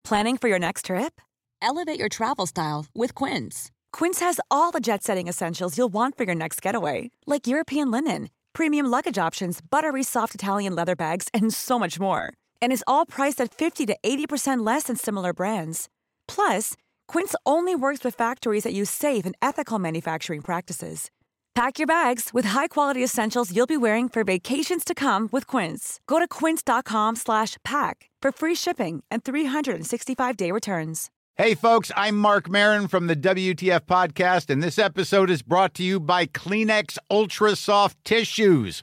Planning 0.05 0.37
for 0.37 0.49
your 0.49 0.59
next 0.59 0.87
trip? 0.87 1.21
Elevate 1.63 1.99
your 1.99 2.11
travel 2.11 2.47
style 2.47 2.85
with 2.95 3.15
Quince. 3.15 3.71
Quince 3.91 4.21
has 4.21 4.39
all 4.51 4.71
the 4.71 4.81
jet 4.81 5.03
setting 5.03 5.29
essentials 5.29 5.79
you'll 5.79 5.93
want 5.93 6.19
for 6.19 6.25
your 6.25 6.35
next 6.35 6.61
getaway, 6.61 7.11
like 7.27 7.47
European 7.47 7.91
linen, 7.91 8.29
premium 8.53 8.87
luggage 8.87 9.17
options, 9.17 9.61
buttery 9.71 10.03
soft 10.03 10.35
Italian 10.35 10.75
leather 10.75 10.97
bags, 10.97 11.29
and 11.33 11.55
so 11.55 11.79
much 11.79 11.99
more. 11.99 12.35
And 12.61 12.71
is 12.71 12.85
all 12.87 13.07
priced 13.07 13.41
at 13.41 13.55
50 13.55 13.87
to 13.87 13.97
80% 14.05 14.67
less 14.67 14.85
than 14.85 14.97
similar 14.97 15.33
brands. 15.33 15.89
Plus, 16.29 16.75
Quince 17.09 17.35
only 17.47 17.75
works 17.75 18.05
with 18.05 18.15
factories 18.15 18.65
that 18.65 18.75
use 18.75 18.91
safe 18.91 19.25
and 19.25 19.35
ethical 19.41 19.79
manufacturing 19.79 20.43
practices. 20.43 21.11
Pack 21.55 21.79
your 21.79 21.87
bags 21.87 22.31
with 22.33 22.47
high-quality 22.47 23.03
essentials 23.03 23.55
you'll 23.55 23.67
be 23.67 23.77
wearing 23.77 24.09
for 24.09 24.25
vacations 24.25 24.83
to 24.85 24.93
come 24.93 25.29
with 25.31 25.47
Quince. 25.47 26.01
Go 26.09 26.19
to 26.19 26.27
quince.com 26.27 27.15
slash 27.15 27.57
pack 27.65 28.11
for 28.21 28.33
free 28.33 28.57
shipping 28.57 29.05
and 29.09 29.23
365-day 29.23 30.51
returns. 30.51 31.11
Hey, 31.37 31.55
folks, 31.55 31.93
I'm 31.97 32.17
Marc 32.17 32.49
Maron 32.49 32.89
from 32.89 33.07
the 33.07 33.15
WTF 33.15 33.81
Podcast, 33.87 34.51
and 34.51 34.63
this 34.63 34.79
episode 34.81 35.31
is 35.31 35.43
brought 35.43 35.75
to 35.75 35.85
you 35.85 36.01
by 36.01 36.27
Kleenex 36.27 36.97
Ultra 37.09 37.55
Soft 37.55 38.05
Tissues, 38.05 38.83